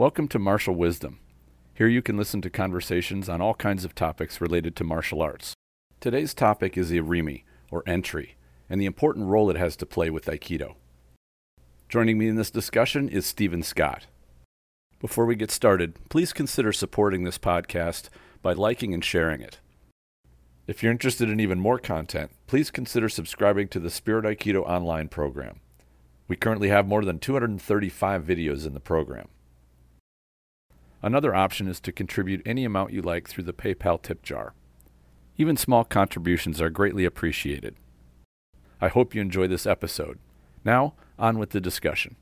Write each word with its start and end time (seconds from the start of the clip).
Welcome 0.00 0.28
to 0.28 0.38
Martial 0.38 0.74
Wisdom. 0.74 1.18
Here 1.74 1.86
you 1.86 2.00
can 2.00 2.16
listen 2.16 2.40
to 2.40 2.48
conversations 2.48 3.28
on 3.28 3.42
all 3.42 3.52
kinds 3.52 3.84
of 3.84 3.94
topics 3.94 4.40
related 4.40 4.74
to 4.76 4.82
martial 4.82 5.20
arts. 5.20 5.52
Today's 6.00 6.32
topic 6.32 6.78
is 6.78 6.90
irimi, 6.90 7.42
or 7.70 7.82
entry, 7.86 8.36
and 8.70 8.80
the 8.80 8.86
important 8.86 9.26
role 9.26 9.50
it 9.50 9.58
has 9.58 9.76
to 9.76 9.84
play 9.84 10.08
with 10.08 10.24
Aikido. 10.24 10.76
Joining 11.90 12.16
me 12.16 12.28
in 12.28 12.36
this 12.36 12.50
discussion 12.50 13.10
is 13.10 13.26
Stephen 13.26 13.62
Scott. 13.62 14.06
Before 15.00 15.26
we 15.26 15.36
get 15.36 15.50
started, 15.50 15.98
please 16.08 16.32
consider 16.32 16.72
supporting 16.72 17.24
this 17.24 17.36
podcast 17.36 18.08
by 18.40 18.54
liking 18.54 18.94
and 18.94 19.04
sharing 19.04 19.42
it. 19.42 19.58
If 20.66 20.82
you're 20.82 20.92
interested 20.92 21.28
in 21.28 21.40
even 21.40 21.60
more 21.60 21.78
content, 21.78 22.30
please 22.46 22.70
consider 22.70 23.10
subscribing 23.10 23.68
to 23.68 23.78
the 23.78 23.90
Spirit 23.90 24.24
Aikido 24.24 24.62
online 24.62 25.08
program. 25.08 25.60
We 26.26 26.36
currently 26.36 26.70
have 26.70 26.88
more 26.88 27.04
than 27.04 27.18
235 27.18 28.24
videos 28.24 28.66
in 28.66 28.72
the 28.72 28.80
program. 28.80 29.28
Another 31.02 31.34
option 31.34 31.66
is 31.66 31.80
to 31.80 31.92
contribute 31.92 32.42
any 32.44 32.64
amount 32.64 32.92
you 32.92 33.00
like 33.00 33.26
through 33.26 33.44
the 33.44 33.54
PayPal 33.54 34.00
tip 34.00 34.22
jar. 34.22 34.52
Even 35.38 35.56
small 35.56 35.82
contributions 35.82 36.60
are 36.60 36.68
greatly 36.68 37.06
appreciated. 37.06 37.76
I 38.82 38.88
hope 38.88 39.14
you 39.14 39.22
enjoy 39.22 39.46
this 39.46 39.66
episode. 39.66 40.18
Now, 40.62 40.94
on 41.18 41.38
with 41.38 41.50
the 41.50 41.60
discussion. 41.60 42.16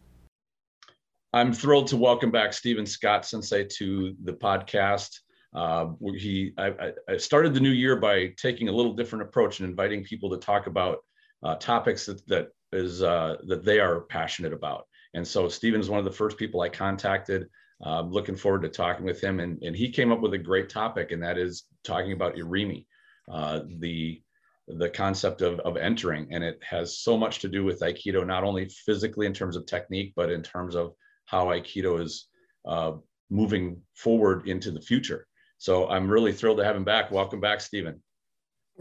I'm 1.32 1.52
thrilled 1.52 1.88
to 1.88 1.96
welcome 1.96 2.30
back 2.30 2.52
Stephen 2.52 2.86
Scott 2.86 3.26
Sensei 3.26 3.66
to 3.78 4.14
the 4.22 4.32
podcast. 4.32 5.18
Uh, 5.54 5.88
he 6.14 6.52
I, 6.56 6.92
I, 7.08 7.16
started 7.16 7.54
the 7.54 7.60
new 7.60 7.70
year 7.70 7.96
by 7.96 8.32
taking 8.36 8.68
a 8.68 8.72
little 8.72 8.92
different 8.92 9.22
approach 9.22 9.60
and 9.60 9.68
inviting 9.68 10.04
people 10.04 10.30
to 10.30 10.36
talk 10.36 10.66
about 10.66 10.98
uh, 11.42 11.56
topics 11.56 12.06
that 12.06 12.26
that 12.28 12.48
is 12.72 13.02
uh, 13.02 13.36
that 13.46 13.64
they 13.64 13.80
are 13.80 14.02
passionate 14.02 14.52
about. 14.52 14.86
And 15.14 15.26
so 15.26 15.48
Stephen 15.48 15.80
is 15.80 15.90
one 15.90 15.98
of 15.98 16.04
the 16.04 16.12
first 16.12 16.36
people 16.36 16.60
I 16.60 16.68
contacted. 16.68 17.48
Uh, 17.84 18.00
looking 18.02 18.34
forward 18.34 18.62
to 18.62 18.68
talking 18.68 19.06
with 19.06 19.20
him, 19.20 19.38
and, 19.38 19.62
and 19.62 19.76
he 19.76 19.90
came 19.90 20.10
up 20.10 20.20
with 20.20 20.34
a 20.34 20.38
great 20.38 20.68
topic, 20.68 21.12
and 21.12 21.22
that 21.22 21.38
is 21.38 21.64
talking 21.84 22.12
about 22.12 22.34
irimi, 22.34 22.86
uh, 23.30 23.60
the 23.78 24.20
the 24.66 24.90
concept 24.90 25.40
of, 25.40 25.60
of 25.60 25.76
entering, 25.78 26.28
and 26.30 26.44
it 26.44 26.60
has 26.62 26.98
so 26.98 27.16
much 27.16 27.38
to 27.38 27.48
do 27.48 27.64
with 27.64 27.80
Aikido, 27.80 28.26
not 28.26 28.44
only 28.44 28.68
physically 28.68 29.24
in 29.26 29.32
terms 29.32 29.56
of 29.56 29.64
technique, 29.64 30.12
but 30.14 30.30
in 30.30 30.42
terms 30.42 30.74
of 30.74 30.92
how 31.24 31.46
Aikido 31.46 32.02
is 32.02 32.26
uh, 32.66 32.92
moving 33.30 33.80
forward 33.94 34.46
into 34.46 34.70
the 34.70 34.80
future. 34.80 35.26
So 35.56 35.88
I'm 35.88 36.10
really 36.10 36.32
thrilled 36.32 36.58
to 36.58 36.64
have 36.64 36.76
him 36.76 36.84
back. 36.84 37.10
Welcome 37.10 37.40
back, 37.40 37.60
Stephen. 37.60 38.02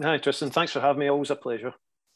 Hi, 0.01 0.17
Tristan. 0.17 0.51
Thanks 0.51 0.73
for 0.73 0.81
having 0.81 0.99
me. 0.99 1.07
Always 1.07 1.31
a 1.31 1.35
pleasure. 1.35 1.73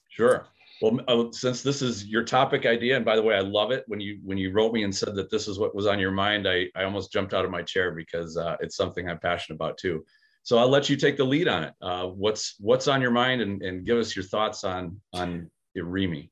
Sure. 0.09 0.45
Well, 0.81 0.99
uh, 1.07 1.31
since 1.31 1.61
this 1.61 1.83
is 1.83 2.05
your 2.07 2.23
topic 2.23 2.65
idea, 2.65 2.95
and 2.95 3.05
by 3.05 3.15
the 3.15 3.21
way, 3.21 3.35
I 3.35 3.41
love 3.41 3.71
it 3.71 3.83
when 3.87 3.99
you 3.99 4.19
when 4.23 4.39
you 4.39 4.51
wrote 4.51 4.73
me 4.73 4.83
and 4.83 4.95
said 4.95 5.15
that 5.15 5.29
this 5.29 5.47
is 5.47 5.59
what 5.59 5.75
was 5.75 5.85
on 5.85 5.99
your 5.99 6.11
mind. 6.11 6.47
I 6.47 6.67
I 6.75 6.83
almost 6.83 7.11
jumped 7.11 7.33
out 7.35 7.45
of 7.45 7.51
my 7.51 7.61
chair 7.61 7.91
because 7.91 8.35
uh, 8.35 8.57
it's 8.61 8.75
something 8.75 9.07
I'm 9.07 9.19
passionate 9.19 9.57
about 9.57 9.77
too. 9.77 10.03
So 10.43 10.57
I'll 10.57 10.69
let 10.69 10.89
you 10.89 10.95
take 10.95 11.17
the 11.17 11.23
lead 11.23 11.47
on 11.47 11.65
it. 11.65 11.73
Uh, 11.81 12.07
what's 12.07 12.55
what's 12.59 12.87
on 12.87 12.99
your 12.99 13.11
mind, 13.11 13.41
and, 13.41 13.61
and 13.61 13.85
give 13.85 13.97
us 13.97 14.15
your 14.15 14.25
thoughts 14.25 14.63
on 14.63 14.99
on 15.13 15.51
Irimi. 15.77 16.29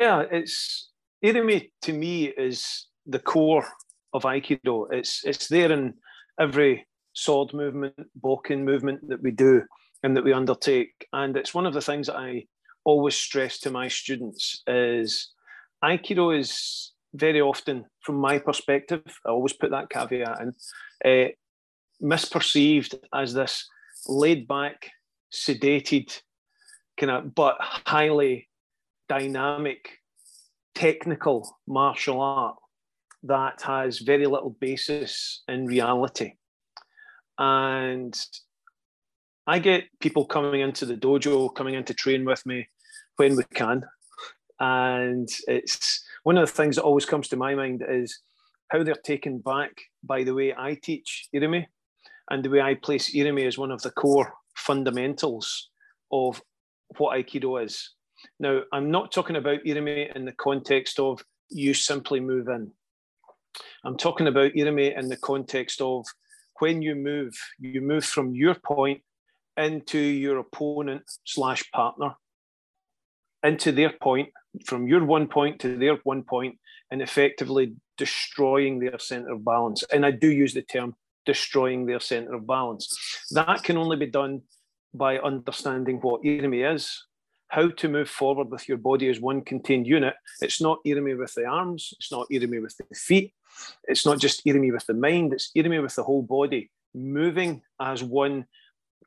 Yeah, 0.00 0.24
it's 0.30 0.90
Irimi 1.24 1.70
to 1.82 1.92
me 1.92 2.24
is 2.24 2.88
the 3.06 3.20
core 3.20 3.66
of 4.12 4.24
Aikido. 4.24 4.92
It's 4.92 5.24
it's 5.24 5.46
there 5.46 5.70
in 5.70 5.94
every 6.40 6.88
sword 7.12 7.54
movement, 7.54 7.94
bokken 8.20 8.64
movement 8.64 9.08
that 9.08 9.22
we 9.22 9.30
do 9.30 9.62
and 10.02 10.16
that 10.16 10.24
we 10.24 10.32
undertake. 10.32 11.06
And 11.12 11.36
it's 11.36 11.54
one 11.54 11.66
of 11.66 11.72
the 11.72 11.80
things 11.80 12.08
that 12.08 12.16
I 12.16 12.46
always 12.84 13.16
stress 13.16 13.58
to 13.60 13.70
my 13.70 13.88
students 13.88 14.62
is 14.66 15.30
Aikido 15.82 16.38
is 16.38 16.92
very 17.14 17.40
often, 17.40 17.84
from 18.00 18.16
my 18.16 18.38
perspective, 18.38 19.02
I 19.24 19.30
always 19.30 19.52
put 19.52 19.70
that 19.70 19.90
caveat 19.90 20.40
in, 20.40 20.52
uh, 21.04 21.28
misperceived 22.02 22.98
as 23.14 23.34
this 23.34 23.68
laid 24.06 24.48
back, 24.48 24.90
sedated, 25.32 26.20
kind 26.98 27.10
of, 27.10 27.34
but 27.34 27.56
highly 27.60 28.48
dynamic, 29.08 29.98
technical 30.74 31.58
martial 31.66 32.20
art 32.20 32.56
that 33.22 33.62
has 33.62 34.00
very 34.00 34.26
little 34.26 34.56
basis 34.60 35.42
in 35.48 35.66
reality. 35.66 36.32
And 37.38 38.14
I 39.46 39.58
get 39.58 39.84
people 40.00 40.24
coming 40.24 40.60
into 40.60 40.86
the 40.86 40.96
dojo, 40.96 41.54
coming 41.54 41.74
in 41.74 41.84
to 41.84 41.94
train 41.94 42.24
with 42.24 42.44
me 42.46 42.68
when 43.16 43.36
we 43.36 43.44
can. 43.54 43.84
And 44.60 45.28
it's 45.48 46.04
one 46.22 46.38
of 46.38 46.46
the 46.46 46.54
things 46.54 46.76
that 46.76 46.82
always 46.82 47.06
comes 47.06 47.28
to 47.28 47.36
my 47.36 47.54
mind 47.54 47.84
is 47.88 48.20
how 48.68 48.82
they're 48.82 48.94
taken 48.94 49.38
back 49.38 49.72
by 50.02 50.24
the 50.24 50.34
way 50.34 50.54
I 50.56 50.74
teach 50.74 51.28
Irimi 51.34 51.66
and 52.30 52.44
the 52.44 52.50
way 52.50 52.60
I 52.60 52.74
place 52.74 53.14
Irimi 53.14 53.46
as 53.46 53.58
one 53.58 53.70
of 53.70 53.82
the 53.82 53.90
core 53.90 54.32
fundamentals 54.56 55.70
of 56.10 56.40
what 56.98 57.16
Aikido 57.16 57.64
is. 57.64 57.90
Now, 58.40 58.62
I'm 58.72 58.90
not 58.90 59.12
talking 59.12 59.36
about 59.36 59.64
Irimi 59.64 60.14
in 60.14 60.24
the 60.24 60.32
context 60.32 60.98
of 60.98 61.22
you 61.50 61.74
simply 61.74 62.20
move 62.20 62.48
in. 62.48 62.70
I'm 63.84 63.96
talking 63.96 64.26
about 64.26 64.52
Irimi 64.54 64.98
in 64.98 65.08
the 65.08 65.16
context 65.16 65.80
of 65.80 66.06
when 66.60 66.82
you 66.82 66.94
move, 66.94 67.34
you 67.58 67.80
move 67.80 68.04
from 68.04 68.34
your 68.34 68.54
point 68.54 69.02
into 69.56 69.98
your 69.98 70.38
opponent 70.38 71.02
slash 71.24 71.70
partner, 71.72 72.14
into 73.44 73.72
their 73.72 73.90
point, 73.90 74.30
from 74.64 74.88
your 74.88 75.04
one 75.04 75.28
point 75.28 75.60
to 75.60 75.76
their 75.76 75.96
one 76.04 76.22
point, 76.22 76.58
and 76.90 77.02
effectively 77.02 77.74
destroying 77.96 78.78
their 78.78 78.98
center 78.98 79.32
of 79.32 79.44
balance. 79.44 79.84
And 79.92 80.04
I 80.04 80.10
do 80.10 80.30
use 80.30 80.54
the 80.54 80.62
term 80.62 80.94
destroying 81.26 81.86
their 81.86 82.00
center 82.00 82.34
of 82.34 82.46
balance. 82.46 82.96
That 83.30 83.62
can 83.62 83.76
only 83.76 83.96
be 83.96 84.06
done 84.06 84.42
by 84.92 85.18
understanding 85.18 85.98
what 85.98 86.22
irimi 86.22 86.72
is, 86.74 87.04
how 87.48 87.68
to 87.68 87.88
move 87.88 88.08
forward 88.08 88.50
with 88.50 88.68
your 88.68 88.78
body 88.78 89.08
as 89.08 89.20
one 89.20 89.42
contained 89.42 89.86
unit. 89.86 90.14
It's 90.40 90.60
not 90.60 90.78
irimi 90.86 91.18
with 91.18 91.34
the 91.34 91.46
arms, 91.46 91.92
it's 91.98 92.12
not 92.12 92.28
irimi 92.30 92.62
with 92.62 92.76
the 92.76 92.94
feet, 92.94 93.32
it's 93.84 94.06
not 94.06 94.18
just 94.18 94.44
irimi 94.44 94.72
with 94.72 94.86
the 94.86 94.94
mind, 94.94 95.32
it's 95.32 95.50
irimi 95.56 95.82
with 95.82 95.94
the 95.94 96.02
whole 96.02 96.22
body, 96.22 96.70
moving 96.94 97.62
as 97.80 98.02
one 98.02 98.46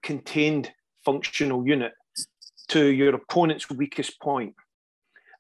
contained 0.04 0.72
functional 1.06 1.66
unit 1.66 1.94
to 2.70 2.88
your 2.88 3.16
opponent's 3.16 3.70
weakest 3.70 4.20
point. 4.20 4.56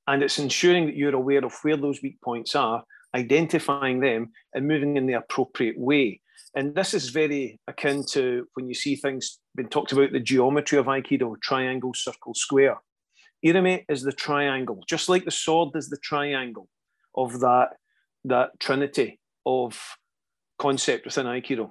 And 0.07 0.23
it's 0.23 0.39
ensuring 0.39 0.85
that 0.85 0.95
you're 0.95 1.15
aware 1.15 1.43
of 1.43 1.53
where 1.61 1.77
those 1.77 2.01
weak 2.01 2.21
points 2.21 2.55
are, 2.55 2.83
identifying 3.13 3.99
them, 3.99 4.31
and 4.53 4.67
moving 4.67 4.97
in 4.97 5.05
the 5.05 5.13
appropriate 5.13 5.77
way. 5.77 6.21
And 6.55 6.73
this 6.73 6.93
is 6.93 7.09
very 7.09 7.59
akin 7.67 8.05
to 8.11 8.47
when 8.53 8.67
you 8.67 8.73
see 8.73 8.95
things 8.95 9.39
being 9.55 9.69
talked 9.69 9.91
about 9.91 10.11
the 10.11 10.19
geometry 10.19 10.77
of 10.77 10.85
Aikido 10.85 11.39
triangle, 11.41 11.93
circle, 11.93 12.33
square. 12.33 12.77
Irimi 13.45 13.85
is 13.89 14.01
the 14.01 14.11
triangle, 14.11 14.83
just 14.87 15.09
like 15.09 15.25
the 15.25 15.31
sword 15.31 15.75
is 15.75 15.89
the 15.89 15.97
triangle 15.97 16.67
of 17.15 17.39
that 17.41 17.69
that 18.25 18.59
trinity 18.59 19.19
of 19.45 19.79
concept 20.57 21.05
within 21.05 21.27
Aikido. 21.27 21.69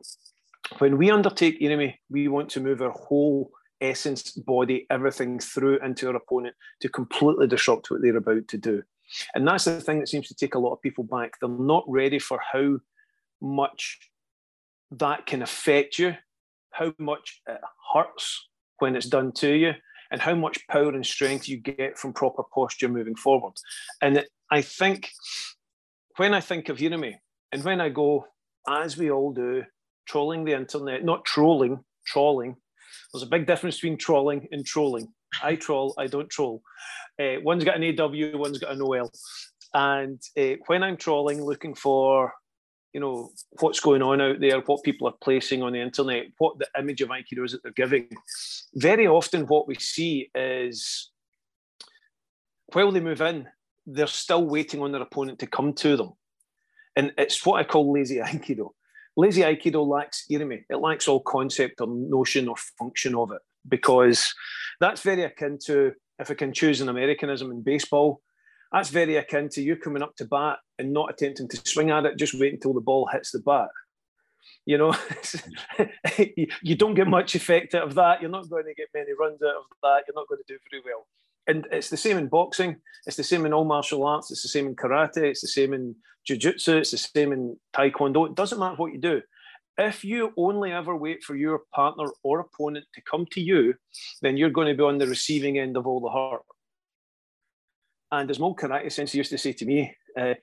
When 0.78 0.96
we 0.96 1.10
undertake 1.10 1.60
Irimi, 1.60 1.94
we 2.10 2.28
want 2.28 2.50
to 2.50 2.60
move 2.60 2.80
our 2.80 2.92
whole 2.92 3.50
essence, 3.80 4.32
body, 4.32 4.86
everything 4.90 5.38
through 5.38 5.78
into 5.84 6.08
our 6.08 6.16
opponent 6.16 6.54
to 6.80 6.88
completely 6.88 7.46
disrupt 7.46 7.90
what 7.90 8.02
they're 8.02 8.16
about 8.16 8.48
to 8.48 8.58
do. 8.58 8.82
And 9.34 9.46
that's 9.46 9.64
the 9.64 9.80
thing 9.80 10.00
that 10.00 10.08
seems 10.08 10.28
to 10.28 10.34
take 10.34 10.54
a 10.54 10.58
lot 10.58 10.72
of 10.72 10.82
people 10.82 11.04
back. 11.04 11.34
They're 11.40 11.48
not 11.48 11.84
ready 11.86 12.18
for 12.18 12.40
how 12.52 12.78
much 13.40 13.98
that 14.90 15.26
can 15.26 15.42
affect 15.42 15.98
you, 15.98 16.16
how 16.70 16.92
much 16.98 17.40
it 17.46 17.60
hurts 17.94 18.48
when 18.78 18.96
it's 18.96 19.06
done 19.06 19.32
to 19.32 19.54
you, 19.54 19.72
and 20.10 20.20
how 20.20 20.34
much 20.34 20.66
power 20.68 20.90
and 20.90 21.04
strength 21.04 21.48
you 21.48 21.58
get 21.58 21.98
from 21.98 22.12
proper 22.12 22.42
posture 22.54 22.88
moving 22.88 23.16
forward. 23.16 23.54
And 24.02 24.24
I 24.50 24.62
think 24.62 25.10
when 26.16 26.34
I 26.34 26.40
think 26.40 26.68
of 26.68 26.78
Irimi, 26.78 27.16
and 27.52 27.64
when 27.64 27.80
I 27.80 27.88
go, 27.88 28.26
as 28.68 28.96
we 28.96 29.10
all 29.10 29.32
do, 29.32 29.64
trolling 30.06 30.44
the 30.44 30.54
internet, 30.54 31.04
not 31.04 31.24
trolling, 31.24 31.84
trolling. 32.06 32.56
There's 33.12 33.22
a 33.22 33.26
big 33.26 33.46
difference 33.46 33.76
between 33.76 33.98
trolling 33.98 34.48
and 34.52 34.64
trolling. 34.64 35.08
I 35.42 35.56
troll, 35.56 35.94
I 35.98 36.06
don't 36.06 36.30
troll. 36.30 36.62
Uh, 37.20 37.40
one's 37.42 37.64
got 37.64 37.80
an 37.80 38.00
AW, 38.00 38.38
one's 38.38 38.58
got 38.58 38.72
an 38.72 38.82
OL. 38.82 39.10
And 39.74 40.20
uh, 40.38 40.56
when 40.66 40.82
I'm 40.82 40.96
trolling, 40.96 41.42
looking 41.44 41.74
for, 41.74 42.32
you 42.92 43.00
know, 43.00 43.30
what's 43.60 43.80
going 43.80 44.02
on 44.02 44.20
out 44.20 44.40
there, 44.40 44.60
what 44.60 44.82
people 44.82 45.08
are 45.08 45.14
placing 45.20 45.62
on 45.62 45.72
the 45.72 45.80
internet, 45.80 46.26
what 46.38 46.58
the 46.58 46.68
image 46.78 47.02
of 47.02 47.10
Aikido 47.10 47.44
is 47.44 47.52
that 47.52 47.62
they're 47.62 47.72
giving, 47.72 48.08
very 48.74 49.06
often 49.06 49.46
what 49.46 49.68
we 49.68 49.74
see 49.74 50.30
is 50.34 51.10
while 52.72 52.92
they 52.92 53.00
move 53.00 53.20
in, 53.20 53.48
they're 53.86 54.06
still 54.06 54.44
waiting 54.46 54.82
on 54.82 54.92
their 54.92 55.02
opponent 55.02 55.38
to 55.40 55.46
come 55.46 55.72
to 55.74 55.96
them. 55.96 56.12
And 56.96 57.12
it's 57.18 57.44
what 57.44 57.60
I 57.60 57.64
call 57.64 57.92
lazy 57.92 58.16
Aikido. 58.16 58.70
Lazy 59.16 59.42
Aikido 59.42 59.86
lacks 59.86 60.26
irimi. 60.30 60.64
It 60.68 60.76
lacks 60.76 61.08
all 61.08 61.20
concept 61.20 61.80
or 61.80 61.86
notion 61.88 62.48
or 62.48 62.56
function 62.78 63.14
of 63.14 63.32
it 63.32 63.40
because 63.68 64.34
that's 64.80 65.02
very 65.02 65.22
akin 65.22 65.58
to, 65.66 65.92
if 66.18 66.30
I 66.30 66.34
can 66.34 66.52
choose 66.52 66.80
an 66.80 66.88
Americanism 66.88 67.50
in 67.50 67.62
baseball, 67.62 68.20
That's 68.72 68.90
very 68.90 69.16
akin 69.16 69.48
to 69.50 69.62
you 69.62 69.76
coming 69.76 70.02
up 70.02 70.16
to 70.16 70.24
bat 70.24 70.58
and 70.78 70.92
not 70.92 71.10
attempting 71.10 71.48
to 71.48 71.56
swing 71.64 71.90
at 71.90 72.04
it, 72.04 72.18
just 72.18 72.38
wait 72.38 72.52
until 72.52 72.74
the 72.74 72.80
ball 72.80 73.08
hits 73.10 73.30
the 73.30 73.38
bat. 73.38 73.68
You 74.66 74.78
know, 74.78 74.94
you 76.62 76.74
don't 76.74 76.94
get 76.94 77.06
much 77.06 77.34
effect 77.34 77.74
out 77.74 77.84
of 77.84 77.94
that. 77.94 78.20
You're 78.20 78.30
not 78.30 78.50
going 78.50 78.64
to 78.64 78.74
get 78.74 78.88
many 78.92 79.12
runs 79.18 79.40
out 79.42 79.56
of 79.56 79.64
that. 79.82 80.02
You're 80.06 80.16
not 80.16 80.28
going 80.28 80.42
to 80.44 80.52
do 80.52 80.58
very 80.70 80.82
well. 80.84 81.06
And 81.46 81.66
it's 81.70 81.90
the 81.90 81.96
same 81.96 82.18
in 82.18 82.28
boxing. 82.28 82.76
It's 83.06 83.16
the 83.16 83.22
same 83.22 83.46
in 83.46 83.52
all 83.52 83.64
martial 83.64 84.04
arts. 84.06 84.30
It's 84.30 84.42
the 84.42 84.48
same 84.48 84.66
in 84.66 84.74
karate. 84.74 85.18
It's 85.18 85.42
the 85.42 85.48
same 85.48 85.72
in 85.72 85.94
jiu-jitsu. 86.26 86.78
It's 86.78 86.90
the 86.90 86.98
same 86.98 87.32
in 87.32 87.56
taekwondo. 87.74 88.26
It 88.26 88.34
doesn't 88.34 88.58
matter 88.58 88.76
what 88.76 88.92
you 88.92 89.00
do. 89.00 89.22
If 89.78 90.04
you 90.04 90.32
only 90.36 90.72
ever 90.72 90.96
wait 90.96 91.22
for 91.22 91.36
your 91.36 91.60
partner 91.74 92.06
or 92.22 92.40
opponent 92.40 92.86
to 92.94 93.02
come 93.02 93.26
to 93.32 93.40
you, 93.40 93.74
then 94.22 94.36
you're 94.36 94.50
going 94.50 94.68
to 94.68 94.74
be 94.74 94.82
on 94.82 94.98
the 94.98 95.06
receiving 95.06 95.58
end 95.58 95.76
of 95.76 95.86
all 95.86 96.00
the 96.00 96.10
hurt. 96.10 96.42
And 98.10 98.30
as 98.30 98.38
Mo 98.38 98.54
Karate 98.54 98.90
Sensei 98.90 99.18
used 99.18 99.30
to 99.30 99.38
say 99.38 99.52
to 99.52 99.66
me, 99.66 99.94
uh, 100.18 100.34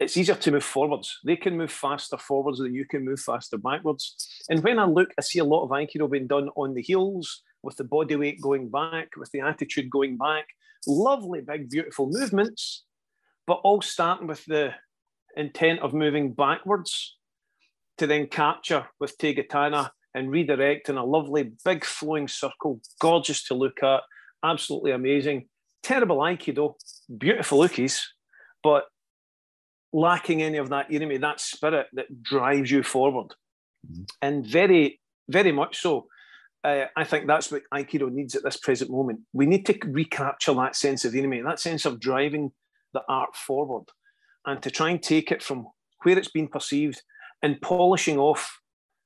it's 0.00 0.16
easier 0.16 0.34
to 0.34 0.50
move 0.50 0.64
forwards. 0.64 1.18
They 1.24 1.36
can 1.36 1.56
move 1.56 1.70
faster 1.70 2.16
forwards 2.16 2.58
than 2.58 2.74
you 2.74 2.86
can 2.86 3.04
move 3.04 3.20
faster 3.20 3.58
backwards. 3.58 4.44
And 4.48 4.62
when 4.64 4.78
I 4.78 4.86
look, 4.86 5.10
I 5.18 5.22
see 5.22 5.38
a 5.38 5.44
lot 5.44 5.62
of 5.62 5.70
Aikido 5.70 6.10
being 6.10 6.26
done 6.26 6.48
on 6.56 6.74
the 6.74 6.82
heels, 6.82 7.42
with 7.62 7.76
the 7.76 7.84
body 7.84 8.16
weight 8.16 8.40
going 8.40 8.68
back, 8.68 9.10
with 9.16 9.30
the 9.32 9.40
attitude 9.40 9.90
going 9.90 10.16
back. 10.16 10.46
Lovely, 10.86 11.40
big, 11.40 11.68
beautiful 11.68 12.08
movements, 12.10 12.84
but 13.46 13.60
all 13.64 13.82
starting 13.82 14.26
with 14.26 14.44
the 14.46 14.72
intent 15.36 15.80
of 15.80 15.92
moving 15.92 16.32
backwards 16.32 17.16
to 17.98 18.06
then 18.06 18.26
capture 18.26 18.86
with 18.98 19.18
Tegatana 19.18 19.90
and 20.14 20.30
redirect 20.30 20.88
in 20.88 20.96
a 20.96 21.04
lovely, 21.04 21.52
big, 21.64 21.84
flowing 21.84 22.28
circle, 22.28 22.80
gorgeous 23.00 23.44
to 23.44 23.54
look 23.54 23.82
at, 23.82 24.00
absolutely 24.44 24.92
amazing. 24.92 25.46
Terrible 25.82 26.18
Aikido, 26.18 26.74
beautiful 27.16 27.58
lookies, 27.58 28.00
but 28.62 28.84
lacking 29.92 30.42
any 30.42 30.58
of 30.58 30.68
that 30.70 30.90
irimi, 30.90 31.20
that 31.20 31.40
spirit 31.40 31.86
that 31.92 32.22
drives 32.22 32.70
you 32.70 32.82
forward. 32.82 33.34
Mm-hmm. 33.86 34.02
And 34.22 34.46
very, 34.46 35.00
very 35.28 35.52
much 35.52 35.78
so. 35.80 36.06
Uh, 36.62 36.84
I 36.96 37.04
think 37.04 37.26
that's 37.26 37.50
what 37.50 37.62
Aikido 37.72 38.10
needs 38.10 38.34
at 38.34 38.42
this 38.42 38.58
present 38.58 38.90
moment. 38.90 39.20
We 39.32 39.46
need 39.46 39.64
to 39.66 39.78
recapture 39.86 40.52
that 40.54 40.76
sense 40.76 41.04
of 41.04 41.14
irimi, 41.14 41.42
that 41.44 41.60
sense 41.60 41.86
of 41.86 42.00
driving 42.00 42.52
the 42.92 43.02
art 43.08 43.34
forward, 43.34 43.84
and 44.46 44.62
to 44.62 44.70
try 44.70 44.90
and 44.90 45.02
take 45.02 45.32
it 45.32 45.42
from 45.42 45.66
where 46.02 46.18
it's 46.18 46.30
been 46.30 46.48
perceived 46.48 47.02
and 47.42 47.60
polishing 47.62 48.18
off 48.18 48.60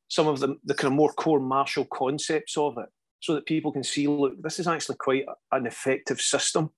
some 0.09 0.27
of 0.27 0.41
the, 0.41 0.57
the 0.65 0.75
kind 0.75 0.93
of 0.93 0.97
more 0.97 1.13
core 1.13 1.41
martial 1.41 1.85
concepts 1.85 2.57
of 2.57 2.77
it 2.79 2.89
so 3.21 3.35
that 3.35 3.47
people 3.47 3.73
can 3.73 3.85
see 3.85 4.07
look, 4.07 4.41
this 4.43 4.59
is 4.59 4.67
actually 4.67 4.97
quite 4.97 5.25
an 5.53 5.67
effective 5.67 6.21
system. 6.21 6.71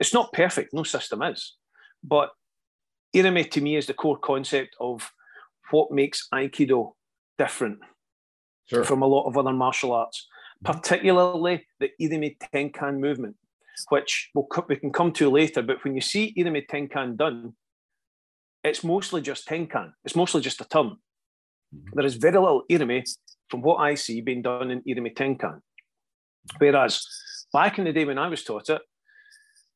It's 0.00 0.14
not 0.14 0.32
perfect, 0.32 0.74
no 0.74 0.82
system 0.82 1.22
is, 1.22 1.54
but 2.02 2.30
Irimi 3.14 3.48
to 3.52 3.60
me 3.60 3.76
is 3.76 3.86
the 3.86 3.94
core 3.94 4.18
concept 4.18 4.76
of 4.80 5.08
what 5.70 5.92
makes 5.92 6.28
Aikido 6.34 6.92
different 7.38 7.78
sure. 8.66 8.84
from 8.84 9.02
a 9.02 9.06
lot 9.06 9.26
of 9.26 9.36
other 9.36 9.52
martial 9.52 9.92
arts, 9.92 10.26
particularly 10.64 11.66
the 11.80 11.90
Irimi 12.00 12.36
Tenkan 12.52 12.98
movement, 12.98 13.36
which 13.88 14.30
we'll, 14.34 14.48
we 14.68 14.76
can 14.76 14.92
come 14.92 15.12
to 15.12 15.30
later. 15.30 15.62
But 15.62 15.82
when 15.84 15.94
you 15.94 16.00
see 16.00 16.34
Irimi 16.36 16.66
Tenkan 16.66 17.16
done, 17.16 17.54
it's 18.62 18.82
mostly 18.82 19.20
just 19.20 19.46
Tenkan. 19.46 19.92
It's 20.04 20.16
mostly 20.16 20.40
just 20.40 20.60
a 20.60 20.64
term. 20.64 20.98
Mm-hmm. 21.74 21.90
There 21.94 22.06
is 22.06 22.14
very 22.14 22.38
little 22.38 22.62
Irimi, 22.70 23.04
from 23.48 23.62
what 23.62 23.76
I 23.76 23.94
see, 23.94 24.20
being 24.20 24.42
done 24.42 24.70
in 24.70 24.80
Irimi 24.82 25.14
Tenkan. 25.14 25.60
Whereas 26.58 27.06
back 27.52 27.78
in 27.78 27.84
the 27.84 27.92
day 27.92 28.04
when 28.04 28.18
I 28.18 28.28
was 28.28 28.42
taught 28.42 28.68
it, 28.70 28.82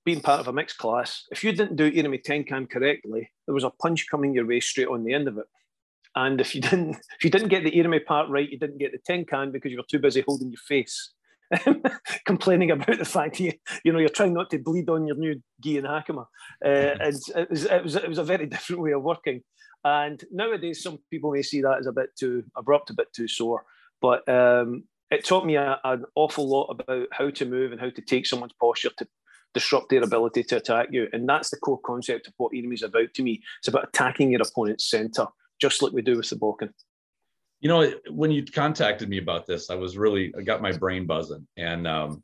being 0.04 0.20
part 0.20 0.40
of 0.40 0.48
a 0.48 0.52
mixed 0.52 0.78
class, 0.78 1.24
if 1.30 1.44
you 1.44 1.52
didn't 1.52 1.76
do 1.76 1.90
Irimi 1.90 2.22
Tenkan 2.24 2.70
correctly, 2.70 3.30
there 3.46 3.54
was 3.54 3.64
a 3.64 3.70
punch 3.70 4.06
coming 4.10 4.32
your 4.32 4.46
way 4.46 4.60
straight 4.60 4.88
on 4.88 5.04
the 5.04 5.12
end 5.12 5.28
of 5.28 5.36
it. 5.36 5.44
And 6.18 6.40
if 6.40 6.52
you 6.52 6.60
didn't, 6.68 6.96
if 6.96 7.22
you 7.22 7.30
didn't 7.30 7.48
get 7.48 7.62
the 7.62 7.70
Irimi 7.70 8.04
part 8.04 8.28
right, 8.28 8.50
you 8.50 8.58
didn't 8.58 8.78
get 8.78 8.92
the 8.92 8.98
Tenkan 8.98 9.52
because 9.52 9.70
you 9.70 9.78
were 9.78 9.84
too 9.88 10.00
busy 10.00 10.22
holding 10.26 10.50
your 10.50 10.58
face, 10.66 11.12
complaining 12.26 12.72
about 12.72 12.98
the 12.98 13.04
fact 13.04 13.38
you, 13.38 13.52
you 13.84 13.92
know, 13.92 14.00
you're 14.00 14.08
trying 14.08 14.34
not 14.34 14.50
to 14.50 14.58
bleed 14.58 14.90
on 14.90 15.06
your 15.06 15.16
new 15.16 15.40
gi 15.62 15.78
and 15.78 15.86
hakama. 15.86 16.26
Uh, 16.64 16.96
and 17.00 17.14
it 17.36 17.50
was, 17.50 17.64
it 17.64 17.84
was, 17.84 17.96
it 17.96 18.08
was 18.08 18.18
a 18.18 18.24
very 18.24 18.46
different 18.54 18.82
way 18.82 18.92
of 18.92 19.02
working. 19.02 19.42
And 19.84 20.22
nowadays, 20.32 20.82
some 20.82 20.98
people 21.08 21.30
may 21.30 21.42
see 21.42 21.62
that 21.62 21.78
as 21.78 21.86
a 21.86 21.92
bit 21.92 22.10
too 22.18 22.44
abrupt, 22.56 22.90
a 22.90 22.94
bit 22.94 23.12
too 23.12 23.28
sore. 23.28 23.64
But 24.02 24.28
um, 24.28 24.84
it 25.10 25.24
taught 25.24 25.46
me 25.46 25.54
a, 25.54 25.78
an 25.84 26.04
awful 26.16 26.48
lot 26.48 26.66
about 26.66 27.08
how 27.12 27.30
to 27.30 27.46
move 27.46 27.70
and 27.70 27.80
how 27.80 27.90
to 27.90 28.02
take 28.02 28.26
someone's 28.26 28.52
posture 28.60 28.90
to 28.98 29.06
disrupt 29.54 29.90
their 29.90 30.02
ability 30.02 30.42
to 30.42 30.56
attack 30.56 30.88
you. 30.90 31.06
And 31.12 31.28
that's 31.28 31.50
the 31.50 31.58
core 31.58 31.80
concept 31.86 32.26
of 32.26 32.34
what 32.38 32.52
Irimi 32.52 32.74
is 32.74 32.82
about 32.82 33.14
to 33.14 33.22
me. 33.22 33.40
It's 33.60 33.68
about 33.68 33.88
attacking 33.88 34.32
your 34.32 34.42
opponent's 34.42 34.90
center, 34.90 35.26
just 35.60 35.82
like 35.82 35.92
we 35.92 36.02
do 36.02 36.16
with 36.16 36.26
Bokken. 36.26 36.70
You 37.60 37.68
know, 37.68 37.92
when 38.10 38.30
you 38.30 38.44
contacted 38.44 39.08
me 39.08 39.18
about 39.18 39.46
this, 39.46 39.70
I 39.70 39.74
was 39.74 39.98
really, 39.98 40.32
I 40.38 40.42
got 40.42 40.62
my 40.62 40.72
brain 40.72 41.06
buzzing. 41.06 41.46
And 41.56 41.86
um, 41.88 42.22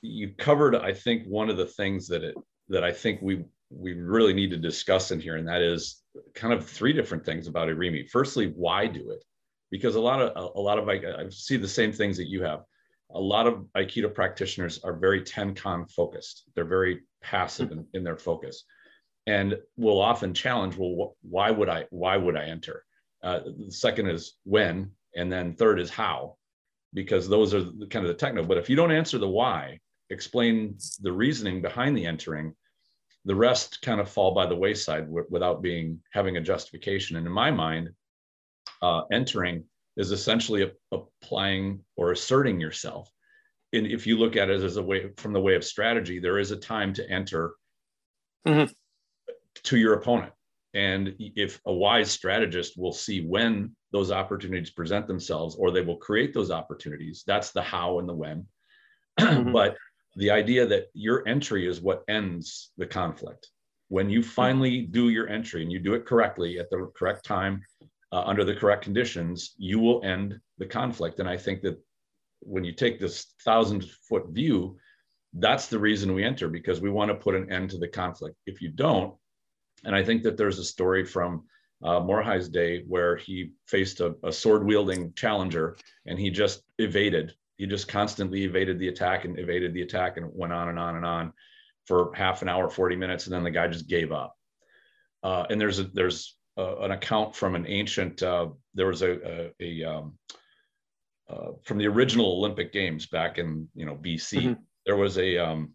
you 0.00 0.32
covered, 0.38 0.76
I 0.76 0.92
think, 0.92 1.26
one 1.26 1.50
of 1.50 1.56
the 1.56 1.66
things 1.66 2.06
that 2.08 2.22
it, 2.22 2.36
that 2.68 2.84
I 2.84 2.92
think 2.92 3.20
we, 3.20 3.44
we 3.70 3.94
really 3.94 4.32
need 4.32 4.50
to 4.50 4.56
discuss 4.56 5.10
in 5.10 5.20
here, 5.20 5.36
and 5.36 5.48
that 5.48 5.60
is 5.60 6.02
kind 6.34 6.54
of 6.54 6.64
three 6.64 6.92
different 6.92 7.24
things 7.24 7.48
about 7.48 7.68
Irimi. 7.68 8.08
Firstly, 8.08 8.52
why 8.54 8.86
do 8.86 9.10
it? 9.10 9.24
Because 9.72 9.96
a 9.96 10.00
lot 10.00 10.22
of 10.22 10.54
a, 10.54 10.60
lot 10.60 10.78
of 10.78 10.88
I, 10.88 10.94
I 10.94 11.28
see 11.30 11.56
the 11.56 11.66
same 11.66 11.92
things 11.92 12.16
that 12.16 12.28
you 12.28 12.44
have 12.44 12.60
a 13.10 13.20
lot 13.20 13.46
of 13.46 13.66
Aikido 13.76 14.12
practitioners 14.12 14.80
are 14.82 14.96
very 14.96 15.22
Tenkan 15.22 15.90
focused. 15.90 16.44
They're 16.54 16.64
very 16.64 17.02
passive 17.22 17.70
in, 17.72 17.86
in 17.94 18.04
their 18.04 18.16
focus 18.16 18.64
and 19.26 19.56
will 19.76 20.00
often 20.00 20.34
challenge, 20.34 20.76
well, 20.76 21.16
why 21.22 21.50
would 21.50 21.68
I, 21.68 21.86
why 21.90 22.16
would 22.16 22.36
I 22.36 22.44
enter? 22.44 22.84
Uh, 23.22 23.40
the 23.66 23.72
second 23.72 24.08
is 24.08 24.34
when, 24.44 24.92
and 25.16 25.32
then 25.32 25.54
third 25.54 25.80
is 25.80 25.90
how, 25.90 26.36
because 26.94 27.28
those 27.28 27.52
are 27.52 27.62
the, 27.62 27.86
kind 27.90 28.04
of 28.04 28.08
the 28.08 28.14
techno. 28.18 28.44
But 28.44 28.58
if 28.58 28.70
you 28.70 28.76
don't 28.76 28.92
answer 28.92 29.18
the 29.18 29.28
why, 29.28 29.80
explain 30.10 30.78
the 31.00 31.12
reasoning 31.12 31.60
behind 31.60 31.96
the 31.96 32.06
entering, 32.06 32.54
the 33.24 33.34
rest 33.34 33.82
kind 33.82 34.00
of 34.00 34.08
fall 34.08 34.32
by 34.32 34.46
the 34.46 34.54
wayside 34.54 35.06
w- 35.06 35.26
without 35.28 35.60
being 35.60 36.00
having 36.12 36.36
a 36.36 36.40
justification. 36.40 37.16
And 37.16 37.26
in 37.26 37.32
my 37.32 37.50
mind, 37.50 37.90
uh, 38.80 39.02
entering 39.10 39.64
is 39.96 40.12
essentially 40.12 40.70
applying 40.92 41.80
or 41.96 42.12
asserting 42.12 42.60
yourself. 42.60 43.10
And 43.72 43.86
if 43.86 44.06
you 44.06 44.18
look 44.18 44.36
at 44.36 44.50
it 44.50 44.62
as 44.62 44.76
a 44.76 44.82
way 44.82 45.08
from 45.16 45.32
the 45.32 45.40
way 45.40 45.56
of 45.56 45.64
strategy, 45.64 46.20
there 46.20 46.38
is 46.38 46.52
a 46.52 46.56
time 46.56 46.92
to 46.94 47.10
enter 47.10 47.54
mm-hmm. 48.46 48.72
To 49.64 49.76
your 49.76 49.94
opponent. 49.94 50.32
And 50.74 51.14
if 51.18 51.60
a 51.66 51.72
wise 51.72 52.10
strategist 52.10 52.74
will 52.76 52.92
see 52.92 53.26
when 53.26 53.74
those 53.92 54.10
opportunities 54.10 54.70
present 54.70 55.06
themselves, 55.06 55.56
or 55.56 55.70
they 55.70 55.80
will 55.80 55.96
create 55.96 56.34
those 56.34 56.50
opportunities, 56.50 57.24
that's 57.26 57.52
the 57.52 57.62
how 57.62 57.98
and 57.98 58.08
the 58.08 58.14
when. 58.14 58.46
Mm-hmm. 59.18 59.50
but 59.52 59.78
the 60.16 60.30
idea 60.30 60.66
that 60.66 60.88
your 60.92 61.26
entry 61.26 61.66
is 61.66 61.80
what 61.80 62.04
ends 62.06 62.72
the 62.76 62.84
conflict. 62.84 63.48
When 63.88 64.10
you 64.10 64.22
finally 64.22 64.82
do 64.82 65.08
your 65.08 65.26
entry 65.28 65.62
and 65.62 65.72
you 65.72 65.78
do 65.78 65.94
it 65.94 66.04
correctly 66.04 66.58
at 66.58 66.68
the 66.68 66.90
correct 66.94 67.24
time, 67.24 67.62
uh, 68.12 68.22
under 68.26 68.44
the 68.44 68.54
correct 68.54 68.82
conditions, 68.82 69.54
you 69.56 69.78
will 69.78 70.04
end 70.04 70.38
the 70.58 70.66
conflict. 70.66 71.18
And 71.18 71.28
I 71.28 71.38
think 71.38 71.62
that 71.62 71.78
when 72.40 72.64
you 72.64 72.72
take 72.72 72.98
this 72.98 73.26
thousand 73.44 73.84
foot 74.08 74.28
view, 74.30 74.76
that's 75.34 75.66
the 75.66 75.78
reason 75.78 76.14
we 76.14 76.24
enter 76.24 76.48
because 76.48 76.80
we 76.80 76.90
want 76.90 77.10
to 77.10 77.14
put 77.14 77.34
an 77.34 77.52
end 77.52 77.70
to 77.70 77.78
the 77.78 77.88
conflict. 77.88 78.36
If 78.46 78.62
you 78.62 78.70
don't, 78.70 79.14
and 79.84 79.94
I 79.94 80.04
think 80.04 80.22
that 80.22 80.36
there's 80.36 80.58
a 80.58 80.64
story 80.64 81.04
from 81.04 81.44
uh, 81.82 82.00
Morihei's 82.00 82.48
day 82.48 82.84
where 82.86 83.16
he 83.16 83.52
faced 83.66 84.00
a, 84.00 84.14
a 84.24 84.32
sword 84.32 84.64
wielding 84.64 85.12
challenger 85.14 85.76
and 86.06 86.18
he 86.18 86.30
just 86.30 86.62
evaded. 86.78 87.34
He 87.56 87.66
just 87.66 87.88
constantly 87.88 88.44
evaded 88.44 88.78
the 88.78 88.88
attack 88.88 89.24
and 89.24 89.38
evaded 89.38 89.74
the 89.74 89.82
attack 89.82 90.16
and 90.16 90.30
went 90.32 90.52
on 90.52 90.68
and 90.68 90.78
on 90.78 90.96
and 90.96 91.04
on 91.04 91.32
for 91.86 92.12
half 92.14 92.42
an 92.42 92.48
hour, 92.48 92.68
40 92.68 92.96
minutes. 92.96 93.26
And 93.26 93.34
then 93.34 93.44
the 93.44 93.50
guy 93.50 93.68
just 93.68 93.88
gave 93.88 94.12
up. 94.12 94.34
Uh, 95.22 95.44
and 95.50 95.60
there's 95.60 95.78
a, 95.78 95.84
there's 95.84 96.36
uh, 96.58 96.78
an 96.78 96.90
account 96.90 97.34
from 97.34 97.54
an 97.54 97.66
ancient. 97.66 98.22
Uh, 98.22 98.48
there 98.74 98.86
was 98.86 99.02
a, 99.02 99.52
a, 99.60 99.82
a 99.82 99.84
um, 99.84 100.18
uh, 101.28 101.52
from 101.64 101.78
the 101.78 101.86
original 101.86 102.38
Olympic 102.38 102.72
Games 102.72 103.06
back 103.06 103.38
in 103.38 103.68
you 103.74 103.86
know 103.86 103.96
BC. 103.96 104.40
Mm-hmm. 104.40 104.52
There 104.84 104.96
was 104.96 105.18
a 105.18 105.38
um, 105.38 105.72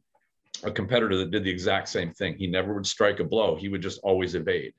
a 0.63 0.71
competitor 0.71 1.17
that 1.17 1.31
did 1.31 1.43
the 1.43 1.49
exact 1.49 1.89
same 1.89 2.13
thing. 2.13 2.35
He 2.35 2.47
never 2.47 2.73
would 2.73 2.85
strike 2.85 3.19
a 3.19 3.23
blow. 3.23 3.55
He 3.55 3.69
would 3.69 3.81
just 3.81 3.99
always 4.03 4.35
evade, 4.35 4.73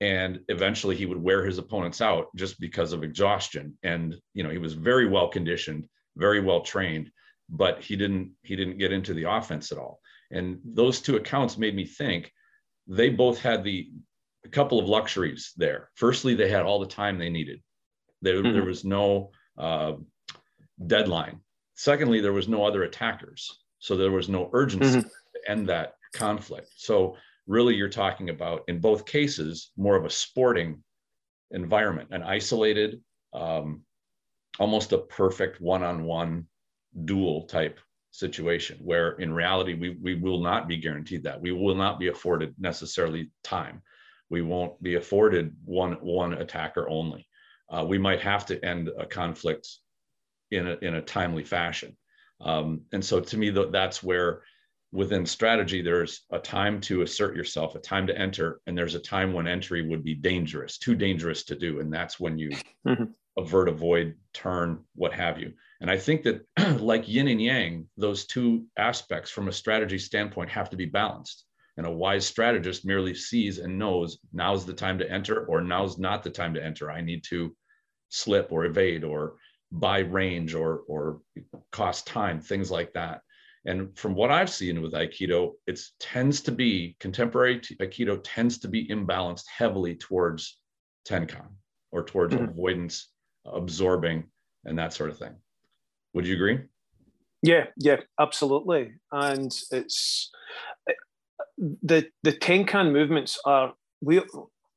and 0.00 0.40
eventually 0.48 0.96
he 0.96 1.06
would 1.06 1.22
wear 1.22 1.44
his 1.44 1.58
opponents 1.58 2.00
out 2.00 2.28
just 2.36 2.60
because 2.60 2.92
of 2.92 3.02
exhaustion. 3.02 3.76
And 3.82 4.16
you 4.34 4.42
know 4.42 4.50
he 4.50 4.58
was 4.58 4.74
very 4.74 5.08
well 5.08 5.28
conditioned, 5.28 5.88
very 6.16 6.40
well 6.40 6.60
trained, 6.60 7.10
but 7.48 7.80
he 7.82 7.96
didn't 7.96 8.32
he 8.42 8.56
didn't 8.56 8.78
get 8.78 8.92
into 8.92 9.14
the 9.14 9.30
offense 9.30 9.72
at 9.72 9.78
all. 9.78 10.00
And 10.30 10.60
those 10.64 11.00
two 11.00 11.16
accounts 11.16 11.58
made 11.58 11.74
me 11.74 11.84
think 11.84 12.32
they 12.86 13.10
both 13.10 13.40
had 13.40 13.64
the 13.64 13.90
a 14.44 14.48
couple 14.48 14.78
of 14.78 14.88
luxuries 14.88 15.52
there. 15.56 15.90
Firstly, 15.94 16.34
they 16.34 16.50
had 16.50 16.62
all 16.62 16.80
the 16.80 16.86
time 16.86 17.18
they 17.18 17.30
needed. 17.30 17.62
There, 18.20 18.42
mm-hmm. 18.42 18.52
there 18.52 18.64
was 18.64 18.84
no 18.84 19.30
uh, 19.58 19.94
deadline. 20.86 21.40
Secondly, 21.76 22.20
there 22.20 22.32
was 22.32 22.48
no 22.48 22.64
other 22.64 22.82
attackers, 22.82 23.58
so 23.78 23.96
there 23.96 24.10
was 24.10 24.28
no 24.28 24.50
urgency 24.52 24.98
mm-hmm. 24.98 25.08
End 25.46 25.68
that 25.68 25.94
conflict. 26.14 26.68
So 26.76 27.16
really 27.46 27.74
you're 27.74 27.88
talking 27.88 28.30
about 28.30 28.62
in 28.68 28.80
both 28.80 29.06
cases 29.06 29.70
more 29.76 29.96
of 29.96 30.04
a 30.04 30.10
sporting 30.10 30.82
environment, 31.50 32.08
an 32.12 32.22
isolated, 32.22 33.00
um, 33.32 33.82
almost 34.58 34.92
a 34.92 34.98
perfect 34.98 35.60
one-on-one 35.60 36.46
duel 37.04 37.42
type 37.42 37.80
situation 38.10 38.78
where 38.80 39.12
in 39.12 39.32
reality 39.32 39.74
we, 39.74 39.96
we 40.00 40.14
will 40.14 40.40
not 40.40 40.68
be 40.68 40.76
guaranteed 40.76 41.24
that. 41.24 41.40
We 41.40 41.50
will 41.50 41.74
not 41.74 41.98
be 41.98 42.08
afforded 42.08 42.54
necessarily 42.58 43.30
time. 43.42 43.82
We 44.30 44.42
won't 44.42 44.80
be 44.82 44.94
afforded 44.94 45.54
one 45.64 45.94
one 45.94 46.34
attacker 46.34 46.88
only. 46.88 47.26
Uh, 47.68 47.84
we 47.84 47.98
might 47.98 48.20
have 48.20 48.46
to 48.46 48.64
end 48.64 48.90
a 48.98 49.04
conflict 49.04 49.68
in 50.50 50.68
a, 50.68 50.76
in 50.80 50.94
a 50.94 51.02
timely 51.02 51.44
fashion. 51.44 51.96
Um, 52.40 52.82
and 52.92 53.04
so 53.04 53.20
to 53.20 53.36
me 53.36 53.50
that's 53.50 54.02
where 54.02 54.42
within 54.94 55.26
strategy 55.26 55.82
there's 55.82 56.22
a 56.30 56.38
time 56.38 56.80
to 56.80 57.02
assert 57.02 57.36
yourself 57.36 57.74
a 57.74 57.80
time 57.80 58.06
to 58.06 58.16
enter 58.18 58.60
and 58.66 58.78
there's 58.78 58.94
a 58.94 59.00
time 59.00 59.32
when 59.32 59.46
entry 59.46 59.86
would 59.86 60.04
be 60.04 60.14
dangerous 60.14 60.78
too 60.78 60.94
dangerous 60.94 61.44
to 61.44 61.56
do 61.56 61.80
and 61.80 61.92
that's 61.92 62.18
when 62.20 62.38
you 62.38 62.50
mm-hmm. 62.86 63.04
avert 63.36 63.68
avoid 63.68 64.14
turn 64.32 64.78
what 64.94 65.12
have 65.12 65.38
you 65.38 65.52
and 65.84 65.90
I 65.90 65.98
think 65.98 66.22
that, 66.22 66.46
like 66.80 67.08
yin 67.08 67.28
and 67.28 67.42
yang, 67.42 67.86
those 67.98 68.24
two 68.24 68.64
aspects 68.78 69.30
from 69.30 69.48
a 69.48 69.52
strategy 69.52 69.98
standpoint 69.98 70.48
have 70.48 70.70
to 70.70 70.78
be 70.78 70.86
balanced. 70.86 71.44
And 71.76 71.86
a 71.86 71.90
wise 71.90 72.24
strategist 72.24 72.86
merely 72.86 73.14
sees 73.14 73.58
and 73.58 73.78
knows 73.78 74.18
now's 74.32 74.64
the 74.64 74.72
time 74.72 74.98
to 75.00 75.10
enter 75.10 75.44
or 75.44 75.60
now's 75.60 75.98
not 75.98 76.22
the 76.22 76.30
time 76.30 76.54
to 76.54 76.64
enter. 76.64 76.90
I 76.90 77.02
need 77.02 77.22
to 77.24 77.54
slip 78.08 78.50
or 78.50 78.64
evade 78.64 79.04
or 79.04 79.34
buy 79.70 79.98
range 79.98 80.54
or, 80.54 80.84
or 80.88 81.20
cost 81.70 82.06
time, 82.06 82.40
things 82.40 82.70
like 82.70 82.94
that. 82.94 83.20
And 83.66 83.96
from 83.96 84.14
what 84.14 84.30
I've 84.30 84.50
seen 84.50 84.82
with 84.82 84.92
Aikido, 84.92 85.52
it 85.66 85.80
tends 85.98 86.42
to 86.42 86.52
be 86.52 86.96
contemporary 87.00 87.60
Aikido 87.60 88.20
tends 88.22 88.58
to 88.58 88.68
be 88.68 88.86
imbalanced 88.88 89.44
heavily 89.48 89.94
towards 89.94 90.58
Tenkan 91.08 91.48
or 91.90 92.04
towards 92.04 92.34
mm-hmm. 92.34 92.44
avoidance, 92.44 93.08
absorbing, 93.46 94.24
and 94.64 94.78
that 94.78 94.92
sort 94.92 95.10
of 95.10 95.18
thing. 95.18 95.34
Would 96.12 96.26
you 96.26 96.34
agree? 96.34 96.60
Yeah, 97.42 97.66
yeah, 97.76 98.00
absolutely. 98.18 98.94
And 99.12 99.52
it's 99.70 100.30
the 101.58 102.06
the 102.22 102.32
Tenkan 102.32 102.92
movements 102.92 103.38
are 103.44 103.74
we. 104.00 104.22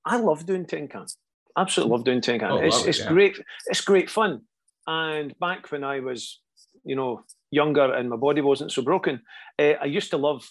I 0.06 0.18
love 0.18 0.46
doing 0.46 0.66
Tenkan. 0.66 1.12
Absolutely 1.58 1.92
love 1.92 2.06
doing 2.06 2.22
Tenkan. 2.22 2.52
Oh, 2.52 2.58
it's 2.58 2.86
it's 2.86 3.00
yeah. 3.00 3.10
great. 3.10 3.42
It's 3.68 3.82
great 3.82 4.10
fun. 4.10 4.42
And 4.86 5.38
back 5.40 5.72
when 5.72 5.84
I 5.84 6.00
was, 6.00 6.40
you 6.84 6.96
know, 6.96 7.24
younger 7.52 7.94
and 7.94 8.10
my 8.10 8.16
body 8.16 8.42
wasn't 8.42 8.72
so 8.72 8.82
broken, 8.82 9.22
uh, 9.60 9.74
I 9.82 9.86
used 9.86 10.12
to 10.12 10.18
love 10.18 10.48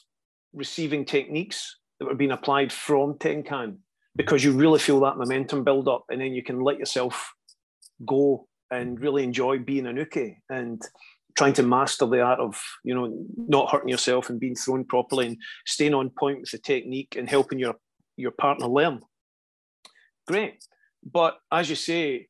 receiving 0.52 1.04
techniques 1.04 1.76
that 1.98 2.06
were 2.06 2.14
being 2.14 2.32
applied 2.32 2.72
from 2.72 3.14
Tenkan 3.14 3.78
because 4.16 4.42
you 4.42 4.52
really 4.52 4.78
feel 4.78 5.00
that 5.00 5.18
momentum 5.18 5.62
build 5.62 5.88
up, 5.88 6.04
and 6.08 6.20
then 6.20 6.32
you 6.32 6.42
can 6.42 6.60
let 6.60 6.78
yourself 6.78 7.32
go 8.06 8.46
and 8.70 9.00
really 9.00 9.22
enjoy 9.22 9.58
being 9.58 9.86
an 9.86 9.96
uke 9.96 10.36
and 10.50 10.82
trying 11.36 11.52
to 11.52 11.62
master 11.62 12.06
the 12.06 12.20
art 12.20 12.40
of 12.40 12.60
you 12.82 12.94
know 12.94 13.26
not 13.36 13.70
hurting 13.70 13.88
yourself 13.88 14.30
and 14.30 14.40
being 14.40 14.54
thrown 14.54 14.84
properly 14.84 15.26
and 15.26 15.36
staying 15.66 15.94
on 15.94 16.10
point 16.18 16.40
with 16.40 16.50
the 16.50 16.58
technique 16.58 17.14
and 17.16 17.28
helping 17.28 17.58
your 17.58 17.74
your 18.16 18.32
partner 18.32 18.66
learn. 18.66 19.00
Great. 20.26 20.64
But 21.04 21.38
as 21.52 21.70
you 21.70 21.76
say 21.76 22.26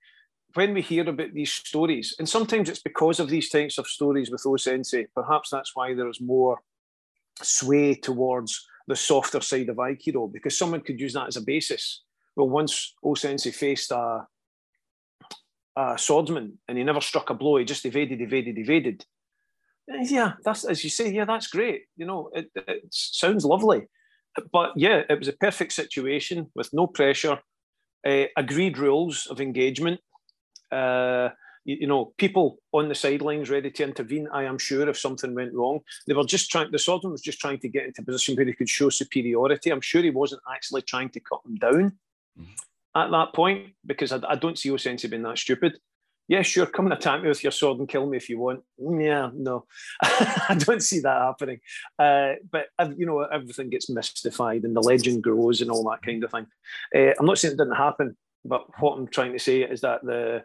when 0.57 0.75
we 0.75 0.83
hear 0.83 1.09
about 1.09 1.33
these 1.33 1.53
stories 1.53 2.15
and 2.19 2.29
sometimes 2.29 2.69
it's 2.69 2.83
because 2.83 3.21
of 3.21 3.29
these 3.29 3.49
types 3.49 3.79
of 3.79 3.87
stories 3.87 4.31
with 4.31 4.45
o 4.47 4.57
sensei 4.57 5.07
perhaps 5.15 5.51
that's 5.51 5.73
why 5.75 5.95
there's 5.95 6.21
more 6.21 6.59
sway 7.43 7.95
towards 7.95 8.67
the 8.89 8.97
softer 8.97 9.41
side 9.41 9.69
of 9.69 9.77
aikido 9.77 10.33
because 10.33 10.59
someone 10.59 10.81
could 10.81 11.01
use 11.01 11.13
that 11.13 11.29
as 11.29 11.37
a 11.37 11.43
basis 11.43 12.03
well 12.35 12.49
once 12.49 12.95
o 13.03 13.15
sensei 13.15 13.51
faced 13.51 13.91
a 13.91 14.27
a 15.77 15.99
swordsman 15.99 16.59
and 16.67 16.79
he 16.79 16.85
never 16.85 17.01
struck 17.01 17.31
a 17.31 17.35
blow. 17.35 17.59
He 17.59 17.65
just 17.65 17.85
evaded, 17.85 18.21
evaded, 18.21 18.59
evaded. 18.59 19.05
Yeah, 19.89 20.33
that's 20.45 20.65
as 20.65 20.83
you 20.83 20.91
say. 20.91 21.13
Yeah, 21.13 21.27
that's 21.27 21.47
great. 21.47 21.83
You 21.97 22.07
know, 22.07 22.31
it, 22.35 22.51
it 22.57 22.87
sounds 22.91 23.45
lovely, 23.45 23.83
but 24.53 24.73
yeah, 24.75 25.03
it 25.09 25.19
was 25.19 25.29
a 25.29 25.33
perfect 25.33 25.73
situation 25.73 26.51
with 26.57 26.71
no 26.73 26.89
pressure, 26.89 27.39
uh, 28.05 28.25
agreed 28.37 28.79
rules 28.79 29.29
of 29.31 29.41
engagement. 29.41 30.01
Uh, 30.71 31.31
you, 31.65 31.79
you, 31.81 31.87
know, 31.87 32.13
people 32.17 32.59
on 32.73 32.89
the 32.89 32.95
sidelines 32.95 33.51
ready 33.51 33.71
to 33.71 33.83
intervene. 33.83 34.29
I 34.33 34.45
am 34.45 34.59
sure 34.59 34.89
if 34.89 34.99
something 34.99 35.35
went 35.35 35.53
wrong, 35.53 35.81
they 36.07 36.15
were 36.15 36.25
just 36.25 36.51
trying. 36.51 36.71
The 36.71 36.79
swordsman 36.79 37.13
was 37.13 37.23
just 37.23 37.41
trying 37.41 37.59
to 37.61 37.69
get 37.69 37.87
into 37.87 38.03
a 38.03 38.05
position 38.05 38.37
where 38.37 38.47
he 38.47 38.53
could 38.53 38.69
show 38.69 38.89
superiority. 38.89 39.71
I'm 39.71 39.81
sure 39.81 40.03
he 40.03 40.11
wasn't 40.11 40.43
actually 40.53 40.83
trying 40.83 41.11
to 41.11 41.21
cut 41.21 41.43
them 41.45 41.57
down. 41.57 41.93
Mm-hmm 42.39 42.53
at 42.97 43.11
that 43.11 43.35
point 43.35 43.75
because 43.85 44.11
I, 44.11 44.21
I 44.27 44.35
don't 44.37 44.59
see 44.59 44.77
sense 44.79 45.05
of 45.05 45.11
being 45.11 45.23
that 45.23 45.39
stupid. 45.39 45.79
Yeah, 46.29 46.43
sure, 46.43 46.67
come 46.67 46.87
and 46.87 46.95
attack 46.95 47.23
me 47.23 47.29
with 47.29 47.45
your 47.45 47.53
sword 47.53 47.79
and 47.79 47.89
kill 47.89 48.07
me 48.07 48.17
if 48.17 48.29
you 48.29 48.41
want. 48.41 48.65
Yeah, 48.79 49.31
no, 49.33 49.67
I 50.03 50.57
don't 50.59 50.83
see 50.83 50.99
that 51.01 51.23
happening. 51.23 51.61
Uh, 51.97 52.33
but 52.51 52.67
you 52.97 53.07
know, 53.07 53.21
everything 53.21 53.71
gets 53.71 53.89
mystified 53.89 54.65
and 54.65 54.75
the 54.75 54.81
legend 54.81 55.23
grows 55.23 55.61
and 55.61 55.71
all 55.71 55.89
that 55.91 56.03
kind 56.03 56.25
of 56.25 56.33
thing. 56.33 56.47
Uh, 56.93 57.13
I'm 57.17 57.27
not 57.27 57.39
saying 57.39 57.55
it 57.55 57.59
didn't 57.59 57.77
happen, 57.77 58.17
but 58.45 58.67
what 58.81 58.99
I'm 58.99 59.07
trying 59.07 59.35
to 59.35 59.39
say 59.39 59.61
is 59.61 59.83
that 59.83 60.03
the 60.03 60.43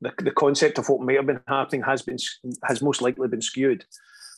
the, 0.00 0.12
the 0.22 0.30
concept 0.30 0.78
of 0.78 0.88
what 0.88 1.00
might 1.00 1.16
have 1.16 1.26
been 1.26 1.40
happening 1.46 1.82
has 1.82 2.02
been 2.02 2.16
has 2.64 2.82
most 2.82 3.02
likely 3.02 3.28
been 3.28 3.42
skewed. 3.42 3.84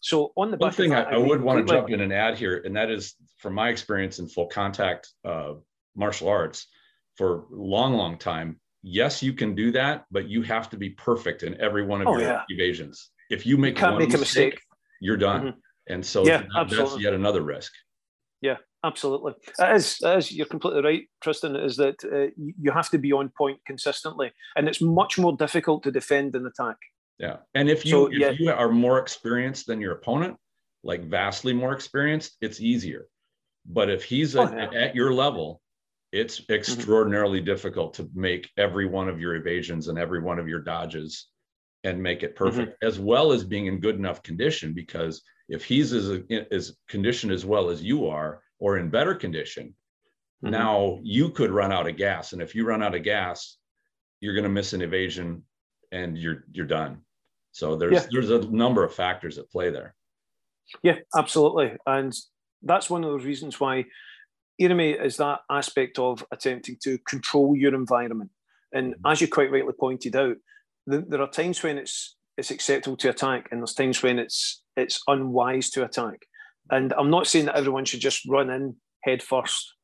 So 0.01 0.33
on 0.37 0.51
the 0.51 0.57
one 0.57 0.73
thing 0.73 0.91
that, 0.91 1.09
I, 1.09 1.15
I, 1.15 1.17
would 1.19 1.41
want 1.41 1.65
to 1.65 1.73
jump 1.73 1.89
in 1.91 2.01
and 2.01 2.13
add 2.13 2.37
here, 2.37 2.61
and 2.65 2.75
that 2.77 2.91
is 2.91 3.15
from 3.39 3.55
my 3.55 3.69
experience 3.69 4.19
in 4.19 4.29
full 4.29 4.47
contact 4.47 5.09
uh, 5.25 5.55
martial 5.95 6.29
arts 6.29 6.67
for 7.17 7.43
a 7.43 7.45
long, 7.51 7.95
long 7.95 8.19
time. 8.19 8.59
Yes, 8.83 9.23
you 9.23 9.33
can 9.33 9.55
do 9.55 9.71
that, 9.73 10.07
but 10.11 10.29
you 10.29 10.43
have 10.43 10.69
to 10.71 10.77
be 10.77 10.91
perfect 10.91 11.45
in 11.45 11.61
every 11.61 11.85
one 11.85 12.01
of 12.01 12.09
oh, 12.09 12.19
your 12.19 12.23
yeah. 12.23 12.43
evasions. 12.49 13.11
If 13.31 13.47
you 13.47 13.57
make 13.57 13.79
you 13.79 13.87
one 13.87 13.99
make 13.99 14.09
mistake, 14.09 14.55
mistake, 14.55 14.61
you're 15.01 15.17
done. 15.17 15.41
Mm-hmm. 15.41 15.59
And 15.95 16.05
so 16.05 16.25
yeah, 16.27 16.43
that, 16.55 16.69
that's 16.69 16.99
yet 16.99 17.13
another 17.13 17.43
risk. 17.43 17.73
Yeah, 18.41 18.57
absolutely. 18.85 19.35
As 19.59 19.99
as 20.05 20.33
you're 20.33 20.47
completely 20.47 20.83
right, 20.83 21.09
Tristan, 21.21 21.57
is 21.57 21.77
that 21.77 22.05
uh, 22.05 22.33
you 22.37 22.71
have 22.73 22.91
to 22.91 22.99
be 22.99 23.13
on 23.13 23.31
point 23.37 23.61
consistently, 23.67 24.33
and 24.57 24.69
it's 24.69 24.81
much 24.81 25.19
more 25.19 25.37
difficult 25.37 25.83
to 25.85 25.91
defend 25.91 26.33
than 26.33 26.47
attack. 26.47 26.77
Yeah, 27.19 27.37
and 27.55 27.69
if 27.69 27.85
you 27.85 27.91
so, 27.91 28.07
if 28.07 28.19
yeah. 28.19 28.31
you 28.31 28.51
are 28.51 28.71
more 28.71 28.99
experienced 28.99 29.67
than 29.67 29.81
your 29.81 29.93
opponent, 29.93 30.37
like 30.83 31.05
vastly 31.05 31.53
more 31.53 31.73
experienced, 31.73 32.37
it's 32.41 32.61
easier. 32.61 33.07
But 33.67 33.91
if 33.91 34.03
he's 34.03 34.35
oh, 34.35 34.51
yeah. 34.53 34.71
at 34.73 34.95
your 34.95 35.13
level, 35.13 35.61
it's 36.11 36.41
mm-hmm. 36.41 36.53
extraordinarily 36.53 37.39
mm-hmm. 37.39 37.47
difficult 37.47 37.95
to 37.95 38.09
make 38.15 38.51
every 38.57 38.87
one 38.87 39.09
of 39.09 39.21
your 39.21 39.35
evasions 39.35 39.89
and 39.89 39.99
every 39.99 40.21
one 40.21 40.39
of 40.39 40.49
your 40.49 40.61
dodges 40.61 41.29
and 41.85 42.01
make 42.01 42.23
it 42.23 42.37
perfect 42.37 42.73
mm-hmm. 42.73 42.89
as 42.89 42.99
well 43.01 43.33
as 43.33 43.45
being 43.45 43.67
in 43.67 43.81
good 43.81 43.97
enough 43.97 44.23
condition 44.23 44.73
because 44.73 45.23
if 45.49 45.65
he's 45.65 45.93
as, 45.93 46.21
as 46.51 46.77
conditioned 46.89 47.33
as 47.33 47.45
well 47.45 47.71
as 47.71 47.83
you 47.83 48.07
are 48.07 48.41
or 48.63 48.79
in 48.79 48.89
better 48.89 49.15
condition 49.15 49.67
mm-hmm. 50.45 50.51
now 50.51 50.99
you 51.03 51.29
could 51.29 51.51
run 51.51 51.73
out 51.73 51.89
of 51.89 51.97
gas 51.97 52.33
and 52.33 52.41
if 52.41 52.55
you 52.55 52.65
run 52.65 52.83
out 52.83 52.95
of 52.95 53.03
gas 53.03 53.59
you're 54.21 54.35
going 54.35 54.45
to 54.45 54.51
miss 54.51 54.73
an 54.73 54.83
evasion 54.83 55.43
and 55.91 56.17
you're 56.17 56.45
you're 56.53 56.67
done 56.67 56.99
so 57.51 57.77
there's 57.77 57.93
yeah. 57.93 58.07
there's 58.11 58.31
a 58.31 58.41
number 58.51 58.85
of 58.85 58.95
factors 58.95 59.37
at 59.39 59.51
play 59.51 59.71
there 59.71 59.95
yeah 60.83 60.97
absolutely 61.17 61.77
and 61.87 62.15
that's 62.63 62.89
one 62.89 63.05
of 63.05 63.11
the 63.11 63.27
reasons 63.27 63.59
why 63.59 63.85
Irimi 64.61 65.03
is 65.03 65.17
that 65.17 65.41
aspect 65.51 65.99
of 65.99 66.25
attempting 66.31 66.77
to 66.83 66.99
control 66.99 67.57
your 67.57 67.75
environment. 67.75 68.31
And 68.73 68.95
mm-hmm. 68.95 69.07
as 69.07 69.21
you 69.21 69.29
quite 69.29 69.51
rightly 69.51 69.73
pointed 69.79 70.17
out, 70.17 70.37
the, 70.87 71.05
there 71.07 71.21
are 71.21 71.31
times 71.31 71.63
when 71.63 71.79
it's 71.79 72.17
it's 72.39 72.51
acceptable 72.51 72.97
to 72.97 73.11
attack, 73.11 73.49
and 73.51 73.61
there's 73.61 73.75
times 73.75 74.03
when 74.03 74.19
it's 74.19 74.63
it's 74.77 75.03
unwise 75.07 75.71
to 75.71 75.85
attack. 75.85 76.27
And 76.71 76.93
I'm 76.95 77.11
not 77.11 77.27
saying 77.27 77.47
that 77.47 77.57
everyone 77.57 77.85
should 77.85 78.01
just 78.01 78.27
run 78.27 78.51
in 78.51 78.77
head 79.03 79.23
first 79.23 79.75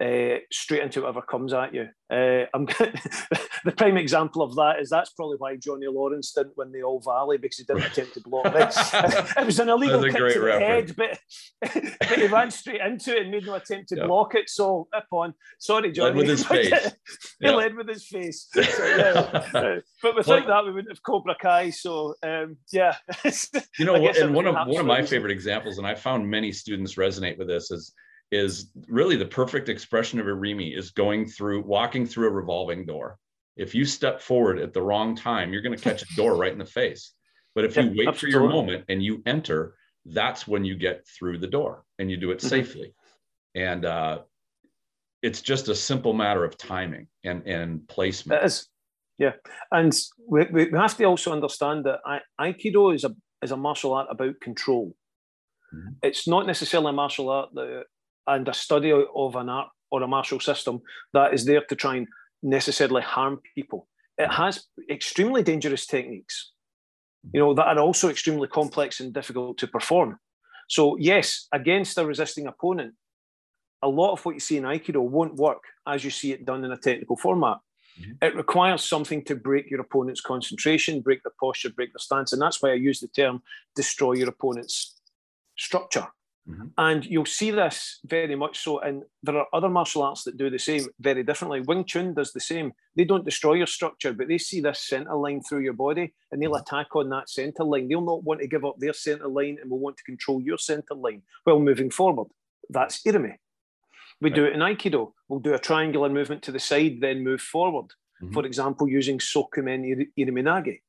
uh, 0.00 0.36
straight 0.52 0.82
into 0.82 1.02
whatever 1.02 1.22
comes 1.22 1.52
at 1.54 1.74
you. 1.74 1.88
Uh, 2.10 2.44
I'm 2.54 2.66
the 3.64 3.72
prime 3.76 3.96
example 3.96 4.42
of 4.42 4.54
that 4.56 4.78
is 4.78 4.90
that's 4.90 5.10
probably 5.10 5.36
why 5.38 5.56
Johnny 5.56 5.86
Lawrence 5.86 6.32
didn't 6.32 6.56
win 6.56 6.70
the 6.70 6.82
All 6.82 7.00
Valley 7.00 7.38
because 7.38 7.58
he 7.58 7.64
didn't 7.64 7.84
attempt 7.92 8.14
to 8.14 8.20
block 8.20 8.52
this. 8.52 8.76
it 8.94 9.46
was 9.46 9.58
an 9.58 9.70
illegal 9.70 10.02
kick 10.02 10.12
to 10.12 10.40
the 10.40 10.60
head, 10.60 10.94
but, 10.96 11.18
but 11.98 12.18
he 12.18 12.26
ran 12.26 12.50
straight 12.50 12.80
into 12.80 13.16
it 13.16 13.22
and 13.22 13.30
made 13.30 13.46
no 13.46 13.54
attempt 13.54 13.88
to 13.88 13.96
yep. 13.96 14.06
block 14.06 14.34
it. 14.34 14.50
So 14.50 14.86
upon, 14.92 15.34
sorry, 15.58 15.90
Johnny, 15.92 16.10
led 16.10 16.16
with 16.16 16.28
his 16.28 16.44
face. 16.44 16.68
he 17.40 17.46
yep. 17.46 17.54
led 17.54 17.74
with 17.74 17.88
his 17.88 18.06
face. 18.06 18.48
So, 18.52 18.60
yeah. 18.60 19.78
but 20.02 20.14
without 20.14 20.46
that, 20.46 20.64
we 20.64 20.72
wouldn't 20.72 20.90
have 20.90 21.02
Cobra 21.02 21.36
Kai. 21.40 21.70
So 21.70 22.14
um, 22.22 22.58
yeah, 22.70 22.96
you 23.78 23.86
know, 23.86 23.94
and 23.94 24.34
one 24.34 24.46
of 24.46 24.54
one 24.68 24.80
of 24.80 24.86
my 24.86 25.02
favorite 25.02 25.32
examples, 25.32 25.78
and 25.78 25.86
I 25.86 25.94
found 25.94 26.28
many 26.28 26.52
students 26.52 26.96
resonate 26.96 27.38
with 27.38 27.48
this 27.48 27.70
is 27.70 27.92
is 28.32 28.70
really 28.88 29.16
the 29.16 29.26
perfect 29.26 29.68
expression 29.68 30.18
of 30.18 30.26
a 30.26 30.30
irimi 30.30 30.76
is 30.76 30.90
going 30.90 31.26
through 31.26 31.62
walking 31.62 32.06
through 32.06 32.28
a 32.28 32.32
revolving 32.32 32.84
door 32.84 33.18
if 33.56 33.74
you 33.74 33.84
step 33.84 34.20
forward 34.20 34.58
at 34.58 34.72
the 34.72 34.82
wrong 34.82 35.14
time 35.14 35.52
you're 35.52 35.62
going 35.62 35.76
to 35.76 35.82
catch 35.82 36.02
a 36.02 36.16
door 36.16 36.36
right 36.36 36.52
in 36.52 36.58
the 36.58 36.64
face 36.64 37.12
but 37.54 37.64
if 37.64 37.76
you 37.76 37.82
wait 37.96 38.08
absolutely. 38.08 38.16
for 38.16 38.28
your 38.28 38.48
moment 38.48 38.84
and 38.88 39.02
you 39.02 39.22
enter 39.26 39.74
that's 40.12 40.46
when 40.46 40.64
you 40.64 40.76
get 40.76 41.06
through 41.06 41.38
the 41.38 41.46
door 41.46 41.84
and 41.98 42.10
you 42.10 42.16
do 42.16 42.30
it 42.30 42.38
mm-hmm. 42.38 42.48
safely. 42.48 42.94
And 43.54 43.84
uh, 43.84 44.20
it's 45.22 45.42
just 45.42 45.68
a 45.68 45.74
simple 45.74 46.12
matter 46.12 46.44
of 46.44 46.56
timing 46.56 47.08
and, 47.24 47.46
and 47.46 47.86
placement. 47.88 48.42
It 48.42 48.46
is. 48.46 48.68
Yeah. 49.18 49.32
And 49.70 49.94
we, 50.28 50.46
we 50.52 50.70
have 50.72 50.96
to 50.98 51.04
also 51.04 51.32
understand 51.32 51.86
that 51.86 52.00
Aikido 52.40 52.94
is 52.94 53.04
a, 53.04 53.14
is 53.42 53.50
a 53.50 53.56
martial 53.56 53.94
art 53.94 54.08
about 54.10 54.40
control. 54.40 54.94
Mm-hmm. 55.74 55.92
It's 56.02 56.28
not 56.28 56.46
necessarily 56.46 56.90
a 56.90 56.92
martial 56.92 57.30
art 57.30 57.48
that, 57.54 57.84
and 58.26 58.48
a 58.48 58.54
study 58.54 58.92
of 58.92 59.36
an 59.36 59.48
art 59.48 59.68
or 59.90 60.02
a 60.02 60.08
martial 60.08 60.40
system 60.40 60.80
that 61.12 61.32
is 61.32 61.44
there 61.44 61.62
to 61.68 61.76
try 61.76 61.96
and 61.96 62.08
necessarily 62.42 63.02
harm 63.02 63.40
people. 63.54 63.88
It 64.18 64.32
has 64.32 64.64
extremely 64.90 65.42
dangerous 65.42 65.86
techniques, 65.86 66.52
you 67.32 67.40
know, 67.40 67.54
that 67.54 67.66
are 67.66 67.78
also 67.78 68.08
extremely 68.08 68.48
complex 68.48 69.00
and 69.00 69.12
difficult 69.12 69.58
to 69.58 69.66
perform. 69.66 70.18
So, 70.68 70.96
yes, 70.96 71.46
against 71.52 71.98
a 71.98 72.06
resisting 72.06 72.46
opponent, 72.46 72.94
a 73.82 73.88
lot 73.88 74.12
of 74.12 74.24
what 74.24 74.34
you 74.34 74.40
see 74.40 74.56
in 74.56 74.64
Aikido 74.64 75.00
won't 75.00 75.36
work 75.36 75.62
as 75.86 76.02
you 76.02 76.10
see 76.10 76.32
it 76.32 76.44
done 76.44 76.64
in 76.64 76.72
a 76.72 76.76
technical 76.76 77.16
format. 77.16 77.58
Mm-hmm. 78.00 78.12
It 78.22 78.36
requires 78.36 78.82
something 78.82 79.22
to 79.24 79.36
break 79.36 79.70
your 79.70 79.80
opponent's 79.80 80.20
concentration, 80.20 81.00
break 81.00 81.22
their 81.22 81.32
posture, 81.38 81.70
break 81.70 81.92
their 81.92 81.98
stance. 81.98 82.32
And 82.32 82.42
that's 82.42 82.62
why 82.62 82.70
I 82.70 82.74
use 82.74 83.00
the 83.00 83.08
term 83.08 83.42
destroy 83.74 84.14
your 84.14 84.28
opponent's 84.28 84.96
structure. 85.56 86.06
Mm-hmm. 86.48 86.66
And 86.78 87.04
you'll 87.04 87.26
see 87.26 87.50
this 87.50 87.98
very 88.04 88.36
much 88.36 88.60
so. 88.60 88.78
And 88.78 89.02
there 89.22 89.36
are 89.36 89.46
other 89.52 89.68
martial 89.68 90.02
arts 90.02 90.22
that 90.24 90.36
do 90.36 90.48
the 90.48 90.58
same 90.58 90.86
very 91.00 91.24
differently. 91.24 91.60
Wing 91.60 91.84
Chun 91.84 92.14
does 92.14 92.32
the 92.32 92.40
same. 92.40 92.72
They 92.94 93.04
don't 93.04 93.24
destroy 93.24 93.54
your 93.54 93.66
structure, 93.66 94.12
but 94.12 94.28
they 94.28 94.38
see 94.38 94.60
this 94.60 94.86
center 94.86 95.14
line 95.14 95.42
through 95.42 95.60
your 95.60 95.72
body 95.72 96.14
and 96.30 96.40
they'll 96.40 96.52
mm-hmm. 96.52 96.62
attack 96.62 96.94
on 96.94 97.10
that 97.10 97.28
center 97.28 97.64
line. 97.64 97.88
They'll 97.88 98.00
not 98.00 98.22
want 98.22 98.40
to 98.40 98.46
give 98.46 98.64
up 98.64 98.76
their 98.78 98.92
center 98.92 99.26
line 99.26 99.58
and 99.60 99.70
will 99.70 99.80
want 99.80 99.96
to 99.96 100.04
control 100.04 100.40
your 100.40 100.58
center 100.58 100.94
line 100.94 101.22
while 101.44 101.58
moving 101.58 101.90
forward. 101.90 102.28
That's 102.70 103.02
Irimi. 103.02 103.34
We 104.20 104.30
right. 104.30 104.36
do 104.36 104.44
it 104.44 104.52
in 104.52 104.60
Aikido. 104.60 105.12
We'll 105.28 105.40
do 105.40 105.54
a 105.54 105.58
triangular 105.58 106.08
movement 106.08 106.42
to 106.44 106.52
the 106.52 106.60
side, 106.60 107.00
then 107.00 107.24
move 107.24 107.40
forward. 107.40 107.86
Mm-hmm. 108.22 108.32
For 108.32 108.46
example, 108.46 108.88
using 108.88 109.18
Sokumen 109.18 110.08
Iriminage. 110.16 110.80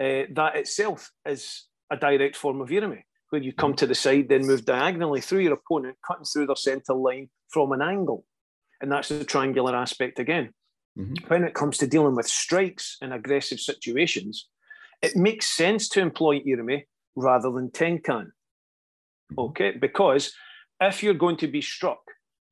Uh, 0.00 0.26
that 0.32 0.56
itself 0.56 1.12
is 1.24 1.66
a 1.88 1.96
direct 1.96 2.34
form 2.34 2.60
of 2.60 2.70
Irimi 2.70 3.04
where 3.30 3.42
you 3.42 3.52
come 3.52 3.74
to 3.74 3.86
the 3.86 3.94
side, 3.94 4.28
then 4.28 4.46
move 4.46 4.64
diagonally 4.64 5.20
through 5.20 5.40
your 5.40 5.54
opponent, 5.54 5.96
cutting 6.06 6.24
through 6.24 6.46
their 6.46 6.56
centre 6.56 6.94
line 6.94 7.28
from 7.48 7.72
an 7.72 7.82
angle. 7.82 8.24
And 8.80 8.90
that's 8.90 9.08
the 9.08 9.24
triangular 9.24 9.74
aspect 9.74 10.18
again. 10.18 10.50
Mm-hmm. 10.98 11.26
When 11.26 11.44
it 11.44 11.54
comes 11.54 11.78
to 11.78 11.86
dealing 11.86 12.14
with 12.14 12.28
strikes 12.28 12.96
in 13.02 13.12
aggressive 13.12 13.60
situations, 13.60 14.48
it 15.02 15.16
makes 15.16 15.46
sense 15.46 15.88
to 15.90 16.00
employ 16.00 16.40
Irimi 16.40 16.84
rather 17.16 17.50
than 17.50 17.70
Tenkan. 17.70 18.26
Mm-hmm. 19.32 19.38
Okay, 19.38 19.72
because 19.72 20.32
if 20.80 21.02
you're 21.02 21.14
going 21.14 21.38
to 21.38 21.48
be 21.48 21.60
struck, 21.60 22.02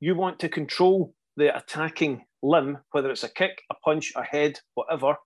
you 0.00 0.14
want 0.14 0.38
to 0.40 0.48
control 0.48 1.14
the 1.36 1.56
attacking 1.56 2.24
limb, 2.42 2.78
whether 2.90 3.10
it's 3.10 3.24
a 3.24 3.28
kick, 3.28 3.62
a 3.70 3.74
punch, 3.84 4.12
a 4.16 4.24
head, 4.24 4.58
whatever, 4.74 5.16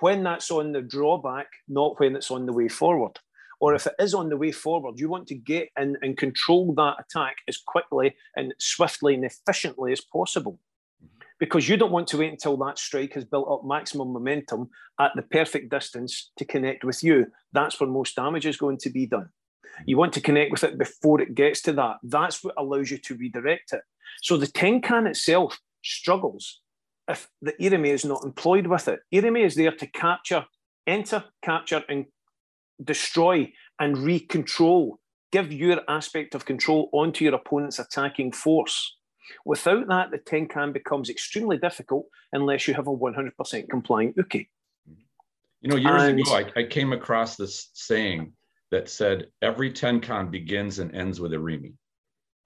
when 0.00 0.22
that's 0.22 0.50
on 0.50 0.72
the 0.72 0.82
drawback, 0.82 1.46
not 1.68 1.98
when 1.98 2.16
it's 2.16 2.30
on 2.30 2.46
the 2.46 2.52
way 2.52 2.68
forward 2.68 3.18
or 3.60 3.74
if 3.74 3.86
it 3.86 3.94
is 3.98 4.14
on 4.14 4.28
the 4.28 4.36
way 4.36 4.52
forward, 4.52 4.98
you 4.98 5.08
want 5.08 5.26
to 5.28 5.34
get 5.34 5.68
in 5.78 5.96
and 6.02 6.16
control 6.16 6.74
that 6.74 6.96
attack 6.98 7.36
as 7.48 7.56
quickly 7.58 8.14
and 8.36 8.54
swiftly 8.58 9.14
and 9.14 9.24
efficiently 9.24 9.92
as 9.92 10.00
possible. 10.00 10.58
Mm-hmm. 11.02 11.24
Because 11.38 11.68
you 11.68 11.76
don't 11.76 11.92
want 11.92 12.08
to 12.08 12.18
wait 12.18 12.30
until 12.32 12.56
that 12.58 12.78
strike 12.78 13.14
has 13.14 13.24
built 13.24 13.50
up 13.50 13.64
maximum 13.64 14.12
momentum 14.12 14.70
at 15.00 15.12
the 15.16 15.22
perfect 15.22 15.70
distance 15.70 16.30
to 16.38 16.44
connect 16.44 16.84
with 16.84 17.02
you. 17.02 17.26
That's 17.52 17.80
where 17.80 17.88
most 17.88 18.16
damage 18.16 18.46
is 18.46 18.56
going 18.56 18.78
to 18.78 18.90
be 18.90 19.06
done. 19.06 19.28
Mm-hmm. 19.28 19.84
You 19.86 19.96
want 19.96 20.12
to 20.14 20.20
connect 20.20 20.50
with 20.50 20.64
it 20.64 20.78
before 20.78 21.20
it 21.20 21.34
gets 21.34 21.62
to 21.62 21.72
that. 21.74 21.96
That's 22.02 22.42
what 22.42 22.54
allows 22.56 22.90
you 22.90 22.98
to 22.98 23.14
redirect 23.14 23.72
it. 23.72 23.82
So 24.22 24.36
the 24.36 24.46
Tenkan 24.46 25.08
itself 25.08 25.58
struggles 25.82 26.60
if 27.08 27.28
the 27.42 27.52
Irimi 27.60 27.88
is 27.88 28.04
not 28.04 28.24
employed 28.24 28.66
with 28.66 28.88
it. 28.88 29.00
Irimi 29.12 29.44
is 29.44 29.54
there 29.54 29.72
to 29.72 29.86
capture, 29.86 30.46
enter, 30.86 31.24
capture, 31.42 31.82
and 31.88 32.06
destroy 32.82 33.52
and 33.78 33.96
recontrol, 33.96 34.96
give 35.32 35.52
your 35.52 35.80
aspect 35.88 36.34
of 36.34 36.44
control 36.44 36.88
onto 36.92 37.24
your 37.24 37.34
opponent's 37.34 37.78
attacking 37.78 38.32
force. 38.32 38.96
Without 39.44 39.88
that, 39.88 40.10
the 40.10 40.18
Tenkan 40.18 40.72
becomes 40.72 41.08
extremely 41.08 41.58
difficult 41.58 42.06
unless 42.32 42.68
you 42.68 42.74
have 42.74 42.86
a 42.86 42.96
100% 42.96 43.68
compliant 43.70 44.16
uke. 44.16 44.46
You 45.60 45.70
know, 45.70 45.76
years 45.76 46.02
and, 46.02 46.20
ago, 46.20 46.34
I, 46.34 46.60
I, 46.60 46.64
came 46.64 46.92
across 46.92 47.36
this 47.36 47.70
saying 47.72 48.34
that 48.70 48.90
said 48.90 49.28
every 49.40 49.72
Tenkan 49.72 50.30
begins 50.30 50.78
and 50.78 50.94
ends 50.94 51.20
with 51.20 51.32
an 51.32 51.40
Irimi. 51.40 51.72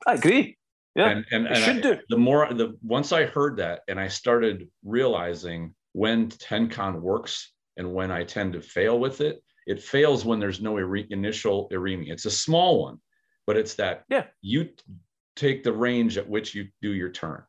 I 0.07 0.15
agree. 0.15 0.57
Yeah, 0.95 1.11
and, 1.11 1.25
and, 1.33 1.47
and 1.47 1.57
should 1.57 1.79
I, 1.79 1.81
do. 1.81 1.99
The 2.11 2.17
more 2.17 2.53
the 2.53 2.77
once 2.83 3.13
I 3.13 3.25
heard 3.25 3.57
that, 3.57 3.81
and 3.89 3.99
I 3.99 4.09
started 4.09 4.69
realizing 4.85 5.75
when 5.93 6.29
Tenkan 6.29 7.01
works 7.01 7.53
and 7.77 7.93
when 7.93 8.11
I 8.11 8.25
tend 8.25 8.53
to 8.53 8.61
fail 8.61 8.99
with 8.99 9.21
it, 9.21 9.43
it 9.69 9.83
fails 9.83 10.25
when 10.25 10.41
there's 10.41 10.63
no 10.63 10.79
initial 10.79 11.69
irimi. 11.71 12.11
It's 12.11 12.25
a 12.25 12.31
small 12.31 12.83
one, 12.83 12.99
but 13.47 13.59
it's 13.59 13.75
that 13.75 14.05
yeah. 14.09 14.25
you 14.41 14.71
take 15.37 15.63
the 15.63 15.73
range 15.73 16.17
at 16.17 16.29
which 16.29 16.55
you 16.55 16.69
do 16.81 16.95
your 16.95 17.11
turn. 17.11 17.43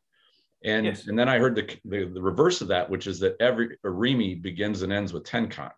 And, 0.62 0.84
yes. 0.84 1.06
and 1.06 1.18
then 1.18 1.30
I 1.30 1.38
heard 1.38 1.54
the, 1.54 1.74
the, 1.86 2.04
the, 2.04 2.20
reverse 2.20 2.60
of 2.60 2.68
that, 2.68 2.90
which 2.90 3.06
is 3.06 3.18
that 3.20 3.36
every 3.40 3.78
irimi 3.86 4.40
begins 4.40 4.82
and 4.82 4.92
ends 4.92 5.14
with 5.14 5.24
tenkan. 5.24 5.72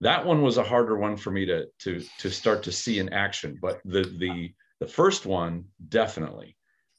That 0.00 0.26
one 0.26 0.42
was 0.42 0.58
a 0.58 0.64
harder 0.64 0.96
one 0.96 1.16
for 1.16 1.30
me 1.30 1.46
to, 1.46 1.66
to, 1.82 2.02
to 2.18 2.30
start 2.30 2.64
to 2.64 2.72
see 2.72 2.98
in 2.98 3.12
action, 3.12 3.56
but 3.62 3.80
the, 3.84 4.02
the, 4.18 4.52
the 4.80 4.88
first 4.88 5.24
one, 5.24 5.66
definitely. 5.88 6.56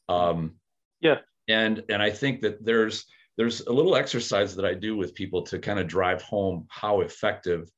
Um, 0.07 0.53
yeah. 1.01 1.17
And, 1.49 1.83
and 1.89 2.01
I 2.01 2.09
think 2.09 2.39
that 2.41 2.63
there's, 2.63 3.05
there's 3.35 3.59
a 3.61 3.73
little 3.73 3.97
exercise 3.97 4.55
that 4.55 4.65
I 4.65 4.75
do 4.75 4.95
with 4.95 5.13
people 5.13 5.41
to 5.43 5.59
kind 5.59 5.79
of 5.79 5.87
drive 5.87 6.21
home 6.21 6.67
how 6.69 7.01
effective 7.01 7.69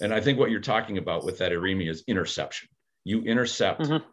and 0.00 0.12
I 0.12 0.20
think 0.20 0.38
what 0.38 0.50
you're 0.50 0.60
talking 0.60 0.98
about 0.98 1.24
with 1.24 1.38
that 1.38 1.52
irimi 1.52 1.88
is 1.90 2.04
interception. 2.06 2.68
You 3.04 3.22
intercept 3.22 3.82
mm-hmm. 3.82 4.04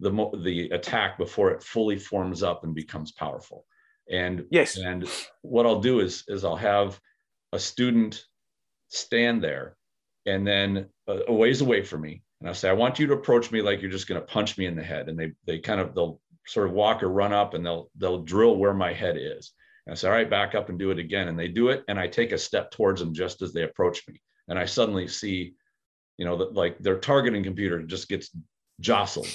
the 0.00 0.42
the 0.42 0.70
attack 0.70 1.18
before 1.18 1.50
it 1.50 1.62
fully 1.62 1.98
forms 1.98 2.42
up 2.42 2.64
and 2.64 2.74
becomes 2.74 3.12
powerful. 3.12 3.64
And 4.10 4.44
yes, 4.50 4.76
and 4.76 5.08
what 5.42 5.66
I'll 5.66 5.80
do 5.80 6.00
is 6.00 6.24
is 6.28 6.44
I'll 6.44 6.56
have 6.56 7.00
a 7.52 7.58
student 7.58 8.24
stand 8.88 9.42
there, 9.42 9.76
and 10.26 10.46
then 10.46 10.86
a, 11.08 11.20
a 11.28 11.32
ways 11.32 11.60
away 11.60 11.82
from 11.82 12.02
me, 12.02 12.22
and 12.40 12.48
I'll 12.48 12.54
say, 12.54 12.68
I 12.68 12.74
want 12.74 12.98
you 12.98 13.06
to 13.08 13.14
approach 13.14 13.50
me 13.50 13.62
like 13.62 13.80
you're 13.80 13.90
just 13.90 14.08
going 14.08 14.20
to 14.20 14.26
punch 14.26 14.58
me 14.58 14.66
in 14.66 14.76
the 14.76 14.82
head. 14.82 15.08
And 15.08 15.18
they 15.18 15.32
they 15.46 15.58
kind 15.58 15.80
of 15.80 15.94
they'll 15.94 16.20
sort 16.46 16.68
of 16.68 16.74
walk 16.74 17.02
or 17.02 17.08
run 17.08 17.32
up, 17.32 17.54
and 17.54 17.64
they'll 17.64 17.90
they'll 17.96 18.22
drill 18.22 18.56
where 18.56 18.74
my 18.74 18.92
head 18.92 19.16
is. 19.16 19.52
And 19.86 19.92
I 19.92 19.96
say, 19.96 20.08
all 20.08 20.14
right, 20.14 20.30
back 20.30 20.54
up 20.54 20.68
and 20.68 20.78
do 20.78 20.92
it 20.92 20.98
again. 21.00 21.26
And 21.26 21.38
they 21.38 21.48
do 21.48 21.70
it, 21.70 21.82
and 21.88 21.98
I 21.98 22.06
take 22.06 22.32
a 22.32 22.38
step 22.38 22.70
towards 22.70 23.00
them 23.00 23.14
just 23.14 23.42
as 23.42 23.52
they 23.52 23.62
approach 23.62 24.06
me 24.06 24.20
and 24.48 24.58
I 24.58 24.66
suddenly 24.66 25.08
see, 25.08 25.54
you 26.18 26.24
know, 26.24 26.36
that 26.38 26.54
like 26.54 26.78
their 26.78 26.98
targeting 26.98 27.42
computer 27.42 27.82
just 27.82 28.08
gets 28.08 28.30
jostled. 28.80 29.28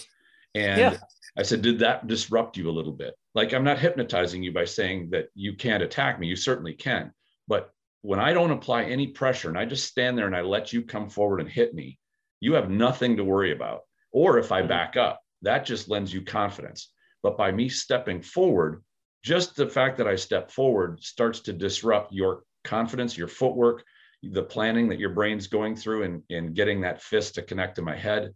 And 0.55 0.79
yeah. 0.79 0.97
I 1.37 1.43
said, 1.43 1.61
did 1.61 1.79
that 1.79 2.07
disrupt 2.07 2.57
you 2.57 2.69
a 2.69 2.71
little 2.71 2.91
bit? 2.91 3.13
Like, 3.35 3.53
I'm 3.53 3.63
not 3.63 3.79
hypnotizing 3.79 4.41
you 4.43 4.51
by 4.51 4.65
saying 4.65 5.09
that 5.11 5.27
you 5.35 5.55
can't 5.55 5.83
attack 5.83 6.19
me. 6.19 6.27
You 6.27 6.35
certainly 6.35 6.73
can. 6.73 7.11
But 7.47 7.71
when 8.01 8.19
I 8.19 8.33
don't 8.33 8.51
apply 8.51 8.83
any 8.83 9.07
pressure 9.07 9.49
and 9.49 9.57
I 9.57 9.65
just 9.65 9.87
stand 9.87 10.17
there 10.17 10.27
and 10.27 10.35
I 10.35 10.41
let 10.41 10.73
you 10.73 10.81
come 10.81 11.09
forward 11.09 11.41
and 11.41 11.49
hit 11.49 11.73
me, 11.73 11.99
you 12.39 12.53
have 12.53 12.69
nothing 12.69 13.17
to 13.17 13.23
worry 13.23 13.51
about. 13.51 13.81
Or 14.11 14.39
if 14.39 14.51
I 14.51 14.59
mm-hmm. 14.59 14.69
back 14.69 14.97
up, 14.97 15.21
that 15.43 15.65
just 15.65 15.89
lends 15.89 16.13
you 16.13 16.21
confidence. 16.21 16.91
But 17.21 17.37
by 17.37 17.51
me 17.51 17.69
stepping 17.69 18.21
forward, 18.21 18.83
just 19.23 19.55
the 19.55 19.67
fact 19.67 19.97
that 19.97 20.07
I 20.07 20.15
step 20.15 20.51
forward 20.51 21.03
starts 21.03 21.41
to 21.41 21.53
disrupt 21.53 22.13
your 22.13 22.43
confidence, 22.63 23.17
your 23.17 23.27
footwork, 23.27 23.83
the 24.31 24.43
planning 24.43 24.89
that 24.89 24.99
your 24.99 25.11
brain's 25.11 25.47
going 25.47 25.75
through 25.75 26.03
and, 26.03 26.23
and 26.29 26.55
getting 26.55 26.81
that 26.81 27.01
fist 27.01 27.35
to 27.35 27.41
connect 27.41 27.75
to 27.75 27.81
my 27.81 27.95
head, 27.95 28.33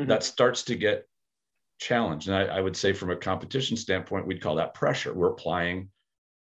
mm-hmm. 0.00 0.08
that 0.08 0.24
starts 0.24 0.62
to 0.64 0.76
get 0.76 1.06
challenged. 1.78 2.28
And 2.28 2.36
I, 2.36 2.56
I 2.56 2.60
would 2.60 2.76
say, 2.76 2.92
from 2.92 3.10
a 3.10 3.16
competition 3.16 3.76
standpoint, 3.76 4.26
we'd 4.26 4.40
call 4.40 4.56
that 4.56 4.74
pressure. 4.74 5.14
We're 5.14 5.32
applying 5.32 5.90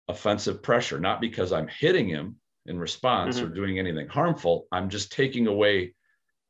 offensive 0.08 0.62
pressure, 0.62 0.98
not 1.00 1.20
because 1.20 1.52
I'm 1.52 1.68
hitting 1.68 2.08
him 2.08 2.36
in 2.66 2.78
response 2.78 3.36
mm-hmm. 3.36 3.46
or 3.46 3.54
doing 3.54 3.78
anything 3.78 4.08
harmful. 4.08 4.66
I'm 4.72 4.88
just 4.88 5.12
taking 5.12 5.46
away 5.46 5.94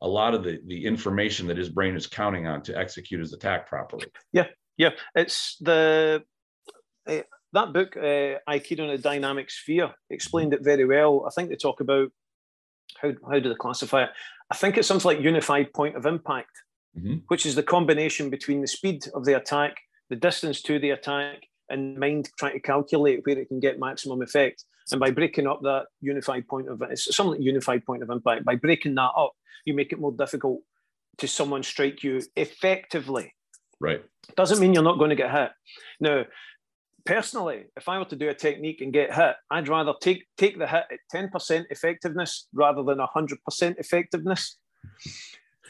a 0.03 0.09
lot 0.09 0.35
of 0.35 0.43
the, 0.43 0.61
the 0.67 0.85
information 0.87 1.47
that 1.49 1.59
his 1.59 1.69
brain 1.69 1.95
is 1.95 2.07
counting 2.07 2.47
on 2.47 2.63
to 2.63 2.77
execute 2.77 3.21
his 3.21 3.33
attack 3.33 3.69
properly. 3.69 4.07
Yeah, 4.33 4.47
yeah. 4.77 4.91
It's 5.15 5.57
the 5.61 6.25
eh, 7.07 7.23
that 7.53 7.73
book, 7.73 7.97
uh, 7.97 8.39
Aikido 8.49 8.81
in 8.81 8.91
a 8.91 8.99
Dynamic 8.99 9.51
Sphere, 9.51 9.93
explained 10.09 10.55
it 10.55 10.63
very 10.63 10.85
well. 10.85 11.25
I 11.27 11.31
think 11.31 11.51
they 11.51 11.57
talk 11.57 11.81
about 11.81 12.11
how, 13.01 13.13
how 13.31 13.39
do 13.39 13.49
they 13.49 13.55
classify 13.55 14.05
it? 14.05 14.11
I 14.51 14.57
think 14.57 14.77
it's 14.77 14.89
something 14.89 15.07
like 15.07 15.21
unified 15.21 15.73
point 15.73 15.97
of 15.97 16.07
impact, 16.07 16.51
mm-hmm. 16.99 17.19
which 17.29 17.47
is 17.47 17.55
the 17.55 17.63
combination 17.63 18.31
between 18.31 18.61
the 18.61 18.67
speed 18.67 19.05
of 19.15 19.25
the 19.25 19.37
attack, 19.37 19.77
the 20.09 20.17
distance 20.17 20.63
to 20.63 20.79
the 20.79 20.91
attack, 20.91 21.47
and 21.69 21.99
mind 21.99 22.29
trying 22.39 22.55
to 22.55 22.61
calculate 22.61 23.21
where 23.25 23.39
it 23.39 23.49
can 23.49 23.61
get 23.61 23.79
maximum 23.79 24.23
effect. 24.23 24.65
And 24.91 24.99
by 24.99 25.13
breaking 25.13 25.47
up 25.47 25.63
that 25.63 25.87
unified 26.01 26.49
point 26.49 26.69
of 26.69 26.83
it's 26.83 27.15
something 27.15 27.35
like 27.35 27.45
unified 27.45 27.87
point 27.87 28.03
of 28.03 28.11
impact. 28.11 28.45
By 28.45 28.57
breaking 28.57 28.97
that 28.97 29.13
up, 29.17 29.33
you 29.65 29.73
make 29.73 29.93
it 29.93 30.01
more 30.01 30.11
difficult 30.11 30.63
to 31.19 31.29
someone 31.29 31.63
strike 31.63 32.03
you 32.03 32.21
effectively. 32.35 33.33
Right. 33.79 34.05
Doesn't 34.37 34.59
mean 34.59 34.75
you're 34.75 34.83
not 34.83 34.99
going 34.99 35.11
to 35.11 35.17
get 35.17 35.31
hit. 35.31 35.51
Now, 36.01 36.25
personally, 37.05 37.65
if 37.77 37.89
I 37.89 37.99
were 37.99 38.05
to 38.07 38.17
do 38.17 38.29
a 38.29 38.35
technique 38.35 38.81
and 38.81 38.93
get 38.93 39.15
hit, 39.15 39.37
I'd 39.51 39.69
rather 39.69 39.93
take 40.01 40.27
take 40.37 40.59
the 40.59 40.67
hit 40.67 40.85
at 40.91 41.31
10% 41.33 41.65
effectiveness 41.71 42.49
rather 42.53 42.83
than 42.83 42.99
100% 42.99 43.79
effectiveness. 43.79 44.59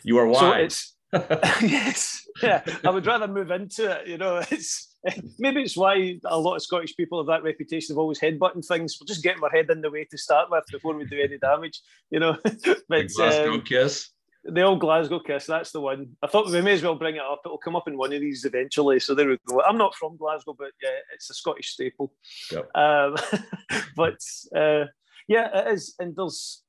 You 0.02 0.18
are 0.18 0.26
wise. 0.26 0.94
So 1.12 1.26
yes, 1.62 2.24
yeah. 2.42 2.62
I 2.84 2.90
would 2.90 3.06
rather 3.06 3.26
move 3.26 3.50
into 3.50 3.90
it. 3.90 4.06
You 4.06 4.18
know, 4.18 4.36
it's 4.50 4.96
maybe 5.38 5.62
it's 5.62 5.76
why 5.76 6.18
a 6.24 6.38
lot 6.38 6.56
of 6.56 6.62
Scottish 6.62 6.96
people 6.96 7.18
have 7.18 7.26
that 7.26 7.42
reputation 7.42 7.94
of 7.94 7.98
always 7.98 8.20
headbutting 8.20 8.66
things. 8.66 8.96
We're 9.00 9.06
just 9.06 9.22
getting 9.22 9.42
our 9.42 9.50
head 9.50 9.70
in 9.70 9.80
the 9.80 9.90
way 9.90 10.06
to 10.10 10.18
start 10.18 10.48
with 10.50 10.64
before 10.70 10.94
we 10.94 11.04
do 11.04 11.20
any 11.20 11.38
damage. 11.38 11.80
You 12.10 12.20
know, 12.20 12.36
but 12.88 13.08
Glasgow 13.08 13.54
um, 13.54 13.62
kiss. 13.62 14.10
The 14.44 14.62
old 14.62 14.80
Glasgow 14.80 15.20
kiss, 15.20 15.46
that's 15.46 15.70
the 15.70 15.80
one. 15.80 16.16
I 16.22 16.26
thought 16.26 16.50
we 16.50 16.62
may 16.62 16.72
as 16.72 16.82
well 16.82 16.94
bring 16.94 17.16
it 17.16 17.22
up. 17.22 17.42
It'll 17.44 17.58
come 17.58 17.76
up 17.76 17.86
in 17.88 17.98
one 17.98 18.12
of 18.12 18.20
these 18.20 18.44
eventually. 18.44 18.98
So 18.98 19.14
there 19.14 19.28
we 19.28 19.38
go. 19.46 19.62
I'm 19.62 19.76
not 19.76 19.94
from 19.94 20.16
Glasgow, 20.16 20.56
but 20.58 20.70
yeah, 20.82 20.90
it's 21.12 21.28
a 21.28 21.34
Scottish 21.34 21.70
staple. 21.70 22.12
Yep. 22.50 22.70
Um, 22.74 23.16
but 23.96 24.18
uh, 24.56 24.86
yeah, 25.28 25.58
it 25.58 25.74
is. 25.74 25.94
And 25.98 26.16
there's, 26.16 26.62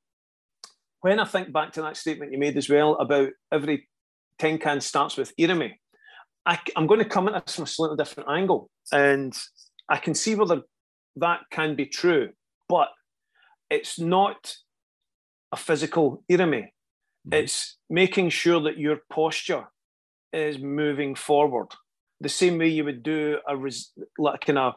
when 1.00 1.18
I 1.18 1.24
think 1.24 1.50
back 1.50 1.72
to 1.72 1.82
that 1.82 1.96
statement 1.96 2.32
you 2.32 2.38
made 2.38 2.58
as 2.58 2.68
well 2.68 2.96
about 2.96 3.30
every 3.50 3.88
Tenkan 4.38 4.82
starts 4.82 5.16
with 5.16 5.34
Irimi, 5.36 5.72
I, 6.44 6.58
am 6.76 6.86
going 6.86 7.00
to 7.00 7.08
come 7.08 7.28
at 7.28 7.46
this 7.46 7.54
from 7.54 7.64
a 7.64 7.68
slightly 7.68 7.96
different 7.96 8.28
angle. 8.28 8.68
And 8.92 9.36
I 9.88 9.96
can 9.96 10.14
see 10.14 10.34
whether 10.34 10.62
that 11.16 11.40
can 11.50 11.74
be 11.74 11.86
true, 11.86 12.30
but 12.68 12.88
it's 13.70 13.98
not 13.98 14.56
a 15.52 15.56
physical 15.56 16.24
Irimi. 16.30 16.68
Mm-hmm. 17.26 17.44
It's 17.44 17.76
making 17.88 18.30
sure 18.30 18.60
that 18.60 18.78
your 18.78 18.98
posture 19.10 19.68
is 20.32 20.58
moving 20.58 21.14
forward 21.14 21.68
the 22.22 22.28
same 22.28 22.56
way 22.56 22.68
you 22.68 22.84
would 22.84 23.02
do 23.02 23.38
a 23.48 23.56
res, 23.56 23.90
like 24.16 24.42
kind 24.42 24.58
of 24.58 24.74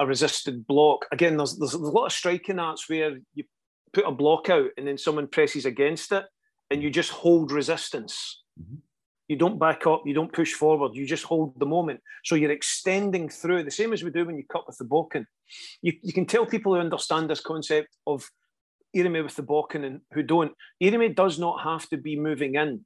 a 0.00 0.06
resisted 0.06 0.66
block. 0.66 1.06
Again, 1.12 1.36
there's, 1.36 1.56
there's 1.56 1.74
a 1.74 1.78
lot 1.78 2.06
of 2.06 2.12
striking 2.12 2.58
arts 2.58 2.88
where 2.88 3.18
you 3.34 3.44
put 3.92 4.06
a 4.06 4.12
block 4.12 4.50
out 4.50 4.70
and 4.76 4.86
then 4.86 4.98
someone 4.98 5.28
presses 5.28 5.64
against 5.64 6.12
it 6.12 6.24
and 6.70 6.82
you 6.82 6.90
just 6.90 7.10
hold 7.10 7.52
resistance. 7.52 8.42
Mm-hmm. 8.60 8.76
You 9.28 9.36
don't 9.36 9.60
back 9.60 9.86
up, 9.86 10.02
you 10.04 10.12
don't 10.12 10.32
push 10.32 10.54
forward, 10.54 10.96
you 10.96 11.06
just 11.06 11.22
hold 11.22 11.58
the 11.60 11.66
moment. 11.66 12.00
So 12.24 12.34
you're 12.34 12.50
extending 12.50 13.28
through, 13.28 13.62
the 13.62 13.70
same 13.70 13.92
as 13.92 14.02
we 14.02 14.10
do 14.10 14.24
when 14.24 14.36
you 14.36 14.44
cut 14.50 14.66
with 14.66 14.76
the 14.76 14.84
bokken. 14.84 15.24
You, 15.82 15.92
you 16.02 16.12
can 16.12 16.26
tell 16.26 16.44
people 16.44 16.74
who 16.74 16.80
understand 16.80 17.30
this 17.30 17.40
concept 17.40 17.96
of 18.08 18.28
Irimi 18.96 19.22
with 19.22 19.36
the 19.36 19.42
bokken 19.42 19.84
and 19.84 20.00
who 20.12 20.22
don't. 20.22 20.52
Irimi 20.82 21.14
does 21.14 21.38
not 21.38 21.62
have 21.62 21.88
to 21.90 21.96
be 21.96 22.18
moving 22.18 22.54
in 22.54 22.84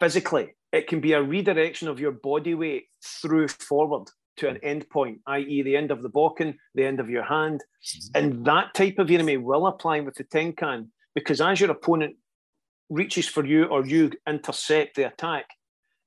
physically. 0.00 0.54
It 0.72 0.88
can 0.88 1.00
be 1.00 1.12
a 1.12 1.22
redirection 1.22 1.88
of 1.88 2.00
your 2.00 2.12
body 2.12 2.54
weight 2.54 2.84
through 3.02 3.48
forward 3.48 4.08
to 4.38 4.48
an 4.48 4.58
end 4.62 4.88
point, 4.90 5.20
i.e., 5.28 5.62
the 5.62 5.76
end 5.76 5.90
of 5.90 6.02
the 6.02 6.10
bokken, 6.10 6.56
the 6.74 6.84
end 6.84 7.00
of 7.00 7.08
your 7.08 7.22
hand. 7.22 7.62
Mm-hmm. 7.84 8.18
And 8.18 8.44
that 8.46 8.74
type 8.74 8.98
of 8.98 9.08
Irimi 9.08 9.40
will 9.40 9.66
apply 9.66 10.00
with 10.00 10.14
the 10.14 10.24
tenkan 10.24 10.88
because 11.14 11.40
as 11.40 11.60
your 11.60 11.70
opponent 11.70 12.16
reaches 12.90 13.28
for 13.28 13.46
you 13.46 13.64
or 13.66 13.86
you 13.86 14.10
intercept 14.28 14.96
the 14.96 15.06
attack, 15.06 15.46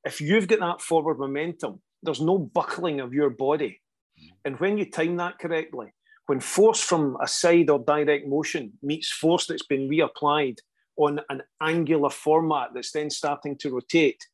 if 0.03 0.19
you've 0.19 0.47
got 0.47 0.59
that 0.59 0.81
forward 0.81 1.19
momentum, 1.19 1.81
there's 2.03 2.21
no 2.21 2.37
buckling 2.37 2.99
of 2.99 3.13
your 3.13 3.29
body. 3.29 3.81
Mm-hmm. 4.19 4.35
And 4.45 4.59
when 4.59 4.77
you 4.77 4.89
time 4.89 5.15
that 5.17 5.39
correctly, 5.39 5.93
when 6.27 6.39
force 6.39 6.81
from 6.81 7.17
a 7.21 7.27
side 7.27 7.69
or 7.69 7.79
direct 7.79 8.27
motion 8.27 8.73
meets 8.83 9.11
force 9.11 9.47
that's 9.47 9.65
been 9.65 9.89
reapplied 9.89 10.59
on 10.97 11.21
an 11.29 11.41
angular 11.61 12.09
format 12.09 12.69
that's 12.73 12.91
then 12.91 13.09
starting 13.09 13.57
to 13.57 13.71
rotate, 13.71 14.25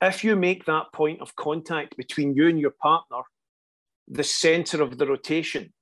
if 0.00 0.22
you 0.22 0.36
make 0.36 0.64
that 0.66 0.92
point 0.92 1.20
of 1.20 1.34
contact 1.36 1.96
between 1.96 2.34
you 2.34 2.48
and 2.48 2.60
your 2.60 2.74
partner, 2.82 3.22
the 4.08 4.24
center 4.24 4.82
of 4.82 4.98
the 4.98 5.06
rotation, 5.06 5.72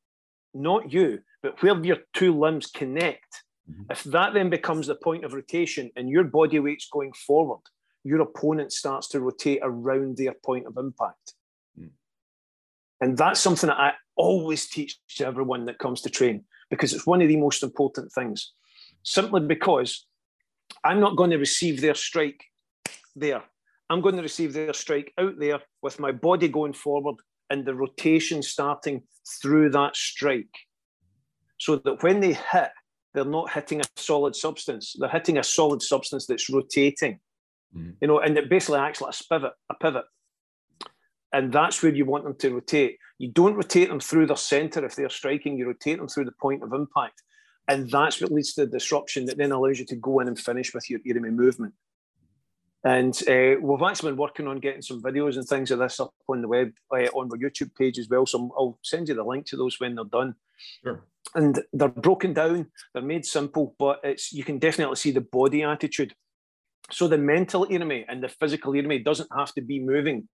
not 0.54 0.92
you, 0.92 1.20
but 1.42 1.60
where 1.62 1.84
your 1.84 1.98
two 2.14 2.38
limbs 2.38 2.66
connect, 2.66 3.42
mm-hmm. 3.68 3.90
if 3.90 4.04
that 4.04 4.34
then 4.34 4.50
becomes 4.50 4.86
the 4.86 4.94
point 4.94 5.24
of 5.24 5.32
rotation 5.32 5.90
and 5.96 6.08
your 6.08 6.24
body 6.24 6.60
weight's 6.60 6.88
going 6.88 7.12
forward, 7.12 7.62
your 8.04 8.20
opponent 8.20 8.72
starts 8.72 9.08
to 9.08 9.20
rotate 9.20 9.60
around 9.62 10.16
their 10.16 10.34
point 10.44 10.66
of 10.66 10.76
impact. 10.76 11.34
And 13.00 13.16
that's 13.16 13.40
something 13.40 13.68
that 13.68 13.78
I 13.78 13.92
always 14.16 14.68
teach 14.68 14.98
to 15.16 15.26
everyone 15.26 15.66
that 15.66 15.78
comes 15.78 16.02
to 16.02 16.10
train 16.10 16.44
because 16.70 16.92
it's 16.92 17.06
one 17.06 17.22
of 17.22 17.28
the 17.28 17.36
most 17.36 17.62
important 17.62 18.12
things. 18.12 18.52
Simply 19.02 19.40
because 19.40 20.06
I'm 20.84 21.00
not 21.00 21.16
going 21.16 21.30
to 21.30 21.38
receive 21.38 21.80
their 21.80 21.94
strike 21.94 22.42
there. 23.16 23.42
I'm 23.88 24.00
going 24.00 24.16
to 24.16 24.22
receive 24.22 24.52
their 24.52 24.72
strike 24.72 25.12
out 25.18 25.38
there 25.38 25.60
with 25.82 25.98
my 25.98 26.12
body 26.12 26.48
going 26.48 26.74
forward 26.74 27.16
and 27.48 27.64
the 27.64 27.74
rotation 27.74 28.42
starting 28.42 29.02
through 29.42 29.70
that 29.70 29.96
strike. 29.96 30.54
So 31.58 31.76
that 31.76 32.02
when 32.02 32.20
they 32.20 32.34
hit, 32.34 32.70
they're 33.12 33.24
not 33.24 33.50
hitting 33.50 33.80
a 33.80 33.84
solid 33.96 34.36
substance. 34.36 34.94
They're 34.98 35.08
hitting 35.08 35.38
a 35.38 35.42
solid 35.42 35.82
substance 35.82 36.26
that's 36.26 36.48
rotating. 36.48 37.18
Mm. 37.76 37.96
You 38.00 38.08
know, 38.08 38.20
and 38.20 38.38
it 38.38 38.48
basically 38.48 38.78
acts 38.78 39.00
like 39.00 39.14
a 39.14 39.34
pivot, 39.34 39.52
a 39.68 39.74
pivot. 39.74 40.04
And 41.32 41.52
that's 41.52 41.82
where 41.82 41.94
you 41.94 42.04
want 42.04 42.24
them 42.24 42.34
to 42.36 42.54
rotate. 42.54 42.98
You 43.18 43.28
don't 43.28 43.54
rotate 43.54 43.88
them 43.88 44.00
through 44.00 44.26
their 44.26 44.36
center 44.36 44.84
if 44.84 44.96
they're 44.96 45.10
striking, 45.10 45.56
you 45.56 45.66
rotate 45.66 45.98
them 45.98 46.08
through 46.08 46.24
the 46.24 46.32
point 46.40 46.62
of 46.62 46.72
impact. 46.72 47.22
And 47.68 47.88
that's 47.88 48.20
what 48.20 48.32
leads 48.32 48.54
to 48.54 48.66
the 48.66 48.72
disruption 48.72 49.26
that 49.26 49.38
then 49.38 49.52
allows 49.52 49.78
you 49.78 49.86
to 49.86 49.96
go 49.96 50.18
in 50.20 50.28
and 50.28 50.38
finish 50.38 50.74
with 50.74 50.90
your 50.90 50.98
Irimi 51.00 51.32
movement. 51.32 51.74
And 52.82 53.14
uh, 53.28 53.60
we've 53.60 53.82
actually 53.82 54.12
been 54.12 54.18
working 54.18 54.46
on 54.48 54.58
getting 54.58 54.82
some 54.82 55.02
videos 55.02 55.36
and 55.36 55.46
things 55.46 55.70
of 55.70 55.78
this 55.78 56.00
up 56.00 56.14
on 56.28 56.40
the 56.40 56.48
web, 56.48 56.72
uh, 56.90 57.06
on 57.14 57.30
our 57.30 57.36
YouTube 57.36 57.74
page 57.76 57.98
as 57.98 58.08
well. 58.08 58.24
So 58.24 58.50
I'll 58.56 58.78
send 58.82 59.08
you 59.08 59.14
the 59.14 59.22
link 59.22 59.46
to 59.46 59.56
those 59.56 59.78
when 59.78 59.94
they're 59.94 60.04
done. 60.04 60.34
Sure. 60.82 61.04
And 61.34 61.62
they're 61.72 61.88
broken 61.88 62.32
down, 62.32 62.66
they're 62.92 63.02
made 63.02 63.26
simple, 63.26 63.76
but 63.78 64.00
it's 64.02 64.32
you 64.32 64.42
can 64.42 64.58
definitely 64.58 64.96
see 64.96 65.10
the 65.10 65.20
body 65.20 65.62
attitude. 65.62 66.14
So 66.90 67.06
the 67.06 67.18
mental 67.18 67.66
irimi 67.66 68.04
and 68.08 68.22
the 68.22 68.28
physical 68.28 68.72
irimi 68.72 69.04
doesn't 69.04 69.28
have 69.36 69.52
to 69.54 69.60
be 69.60 69.78
moving 69.78 70.28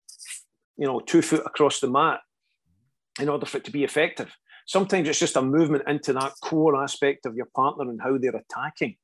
you 0.76 0.86
know, 0.86 1.00
two 1.00 1.22
foot 1.22 1.42
across 1.46 1.80
the 1.80 1.88
mat 1.88 2.20
in 3.20 3.28
order 3.28 3.46
for 3.46 3.58
it 3.58 3.64
to 3.64 3.70
be 3.70 3.84
effective. 3.84 4.34
Sometimes 4.66 5.08
it's 5.08 5.18
just 5.18 5.36
a 5.36 5.42
movement 5.42 5.84
into 5.86 6.12
that 6.14 6.32
core 6.42 6.82
aspect 6.82 7.24
of 7.24 7.36
your 7.36 7.48
partner 7.54 7.88
and 7.88 8.00
how 8.00 8.18
they're 8.18 8.36
attacking. 8.36 8.96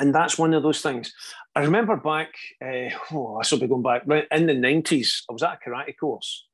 And 0.00 0.14
that's 0.14 0.38
one 0.38 0.54
of 0.54 0.62
those 0.62 0.80
things. 0.80 1.12
I 1.54 1.60
remember 1.60 1.96
back, 1.96 2.34
uh, 2.64 2.90
oh, 3.12 3.38
I 3.38 3.44
should 3.44 3.60
be 3.60 3.68
going 3.68 3.82
back, 3.82 4.02
in 4.04 4.46
the 4.46 4.54
90s, 4.54 5.22
I 5.28 5.32
was 5.32 5.42
at 5.42 5.58
a 5.64 5.68
karate 5.68 5.96
course 5.98 6.46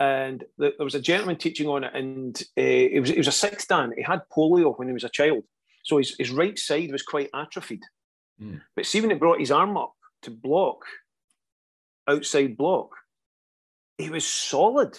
and 0.00 0.44
there 0.56 0.72
was 0.78 0.94
a 0.94 1.00
gentleman 1.00 1.36
teaching 1.36 1.68
on 1.68 1.84
it, 1.84 1.94
and 1.94 2.42
uh, 2.56 2.62
it 2.62 3.00
was 3.00 3.10
it 3.10 3.18
was 3.18 3.28
a 3.28 3.32
sixth 3.32 3.68
dan. 3.68 3.92
He 3.94 4.02
had 4.02 4.22
polio 4.34 4.76
when 4.76 4.88
he 4.88 4.94
was 4.94 5.04
a 5.04 5.10
child, 5.10 5.44
so 5.84 5.98
his, 5.98 6.16
his 6.18 6.30
right 6.30 6.58
side 6.58 6.90
was 6.90 7.02
quite 7.02 7.28
atrophied. 7.34 7.82
Mm. 8.42 8.62
But 8.74 8.86
see, 8.86 9.02
when 9.02 9.10
he 9.10 9.16
brought 9.16 9.40
his 9.40 9.50
arm 9.50 9.76
up 9.76 9.92
to 10.22 10.30
block 10.30 10.86
outside 12.08 12.56
block, 12.56 12.92
he 14.00 14.10
was 14.10 14.26
solid. 14.26 14.98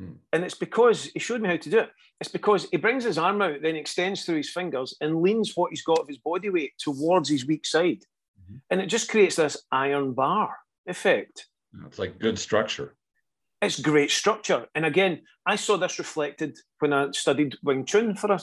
Mm. 0.00 0.16
And 0.32 0.44
it's 0.44 0.54
because 0.54 1.04
he 1.06 1.18
showed 1.18 1.40
me 1.40 1.48
how 1.48 1.56
to 1.56 1.70
do 1.70 1.78
it. 1.80 1.90
It's 2.20 2.30
because 2.30 2.66
he 2.70 2.76
brings 2.76 3.04
his 3.04 3.18
arm 3.18 3.42
out, 3.42 3.62
then 3.62 3.76
extends 3.76 4.24
through 4.24 4.36
his 4.36 4.50
fingers 4.50 4.94
and 5.00 5.22
leans 5.22 5.52
what 5.54 5.70
he's 5.70 5.82
got 5.82 6.00
of 6.00 6.08
his 6.08 6.18
body 6.18 6.50
weight 6.50 6.72
towards 6.78 7.28
his 7.28 7.46
weak 7.46 7.66
side. 7.66 8.02
Mm-hmm. 8.40 8.56
And 8.70 8.80
it 8.80 8.86
just 8.86 9.10
creates 9.10 9.36
this 9.36 9.62
iron 9.70 10.12
bar 10.12 10.56
effect. 10.86 11.46
It's 11.86 11.98
like 11.98 12.18
good 12.18 12.38
structure. 12.38 12.94
It's 13.60 13.80
great 13.80 14.10
structure. 14.10 14.66
And 14.74 14.84
again, 14.84 15.22
I 15.46 15.56
saw 15.56 15.76
this 15.76 15.98
reflected 15.98 16.58
when 16.78 16.92
I 16.92 17.10
studied 17.12 17.56
Wing 17.62 17.84
Chun 17.84 18.14
for 18.14 18.32
a 18.32 18.40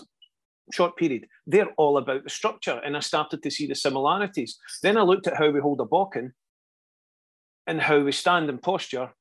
short 0.72 0.98
period. 0.98 1.28
They're 1.48 1.72
all 1.78 1.98
about 1.98 2.24
the 2.24 2.30
structure. 2.30 2.82
And 2.84 2.98
I 2.98 3.00
started 3.00 3.42
to 3.44 3.52
see 3.52 3.68
the 3.68 3.76
similarities. 3.76 4.58
Then 4.82 4.98
I 4.98 5.02
looked 5.02 5.28
at 5.28 5.38
how 5.38 5.50
we 5.50 5.60
hold 5.60 5.82
a 5.82 5.86
bokken 5.86 6.34
and 7.68 7.82
how 7.82 8.00
we 8.02 8.12
stand 8.12 8.50
in 8.50 8.58
posture 8.58 9.14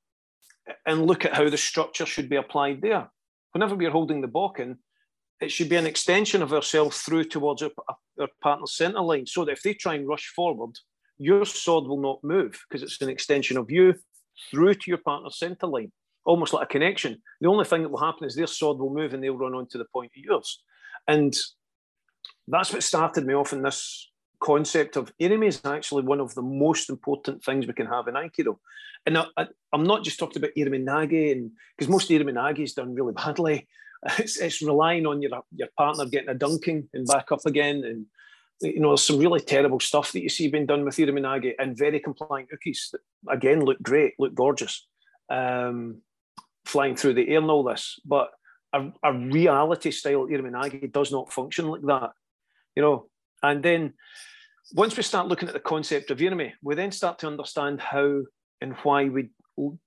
and 0.87 1.07
look 1.07 1.25
at 1.25 1.35
how 1.35 1.49
the 1.49 1.57
structure 1.57 2.07
should 2.07 2.29
be 2.29 2.37
applied 2.37 2.81
there. 2.81 3.11
Whenever 3.53 3.75
we're 3.75 3.91
holding 3.91 4.21
the 4.21 4.29
bokken, 4.29 4.77
it 5.41 5.51
should 5.51 5.69
be 5.69 5.77
an 5.77 5.87
extension 5.87 6.43
of 6.43 6.53
ourselves 6.53 6.99
through 6.99 7.25
towards 7.25 7.63
our, 7.63 7.71
our 8.21 8.29
partner's 8.41 8.77
centre 8.77 9.01
line 9.01 9.27
so 9.27 9.45
that 9.45 9.53
if 9.53 9.63
they 9.63 9.75
try 9.75 9.95
and 9.95 10.07
rush 10.07 10.29
forward, 10.35 10.71
your 11.19 11.45
sword 11.45 11.87
will 11.87 12.01
not 12.01 12.23
move 12.23 12.61
because 12.69 12.83
it's 12.83 13.01
an 13.03 13.09
extension 13.09 13.57
of 13.57 13.71
you 13.71 13.95
through 14.51 14.75
to 14.75 14.91
your 14.91 14.99
partner's 14.99 15.39
centre 15.39 15.67
line, 15.67 15.93
almost 16.25 16.53
like 16.53 16.65
a 16.65 16.73
connection. 16.73 17.21
The 17.41 17.49
only 17.49 17.65
thing 17.65 17.83
that 17.83 17.91
will 17.91 17.99
happen 17.99 18.27
is 18.27 18.35
their 18.35 18.47
sword 18.47 18.79
will 18.79 18.95
move 18.95 19.15
and 19.15 19.23
they'll 19.23 19.37
run 19.37 19.55
onto 19.55 19.79
the 19.79 19.87
point 19.93 20.13
of 20.17 20.25
yours. 20.25 20.63
And 21.09 21.37
that's 22.49 22.73
what 22.73 22.83
started 22.83 23.27
me 23.27 23.35
off 23.35 23.53
in 23.53 23.63
this 23.63 24.11
concept 24.43 24.97
of 24.97 25.13
Irimi 25.19 25.47
is 25.47 25.61
actually 25.65 26.03
one 26.03 26.21
of 26.21 26.35
the 26.35 26.43
most 26.43 26.91
important 26.91 27.45
things 27.45 27.67
we 27.67 27.73
can 27.73 27.87
have 27.87 28.09
in 28.09 28.15
Aikido. 28.15 28.59
And 29.07 29.19
I, 29.19 29.47
am 29.73 29.85
not 29.85 30.05
just 30.05 30.19
talking 30.19 30.39
about 30.43 30.55
Irimi 30.57 30.85
Nage, 30.85 31.51
because 31.77 31.89
most 31.89 32.11
Irimi 32.11 32.33
Nage 32.33 32.61
is 32.61 32.75
done 32.75 32.95
really 32.95 33.13
badly. 33.13 33.69
It's, 34.19 34.37
it's, 34.41 34.61
relying 34.61 35.07
on 35.07 35.23
your 35.23 35.31
your 35.55 35.69
partner 35.79 36.07
getting 36.07 36.29
a 36.29 36.35
dunking 36.35 36.89
and 36.93 37.07
back 37.07 37.31
up 37.31 37.47
again, 37.47 37.85
and 37.85 38.07
you 38.61 38.81
know, 38.81 38.89
there's 38.89 39.05
some 39.05 39.21
really 39.21 39.39
terrible 39.39 39.79
stuff 39.79 40.11
that 40.11 40.25
you 40.25 40.29
see 40.29 40.49
being 40.49 40.67
done 40.67 40.85
with 40.85 40.97
Iriminage 40.97 41.53
and 41.61 41.79
very 41.79 42.01
compliant 42.01 42.49
Ukes 42.51 42.91
that 42.91 43.01
again 43.31 43.61
look 43.65 43.81
great, 43.81 44.15
look 44.19 44.35
gorgeous, 44.35 44.89
um, 45.31 46.03
flying 46.65 46.97
through 46.97 47.15
the 47.15 47.29
air 47.29 47.39
and 47.39 47.49
all 47.49 47.63
this. 47.63 48.01
But 48.05 48.33
a, 48.73 48.91
a 49.05 49.13
reality 49.13 49.93
style 49.93 50.27
Iriminage 50.27 50.91
does 50.91 51.13
not 51.13 51.33
function 51.33 51.69
like 51.69 51.83
that, 51.83 52.11
you 52.75 52.83
know. 52.83 53.07
And 53.41 53.63
then 53.63 53.95
once 54.73 54.97
we 54.97 55.03
start 55.03 55.29
looking 55.29 55.49
at 55.49 55.55
the 55.55 55.61
concept 55.61 56.11
of 56.11 56.19
Irimi, 56.19 56.53
we 56.63 56.75
then 56.75 56.93
start 56.93 57.19
to 57.21 57.27
understand 57.27 57.81
how 57.81 58.23
and 58.61 58.75
why 58.83 59.09
we 59.09 59.31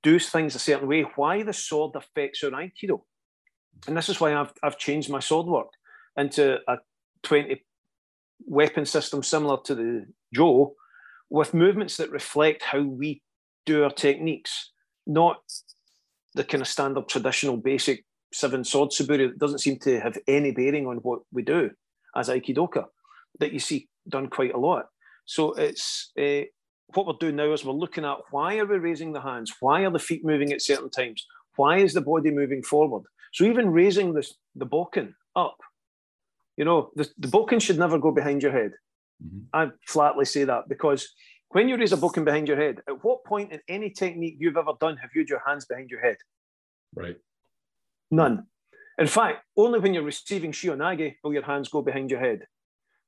do 0.03 0.19
things 0.19 0.55
a 0.55 0.59
certain 0.59 0.88
way, 0.88 1.03
why 1.15 1.43
the 1.43 1.53
sword 1.53 1.95
affects 1.95 2.43
our 2.43 2.51
Aikido. 2.51 3.01
And 3.88 3.97
this 3.97 4.09
is 4.09 4.19
why 4.19 4.35
I've, 4.35 4.53
I've 4.61 4.77
changed 4.77 5.09
my 5.09 5.19
sword 5.19 5.47
work 5.47 5.69
into 6.17 6.59
a 6.67 6.77
20 7.23 7.63
weapon 8.45 8.85
system 8.85 9.23
similar 9.23 9.57
to 9.65 9.75
the 9.75 10.05
Jo 10.33 10.75
with 11.29 11.53
movements 11.53 11.97
that 11.97 12.11
reflect 12.11 12.63
how 12.63 12.81
we 12.81 13.21
do 13.65 13.83
our 13.83 13.91
techniques, 13.91 14.71
not 15.07 15.38
the 16.35 16.43
kind 16.43 16.61
of 16.61 16.67
standard 16.67 17.07
traditional 17.07 17.57
basic 17.57 18.05
seven 18.33 18.63
sword 18.63 18.89
suburi 18.89 19.29
that 19.29 19.39
doesn't 19.39 19.59
seem 19.59 19.79
to 19.79 19.99
have 19.99 20.17
any 20.27 20.51
bearing 20.51 20.85
on 20.85 20.97
what 20.97 21.21
we 21.31 21.41
do 21.41 21.71
as 22.15 22.29
Aikidoka 22.29 22.85
that 23.39 23.53
you 23.53 23.59
see 23.59 23.88
done 24.09 24.27
quite 24.27 24.53
a 24.53 24.59
lot. 24.59 24.87
So 25.25 25.53
it's 25.53 26.11
uh, 26.19 26.45
what 26.93 27.07
we're 27.07 27.13
doing 27.19 27.35
now 27.35 27.51
is 27.53 27.65
we're 27.65 27.73
looking 27.73 28.05
at 28.05 28.17
why 28.31 28.57
are 28.57 28.65
we 28.65 28.77
raising 28.77 29.13
the 29.13 29.21
hands? 29.21 29.53
Why 29.59 29.85
are 29.85 29.91
the 29.91 29.99
feet 29.99 30.23
moving 30.23 30.51
at 30.51 30.61
certain 30.61 30.89
times? 30.89 31.25
Why 31.55 31.77
is 31.77 31.93
the 31.93 32.01
body 32.01 32.31
moving 32.31 32.61
forward? 32.61 33.03
So 33.33 33.45
even 33.45 33.71
raising 33.71 34.13
this, 34.13 34.35
the 34.55 34.67
bokken 34.67 35.13
up 35.35 35.57
you 36.57 36.65
know, 36.65 36.91
the, 36.95 37.09
the 37.17 37.27
bokken 37.27 37.61
should 37.61 37.77
never 37.77 37.97
go 37.97 38.11
behind 38.11 38.41
your 38.41 38.51
head. 38.51 38.71
Mm-hmm. 39.23 39.39
I 39.53 39.71
flatly 39.87 40.25
say 40.25 40.43
that 40.45 40.67
because 40.69 41.07
when 41.49 41.69
you 41.69 41.77
raise 41.77 41.93
a 41.93 41.97
bokken 41.97 42.25
behind 42.25 42.47
your 42.47 42.57
head, 42.57 42.79
at 42.87 43.03
what 43.03 43.23
point 43.25 43.51
in 43.51 43.59
any 43.67 43.89
technique 43.89 44.35
you've 44.39 44.57
ever 44.57 44.73
done 44.79 44.97
have 44.97 45.09
you 45.13 45.21
had 45.21 45.29
your 45.29 45.41
hands 45.45 45.65
behind 45.65 45.89
your 45.89 46.01
head? 46.01 46.17
Right. 46.93 47.17
None. 48.11 48.45
In 48.97 49.07
fact, 49.07 49.43
only 49.57 49.79
when 49.79 49.93
you're 49.93 50.03
receiving 50.03 50.51
Shihonage 50.51 51.15
will 51.23 51.33
your 51.33 51.43
hands 51.43 51.67
go 51.67 51.81
behind 51.81 52.09
your 52.09 52.19
head. 52.19 52.47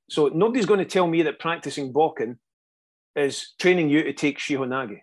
So 0.08 0.28
nobody's 0.28 0.66
going 0.66 0.78
to 0.78 0.86
tell 0.86 1.06
me 1.06 1.22
that 1.22 1.38
practicing 1.38 1.92
bokken 1.92 2.36
is 3.14 3.54
training 3.58 3.90
you 3.90 4.02
to 4.04 4.12
take 4.12 4.38
Shihonage. 4.38 4.98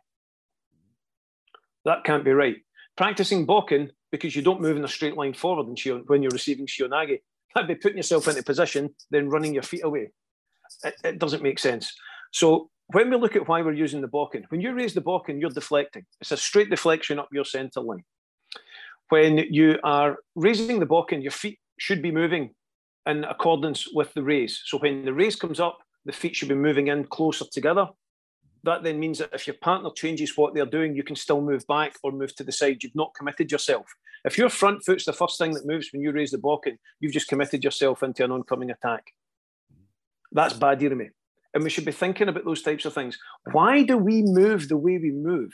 That 1.86 2.04
can't 2.04 2.26
be 2.26 2.32
right. 2.32 2.58
Practicing 2.98 3.46
bokken 3.46 3.92
because 4.12 4.36
you 4.36 4.42
don't 4.42 4.62
move 4.62 4.78
in 4.78 4.84
a 4.84 4.88
straight 4.88 5.18
line 5.18 5.34
forward 5.34 5.68
when 6.08 6.24
you're 6.24 6.32
receiving 6.32 6.66
Shihonage 6.66 7.20
That'd 7.56 7.70
be 7.70 7.76
putting 7.76 7.98
yourself 7.98 8.28
into 8.28 8.44
position, 8.44 8.94
then 9.10 9.30
running 9.30 9.54
your 9.54 9.64
feet 9.64 9.84
away. 9.84 10.12
It, 10.84 10.96
it 11.04 11.20
doesn't 11.20 11.42
make 11.42 11.58
sense. 11.58 11.92
So 12.32 12.70
when 12.88 13.10
we 13.10 13.16
look 13.16 13.38
at 13.38 13.48
why 13.48 13.62
we're 13.62 13.72
using 13.72 14.02
the 14.02 14.10
bokken, 14.10 14.44
when 14.50 14.60
you 14.60 14.74
raise 14.74 14.94
the 14.94 15.02
bokken, 15.02 15.40
you're 15.40 15.50
deflecting. 15.50 16.06
It's 16.20 16.34
a 16.34 16.38
straight 16.38 16.70
deflection 16.70 17.18
up 17.18 17.30
your 17.32 17.46
center 17.46 17.80
line. 17.80 18.04
When 19.08 19.38
you 19.38 19.80
are 19.84 20.18
raising 20.36 20.80
the 20.80 20.86
bokken, 20.86 21.24
your 21.24 21.32
feet 21.32 21.60
should 21.80 22.02
be 22.02 22.12
moving 22.12 22.54
in 23.06 23.24
accordance 23.24 23.88
with 23.94 24.14
the 24.14 24.24
raise. 24.24 24.62
So 24.66 24.78
when 24.78 25.06
the 25.06 25.14
raise 25.14 25.36
comes 25.36 25.60
up, 25.60 25.80
the 26.06 26.12
feet 26.12 26.36
should 26.36 26.50
be 26.50 26.56
moving 26.56 26.88
in 26.88 27.06
closer 27.06 27.46
together. 27.52 27.88
That 28.64 28.84
then 28.84 29.00
means 29.00 29.20
that 29.20 29.30
if 29.32 29.46
your 29.46 29.56
partner 29.62 29.92
changes 29.96 30.36
what 30.36 30.56
they're 30.56 30.66
doing, 30.66 30.96
you 30.96 31.04
can 31.04 31.16
still 31.16 31.42
move 31.42 31.66
back 31.68 31.94
or 32.04 32.12
move 32.12 32.36
to 32.36 32.44
the 32.44 32.52
side. 32.52 32.82
You've 32.82 32.96
not 32.96 33.14
committed 33.16 33.52
yourself. 33.52 33.86
If 34.24 34.40
your 34.40 34.50
front 34.50 34.84
foot's 34.84 35.06
the 35.06 35.14
first 35.14 35.38
thing 35.38 35.54
that 35.54 35.68
moves 35.68 35.90
when 35.92 36.02
you 36.02 36.12
raise 36.12 36.32
the 36.32 36.40
bokken, 36.40 36.78
you've 37.00 37.14
just 37.14 37.28
committed 37.28 37.64
yourself 37.64 38.02
into 38.02 38.24
an 38.24 38.32
oncoming 38.32 38.72
attack. 38.72 39.12
That's 40.32 40.54
bad 40.54 40.80
irimi. 40.80 41.10
And 41.54 41.64
we 41.64 41.70
should 41.70 41.86
be 41.86 41.92
thinking 41.92 42.28
about 42.28 42.44
those 42.44 42.64
types 42.64 42.86
of 42.86 42.94
things. 42.94 43.20
Why 43.52 43.84
do 43.84 43.98
we 43.98 44.24
move 44.24 44.68
the 44.68 44.78
way 44.78 44.98
we 44.98 45.12
move? 45.12 45.54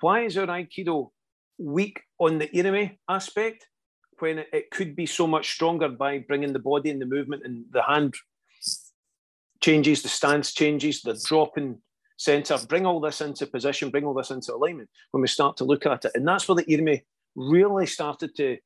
Why 0.00 0.24
is 0.24 0.38
our 0.38 0.46
Aikido 0.46 1.10
weak 1.58 2.00
on 2.18 2.38
the 2.38 2.48
irimi 2.48 2.96
aspect 3.08 3.66
when 4.20 4.44
it 4.52 4.70
could 4.70 4.96
be 4.96 5.06
so 5.06 5.26
much 5.26 5.52
stronger 5.52 5.88
by 5.88 6.18
bringing 6.18 6.52
the 6.52 6.58
body 6.58 6.90
and 6.90 7.00
the 7.00 7.06
movement 7.06 7.42
and 7.44 7.64
the 7.70 7.82
hand 7.82 8.14
changes, 9.62 10.02
the 10.02 10.08
stance 10.08 10.52
changes, 10.52 11.02
the 11.02 11.20
drop 11.26 11.58
in 11.58 11.78
center, 12.16 12.58
bring 12.68 12.86
all 12.86 13.00
this 13.00 13.20
into 13.20 13.46
position, 13.46 13.90
bring 13.90 14.04
all 14.04 14.14
this 14.14 14.30
into 14.30 14.54
alignment 14.54 14.88
when 15.10 15.20
we 15.20 15.28
start 15.28 15.56
to 15.58 15.64
look 15.64 15.86
at 15.86 16.04
it. 16.04 16.12
And 16.14 16.26
that's 16.26 16.48
where 16.48 16.56
the 16.56 16.64
irimi 16.64 17.02
really 17.34 17.86
started 17.86 18.34
to, 18.36 18.58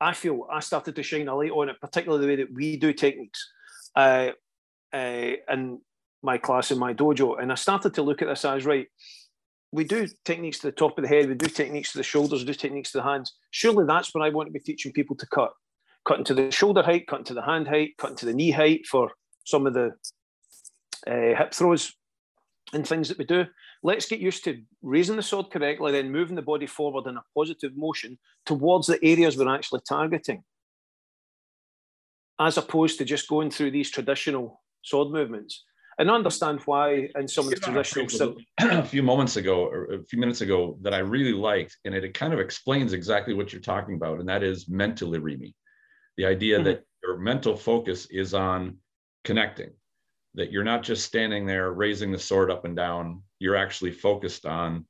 I 0.00 0.12
feel, 0.12 0.46
I 0.50 0.60
started 0.60 0.96
to 0.96 1.02
shine 1.02 1.28
a 1.28 1.36
light 1.36 1.50
on 1.50 1.68
it, 1.68 1.80
particularly 1.80 2.24
the 2.24 2.32
way 2.32 2.36
that 2.36 2.54
we 2.54 2.76
do 2.76 2.92
techniques 2.92 3.50
uh, 3.96 4.30
uh, 4.92 5.32
in 5.50 5.80
my 6.22 6.38
class 6.38 6.70
in 6.70 6.78
my 6.78 6.94
dojo. 6.94 7.40
And 7.40 7.52
I 7.52 7.54
started 7.56 7.94
to 7.94 8.02
look 8.02 8.22
at 8.22 8.28
this 8.28 8.44
as 8.44 8.64
right. 8.64 8.88
We 9.74 9.84
do 9.84 10.06
techniques 10.24 10.60
to 10.60 10.68
the 10.68 10.72
top 10.72 10.96
of 10.98 11.02
the 11.02 11.08
head, 11.08 11.28
we 11.28 11.34
do 11.34 11.46
techniques 11.46 11.92
to 11.92 11.98
the 11.98 12.04
shoulders, 12.04 12.40
we 12.40 12.46
do 12.46 12.54
techniques 12.54 12.92
to 12.92 12.98
the 12.98 13.04
hands. 13.04 13.34
Surely 13.50 13.84
that's 13.86 14.14
where 14.14 14.24
I 14.24 14.30
want 14.30 14.46
to 14.46 14.52
be 14.52 14.60
teaching 14.60 14.92
people 14.92 15.16
to 15.16 15.26
cut. 15.26 15.52
Cutting 16.06 16.24
to 16.26 16.34
the 16.34 16.50
shoulder 16.50 16.82
height, 16.82 17.06
cutting 17.06 17.24
to 17.24 17.34
the 17.34 17.42
hand 17.42 17.66
height, 17.66 17.96
cutting 17.98 18.16
to 18.18 18.26
the 18.26 18.34
knee 18.34 18.50
height 18.50 18.86
for 18.86 19.10
some 19.44 19.66
of 19.66 19.74
the 19.74 19.92
uh, 21.06 21.36
hip 21.36 21.52
throws 21.52 21.92
and 22.72 22.86
things 22.86 23.08
that 23.08 23.18
we 23.18 23.24
do 23.24 23.46
let's 23.84 24.06
get 24.06 24.18
used 24.18 24.42
to 24.44 24.60
raising 24.82 25.14
the 25.14 25.22
sword 25.22 25.50
correctly, 25.50 25.92
then 25.92 26.10
moving 26.10 26.34
the 26.34 26.42
body 26.42 26.66
forward 26.66 27.06
in 27.06 27.16
a 27.16 27.24
positive 27.36 27.76
motion 27.76 28.18
towards 28.46 28.88
the 28.88 28.98
areas 29.04 29.36
we're 29.36 29.54
actually 29.54 29.82
targeting, 29.86 30.42
as 32.40 32.56
opposed 32.56 32.98
to 32.98 33.04
just 33.04 33.28
going 33.28 33.50
through 33.50 33.70
these 33.70 33.90
traditional 33.90 34.62
sword 34.82 35.12
movements. 35.12 35.64
And 35.98 36.10
understand 36.10 36.60
why 36.64 37.08
in 37.16 37.28
some 37.28 37.44
of 37.44 37.50
the 37.50 37.56
traditional 37.56 38.36
a 38.60 38.82
few 38.82 39.02
moments 39.02 39.36
ago 39.36 39.64
or 39.64 39.84
a 39.94 40.04
few 40.04 40.18
minutes 40.18 40.40
ago 40.40 40.76
that 40.82 40.92
I 40.92 40.98
really 40.98 41.32
liked, 41.32 41.76
and 41.84 41.94
it, 41.94 42.04
it 42.04 42.14
kind 42.14 42.32
of 42.32 42.40
explains 42.40 42.92
exactly 42.92 43.34
what 43.34 43.52
you're 43.52 43.62
talking 43.62 43.94
about, 43.94 44.18
and 44.18 44.28
that 44.28 44.42
is 44.42 44.68
mental 44.68 45.12
irimi. 45.12 45.54
The 46.16 46.26
idea 46.26 46.56
mm-hmm. 46.56 46.64
that 46.64 46.84
your 47.02 47.18
mental 47.18 47.56
focus 47.56 48.06
is 48.10 48.34
on 48.34 48.78
connecting 49.24 49.70
that 50.34 50.50
you're 50.50 50.64
not 50.64 50.82
just 50.82 51.04
standing 51.04 51.46
there 51.46 51.72
raising 51.72 52.10
the 52.10 52.18
sword 52.18 52.50
up 52.50 52.64
and 52.64 52.76
down 52.76 53.22
you're 53.38 53.56
actually 53.56 53.92
focused 53.92 54.46
on 54.46 54.84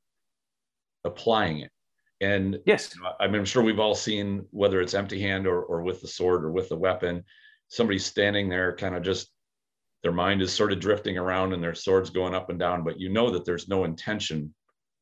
applying 1.04 1.58
it 1.58 1.70
and 2.20 2.58
yes 2.66 2.94
you 2.94 3.02
know, 3.02 3.12
i'm 3.20 3.44
sure 3.44 3.62
we've 3.62 3.80
all 3.80 3.94
seen 3.94 4.44
whether 4.50 4.80
it's 4.80 4.94
empty 4.94 5.20
hand 5.20 5.46
or, 5.46 5.62
or 5.62 5.82
with 5.82 6.00
the 6.00 6.08
sword 6.08 6.44
or 6.44 6.50
with 6.50 6.68
the 6.68 6.76
weapon 6.76 7.22
somebody's 7.68 8.06
standing 8.06 8.48
there 8.48 8.74
kind 8.76 8.94
of 8.94 9.02
just 9.02 9.30
their 10.04 10.12
mind 10.12 10.40
is 10.40 10.52
sort 10.52 10.72
of 10.72 10.78
drifting 10.78 11.18
around 11.18 11.52
and 11.52 11.62
their 11.62 11.74
sword's 11.74 12.10
going 12.10 12.34
up 12.34 12.50
and 12.50 12.58
down 12.58 12.84
but 12.84 13.00
you 13.00 13.08
know 13.08 13.30
that 13.30 13.44
there's 13.44 13.68
no 13.68 13.82
intention 13.82 14.54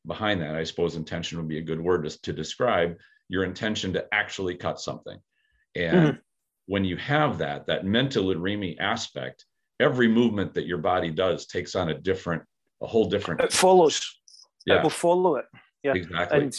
behind 0.07 0.41
that 0.41 0.55
i 0.55 0.63
suppose 0.63 0.95
intention 0.95 1.37
would 1.37 1.47
be 1.47 1.59
a 1.59 1.61
good 1.61 1.79
word 1.79 2.03
to, 2.03 2.21
to 2.21 2.33
describe 2.33 2.95
your 3.29 3.43
intention 3.43 3.93
to 3.93 4.05
actually 4.11 4.55
cut 4.55 4.79
something 4.79 5.19
and 5.75 5.97
mm-hmm. 5.97 6.17
when 6.65 6.83
you 6.83 6.97
have 6.97 7.37
that 7.37 7.67
that 7.67 7.85
mental 7.85 8.25
irimi 8.25 8.75
aspect 8.79 9.45
every 9.79 10.07
movement 10.07 10.53
that 10.53 10.65
your 10.65 10.77
body 10.77 11.11
does 11.11 11.45
takes 11.45 11.75
on 11.75 11.89
a 11.89 11.93
different, 11.93 12.43
a 12.81 12.87
whole 12.87 13.09
different. 13.09 13.41
It 13.41 13.53
follows. 13.53 14.01
Yeah. 14.65 14.77
It 14.77 14.83
will 14.83 14.89
follow 14.89 15.35
it. 15.35 15.45
Yeah. 15.83 15.93
Exactly. 15.93 16.39
And 16.39 16.57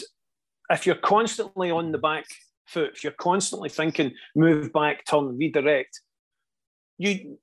if 0.69 0.85
you're 0.85 0.95
constantly 0.95 1.71
on 1.71 1.91
the 1.91 1.97
back 1.97 2.25
foot, 2.65 2.91
if 2.93 3.03
you're 3.03 3.13
constantly 3.13 3.69
thinking, 3.69 4.13
move 4.35 4.71
back, 4.71 5.05
turn, 5.05 5.37
redirect, 5.37 5.99
you 6.97 7.37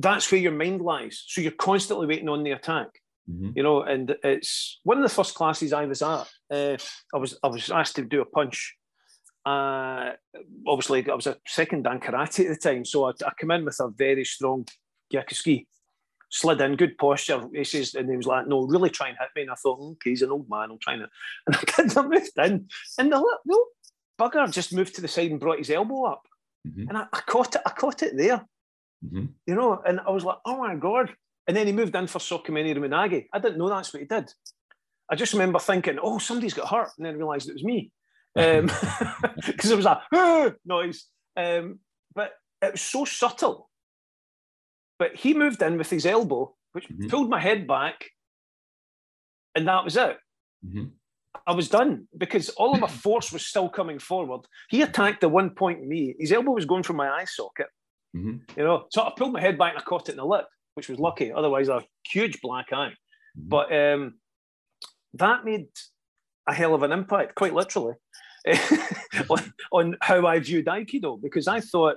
that's 0.00 0.30
where 0.30 0.40
your 0.40 0.52
mind 0.52 0.80
lies. 0.80 1.24
So 1.26 1.40
you're 1.40 1.52
constantly 1.52 2.06
waiting 2.06 2.28
on 2.28 2.42
the 2.42 2.52
attack. 2.52 2.88
Mm-hmm. 3.30 3.50
You 3.54 3.62
know, 3.62 3.82
and 3.82 4.16
it's 4.24 4.80
one 4.82 4.96
of 4.96 5.02
the 5.02 5.14
first 5.14 5.34
classes 5.34 5.72
I 5.72 5.84
was 5.84 6.02
at. 6.02 6.28
Uh, 6.50 6.76
I 7.14 7.18
was 7.18 7.38
I 7.42 7.48
was 7.48 7.70
asked 7.70 7.96
to 7.96 8.04
do 8.04 8.22
a 8.22 8.24
punch. 8.24 8.76
Uh, 9.46 10.12
obviously, 10.66 11.08
I 11.08 11.14
was 11.14 11.26
a 11.26 11.36
second 11.46 11.84
dan 11.84 12.00
karate 12.00 12.50
at 12.50 12.60
the 12.60 12.68
time, 12.68 12.84
so 12.84 13.04
I, 13.04 13.10
I 13.24 13.30
come 13.38 13.52
in 13.52 13.64
with 13.64 13.78
a 13.80 13.88
very 13.88 14.24
strong 14.24 14.66
Gyakuzuki 15.12 15.66
slid 16.30 16.60
in, 16.60 16.76
good 16.76 16.96
posture. 16.96 17.42
He 17.54 17.64
says, 17.64 17.94
and 17.94 18.08
he 18.08 18.16
was 18.16 18.26
like, 18.26 18.46
no, 18.46 18.62
really 18.62 18.90
try 18.90 19.08
and 19.08 19.18
hit 19.18 19.28
me. 19.34 19.42
And 19.42 19.50
I 19.50 19.54
thought, 19.54 19.80
okay, 19.80 20.10
he's 20.10 20.22
an 20.22 20.30
old 20.30 20.48
man, 20.48 20.70
I'm 20.70 20.78
trying 20.78 21.00
to. 21.00 21.08
And 21.78 21.96
I 21.96 22.02
moved 22.02 22.38
in, 22.38 22.68
and 22.98 23.12
the 23.12 23.16
little 23.16 23.66
bugger 24.18 24.50
just 24.52 24.72
moved 24.72 24.94
to 24.96 25.00
the 25.00 25.08
side 25.08 25.30
and 25.30 25.40
brought 25.40 25.58
his 25.58 25.70
elbow 25.70 26.04
up. 26.04 26.22
Mm-hmm. 26.66 26.88
And 26.88 26.98
I, 26.98 27.06
I, 27.12 27.20
caught 27.20 27.54
it, 27.54 27.62
I 27.66 27.70
caught 27.70 28.02
it 28.02 28.16
there. 28.16 28.44
Mm-hmm. 29.04 29.26
You 29.46 29.54
know, 29.54 29.80
and 29.86 30.00
I 30.06 30.10
was 30.10 30.24
like, 30.24 30.38
oh 30.44 30.58
my 30.58 30.74
God. 30.74 31.10
And 31.46 31.56
then 31.56 31.66
he 31.66 31.72
moved 31.72 31.94
in 31.94 32.06
for 32.06 32.18
Sokumen 32.18 32.72
Iriminage. 32.72 33.26
I 33.32 33.38
didn't 33.38 33.58
know 33.58 33.68
that's 33.68 33.92
what 33.92 34.00
he 34.00 34.06
did. 34.06 34.32
I 35.10 35.16
just 35.16 35.32
remember 35.32 35.58
thinking, 35.58 35.98
oh, 36.00 36.18
somebody's 36.18 36.54
got 36.54 36.68
hurt. 36.68 36.90
And 36.96 37.06
then 37.06 37.14
I 37.14 37.16
realized 37.16 37.48
it 37.48 37.54
was 37.54 37.64
me. 37.64 37.90
Because 38.34 38.60
um, 38.60 38.70
it 39.72 39.76
was 39.76 39.86
a 39.86 40.00
ah! 40.14 40.50
noise. 40.64 41.06
Um, 41.36 41.80
but 42.14 42.32
it 42.62 42.72
was 42.72 42.82
so 42.82 43.04
subtle 43.04 43.70
but 45.00 45.16
he 45.16 45.32
moved 45.32 45.62
in 45.62 45.78
with 45.78 45.88
his 45.88 46.04
elbow, 46.04 46.54
which 46.72 46.86
mm-hmm. 46.86 47.08
pulled 47.08 47.30
my 47.30 47.40
head 47.40 47.66
back, 47.66 48.04
and 49.56 49.66
that 49.66 49.82
was 49.82 49.96
it. 49.96 50.18
Mm-hmm. 50.64 50.84
I 51.46 51.52
was 51.54 51.70
done 51.70 52.06
because 52.16 52.50
all 52.50 52.74
of 52.74 52.80
my 52.80 52.86
force 53.04 53.32
was 53.32 53.46
still 53.46 53.70
coming 53.70 53.98
forward. 53.98 54.42
He 54.68 54.82
attacked 54.82 55.22
the 55.22 55.30
one 55.30 55.50
point 55.50 55.86
me. 55.86 56.14
His 56.18 56.32
elbow 56.32 56.52
was 56.52 56.66
going 56.66 56.82
for 56.82 56.92
my 56.92 57.08
eye 57.08 57.24
socket. 57.24 57.68
Mm-hmm. 58.16 58.58
You 58.58 58.64
know, 58.64 58.86
so 58.90 59.02
I 59.02 59.12
pulled 59.16 59.32
my 59.32 59.40
head 59.40 59.58
back 59.58 59.72
and 59.72 59.80
I 59.80 59.84
caught 59.84 60.08
it 60.08 60.12
in 60.12 60.18
the 60.18 60.24
lip, 60.24 60.46
which 60.74 60.88
was 60.88 60.98
lucky. 60.98 61.32
Otherwise, 61.32 61.68
a 61.68 61.82
huge 62.10 62.40
black 62.40 62.72
eye. 62.72 62.92
Mm-hmm. 63.38 63.48
But 63.48 63.74
um, 63.74 64.14
that 65.14 65.44
made 65.44 65.66
a 66.46 66.54
hell 66.54 66.74
of 66.74 66.82
an 66.82 66.92
impact, 66.92 67.34
quite 67.34 67.54
literally, 67.54 67.94
on, 69.30 69.52
on 69.72 69.96
how 70.00 70.26
I 70.26 70.40
viewed 70.40 70.66
Aikido 70.66 71.20
because 71.20 71.46
I 71.46 71.60
thought, 71.60 71.96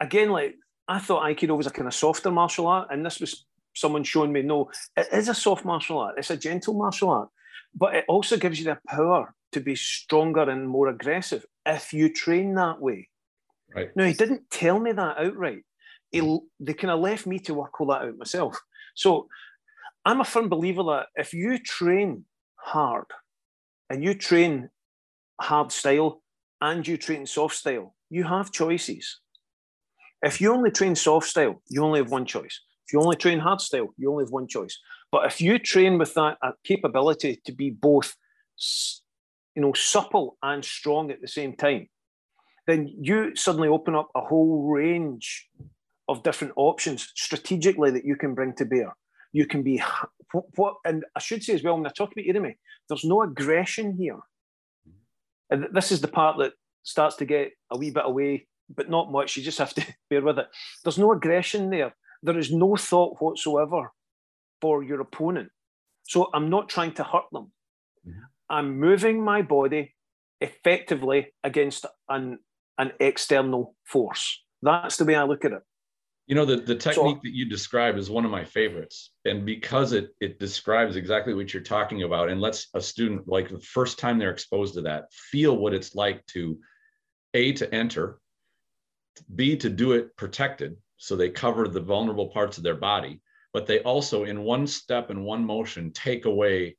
again, 0.00 0.30
like 0.30 0.54
I 0.88 0.98
thought 0.98 1.22
Aikido 1.22 1.56
was 1.56 1.66
a 1.66 1.70
kind 1.70 1.86
of 1.86 1.94
softer 1.94 2.30
martial 2.30 2.66
art, 2.66 2.88
and 2.90 3.04
this 3.04 3.20
was 3.20 3.44
someone 3.74 4.04
showing 4.04 4.32
me 4.32 4.42
no, 4.42 4.70
it 4.96 5.08
is 5.12 5.28
a 5.28 5.34
soft 5.34 5.64
martial 5.64 5.98
art. 5.98 6.16
It's 6.18 6.30
a 6.30 6.36
gentle 6.36 6.74
martial 6.74 7.10
art, 7.10 7.28
but 7.74 7.94
it 7.94 8.04
also 8.08 8.36
gives 8.36 8.58
you 8.58 8.64
the 8.64 8.78
power 8.88 9.34
to 9.52 9.60
be 9.60 9.76
stronger 9.76 10.42
and 10.42 10.68
more 10.68 10.88
aggressive 10.88 11.46
if 11.64 11.92
you 11.92 12.12
train 12.12 12.54
that 12.54 12.80
way. 12.80 13.08
Right. 13.74 13.90
Now 13.96 14.04
he 14.04 14.14
didn't 14.14 14.50
tell 14.50 14.78
me 14.80 14.92
that 14.92 15.18
outright. 15.18 15.64
He, 16.10 16.38
they 16.58 16.74
kind 16.74 16.90
of 16.90 17.00
left 17.00 17.26
me 17.26 17.38
to 17.40 17.54
work 17.54 17.80
all 17.80 17.88
that 17.88 18.02
out 18.02 18.16
myself. 18.16 18.58
So 18.94 19.28
I'm 20.04 20.20
a 20.20 20.24
firm 20.24 20.48
believer 20.48 20.82
that 20.84 21.06
if 21.14 21.34
you 21.34 21.58
train 21.58 22.24
hard 22.56 23.04
and 23.90 24.02
you 24.02 24.14
train 24.14 24.70
hard 25.40 25.70
style 25.70 26.22
and 26.60 26.86
you 26.86 26.96
train 26.96 27.26
soft 27.26 27.56
style, 27.56 27.94
you 28.10 28.24
have 28.24 28.52
choices. 28.52 29.20
If 30.22 30.40
you 30.40 30.52
only 30.52 30.70
train 30.70 30.96
soft 30.96 31.28
style, 31.28 31.62
you 31.68 31.84
only 31.84 32.00
have 32.00 32.10
one 32.10 32.26
choice. 32.26 32.60
If 32.86 32.92
you 32.92 33.00
only 33.00 33.16
train 33.16 33.38
hard 33.38 33.60
style, 33.60 33.94
you 33.98 34.10
only 34.10 34.24
have 34.24 34.32
one 34.32 34.48
choice. 34.48 34.78
But 35.12 35.26
if 35.26 35.40
you 35.40 35.58
train 35.58 35.98
with 35.98 36.14
that 36.14 36.38
capability 36.64 37.40
to 37.44 37.52
be 37.52 37.70
both, 37.70 38.16
you 39.54 39.62
know, 39.62 39.74
supple 39.74 40.38
and 40.42 40.64
strong 40.64 41.10
at 41.10 41.20
the 41.20 41.28
same 41.28 41.54
time, 41.54 41.88
then 42.68 42.94
you 43.00 43.34
suddenly 43.34 43.66
open 43.66 43.94
up 43.94 44.10
a 44.14 44.20
whole 44.20 44.68
range 44.70 45.48
of 46.06 46.22
different 46.22 46.52
options 46.56 47.10
strategically 47.16 47.90
that 47.90 48.04
you 48.04 48.14
can 48.14 48.34
bring 48.34 48.54
to 48.56 48.66
bear. 48.66 48.94
You 49.32 49.46
can 49.46 49.62
be 49.62 49.82
what, 50.32 50.44
what 50.56 50.74
and 50.84 51.04
I 51.16 51.20
should 51.20 51.42
say 51.42 51.54
as 51.54 51.62
well 51.62 51.76
when 51.76 51.86
I 51.86 51.90
talk 51.90 52.12
about 52.12 52.26
Irimi, 52.26 52.56
there's 52.88 53.04
no 53.04 53.22
aggression 53.22 53.96
here. 53.98 54.18
And 55.50 55.66
this 55.72 55.90
is 55.90 56.02
the 56.02 56.08
part 56.08 56.36
that 56.38 56.52
starts 56.82 57.16
to 57.16 57.24
get 57.24 57.52
a 57.70 57.78
wee 57.78 57.90
bit 57.90 58.04
away, 58.04 58.46
but 58.74 58.90
not 58.90 59.10
much. 59.10 59.36
You 59.36 59.42
just 59.42 59.58
have 59.58 59.72
to 59.74 59.86
bear 60.10 60.22
with 60.22 60.38
it. 60.38 60.48
There's 60.84 60.98
no 60.98 61.12
aggression 61.12 61.70
there. 61.70 61.96
There 62.22 62.38
is 62.38 62.52
no 62.52 62.76
thought 62.76 63.16
whatsoever 63.18 63.92
for 64.60 64.82
your 64.84 65.00
opponent. 65.00 65.48
So 66.02 66.28
I'm 66.34 66.50
not 66.50 66.68
trying 66.68 66.92
to 66.94 67.04
hurt 67.04 67.30
them. 67.32 67.50
Mm-hmm. 68.06 68.20
I'm 68.50 68.78
moving 68.78 69.24
my 69.24 69.40
body 69.40 69.94
effectively 70.40 71.32
against 71.42 71.86
an, 72.10 72.38
an 72.78 72.92
external 73.00 73.74
force. 73.84 74.42
That's 74.62 74.96
the 74.96 75.04
way 75.04 75.14
I 75.14 75.24
look 75.24 75.44
at 75.44 75.52
it. 75.52 75.62
You 76.26 76.34
know, 76.34 76.44
the, 76.44 76.56
the 76.56 76.74
technique 76.74 77.16
so, 77.16 77.20
that 77.22 77.34
you 77.34 77.46
describe 77.46 77.96
is 77.96 78.10
one 78.10 78.26
of 78.26 78.30
my 78.30 78.44
favorites. 78.44 79.12
And 79.24 79.46
because 79.46 79.92
it 79.92 80.10
it 80.20 80.38
describes 80.38 80.96
exactly 80.96 81.32
what 81.32 81.54
you're 81.54 81.62
talking 81.62 82.02
about 82.02 82.28
and 82.28 82.40
lets 82.40 82.68
a 82.74 82.80
student, 82.80 83.26
like 83.26 83.48
the 83.48 83.60
first 83.60 83.98
time 83.98 84.18
they're 84.18 84.30
exposed 84.30 84.74
to 84.74 84.82
that, 84.82 85.12
feel 85.12 85.56
what 85.56 85.72
it's 85.72 85.94
like 85.94 86.24
to 86.26 86.58
A, 87.32 87.52
to 87.52 87.74
enter, 87.74 88.20
B, 89.34 89.56
to 89.56 89.70
do 89.70 89.92
it 89.92 90.16
protected. 90.16 90.76
So 90.98 91.16
they 91.16 91.30
cover 91.30 91.66
the 91.66 91.80
vulnerable 91.80 92.28
parts 92.28 92.58
of 92.58 92.64
their 92.64 92.74
body, 92.74 93.22
but 93.54 93.66
they 93.66 93.80
also, 93.80 94.24
in 94.24 94.42
one 94.42 94.66
step 94.66 95.10
and 95.10 95.24
one 95.24 95.44
motion, 95.44 95.92
take 95.92 96.26
away 96.26 96.76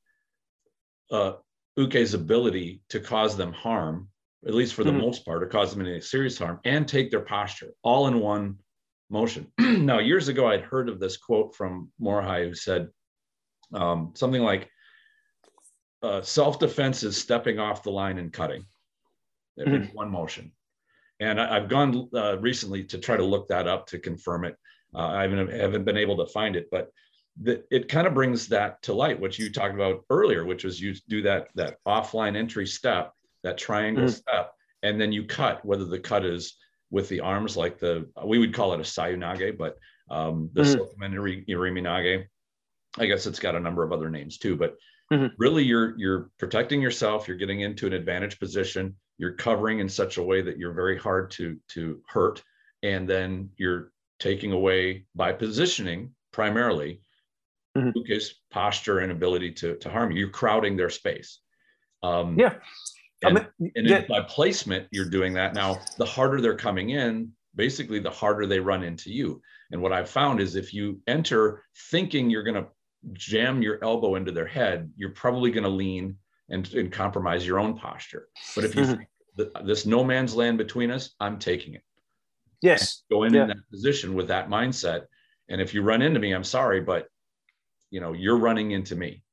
uh, 1.10 1.34
Uke's 1.78 2.14
ability 2.14 2.82
to 2.90 3.00
cause 3.00 3.36
them 3.36 3.54
harm, 3.54 4.10
at 4.48 4.54
least 4.54 4.74
for 4.74 4.84
the 4.84 4.92
mm-hmm. 4.92 5.02
most 5.02 5.26
part, 5.26 5.44
or 5.44 5.48
cause 5.48 5.76
them 5.76 5.86
any 5.86 6.00
serious 6.00 6.38
harm, 6.38 6.60
and 6.66 6.88
take 6.88 7.12
their 7.12 7.22
posture 7.22 7.74
all 7.84 8.08
in 8.08 8.20
one 8.20 8.58
motion. 9.10 9.52
now, 9.60 10.00
years 10.00 10.28
ago, 10.28 10.48
I'd 10.48 10.62
heard 10.62 10.90
of 10.90 11.00
this 11.00 11.18
quote 11.18 11.56
from 11.56 11.92
Morihei 12.02 12.48
who 12.48 12.56
said 12.56 12.90
um, 13.74 14.14
something 14.16 14.42
like, 14.42 14.70
uh, 16.02 16.22
self 16.22 16.60
defense 16.60 17.04
is 17.04 17.18
stepping 17.18 17.60
off 17.60 17.84
the 17.84 17.92
line 17.92 18.18
and 18.18 18.32
cutting 18.32 18.66
mm-hmm. 19.60 19.74
in 19.74 19.84
one 19.88 20.10
motion. 20.10 20.52
And 21.20 21.42
I, 21.42 21.60
have 21.60 21.68
gone 21.68 22.10
uh, 22.16 22.38
recently 22.40 22.86
to 22.86 22.98
try 22.98 23.18
to 23.18 23.26
look 23.26 23.50
that 23.50 23.68
up 23.68 23.88
to 23.88 24.00
confirm 24.00 24.46
it. 24.46 24.56
Uh, 24.96 25.08
I 25.08 25.24
haven't, 25.24 25.52
haven't 25.52 25.84
been 25.84 25.98
able 25.98 26.18
to 26.18 26.32
find 26.32 26.56
it, 26.56 26.68
but 26.72 26.90
the, 27.42 27.64
it 27.70 27.90
kind 27.90 28.08
of 28.08 28.14
brings 28.14 28.48
that 28.48 28.82
to 28.84 28.94
light, 28.94 29.20
what 29.20 29.38
you 29.38 29.52
talked 29.52 29.76
about 29.76 30.06
earlier, 30.10 30.46
which 30.46 30.64
was 30.64 30.80
you 30.80 30.96
do 31.10 31.22
that, 31.24 31.48
that 31.56 31.78
offline 31.86 32.38
entry 32.38 32.66
step, 32.66 33.14
that 33.44 33.58
triangle 33.58 34.06
mm-hmm. 34.06 34.14
step, 34.14 34.54
and 34.84 35.00
then 35.00 35.12
you 35.12 35.26
cut, 35.26 35.64
whether 35.66 35.86
the 35.86 36.00
cut 36.00 36.26
is 36.26 36.56
with 36.92 37.10
the 37.10 37.20
arms, 37.20 37.56
like 37.56 37.80
the 37.80 38.10
we 38.26 38.40
would 38.40 38.54
call 38.54 38.74
it 38.74 38.80
a 38.80 38.84
sayunage, 38.84 39.58
but 39.58 39.78
um, 40.10 40.50
the 40.54 40.64
mm-hmm. 40.64 41.52
iriminage. 41.52 42.26
I 42.98 43.06
guess 43.06 43.28
it's 43.28 43.40
got 43.40 43.56
a 43.56 43.60
number 43.60 43.84
of 43.84 43.92
other 43.92 44.10
names 44.10 44.38
too, 44.38 44.56
but 44.56 44.76
mm-hmm. 45.12 45.28
really 45.38 45.64
you're 45.64 45.98
you're 45.98 46.32
protecting 46.40 46.82
yourself. 46.82 47.28
You're 47.28 47.38
getting 47.38 47.62
into 47.62 47.88
an 47.88 47.94
advantage 47.94 48.40
position. 48.40 48.96
You're 49.18 49.34
covering 49.34 49.80
in 49.80 49.90
such 49.90 50.18
a 50.18 50.24
way 50.24 50.42
that 50.42 50.58
you're 50.58 50.74
very 50.74 50.98
hard 50.98 51.32
to 51.32 51.58
to 51.70 52.02
hurt, 52.08 52.44
and 52.84 53.08
then 53.08 53.50
you're 53.58 53.92
taking 54.20 54.52
away 54.52 55.06
by 55.16 55.32
positioning 55.32 56.14
primarily 56.32 57.02
mm-hmm. 57.78 58.18
Posture 58.52 59.00
and 59.00 59.12
ability 59.12 59.52
to 59.52 59.76
to 59.78 59.90
harm 59.90 60.12
you. 60.12 60.20
You're 60.20 60.30
crowding 60.30 60.76
their 60.76 60.90
space. 60.90 61.40
Um, 62.02 62.38
yeah. 62.38 62.56
And, 63.22 63.38
I 63.38 63.42
mean, 63.60 63.72
and 63.76 63.88
yeah. 63.88 64.06
by 64.08 64.22
placement, 64.22 64.88
you're 64.92 65.10
doing 65.10 65.34
that. 65.34 65.54
Now, 65.54 65.80
the 65.98 66.06
harder 66.06 66.40
they're 66.40 66.56
coming 66.56 66.92
in, 66.92 67.32
basically, 67.56 68.00
the 68.00 68.10
harder 68.10 68.46
they 68.46 68.60
run 68.60 68.84
into 68.84 69.12
you. 69.12 69.42
And 69.72 69.82
what 69.82 69.92
I've 69.92 70.10
found 70.10 70.40
is 70.40 70.56
if 70.56 70.74
you 70.74 71.02
enter 71.08 71.64
thinking 71.92 72.30
you're 72.30 72.44
going 72.44 72.64
to 72.64 72.68
jam 73.14 73.62
your 73.62 73.84
elbow 73.84 74.16
into 74.16 74.32
their 74.32 74.48
head, 74.48 74.92
you're 74.96 75.12
probably 75.12 75.52
going 75.52 75.64
to 75.64 75.70
lean 75.70 76.18
and, 76.50 76.72
and, 76.74 76.92
compromise 76.92 77.46
your 77.46 77.60
own 77.60 77.78
posture. 77.78 78.28
But 78.56 78.64
if 78.64 78.76
you 78.76 78.82
mm-hmm. 78.82 79.66
this 79.68 79.86
no 79.86 80.04
man's 80.04 80.36
land 80.36 80.58
between 80.58 80.90
us, 80.90 81.12
I'm 81.20 81.38
taking 81.38 81.76
it. 81.76 81.84
Yes. 82.62 83.04
And 83.10 83.16
go 83.16 83.24
in, 83.24 83.34
yeah. 83.34 83.44
in 83.44 83.48
that 83.50 83.70
position 83.72 84.16
with 84.16 84.28
that 84.30 84.50
mindset. 84.50 85.04
And 85.50 85.62
if 85.62 85.74
you 85.74 85.82
run 85.84 86.02
into 86.02 86.20
me, 86.20 86.32
I'm 86.32 86.44
sorry, 86.44 86.82
but 86.82 87.08
you 87.92 88.02
know, 88.02 88.14
you're 88.14 88.38
running 88.38 88.72
into 88.72 88.96
me. 88.96 89.24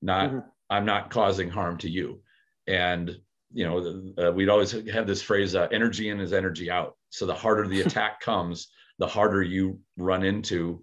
Not 0.00 0.30
mm-hmm. 0.30 0.48
I'm 0.70 0.84
not 0.84 1.10
causing 1.10 1.50
harm 1.50 1.78
to 1.78 1.90
you. 1.90 2.22
And 2.66 3.18
you 3.52 3.64
know, 3.64 4.12
uh, 4.24 4.32
we'd 4.32 4.48
always 4.48 4.72
have 4.88 5.06
this 5.06 5.22
phrase, 5.22 5.54
uh, 5.54 5.68
energy 5.70 6.08
in 6.08 6.20
is 6.20 6.32
energy 6.32 6.70
out. 6.70 6.96
So 7.10 7.26
the 7.26 7.34
harder 7.34 7.66
the 7.66 7.80
attack 7.86 8.20
comes, 8.20 8.68
the 8.98 9.06
harder 9.06 9.42
you 9.42 9.80
run 9.96 10.24
into, 10.24 10.82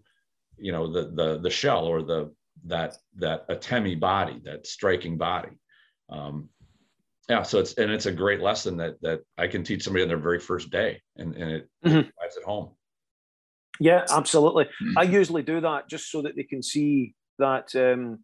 you 0.57 0.71
know, 0.71 0.91
the, 0.91 1.11
the, 1.15 1.39
the 1.39 1.49
shell 1.49 1.85
or 1.85 2.03
the, 2.03 2.33
that, 2.65 2.95
that 3.15 3.47
atemi 3.49 3.99
body, 3.99 4.41
that 4.43 4.67
striking 4.67 5.17
body. 5.17 5.57
Um, 6.09 6.49
yeah. 7.29 7.43
So 7.43 7.59
it's, 7.59 7.73
and 7.75 7.91
it's 7.91 8.07
a 8.07 8.11
great 8.11 8.41
lesson 8.41 8.77
that, 8.77 9.01
that 9.01 9.21
I 9.37 9.47
can 9.47 9.63
teach 9.63 9.83
somebody 9.83 10.03
on 10.03 10.09
their 10.09 10.17
very 10.17 10.39
first 10.39 10.71
day 10.71 11.01
and, 11.15 11.35
and 11.35 11.51
it 11.51 11.69
mm-hmm. 11.85 12.09
drives 12.17 12.37
it 12.37 12.43
home. 12.43 12.71
Yeah, 13.79 14.05
absolutely. 14.09 14.65
Mm-hmm. 14.65 14.97
I 14.97 15.03
usually 15.03 15.43
do 15.43 15.61
that 15.61 15.87
just 15.87 16.11
so 16.11 16.21
that 16.23 16.35
they 16.35 16.43
can 16.43 16.61
see 16.61 17.13
that 17.37 17.73
um, 17.75 18.19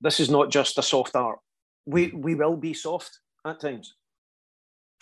this 0.00 0.20
is 0.20 0.28
not 0.28 0.50
just 0.50 0.78
a 0.78 0.82
soft 0.82 1.16
art 1.16 1.38
we 1.90 2.08
we 2.08 2.34
will 2.34 2.56
be 2.56 2.74
soft 2.74 3.18
at 3.46 3.60
times, 3.60 3.94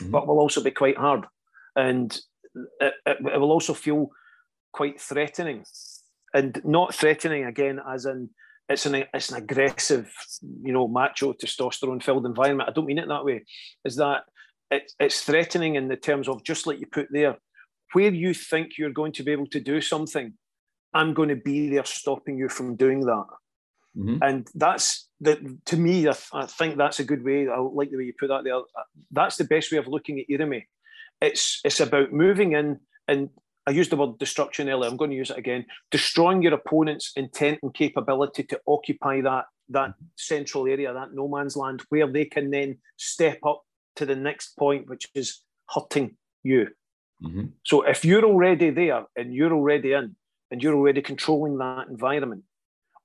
mm-hmm. 0.00 0.10
but 0.10 0.26
we'll 0.26 0.38
also 0.38 0.62
be 0.62 0.70
quite 0.70 0.96
hard, 0.96 1.24
and 1.76 2.18
it, 2.80 2.94
it, 3.06 3.16
it, 3.20 3.40
will 3.40 3.52
also 3.52 3.74
feel 3.74 4.10
quite 4.72 5.00
threatening, 5.00 5.64
and 6.34 6.60
not 6.64 6.94
threatening 6.94 7.44
again 7.44 7.80
as 7.88 8.06
in 8.06 8.30
it's 8.68 8.86
an 8.86 9.04
it's 9.14 9.30
an 9.30 9.38
aggressive, 9.38 10.12
you 10.62 10.72
know, 10.72 10.88
macho 10.88 11.32
testosterone 11.32 12.02
filled 12.02 12.26
environment. 12.26 12.68
I 12.68 12.72
don't 12.72 12.86
mean 12.86 12.98
it 12.98 13.08
that 13.08 13.24
way. 13.24 13.44
Is 13.84 13.96
that 13.96 14.24
it, 14.70 14.92
it's 15.00 15.22
threatening 15.22 15.76
in 15.76 15.88
the 15.88 15.96
terms 15.96 16.28
of 16.28 16.44
just 16.44 16.66
like 16.66 16.78
you 16.78 16.86
put 16.86 17.08
there, 17.10 17.36
where 17.92 18.12
you 18.12 18.34
think 18.34 18.76
you're 18.76 18.90
going 18.90 19.12
to 19.12 19.22
be 19.22 19.32
able 19.32 19.46
to 19.48 19.60
do 19.60 19.80
something, 19.80 20.34
I'm 20.92 21.14
going 21.14 21.30
to 21.30 21.36
be 21.36 21.70
there 21.70 21.84
stopping 21.84 22.36
you 22.38 22.48
from 22.48 22.76
doing 22.76 23.00
that. 23.06 23.26
Mm-hmm. 23.96 24.18
And 24.22 24.48
that's 24.54 25.07
that 25.20 25.38
to 25.66 25.76
me, 25.76 26.00
I, 26.00 26.12
th- 26.12 26.30
I, 26.32 26.46
think 26.46 26.76
that's 26.76 27.00
a 27.00 27.04
good 27.04 27.24
way. 27.24 27.48
I 27.48 27.58
like 27.58 27.90
the 27.90 27.96
way 27.96 28.04
you 28.04 28.14
put 28.18 28.28
that 28.28 28.44
there. 28.44 28.60
That's 29.10 29.36
the 29.36 29.44
best 29.44 29.72
way 29.72 29.78
of 29.78 29.88
looking 29.88 30.20
at 30.20 30.28
Irimi. 30.28 30.64
It's 31.20 31.60
it's 31.64 31.80
about 31.80 32.12
moving 32.12 32.52
in, 32.52 32.80
and 33.08 33.30
I 33.66 33.72
used 33.72 33.90
the 33.90 33.96
word 33.96 34.18
destruction 34.18 34.68
earlier. 34.68 34.88
I'm 34.88 34.96
going 34.96 35.10
to 35.10 35.16
use 35.16 35.30
it 35.30 35.38
again. 35.38 35.66
Destroying 35.90 36.42
your 36.42 36.54
opponent's 36.54 37.12
intent 37.16 37.58
and 37.62 37.74
capability 37.74 38.44
to 38.44 38.60
occupy 38.66 39.20
that 39.22 39.46
that 39.70 39.94
central 40.16 40.66
area, 40.66 40.92
that 40.94 41.12
no 41.12 41.28
man's 41.28 41.56
land, 41.56 41.82
where 41.88 42.10
they 42.10 42.24
can 42.24 42.50
then 42.50 42.78
step 42.96 43.38
up 43.44 43.62
to 43.96 44.06
the 44.06 44.16
next 44.16 44.56
point, 44.56 44.88
which 44.88 45.08
is 45.14 45.42
hurting 45.68 46.16
you. 46.42 46.68
Mm-hmm. 47.22 47.46
So 47.64 47.82
if 47.82 48.04
you're 48.04 48.24
already 48.24 48.70
there 48.70 49.04
and 49.16 49.34
you're 49.34 49.52
already 49.52 49.92
in, 49.92 50.14
and 50.50 50.62
you're 50.62 50.74
already 50.74 51.02
controlling 51.02 51.58
that 51.58 51.88
environment, 51.88 52.44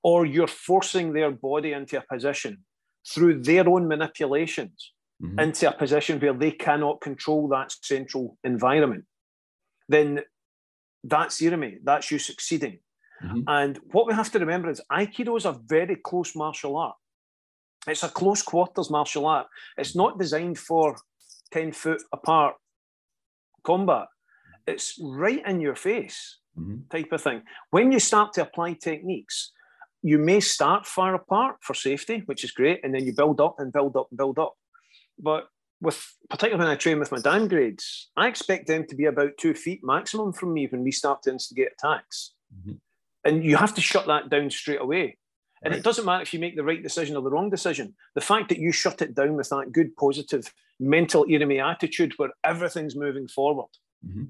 or 0.03 0.25
you're 0.25 0.47
forcing 0.47 1.13
their 1.13 1.31
body 1.31 1.71
into 1.71 1.97
a 1.97 2.03
position 2.11 2.63
through 3.07 3.41
their 3.41 3.67
own 3.67 3.87
manipulations 3.87 4.91
mm-hmm. 5.21 5.39
into 5.39 5.69
a 5.69 5.73
position 5.73 6.19
where 6.19 6.33
they 6.33 6.51
cannot 6.51 7.01
control 7.01 7.47
that 7.49 7.71
central 7.81 8.37
environment, 8.43 9.05
then 9.89 10.21
that's 11.03 11.41
Irimi, 11.41 11.77
that's 11.83 12.11
you 12.11 12.19
succeeding. 12.19 12.79
Mm-hmm. 13.23 13.41
And 13.47 13.79
what 13.91 14.07
we 14.07 14.13
have 14.13 14.31
to 14.31 14.39
remember 14.39 14.69
is 14.69 14.81
Aikido 14.91 15.37
is 15.37 15.45
a 15.45 15.59
very 15.65 15.95
close 15.95 16.35
martial 16.35 16.77
art. 16.77 16.95
It's 17.87 18.03
a 18.03 18.09
close 18.09 18.41
quarters 18.41 18.89
martial 18.89 19.25
art. 19.25 19.47
It's 19.77 19.95
not 19.95 20.19
designed 20.19 20.57
for 20.57 20.95
10 21.51 21.73
foot 21.73 22.01
apart 22.11 22.55
combat. 23.63 24.07
It's 24.65 24.97
right 25.01 25.41
in 25.45 25.59
your 25.59 25.75
face 25.75 26.39
mm-hmm. 26.57 26.87
type 26.89 27.11
of 27.11 27.21
thing. 27.21 27.43
When 27.71 27.91
you 27.91 27.99
start 27.99 28.33
to 28.33 28.43
apply 28.43 28.73
techniques, 28.73 29.51
you 30.03 30.19
may 30.19 30.39
start 30.41 30.85
far 30.85 31.15
apart 31.15 31.55
for 31.61 31.73
safety, 31.73 32.23
which 32.25 32.43
is 32.43 32.51
great, 32.51 32.81
and 32.83 32.93
then 32.93 33.05
you 33.05 33.13
build 33.13 33.39
up 33.39 33.55
and 33.57 33.71
build 33.71 33.95
up 33.95 34.07
and 34.11 34.17
build 34.17 34.37
up. 34.37 34.53
But 35.17 35.47
with 35.81 36.15
particularly 36.29 36.65
when 36.65 36.71
I 36.71 36.77
train 36.77 36.99
with 36.99 37.11
my 37.11 37.19
Dan 37.19 37.47
grades, 37.47 38.09
I 38.17 38.27
expect 38.27 38.67
them 38.67 38.85
to 38.87 38.95
be 38.95 39.05
about 39.05 39.37
two 39.37 39.53
feet 39.53 39.79
maximum 39.83 40.33
from 40.33 40.53
me 40.53 40.67
when 40.67 40.83
we 40.83 40.91
start 40.91 41.23
to 41.23 41.31
instigate 41.31 41.69
attacks. 41.77 42.33
Mm-hmm. 42.53 42.73
And 43.25 43.43
you 43.43 43.55
have 43.55 43.73
to 43.75 43.81
shut 43.81 44.07
that 44.07 44.29
down 44.29 44.49
straight 44.49 44.81
away. 44.81 45.17
And 45.63 45.71
right. 45.71 45.79
it 45.79 45.83
doesn't 45.83 46.05
matter 46.05 46.21
if 46.21 46.33
you 46.33 46.39
make 46.39 46.57
the 46.57 46.63
right 46.63 46.83
decision 46.83 47.15
or 47.15 47.21
the 47.21 47.29
wrong 47.29 47.49
decision. 47.49 47.95
The 48.15 48.21
fact 48.21 48.49
that 48.49 48.59
you 48.59 48.73
shut 48.73 49.01
it 49.01 49.15
down 49.15 49.35
with 49.35 49.47
that 49.49 49.71
good, 49.71 49.95
positive, 49.95 50.53
mental 50.79 51.25
irimi 51.25 51.63
attitude 51.63 52.13
where 52.17 52.31
everything's 52.43 52.97
moving 52.97 53.29
forward, 53.29 53.69
mm-hmm. 54.05 54.25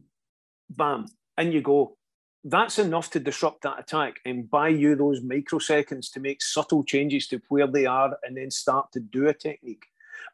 bam, 0.69 1.07
and 1.38 1.51
you 1.51 1.61
go. 1.61 1.97
That's 2.43 2.77
enough 2.77 3.09
to 3.11 3.19
disrupt 3.19 3.61
that 3.61 3.79
attack 3.79 4.19
and 4.25 4.49
buy 4.49 4.67
you 4.69 4.95
those 4.95 5.21
microseconds 5.21 6.11
to 6.11 6.19
make 6.19 6.41
subtle 6.41 6.83
changes 6.83 7.27
to 7.27 7.41
where 7.47 7.67
they 7.67 7.85
are 7.85 8.17
and 8.23 8.35
then 8.35 8.51
start 8.51 8.91
to 8.93 8.99
do 8.99 9.27
a 9.27 9.33
technique. 9.33 9.85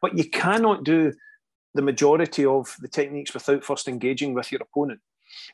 But 0.02 0.18
you 0.18 0.28
cannot 0.28 0.82
do 0.84 1.12
the 1.74 1.82
majority 1.82 2.44
of 2.44 2.76
the 2.80 2.88
techniques 2.88 3.32
without 3.32 3.64
first 3.64 3.86
engaging 3.86 4.34
with 4.34 4.50
your 4.50 4.60
opponent. 4.62 5.00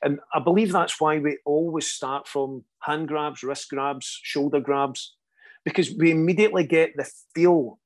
And 0.02 0.20
I 0.32 0.40
believe 0.40 0.72
that's 0.72 0.98
why 0.98 1.18
we 1.18 1.36
always 1.44 1.90
start 1.90 2.26
from 2.26 2.64
hand 2.80 3.08
grabs, 3.08 3.42
wrist 3.42 3.68
grabs, 3.68 4.18
shoulder 4.22 4.60
grabs, 4.60 5.14
because 5.64 5.94
we 5.94 6.10
immediately 6.10 6.66
get 6.66 6.96
the 6.96 7.10
feel 7.34 7.78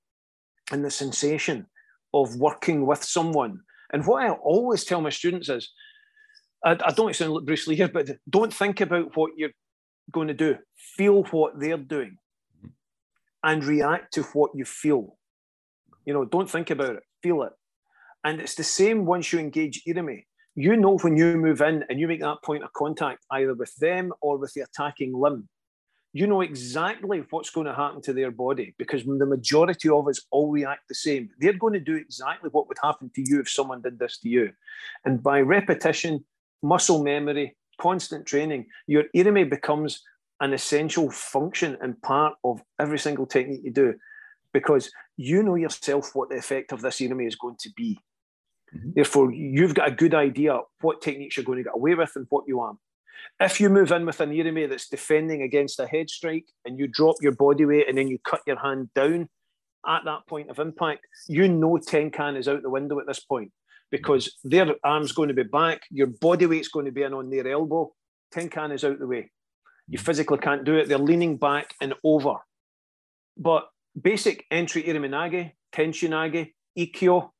and 0.70 0.84
the 0.84 0.90
sensation 0.90 1.66
of 2.14 2.36
working 2.36 2.86
with 2.86 3.02
someone. 3.02 3.60
And 3.92 4.06
what 4.06 4.22
I 4.22 4.30
always 4.30 4.84
tell 4.84 5.00
my 5.00 5.10
students 5.10 5.48
is, 5.48 5.70
I, 6.64 6.72
I 6.72 6.92
don't 6.92 7.14
sound 7.16 7.32
like 7.32 7.44
Bruce 7.44 7.66
Lee 7.66 7.76
here, 7.76 7.88
but 7.88 8.10
don't 8.28 8.52
think 8.52 8.80
about 8.80 9.16
what 9.16 9.32
you're 9.36 9.50
going 10.10 10.28
to 10.28 10.34
do. 10.34 10.56
Feel 10.76 11.22
what 11.24 11.58
they're 11.58 11.76
doing 11.76 12.16
and 13.42 13.64
react 13.64 14.14
to 14.14 14.22
what 14.22 14.50
you 14.54 14.64
feel. 14.64 15.16
You 16.04 16.14
know, 16.14 16.24
don't 16.24 16.50
think 16.50 16.70
about 16.70 16.96
it, 16.96 17.02
feel 17.22 17.42
it. 17.42 17.52
And 18.24 18.40
it's 18.40 18.54
the 18.54 18.64
same 18.64 19.06
once 19.06 19.32
you 19.32 19.38
engage 19.38 19.82
Irimi. 19.88 20.24
You 20.54 20.76
know 20.76 20.98
when 20.98 21.16
you 21.16 21.36
move 21.36 21.60
in 21.62 21.84
and 21.88 21.98
you 21.98 22.08
make 22.08 22.20
that 22.20 22.42
point 22.44 22.64
of 22.64 22.72
contact 22.72 23.24
either 23.30 23.54
with 23.54 23.74
them 23.76 24.12
or 24.20 24.36
with 24.36 24.52
the 24.52 24.62
attacking 24.62 25.14
limb, 25.14 25.48
you 26.12 26.26
know 26.26 26.40
exactly 26.40 27.22
what's 27.30 27.50
going 27.50 27.66
to 27.66 27.74
happen 27.74 28.02
to 28.02 28.12
their 28.12 28.32
body 28.32 28.74
because 28.78 29.04
the 29.04 29.26
majority 29.26 29.88
of 29.88 30.08
us 30.08 30.20
all 30.32 30.50
react 30.50 30.88
the 30.88 30.94
same. 30.94 31.30
They're 31.38 31.52
going 31.52 31.74
to 31.74 31.80
do 31.80 31.94
exactly 31.94 32.50
what 32.50 32.66
would 32.68 32.78
happen 32.82 33.10
to 33.14 33.22
you 33.24 33.40
if 33.40 33.48
someone 33.48 33.80
did 33.80 33.98
this 33.98 34.18
to 34.18 34.28
you. 34.28 34.50
And 35.04 35.22
by 35.22 35.40
repetition, 35.40 36.24
muscle 36.62 37.02
memory, 37.02 37.56
constant 37.80 38.26
training, 38.26 38.66
your 38.86 39.04
irimi 39.16 39.48
becomes 39.48 40.02
an 40.40 40.52
essential 40.52 41.10
function 41.10 41.76
and 41.80 42.00
part 42.02 42.34
of 42.44 42.62
every 42.78 42.98
single 42.98 43.26
technique 43.26 43.60
you 43.62 43.72
do 43.72 43.94
because 44.52 44.90
you 45.16 45.42
know 45.42 45.54
yourself 45.54 46.10
what 46.14 46.30
the 46.30 46.36
effect 46.36 46.72
of 46.72 46.80
this 46.80 47.00
irimi 47.00 47.26
is 47.26 47.36
going 47.36 47.56
to 47.60 47.70
be. 47.76 47.98
Mm-hmm. 48.74 48.90
Therefore, 48.94 49.32
you've 49.32 49.74
got 49.74 49.88
a 49.88 49.92
good 49.92 50.14
idea 50.14 50.58
what 50.80 51.02
techniques 51.02 51.36
you're 51.36 51.44
going 51.44 51.58
to 51.58 51.64
get 51.64 51.74
away 51.74 51.94
with 51.94 52.12
and 52.16 52.26
what 52.30 52.44
you 52.46 52.60
aren't. 52.60 52.78
If 53.38 53.60
you 53.60 53.68
move 53.68 53.92
in 53.92 54.06
with 54.06 54.20
an 54.20 54.30
irimi 54.30 54.68
that's 54.68 54.88
defending 54.88 55.42
against 55.42 55.80
a 55.80 55.86
head 55.86 56.10
strike 56.10 56.46
and 56.64 56.78
you 56.78 56.86
drop 56.86 57.16
your 57.20 57.32
body 57.32 57.64
weight 57.64 57.88
and 57.88 57.96
then 57.96 58.08
you 58.08 58.18
cut 58.18 58.40
your 58.46 58.58
hand 58.58 58.88
down 58.94 59.28
at 59.86 60.04
that 60.04 60.26
point 60.26 60.50
of 60.50 60.58
impact, 60.58 61.06
you 61.28 61.48
know 61.48 61.78
Tenkan 61.78 62.38
is 62.38 62.48
out 62.48 62.62
the 62.62 62.70
window 62.70 62.98
at 62.98 63.06
this 63.06 63.20
point 63.20 63.52
because 63.90 64.38
their 64.44 64.74
arm's 64.84 65.12
going 65.12 65.28
to 65.28 65.34
be 65.34 65.42
back, 65.42 65.82
your 65.90 66.06
body 66.06 66.46
weight's 66.46 66.68
going 66.68 66.86
to 66.86 66.92
be 66.92 67.02
in 67.02 67.14
on 67.14 67.30
their 67.30 67.48
elbow. 67.48 67.92
Tenkan 68.32 68.72
is 68.72 68.84
out 68.84 68.98
the 68.98 69.06
way. 69.06 69.30
You 69.88 69.98
mm. 69.98 70.02
physically 70.02 70.38
can't 70.38 70.64
do 70.64 70.76
it. 70.76 70.88
They're 70.88 70.98
leaning 70.98 71.36
back 71.36 71.74
and 71.80 71.94
over. 72.04 72.36
But 73.36 73.68
basic 74.00 74.44
entry 74.50 74.84
iriminage, 74.84 75.52
tenchinage, 75.72 76.52
ikkyo, 76.78 77.30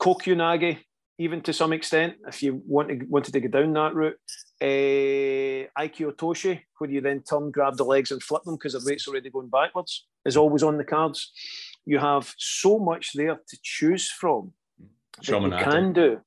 kokyunage, 0.00 0.78
even 1.18 1.40
to 1.42 1.52
some 1.52 1.72
extent, 1.72 2.14
if 2.26 2.42
you 2.42 2.62
want 2.66 2.88
to, 2.88 3.06
wanted 3.08 3.32
to 3.32 3.40
go 3.40 3.48
down 3.48 3.72
that 3.74 3.94
route. 3.94 4.16
Uh, 4.60 5.68
Aiki 5.78 6.10
Otoshi, 6.10 6.60
where 6.78 6.90
you 6.90 7.00
then 7.00 7.22
turn, 7.22 7.50
grab 7.50 7.76
the 7.76 7.84
legs 7.84 8.10
and 8.10 8.22
flip 8.22 8.42
them 8.44 8.56
because 8.56 8.72
the 8.72 8.82
weight's 8.84 9.08
already 9.08 9.30
going 9.30 9.48
backwards, 9.48 10.06
is 10.24 10.36
always 10.36 10.62
on 10.62 10.78
the 10.78 10.84
cards. 10.84 11.32
You 11.84 11.98
have 11.98 12.32
so 12.38 12.78
much 12.78 13.12
there 13.14 13.36
to 13.36 13.58
choose 13.62 14.10
from 14.10 14.52
Shomenate. 15.20 15.58
you 15.58 15.64
can 15.64 15.92
do. 15.92 16.20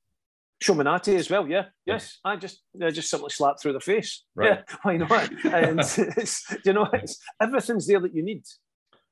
Shomenate 0.64 1.16
as 1.16 1.30
well, 1.30 1.48
yeah. 1.48 1.66
Yes, 1.86 2.20
I 2.24 2.38
just 2.38 2.62
I 2.82 2.90
just 2.90 3.10
simply 3.10 3.30
slap 3.30 3.56
through 3.62 3.74
the 3.74 3.80
face. 3.80 4.24
Right. 4.36 4.64
Yeah, 4.68 4.76
why 4.84 4.98
not? 4.98 5.46
and 5.46 5.80
it's, 6.18 6.46
you 6.64 6.74
know, 6.74 6.88
it's 6.94 7.20
everything's 7.42 7.88
there 7.88 8.00
that 8.00 8.16
you 8.16 8.24
need. 8.24 8.44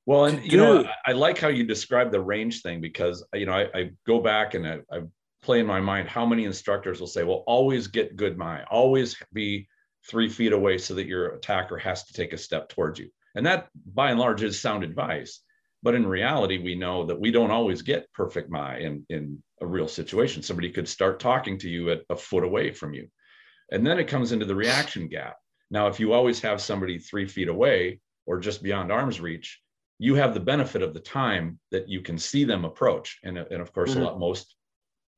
Well, 0.05 0.25
and 0.25 0.43
you 0.43 0.57
know, 0.57 0.83
I, 0.83 1.11
I, 1.11 1.13
like 1.13 1.37
how 1.37 1.47
you 1.47 1.63
describe 1.63 2.11
the 2.11 2.19
range 2.19 2.61
thing 2.61 2.81
because 2.81 3.25
you 3.33 3.45
know 3.45 3.53
I, 3.53 3.67
I 3.73 3.91
go 4.05 4.19
back 4.19 4.53
and 4.53 4.67
I, 4.67 4.79
I, 4.91 5.01
play 5.41 5.59
in 5.59 5.67
maai 5.67 5.83
mind 5.83 6.07
how 6.07 6.25
many 6.25 6.45
instructors 6.45 6.99
will 6.99 7.07
say, 7.07 7.23
"Well, 7.23 7.43
always 7.47 7.87
get 7.87 8.15
good 8.15 8.37
my, 8.37 8.63
always 8.65 9.15
be 9.33 9.67
three 10.09 10.29
feet 10.29 10.53
away 10.53 10.77
so 10.77 10.93
that 10.95 11.07
your 11.07 11.35
attacker 11.35 11.77
has 11.77 12.05
to 12.05 12.13
take 12.13 12.33
a 12.33 12.37
step 12.37 12.69
towards 12.69 12.99
you," 12.99 13.09
and 13.35 13.45
that, 13.45 13.67
by 13.93 14.11
and 14.11 14.19
large, 14.19 14.43
is 14.43 14.59
sound 14.59 14.83
advice. 14.83 15.41
But 15.83 15.95
in 15.95 16.07
reality, 16.07 16.57
we 16.57 16.75
know 16.75 17.05
that 17.05 17.19
we 17.19 17.29
don't 17.29 17.51
always 17.51 17.81
get 17.81 18.11
perfect 18.13 18.49
maai 18.49 18.81
in 18.81 19.05
in 19.09 19.43
a 19.61 19.67
real 19.67 19.87
situation. 19.87 20.41
Somebody 20.41 20.71
could 20.71 20.87
start 20.87 21.19
talking 21.19 21.57
to 21.59 21.69
you 21.69 21.91
at 21.91 22.01
a 22.09 22.15
foot 22.15 22.43
away 22.43 22.71
from 22.71 22.93
you. 22.93 23.07
And 23.71 23.85
then 23.85 23.99
it 23.99 24.07
comes 24.07 24.31
into 24.31 24.45
the 24.45 24.55
reaction 24.55 25.07
gap. 25.07 25.35
Now, 25.69 25.87
if 25.87 25.99
you 25.99 26.13
always 26.13 26.39
have 26.41 26.61
somebody 26.61 26.99
three 26.99 27.27
feet 27.27 27.49
away 27.49 27.99
or 28.25 28.39
just 28.39 28.63
beyond 28.63 28.91
arm's 28.91 29.19
reach, 29.19 29.59
you 29.99 30.15
have 30.15 30.33
the 30.33 30.39
benefit 30.39 30.81
of 30.81 30.93
the 30.93 30.99
time 30.99 31.59
that 31.71 31.89
you 31.89 32.01
can 32.01 32.17
see 32.17 32.43
them 32.43 32.65
approach. 32.65 33.19
And, 33.23 33.37
and 33.37 33.61
of 33.61 33.73
course, 33.73 33.91
mm-hmm. 33.91 34.01
a 34.01 34.05
lot 34.05 34.19
most 34.19 34.55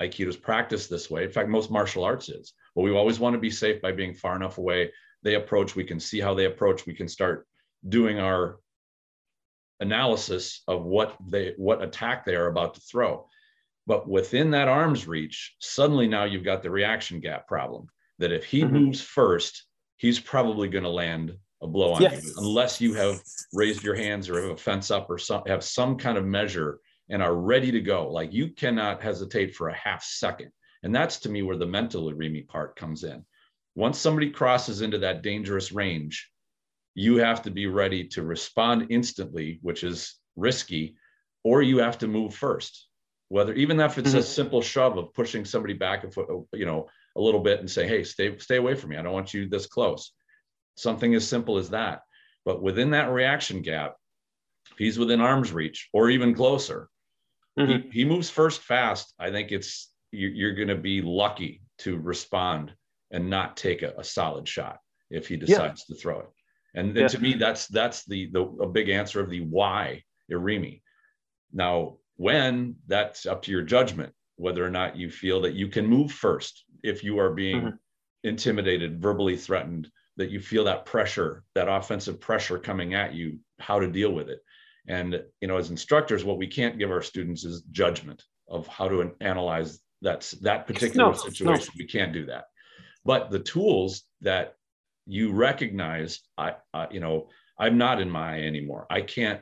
Aikido's 0.01 0.37
practice 0.37 0.87
this 0.87 1.09
way. 1.09 1.23
In 1.23 1.31
fact, 1.31 1.49
most 1.49 1.71
martial 1.71 2.03
arts 2.03 2.29
is. 2.29 2.53
But 2.75 2.83
we 2.83 2.91
always 2.91 3.19
want 3.19 3.33
to 3.33 3.39
be 3.39 3.51
safe 3.51 3.81
by 3.81 3.91
being 3.91 4.13
far 4.13 4.35
enough 4.35 4.57
away. 4.57 4.91
They 5.23 5.35
approach, 5.35 5.75
we 5.75 5.83
can 5.83 5.99
see 5.99 6.19
how 6.19 6.33
they 6.33 6.45
approach, 6.45 6.85
we 6.85 6.93
can 6.93 7.07
start 7.07 7.47
doing 7.87 8.19
our 8.19 8.59
analysis 9.79 10.61
of 10.67 10.83
what 10.83 11.15
they 11.27 11.53
what 11.57 11.83
attack 11.83 12.25
they 12.25 12.35
are 12.35 12.47
about 12.47 12.75
to 12.75 12.81
throw. 12.81 13.27
But 13.87 14.07
within 14.07 14.51
that 14.51 14.67
arm's 14.67 15.07
reach, 15.07 15.55
suddenly 15.59 16.07
now 16.07 16.23
you've 16.23 16.43
got 16.43 16.63
the 16.63 16.71
reaction 16.71 17.19
gap 17.19 17.47
problem 17.47 17.87
that 18.19 18.31
if 18.31 18.43
he 18.45 18.61
mm-hmm. 18.61 18.73
moves 18.73 19.01
first, 19.01 19.65
he's 19.97 20.19
probably 20.19 20.67
going 20.67 20.83
to 20.83 20.89
land 20.89 21.37
a 21.61 21.67
blow 21.67 21.93
on 21.93 22.01
yes. 22.01 22.25
you 22.25 22.33
unless 22.37 22.81
you 22.81 22.93
have 22.93 23.21
raised 23.53 23.83
your 23.83 23.95
hands 23.95 24.29
or 24.29 24.41
have 24.41 24.51
a 24.51 24.57
fence 24.57 24.91
up 24.91 25.09
or 25.09 25.17
some, 25.17 25.43
have 25.47 25.63
some 25.63 25.97
kind 25.97 26.17
of 26.17 26.25
measure 26.25 26.79
and 27.09 27.21
are 27.21 27.35
ready 27.35 27.71
to 27.71 27.81
go. 27.81 28.09
Like 28.09 28.33
you 28.33 28.49
cannot 28.49 29.01
hesitate 29.01 29.55
for 29.55 29.69
a 29.69 29.75
half 29.75 30.03
second. 30.03 30.51
And 30.83 30.93
that's 30.93 31.19
to 31.19 31.29
me 31.29 31.41
where 31.41 31.57
the 31.57 31.65
mental 31.65 32.11
irimi 32.11 32.47
part 32.47 32.75
comes 32.75 33.03
in. 33.03 33.25
Once 33.75 33.99
somebody 33.99 34.29
crosses 34.29 34.81
into 34.81 34.97
that 34.99 35.21
dangerous 35.21 35.71
range, 35.71 36.29
you 36.95 37.17
have 37.17 37.43
to 37.43 37.51
be 37.51 37.67
ready 37.67 38.07
to 38.07 38.23
respond 38.23 38.87
instantly, 38.89 39.59
which 39.61 39.83
is 39.83 40.15
risky, 40.35 40.95
or 41.43 41.61
you 41.61 41.77
have 41.77 41.99
to 41.99 42.07
move 42.07 42.33
first 42.33 42.87
whether 43.29 43.53
even 43.53 43.79
if 43.79 43.97
it's 43.97 44.09
mm-hmm. 44.09 44.19
a 44.19 44.23
simple 44.23 44.61
shove 44.61 44.97
of 44.97 45.13
pushing 45.13 45.45
somebody 45.45 45.73
back 45.73 46.03
a 46.03 46.11
foot, 46.11 46.27
you 46.53 46.65
know, 46.65 46.87
a 47.15 47.21
little 47.21 47.39
bit 47.39 47.59
and 47.59 47.69
say, 47.69 47.87
hey, 47.87 48.03
stay, 48.03 48.37
stay 48.37 48.57
away 48.57 48.75
from 48.75 48.91
me. 48.91 48.97
I 48.97 49.01
don't 49.01 49.13
want 49.13 49.33
you 49.33 49.47
this 49.47 49.67
close. 49.67 50.11
Something 50.77 51.15
as 51.15 51.27
simple 51.27 51.57
as 51.57 51.69
that. 51.71 52.01
But 52.43 52.61
within 52.61 52.91
that 52.91 53.11
reaction 53.11 53.61
gap, 53.61 53.95
if 54.71 54.77
he's 54.77 54.99
within 54.99 55.21
arm's 55.21 55.51
reach 55.51 55.89
or 55.93 56.09
even 56.09 56.35
closer, 56.35 56.89
mm-hmm. 57.57 57.89
he, 57.89 58.01
he 58.01 58.05
moves 58.05 58.29
first 58.29 58.61
fast. 58.61 59.13
I 59.19 59.31
think 59.31 59.51
it's 59.51 59.91
you, 60.11 60.27
you're 60.27 60.55
going 60.55 60.67
to 60.67 60.75
be 60.75 61.01
lucky 61.01 61.61
to 61.79 61.97
respond 61.97 62.73
and 63.11 63.29
not 63.29 63.57
take 63.57 63.81
a, 63.81 63.93
a 63.97 64.03
solid 64.03 64.47
shot 64.47 64.79
if 65.09 65.27
he 65.27 65.37
decides 65.37 65.85
yeah. 65.87 65.95
to 65.95 66.01
throw 66.01 66.19
it. 66.19 66.27
And, 66.75 66.95
yeah. 66.95 67.07
to 67.07 67.19
me, 67.19 67.33
that's 67.33 67.67
that's 67.67 68.05
the 68.05 68.29
the 68.31 68.41
a 68.61 68.67
big 68.67 68.89
answer 68.89 69.19
of 69.19 69.29
the 69.29 69.41
why 69.41 70.03
Irimi. 70.31 70.81
Now, 71.53 71.97
when 72.17 72.75
that's 72.87 73.25
up 73.25 73.41
to 73.43 73.51
your 73.51 73.61
judgment, 73.63 74.13
whether 74.35 74.65
or 74.65 74.69
not 74.69 74.97
you 74.97 75.09
feel 75.09 75.41
that 75.41 75.53
you 75.53 75.67
can 75.67 75.87
move 75.87 76.11
first 76.11 76.65
if 76.83 77.03
you 77.03 77.19
are 77.19 77.33
being 77.33 77.61
mm-hmm. 77.61 77.75
intimidated, 78.23 79.01
verbally 79.01 79.37
threatened, 79.37 79.89
that 80.17 80.29
you 80.29 80.39
feel 80.39 80.65
that 80.65 80.85
pressure, 80.85 81.43
that 81.55 81.69
offensive 81.69 82.19
pressure 82.19 82.59
coming 82.59 82.93
at 82.93 83.13
you, 83.13 83.39
how 83.59 83.79
to 83.79 83.87
deal 83.89 84.11
with 84.11 84.29
it. 84.29 84.39
And 84.87 85.21
you 85.41 85.47
know, 85.47 85.57
as 85.57 85.69
instructors, 85.69 86.23
what 86.23 86.37
we 86.37 86.47
can't 86.47 86.77
give 86.77 86.91
our 86.91 87.01
students 87.01 87.43
is 87.45 87.61
judgment 87.71 88.23
of 88.49 88.67
how 88.67 88.87
to 88.87 89.13
analyze 89.21 89.79
that's 90.01 90.31
that 90.31 90.67
particular 90.67 91.07
no, 91.07 91.13
situation. 91.13 91.73
No. 91.73 91.79
We 91.79 91.87
can't 91.87 92.13
do 92.13 92.25
that. 92.27 92.45
but 93.03 93.31
the 93.31 93.39
tools 93.39 94.03
that 94.21 94.55
you 95.05 95.31
recognize, 95.31 96.21
I, 96.37 96.55
I 96.73 96.87
you 96.91 96.99
know, 96.99 97.29
I'm 97.59 97.77
not 97.77 98.01
in 98.01 98.09
my 98.09 98.39
anymore. 98.39 98.85
I 98.89 99.01
can't 99.01 99.41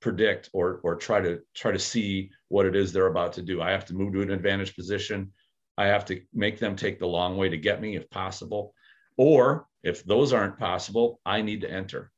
predict 0.00 0.50
or 0.52 0.80
or 0.84 0.96
try 0.96 1.20
to 1.20 1.40
try 1.54 1.72
to 1.72 1.78
see 1.78 2.30
what 2.48 2.66
it 2.66 2.76
is 2.76 2.92
they're 2.92 3.06
about 3.06 3.32
to 3.34 3.42
do. 3.42 3.62
I 3.62 3.70
have 3.70 3.86
to 3.86 3.94
move 3.94 4.12
to 4.12 4.22
an 4.22 4.30
advantage 4.30 4.76
position. 4.76 5.32
I 5.76 5.86
have 5.86 6.04
to 6.06 6.20
make 6.32 6.58
them 6.58 6.76
take 6.76 6.98
the 6.98 7.06
long 7.06 7.36
way 7.36 7.48
to 7.48 7.56
get 7.56 7.80
me 7.80 7.96
if 7.96 8.08
possible. 8.10 8.74
Or 9.16 9.66
if 9.82 10.04
those 10.04 10.32
aren't 10.32 10.58
possible, 10.58 11.20
I 11.24 11.42
need 11.42 11.62
to 11.62 11.70
enter 11.70 12.10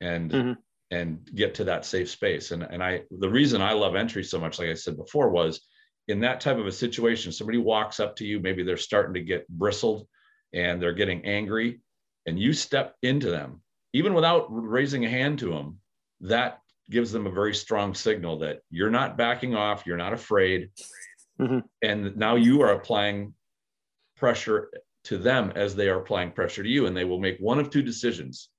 and 0.00 0.30
mm-hmm. 0.30 0.52
and 0.90 1.30
get 1.34 1.54
to 1.54 1.64
that 1.64 1.84
safe 1.84 2.10
space. 2.10 2.50
And 2.50 2.62
and 2.62 2.82
I 2.82 3.02
the 3.10 3.30
reason 3.30 3.62
I 3.62 3.72
love 3.72 3.94
entry 3.94 4.24
so 4.24 4.40
much, 4.40 4.58
like 4.58 4.68
I 4.68 4.74
said 4.74 4.96
before, 4.96 5.30
was 5.30 5.60
in 6.08 6.20
that 6.20 6.40
type 6.40 6.58
of 6.58 6.66
a 6.66 6.72
situation, 6.72 7.30
somebody 7.30 7.58
walks 7.58 8.00
up 8.00 8.16
to 8.16 8.26
you, 8.26 8.40
maybe 8.40 8.64
they're 8.64 8.76
starting 8.76 9.14
to 9.14 9.20
get 9.20 9.48
bristled 9.48 10.08
and 10.52 10.82
they're 10.82 10.92
getting 10.92 11.24
angry, 11.24 11.80
and 12.26 12.38
you 12.38 12.52
step 12.52 12.96
into 13.02 13.30
them, 13.30 13.60
even 13.92 14.14
without 14.14 14.46
raising 14.50 15.04
a 15.04 15.10
hand 15.10 15.38
to 15.40 15.50
them, 15.50 15.78
that 16.20 16.60
gives 16.90 17.12
them 17.12 17.26
a 17.26 17.30
very 17.30 17.54
strong 17.54 17.94
signal 17.94 18.38
that 18.38 18.60
you're 18.70 18.90
not 18.90 19.16
backing 19.16 19.54
off, 19.54 19.84
you're 19.86 19.96
not 19.96 20.12
afraid. 20.12 20.70
Mm-hmm. 21.40 21.60
And 21.82 22.16
now 22.16 22.36
you 22.36 22.60
are 22.62 22.72
applying 22.72 23.34
pressure 24.16 24.70
to 25.04 25.16
them 25.16 25.52
as 25.54 25.74
they 25.74 25.88
are 25.88 26.00
applying 26.00 26.32
pressure 26.32 26.62
to 26.62 26.68
you. 26.68 26.86
And 26.86 26.96
they 26.96 27.04
will 27.04 27.20
make 27.20 27.38
one 27.38 27.58
of 27.58 27.70
two 27.70 27.82
decisions. 27.82 28.50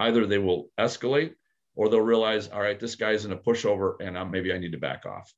Either 0.00 0.26
they 0.26 0.38
will 0.38 0.70
escalate 0.80 1.34
or 1.76 1.88
they'll 1.88 2.00
realize, 2.00 2.48
all 2.48 2.60
right, 2.60 2.80
this 2.80 2.96
guy's 2.96 3.24
in 3.24 3.32
a 3.32 3.36
pushover 3.36 3.94
and 4.00 4.18
I'm, 4.18 4.30
maybe 4.30 4.52
I 4.52 4.58
need 4.58 4.72
to 4.72 4.78
back 4.78 5.06
off. 5.06 5.32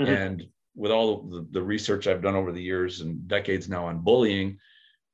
Mm-hmm. 0.00 0.12
And 0.12 0.46
with 0.74 0.90
all 0.90 1.22
the, 1.28 1.46
the 1.50 1.62
research 1.62 2.06
I've 2.06 2.22
done 2.22 2.34
over 2.34 2.52
the 2.52 2.62
years 2.62 3.00
and 3.00 3.28
decades 3.28 3.68
now 3.68 3.86
on 3.86 4.02
bullying, 4.02 4.58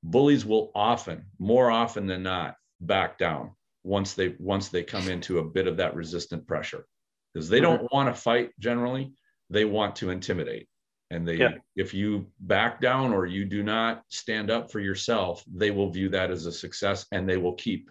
bullies 0.03 0.44
will 0.44 0.70
often, 0.74 1.26
more 1.38 1.70
often 1.70 2.07
than 2.07 2.22
not, 2.22 2.57
back 2.80 3.18
down 3.18 3.53
once 3.84 4.14
they 4.14 4.34
once 4.38 4.68
they 4.68 4.82
come 4.82 5.09
into 5.09 5.38
a 5.38 5.44
bit 5.44 5.66
of 5.66 5.76
that 5.78 5.94
resistant 5.94 6.46
pressure. 6.46 6.86
Because 7.32 7.49
they 7.49 7.61
don't 7.61 7.82
mm-hmm. 7.82 7.96
want 7.96 8.14
to 8.14 8.20
fight 8.20 8.51
generally 8.59 9.12
they 9.51 9.64
want 9.64 9.96
to 9.96 10.11
intimidate. 10.11 10.68
And 11.11 11.26
they 11.26 11.36
yeah. 11.36 11.55
if 11.74 11.94
you 11.94 12.26
back 12.40 12.82
down 12.82 13.14
or 13.14 13.24
you 13.24 13.46
do 13.46 13.62
not 13.62 14.03
stand 14.09 14.51
up 14.51 14.70
for 14.70 14.78
yourself 14.78 15.42
they 15.51 15.70
will 15.70 15.90
view 15.90 16.11
that 16.11 16.30
as 16.30 16.44
a 16.44 16.53
success 16.53 17.07
and 17.12 17.26
they 17.26 17.38
will 17.38 17.55
keep 17.55 17.90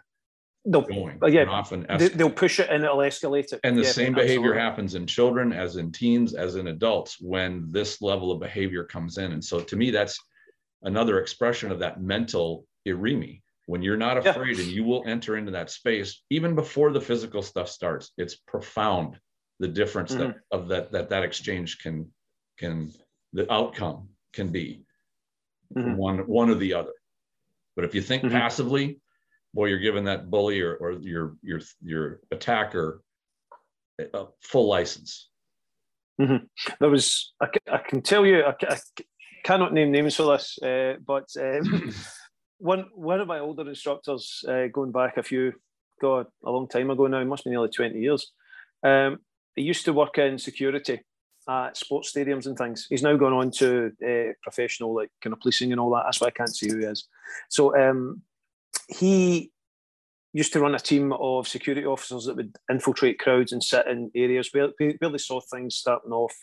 they'll, 0.65 0.81
going 0.81 1.17
yeah 1.27 1.45
often 1.45 1.87
they, 1.97 2.09
will 2.23 2.29
push 2.29 2.59
it 2.59 2.69
and 2.69 2.83
it'll 2.83 2.97
escalate 2.97 3.53
it. 3.53 3.59
And 3.63 3.75
the 3.75 3.81
yeah, 3.81 3.91
same 3.91 4.13
behavior 4.13 4.53
happens 4.53 4.93
in 4.93 5.07
children 5.07 5.51
as 5.51 5.77
in 5.77 5.91
teens 5.91 6.35
as 6.35 6.57
in 6.57 6.67
adults 6.67 7.17
when 7.19 7.65
this 7.71 8.03
level 8.03 8.31
of 8.31 8.39
behavior 8.39 8.83
comes 8.83 9.17
in. 9.17 9.31
And 9.31 9.43
so 9.43 9.61
to 9.61 9.75
me 9.75 9.89
that's 9.89 10.19
another 10.83 11.19
expression 11.19 11.71
of 11.71 11.79
that 11.79 12.01
mental 12.01 12.65
irimi 12.87 13.41
when 13.65 13.81
you're 13.81 13.97
not 13.97 14.17
afraid 14.17 14.57
yeah. 14.57 14.63
and 14.63 14.71
you 14.71 14.83
will 14.83 15.03
enter 15.05 15.37
into 15.37 15.51
that 15.51 15.69
space 15.69 16.23
even 16.29 16.55
before 16.55 16.91
the 16.91 17.01
physical 17.01 17.41
stuff 17.41 17.69
starts 17.69 18.11
it's 18.17 18.35
profound 18.35 19.19
the 19.59 19.67
difference 19.67 20.11
mm-hmm. 20.11 20.31
that 20.31 20.35
of 20.51 20.67
that 20.67 20.91
that 20.91 21.09
that 21.09 21.23
exchange 21.23 21.79
can 21.79 22.09
can 22.57 22.91
the 23.33 23.51
outcome 23.51 24.09
can 24.33 24.49
be 24.49 24.83
mm-hmm. 25.75 25.95
one 25.95 26.19
one 26.19 26.49
or 26.49 26.55
the 26.55 26.73
other 26.73 26.93
but 27.75 27.85
if 27.85 27.93
you 27.93 28.01
think 28.01 28.23
mm-hmm. 28.23 28.35
passively 28.35 28.99
boy 29.53 29.65
you're 29.65 29.79
giving 29.79 30.05
that 30.05 30.29
bully 30.29 30.61
or, 30.61 30.75
or 30.75 30.91
your 30.93 31.35
your 31.41 31.59
your 31.81 32.19
attacker 32.31 33.01
a 34.13 34.25
full 34.41 34.67
license 34.67 35.29
mm-hmm. 36.21 36.45
there 36.79 36.89
was 36.89 37.33
I, 37.41 37.47
I, 37.71 37.77
can 37.79 38.01
tell 38.01 38.25
you 38.25 38.43
I, 38.43 38.53
I 38.69 38.77
cannot 39.43 39.73
name 39.73 39.91
names 39.91 40.15
for 40.15 40.23
this 40.23 40.57
uh, 40.63 40.93
but 41.05 41.27
um, 41.39 41.93
one 42.57 42.85
one 42.93 43.19
of 43.19 43.27
my 43.27 43.39
older 43.39 43.67
instructors 43.67 44.43
uh, 44.47 44.67
going 44.73 44.91
back 44.91 45.17
a 45.17 45.23
few 45.23 45.53
god 46.01 46.27
a 46.45 46.51
long 46.51 46.67
time 46.67 46.89
ago 46.89 47.07
now 47.07 47.23
must 47.23 47.43
be 47.43 47.49
nearly 47.49 47.69
20 47.69 47.99
years 47.99 48.31
um, 48.83 49.19
he 49.55 49.63
used 49.63 49.85
to 49.85 49.93
work 49.93 50.17
in 50.17 50.37
security 50.37 51.01
at 51.47 51.77
sports 51.77 52.11
stadiums 52.11 52.45
and 52.45 52.57
things. 52.57 52.87
He's 52.89 53.03
now 53.03 53.15
gone 53.15 53.33
on 53.33 53.51
to 53.51 53.91
uh, 54.05 54.33
professional 54.43 54.93
like 54.93 55.09
kind 55.21 55.33
of 55.33 55.39
policing 55.39 55.71
and 55.71 55.79
all 55.79 55.91
that. 55.91 56.03
That's 56.05 56.21
why 56.21 56.27
i 56.27 56.31
can't 56.31 56.55
see 56.55 56.69
who 56.69 56.79
he 56.79 56.85
is. 56.85 57.07
So 57.49 57.75
um, 57.77 58.21
he 58.89 59.51
used 60.33 60.53
to 60.53 60.59
run 60.59 60.75
a 60.75 60.79
team 60.79 61.13
of 61.13 61.47
security 61.47 61.85
officers 61.85 62.25
that 62.25 62.35
would 62.35 62.55
infiltrate 62.69 63.19
crowds 63.19 63.51
and 63.51 63.63
sit 63.63 63.87
in 63.87 64.11
areas 64.13 64.49
where, 64.51 64.69
where 64.77 65.09
they 65.09 65.17
saw 65.17 65.39
things 65.39 65.75
starting 65.75 66.11
off 66.11 66.35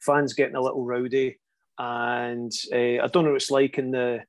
fans 0.00 0.34
getting 0.34 0.56
a 0.56 0.60
little 0.60 0.84
rowdy 0.84 1.38
and 1.80 2.52
uh, 2.74 3.02
i 3.02 3.06
don't 3.10 3.24
know 3.24 3.30
what 3.30 3.36
it's 3.36 3.50
like 3.50 3.78
in 3.78 3.90
the 3.90 4.20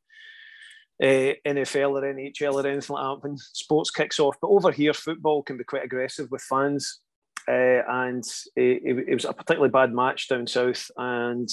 uh, 1.01 1.33
NFL 1.47 1.91
or 1.91 2.01
NHL 2.01 2.53
or 2.53 2.67
anything 2.67 2.93
like 2.93 3.03
that 3.03 3.23
when 3.23 3.37
sports 3.37 3.89
kicks 3.89 4.19
off. 4.19 4.35
But 4.39 4.49
over 4.49 4.71
here, 4.71 4.93
football 4.93 5.41
can 5.41 5.57
be 5.57 5.63
quite 5.63 5.83
aggressive 5.83 6.29
with 6.29 6.43
fans. 6.43 6.99
Uh, 7.47 7.81
and 7.89 8.23
it, 8.55 9.03
it, 9.07 9.13
was 9.15 9.25
a 9.25 9.33
particularly 9.33 9.71
bad 9.71 9.93
match 9.93 10.29
down 10.29 10.45
south. 10.45 10.91
And 10.97 11.49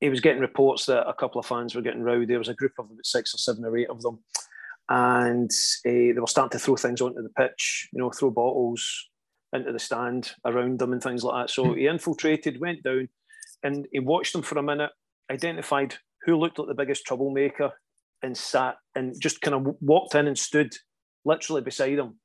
he 0.00 0.08
was 0.08 0.20
getting 0.20 0.40
reports 0.40 0.86
that 0.86 1.08
a 1.08 1.14
couple 1.14 1.38
of 1.38 1.46
fans 1.46 1.74
were 1.74 1.82
getting 1.82 2.02
rowdy. 2.02 2.26
There 2.26 2.38
was 2.38 2.48
a 2.48 2.54
group 2.54 2.72
of 2.78 2.86
about 2.86 3.06
six 3.06 3.32
or 3.32 3.38
seven 3.38 3.64
or 3.64 3.76
eight 3.76 3.90
of 3.90 4.02
them. 4.02 4.18
And 4.88 5.50
they 5.84 6.12
were 6.12 6.26
starting 6.26 6.58
to 6.58 6.64
throw 6.64 6.74
things 6.74 7.00
onto 7.00 7.22
the 7.22 7.28
pitch, 7.30 7.88
you 7.92 8.00
know, 8.00 8.10
throw 8.10 8.30
bottles 8.30 9.08
into 9.52 9.72
the 9.72 9.78
stand 9.78 10.32
around 10.44 10.80
them 10.80 10.92
and 10.92 11.02
things 11.02 11.22
like 11.22 11.46
that. 11.46 11.52
So 11.52 11.74
he 11.74 11.86
infiltrated, 11.86 12.60
went 12.60 12.82
down, 12.82 13.08
and 13.66 13.88
he 13.90 13.98
watched 13.98 14.32
them 14.32 14.42
for 14.42 14.58
a 14.58 14.62
minute, 14.62 14.90
identified 15.30 15.96
who 16.24 16.36
looked 16.36 16.58
like 16.58 16.68
the 16.68 16.74
biggest 16.74 17.04
troublemaker 17.04 17.72
and 18.22 18.36
sat 18.36 18.76
and 18.94 19.20
just 19.20 19.40
kind 19.40 19.54
of 19.56 19.74
walked 19.80 20.14
in 20.14 20.28
and 20.28 20.38
stood 20.38 20.72
literally 21.24 21.62
beside 21.62 21.98
him, 21.98 22.20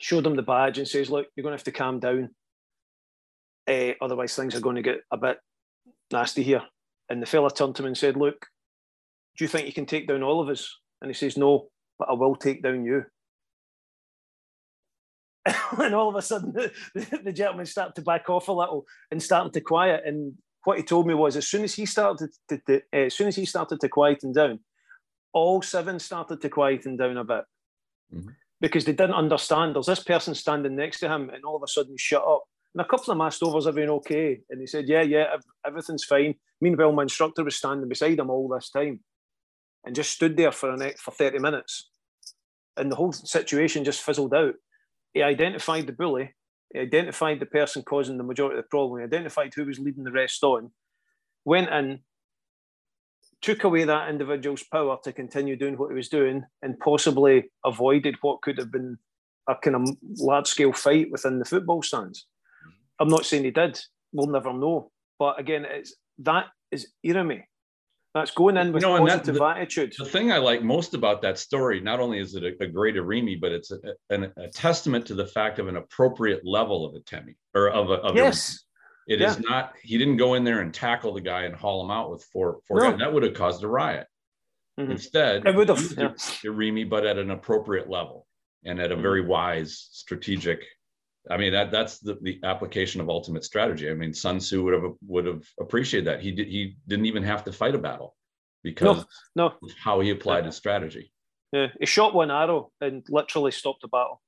showed 0.00 0.26
him 0.26 0.36
the 0.36 0.42
badge 0.42 0.76
and 0.76 0.86
says, 0.86 1.08
Look, 1.08 1.28
you're 1.34 1.42
going 1.42 1.52
to 1.52 1.56
have 1.56 1.64
to 1.64 1.72
calm 1.72 1.98
down. 1.98 2.28
Uh, 3.66 3.92
otherwise, 4.02 4.36
things 4.36 4.54
are 4.54 4.60
going 4.60 4.76
to 4.76 4.82
get 4.82 5.00
a 5.10 5.16
bit 5.16 5.38
nasty 6.12 6.42
here. 6.42 6.62
And 7.08 7.22
the 7.22 7.26
fella 7.26 7.50
turned 7.50 7.76
to 7.76 7.82
him 7.82 7.86
and 7.86 7.96
said, 7.98 8.16
Look, 8.16 8.46
do 9.38 9.44
you 9.44 9.48
think 9.48 9.66
you 9.66 9.72
can 9.72 9.86
take 9.86 10.06
down 10.06 10.22
all 10.22 10.42
of 10.42 10.50
us? 10.50 10.78
And 11.00 11.08
he 11.08 11.14
says, 11.14 11.38
No, 11.38 11.68
but 11.98 12.10
I 12.10 12.12
will 12.12 12.36
take 12.36 12.62
down 12.62 12.84
you. 12.84 13.04
and 15.78 15.94
all 15.94 16.08
of 16.08 16.14
a 16.14 16.22
sudden, 16.22 16.52
the, 16.94 17.20
the, 17.24 17.32
gentleman 17.32 17.66
started 17.66 17.94
to 17.96 18.02
back 18.02 18.30
off 18.30 18.48
a 18.48 18.52
little 18.52 18.84
and 19.10 19.22
started 19.22 19.52
to 19.54 19.60
quiet. 19.60 20.02
And 20.04 20.34
what 20.64 20.78
he 20.78 20.84
told 20.84 21.06
me 21.06 21.14
was 21.14 21.36
as 21.36 21.48
soon 21.48 21.64
as 21.64 21.74
he 21.74 21.86
started 21.86 22.30
to, 22.48 22.58
to 22.66 22.76
uh, 22.92 23.06
as 23.06 23.14
soon 23.14 23.28
as 23.28 23.36
he 23.36 23.44
started 23.44 23.80
to 23.80 23.88
quieten 23.88 24.32
down, 24.32 24.60
all 25.32 25.62
seven 25.62 25.98
started 25.98 26.40
to 26.42 26.48
quieten 26.48 26.96
down 26.96 27.16
a 27.16 27.24
bit 27.24 27.44
mm-hmm. 28.14 28.28
because 28.60 28.84
they 28.84 28.92
didn't 28.92 29.14
understand. 29.14 29.74
There's 29.74 29.86
this 29.86 30.02
person 30.04 30.34
standing 30.34 30.76
next 30.76 31.00
to 31.00 31.08
him, 31.08 31.30
and 31.30 31.44
all 31.44 31.56
of 31.56 31.62
a 31.62 31.68
sudden, 31.68 31.96
shut 31.98 32.22
up. 32.22 32.44
And 32.74 32.80
a 32.80 32.84
couple 32.84 33.02
of 33.02 33.18
them 33.18 33.20
asked 33.20 33.42
over, 33.42 33.58
"Is 33.58 33.66
everything 33.66 33.90
okay?" 33.90 34.40
And 34.48 34.60
he 34.60 34.66
said, 34.66 34.88
"Yeah, 34.88 35.02
yeah, 35.02 35.36
everything's 35.66 36.04
fine." 36.04 36.34
Meanwhile, 36.60 36.92
my 36.92 37.02
instructor 37.02 37.42
was 37.42 37.56
standing 37.56 37.88
beside 37.88 38.18
him 38.20 38.30
all 38.30 38.48
this 38.48 38.70
time, 38.70 39.00
and 39.84 39.96
just 39.96 40.12
stood 40.12 40.36
there 40.36 40.52
for 40.52 40.72
a 40.72 40.92
for 40.98 41.10
thirty 41.10 41.40
minutes, 41.40 41.90
and 42.76 42.92
the 42.92 42.96
whole 42.96 43.12
situation 43.12 43.84
just 43.84 44.02
fizzled 44.02 44.34
out. 44.34 44.54
He 45.14 45.22
identified 45.22 45.86
the 45.86 45.92
bully, 45.92 46.34
he 46.72 46.80
identified 46.80 47.40
the 47.40 47.46
person 47.46 47.82
causing 47.82 48.16
the 48.16 48.24
majority 48.24 48.58
of 48.58 48.64
the 48.64 48.68
problem. 48.68 49.00
He 49.00 49.04
identified 49.04 49.52
who 49.54 49.66
was 49.66 49.78
leading 49.78 50.04
the 50.04 50.12
rest 50.12 50.42
on. 50.42 50.70
Went 51.44 51.70
in, 51.70 52.00
took 53.42 53.64
away 53.64 53.84
that 53.84 54.08
individual's 54.08 54.62
power 54.62 54.96
to 55.04 55.12
continue 55.12 55.56
doing 55.56 55.76
what 55.76 55.90
he 55.90 55.94
was 55.94 56.08
doing, 56.08 56.44
and 56.62 56.78
possibly 56.78 57.50
avoided 57.64 58.16
what 58.22 58.42
could 58.42 58.58
have 58.58 58.72
been 58.72 58.98
a 59.48 59.56
kind 59.56 59.76
of 59.76 59.96
large 60.18 60.46
scale 60.46 60.72
fight 60.72 61.10
within 61.10 61.38
the 61.38 61.44
football 61.44 61.82
stands. 61.82 62.26
Mm-hmm. 62.66 63.02
I'm 63.02 63.08
not 63.08 63.26
saying 63.26 63.44
he 63.44 63.50
did. 63.50 63.78
We'll 64.12 64.28
never 64.28 64.52
know. 64.52 64.92
But 65.18 65.38
again, 65.38 65.66
it's 65.68 65.94
that 66.18 66.46
is 66.70 66.88
me. 67.02 67.44
That's 68.14 68.30
going 68.30 68.58
in 68.58 68.72
with 68.72 68.82
you 68.82 68.88
know, 68.88 68.98
positive 68.98 69.34
that, 69.34 69.40
the, 69.40 69.44
attitude. 69.44 69.94
The 69.98 70.04
thing 70.04 70.32
I 70.32 70.36
like 70.36 70.62
most 70.62 70.92
about 70.92 71.22
that 71.22 71.38
story, 71.38 71.80
not 71.80 71.98
only 71.98 72.18
is 72.18 72.34
it 72.34 72.44
a, 72.44 72.62
a 72.62 72.66
great 72.66 72.94
Irimi, 72.96 73.40
but 73.40 73.52
it's 73.52 73.70
a, 73.70 73.78
a, 74.10 74.28
a, 74.36 74.48
testament 74.48 75.06
to 75.06 75.14
the 75.14 75.26
fact 75.26 75.58
of 75.58 75.66
an 75.66 75.76
appropriate 75.76 76.44
level 76.44 76.84
of 76.84 76.94
Atemi 76.94 77.36
or 77.54 77.70
of 77.70 77.90
a 77.90 77.94
of 77.94 78.14
yes. 78.14 78.64
It 79.08 79.20
yeah. 79.20 79.30
is 79.30 79.40
not. 79.40 79.72
He 79.82 79.98
didn't 79.98 80.18
go 80.18 80.34
in 80.34 80.44
there 80.44 80.60
and 80.60 80.72
tackle 80.72 81.14
the 81.14 81.20
guy 81.20 81.42
and 81.42 81.56
haul 81.56 81.84
him 81.84 81.90
out 81.90 82.10
with 82.10 82.22
four 82.24 82.60
four 82.68 82.80
no. 82.80 82.90
guys. 82.90 83.00
That 83.00 83.12
would 83.12 83.22
have 83.22 83.34
caused 83.34 83.64
a 83.64 83.68
riot. 83.68 84.06
Mm-hmm. 84.78 84.92
Instead, 84.92 85.46
it 85.46 85.56
would 85.56 85.68
have 85.68 85.80
yeah. 85.96 86.08
Irimi, 86.44 86.88
but 86.88 87.06
at 87.06 87.18
an 87.18 87.30
appropriate 87.30 87.88
level 87.88 88.26
and 88.64 88.78
at 88.78 88.90
a 88.90 88.94
mm-hmm. 88.94 89.02
very 89.02 89.22
wise, 89.22 89.88
strategic 89.90 90.64
I 91.30 91.36
mean 91.36 91.52
that 91.52 91.70
that's 91.70 91.98
the, 92.00 92.18
the 92.22 92.40
application 92.42 93.00
of 93.00 93.08
ultimate 93.08 93.44
strategy. 93.44 93.88
I 93.88 93.94
mean, 93.94 94.12
Sun 94.12 94.38
Tzu 94.38 94.62
would 94.62 94.74
have 94.74 94.92
would 95.06 95.26
have 95.26 95.44
appreciated 95.60 96.06
that. 96.06 96.20
He 96.20 96.32
did 96.32 96.48
he 96.48 96.76
didn't 96.88 97.06
even 97.06 97.22
have 97.22 97.44
to 97.44 97.52
fight 97.52 97.74
a 97.74 97.78
battle 97.78 98.16
because 98.62 99.04
no, 99.36 99.52
no. 99.60 99.68
how 99.78 100.00
he 100.00 100.10
applied 100.10 100.46
his 100.46 100.56
strategy. 100.56 101.12
Yeah, 101.52 101.68
he 101.78 101.86
shot 101.86 102.14
one 102.14 102.30
arrow 102.30 102.72
and 102.80 103.04
literally 103.08 103.52
stopped 103.52 103.82
the 103.82 103.88
battle. 103.88 104.20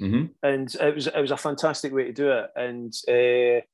Mm-hmm. 0.00 0.26
And 0.42 0.74
it 0.74 0.94
was 0.94 1.06
it 1.06 1.20
was 1.20 1.30
a 1.30 1.36
fantastic 1.36 1.92
way 1.92 2.04
to 2.04 2.12
do 2.12 2.30
it. 2.30 2.50
And 2.56 2.92
uh, 3.08 3.64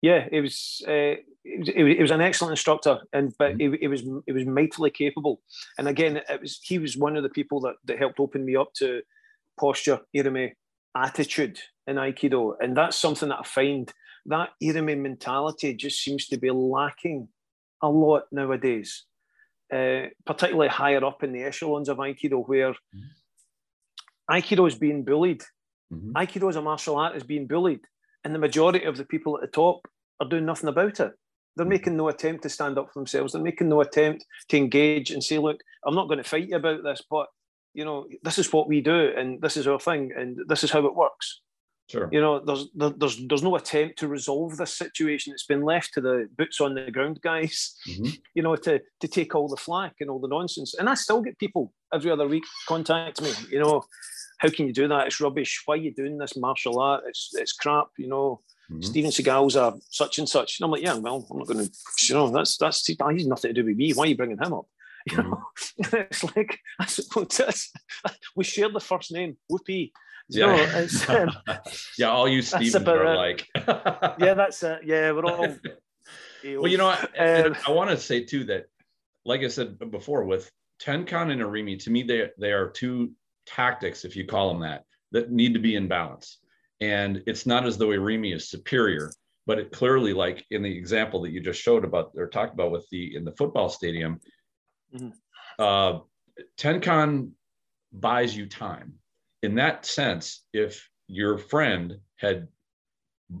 Yeah, 0.00 0.28
it 0.30 0.40
was, 0.40 0.82
uh, 0.86 1.16
it 1.44 1.58
was. 1.58 1.68
It 1.68 2.00
was 2.00 2.10
an 2.10 2.20
excellent 2.20 2.52
instructor, 2.52 3.00
and 3.12 3.34
but 3.38 3.58
mm-hmm. 3.58 3.74
it, 3.74 3.82
it 3.82 3.88
was 3.88 4.02
it 4.26 4.32
was 4.32 4.46
mightily 4.46 4.90
capable. 4.90 5.40
And 5.76 5.88
again, 5.88 6.18
it 6.28 6.40
was 6.40 6.60
he 6.62 6.78
was 6.78 6.96
one 6.96 7.16
of 7.16 7.22
the 7.22 7.28
people 7.28 7.60
that, 7.62 7.74
that 7.86 7.98
helped 7.98 8.20
open 8.20 8.44
me 8.44 8.54
up 8.54 8.72
to 8.74 9.02
posture, 9.58 10.00
irimi, 10.16 10.52
attitude 10.96 11.58
in 11.86 11.96
Aikido, 11.96 12.54
and 12.60 12.76
that's 12.76 12.98
something 12.98 13.28
that 13.30 13.40
I 13.40 13.44
find 13.44 13.92
that 14.26 14.50
irimi 14.62 14.98
mentality 14.98 15.74
just 15.74 16.02
seems 16.02 16.26
to 16.26 16.36
be 16.36 16.50
lacking 16.50 17.28
a 17.82 17.88
lot 17.88 18.24
nowadays, 18.30 19.04
uh, 19.72 20.02
particularly 20.26 20.68
higher 20.68 21.04
up 21.04 21.22
in 21.22 21.32
the 21.32 21.42
echelons 21.42 21.88
of 21.88 21.98
Aikido, 21.98 22.46
where 22.46 22.72
mm-hmm. 22.72 24.30
Aikido 24.30 24.68
is 24.68 24.74
being 24.74 25.04
bullied. 25.04 25.42
Mm-hmm. 25.92 26.12
Aikido 26.12 26.48
as 26.50 26.56
a 26.56 26.62
martial 26.62 26.96
art 26.96 27.16
is 27.16 27.22
being 27.22 27.46
bullied, 27.46 27.80
and 28.24 28.34
the 28.34 28.38
majority 28.38 28.84
of 28.84 28.96
the 28.96 29.04
people 29.04 29.36
at 29.36 29.40
the 29.40 29.48
top 29.48 29.88
are 30.20 30.28
doing 30.28 30.44
nothing 30.44 30.68
about 30.68 31.00
it. 31.00 31.12
They're 31.56 31.64
mm-hmm. 31.64 31.70
making 31.70 31.96
no 31.96 32.08
attempt 32.08 32.42
to 32.42 32.50
stand 32.50 32.78
up 32.78 32.88
for 32.92 33.00
themselves. 33.00 33.32
They're 33.32 33.42
making 33.42 33.68
no 33.68 33.80
attempt 33.80 34.26
to 34.48 34.56
engage 34.56 35.10
and 35.10 35.24
say, 35.24 35.38
"Look, 35.38 35.60
I'm 35.86 35.94
not 35.94 36.08
going 36.08 36.22
to 36.22 36.28
fight 36.28 36.48
you 36.48 36.56
about 36.56 36.82
this, 36.82 37.02
but 37.10 37.28
you 37.78 37.84
know, 37.84 38.08
this 38.24 38.38
is 38.38 38.52
what 38.52 38.66
we 38.66 38.80
do, 38.80 39.12
and 39.16 39.40
this 39.40 39.56
is 39.56 39.68
our 39.68 39.78
thing, 39.78 40.10
and 40.16 40.36
this 40.48 40.64
is 40.64 40.72
how 40.72 40.84
it 40.84 40.96
works." 40.96 41.40
Sure. 41.88 42.08
You 42.10 42.20
know, 42.20 42.40
there's 42.44 42.66
there's 42.74 43.16
there's 43.28 43.42
no 43.44 43.54
attempt 43.54 44.00
to 44.00 44.08
resolve 44.08 44.56
this 44.56 44.76
situation. 44.76 45.32
It's 45.32 45.46
been 45.46 45.62
left 45.62 45.94
to 45.94 46.00
the 46.00 46.28
boots 46.36 46.60
on 46.60 46.74
the 46.74 46.90
ground 46.90 47.20
guys, 47.22 47.76
mm-hmm. 47.88 48.10
you 48.34 48.42
know, 48.42 48.56
to 48.56 48.80
to 49.00 49.08
take 49.08 49.36
all 49.36 49.48
the 49.48 49.56
flack 49.56 49.94
and 50.00 50.10
all 50.10 50.18
the 50.18 50.34
nonsense. 50.36 50.74
And 50.74 50.88
I 50.88 50.94
still 50.94 51.22
get 51.22 51.38
people 51.38 51.72
every 51.94 52.10
other 52.10 52.26
week 52.26 52.42
contact 52.66 53.22
me. 53.22 53.30
You 53.48 53.60
know, 53.60 53.84
how 54.38 54.48
can 54.48 54.66
you 54.66 54.72
do 54.72 54.88
that? 54.88 55.06
It's 55.06 55.20
rubbish. 55.20 55.62
Why 55.64 55.74
are 55.74 55.78
you 55.78 55.94
doing 55.94 56.18
this 56.18 56.36
martial 56.36 56.80
art? 56.80 57.04
It's 57.06 57.30
it's 57.34 57.52
crap. 57.52 57.90
You 57.96 58.08
know, 58.08 58.40
mm-hmm. 58.70 58.82
Steven 58.82 59.12
Seagal's 59.12 59.54
a 59.54 59.74
such 59.88 60.18
and 60.18 60.28
such. 60.28 60.58
And 60.58 60.64
I'm 60.64 60.72
like, 60.72 60.82
yeah, 60.82 60.94
well, 60.94 61.26
I'm 61.30 61.38
not 61.38 61.46
going 61.46 61.64
to. 61.64 61.72
You 62.08 62.16
know, 62.16 62.28
that's 62.28 62.56
that's 62.56 62.84
he's 62.84 63.26
nothing 63.28 63.54
to 63.54 63.62
do 63.62 63.64
with 63.64 63.76
me. 63.76 63.92
Why 63.92 64.04
are 64.04 64.08
you 64.08 64.16
bringing 64.16 64.38
him 64.38 64.52
up? 64.52 64.66
You 65.12 65.18
mm-hmm. 65.18 65.96
it's 65.96 66.24
like 66.36 66.60
I 66.78 66.86
suppose 66.86 67.70
we 68.36 68.44
share 68.44 68.68
the 68.70 68.80
first 68.80 69.12
name, 69.12 69.36
Whoopi. 69.50 69.92
Yeah. 70.28 70.86
um, 71.08 71.30
yeah, 71.98 72.10
all 72.10 72.28
you 72.28 72.42
Stevens 72.42 72.76
are 72.76 73.16
like. 73.16 73.46
yeah, 73.56 74.34
that's 74.34 74.62
it. 74.62 74.80
Yeah, 74.84 75.12
we're 75.12 75.24
all. 75.24 75.48
well, 76.44 76.68
you 76.68 76.76
know, 76.76 76.88
I, 76.88 77.40
um, 77.40 77.56
I 77.66 77.70
want 77.70 77.90
to 77.90 77.96
say 77.96 78.24
too 78.24 78.44
that, 78.44 78.66
like 79.24 79.42
I 79.42 79.48
said 79.48 79.78
before, 79.90 80.24
with 80.24 80.50
Tenkan 80.82 81.32
and 81.32 81.40
Irimi, 81.40 81.82
to 81.84 81.90
me, 81.90 82.02
they 82.02 82.30
they 82.38 82.52
are 82.52 82.68
two 82.68 83.12
tactics, 83.46 84.04
if 84.04 84.16
you 84.16 84.26
call 84.26 84.48
them 84.48 84.60
that, 84.60 84.84
that 85.12 85.30
need 85.30 85.54
to 85.54 85.60
be 85.60 85.76
in 85.76 85.88
balance. 85.88 86.38
And 86.80 87.22
it's 87.26 87.46
not 87.46 87.66
as 87.66 87.78
though 87.78 87.88
Irimi 87.88 88.34
is 88.34 88.48
superior, 88.48 89.10
but 89.46 89.58
it 89.58 89.72
clearly, 89.72 90.12
like 90.12 90.44
in 90.50 90.62
the 90.62 90.76
example 90.76 91.22
that 91.22 91.30
you 91.30 91.40
just 91.40 91.60
showed 91.60 91.84
about 91.84 92.12
or 92.16 92.28
talked 92.28 92.54
about 92.54 92.70
with 92.70 92.86
the 92.90 93.16
in 93.16 93.24
the 93.24 93.32
football 93.32 93.68
stadium, 93.68 94.20
mm-hmm. 94.94 95.08
uh, 95.58 96.00
Tenkan 96.58 97.30
buys 97.92 98.36
you 98.36 98.46
time 98.46 98.98
in 99.42 99.54
that 99.56 99.86
sense, 99.86 100.44
if 100.52 100.88
your 101.06 101.38
friend 101.38 101.98
had 102.16 102.48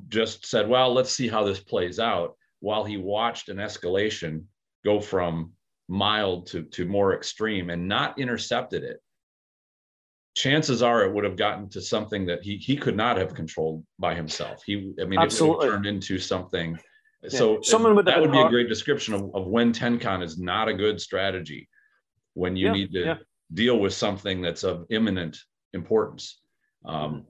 just 0.08 0.46
said, 0.46 0.68
well, 0.68 0.92
let's 0.92 1.10
see 1.10 1.28
how 1.28 1.44
this 1.44 1.60
plays 1.60 1.98
out, 1.98 2.36
while 2.60 2.84
he 2.84 2.96
watched 2.96 3.48
an 3.48 3.56
escalation 3.56 4.44
go 4.84 5.00
from 5.00 5.52
mild 5.88 6.46
to, 6.48 6.62
to 6.62 6.84
more 6.86 7.14
extreme 7.14 7.70
and 7.70 7.88
not 7.88 8.18
intercepted 8.18 8.84
it, 8.84 9.00
chances 10.36 10.82
are 10.82 11.04
it 11.04 11.12
would 11.12 11.24
have 11.24 11.36
gotten 11.36 11.68
to 11.68 11.80
something 11.80 12.26
that 12.26 12.42
he, 12.42 12.56
he 12.56 12.76
could 12.76 12.96
not 12.96 13.16
have 13.16 13.34
controlled 13.34 13.84
by 13.98 14.14
himself. 14.14 14.62
He, 14.64 14.92
I 15.00 15.04
mean, 15.04 15.18
Absolutely. 15.18 15.54
it 15.54 15.56
would 15.56 15.64
have 15.64 15.74
turned 15.74 15.86
into 15.86 16.18
something. 16.18 16.78
Yeah. 17.22 17.30
So 17.30 17.60
someone 17.62 17.94
would 17.96 18.06
that 18.06 18.20
would 18.20 18.32
be 18.32 18.40
a 18.40 18.48
great 18.48 18.68
description 18.68 19.14
of, 19.14 19.34
of 19.34 19.46
when 19.46 19.72
Tenkan 19.72 20.22
is 20.22 20.38
not 20.38 20.68
a 20.68 20.74
good 20.74 21.00
strategy, 21.00 21.68
when 22.34 22.56
you 22.56 22.66
yeah, 22.66 22.72
need 22.72 22.92
to 22.92 23.00
yeah. 23.00 23.14
deal 23.52 23.78
with 23.78 23.92
something 23.92 24.40
that's 24.40 24.62
of 24.62 24.86
imminent 24.90 25.36
importance. 25.72 26.40
Um, 26.84 26.94
mm-hmm. 26.94 27.20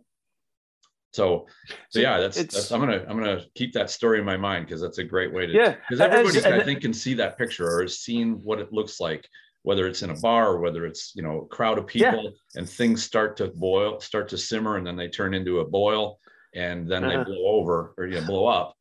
so, 1.13 1.47
so 1.89 2.01
yeah, 2.01 2.19
that's, 2.19 2.37
that's, 2.37 2.71
I'm 2.71 2.81
gonna 2.81 3.05
I'm 3.09 3.19
gonna 3.19 3.43
keep 3.55 3.73
that 3.73 3.91
story 3.91 4.19
in 4.19 4.25
my 4.27 4.37
mind 4.37 4.67
because 4.67 4.83
that's 4.83 4.99
a 4.99 5.05
great 5.05 5.33
way 5.33 5.47
to 5.47 5.53
yeah 5.53 5.77
because 5.89 6.01
everybody 6.01 6.45
I 6.45 6.63
think 6.63 6.83
can 6.83 6.93
see 6.93 7.15
that 7.15 7.39
picture 7.39 7.67
or 7.67 7.83
has 7.83 8.01
seen 8.01 8.35
what 8.43 8.61
it 8.61 8.73
looks 8.73 9.01
like 9.01 9.27
whether 9.63 9.87
it's 9.87 10.03
in 10.03 10.11
a 10.11 10.21
bar 10.21 10.53
or 10.53 10.61
whether 10.61 10.87
it's 10.87 11.13
you 11.15 11.23
know 11.23 11.41
a 11.41 11.47
crowd 11.47 11.79
of 11.79 11.87
people 11.87 12.25
yeah. 12.25 12.31
and 12.61 12.69
things 12.69 13.03
start 13.03 13.37
to 13.39 13.49
boil 13.49 14.01
start 14.01 14.29
to 14.29 14.39
simmer 14.39 14.77
and 14.77 14.87
then 14.87 14.97
they 14.97 15.09
turn 15.09 15.35
into 15.35 15.61
a 15.61 15.65
boil 15.65 16.19
and 16.55 16.89
then 16.89 17.05
uh-huh. 17.05 17.19
they 17.19 17.25
blow 17.25 17.47
over 17.47 17.95
or 17.97 18.07
you 18.07 18.21
know, 18.21 18.27
blow 18.27 18.47
up. 18.47 18.75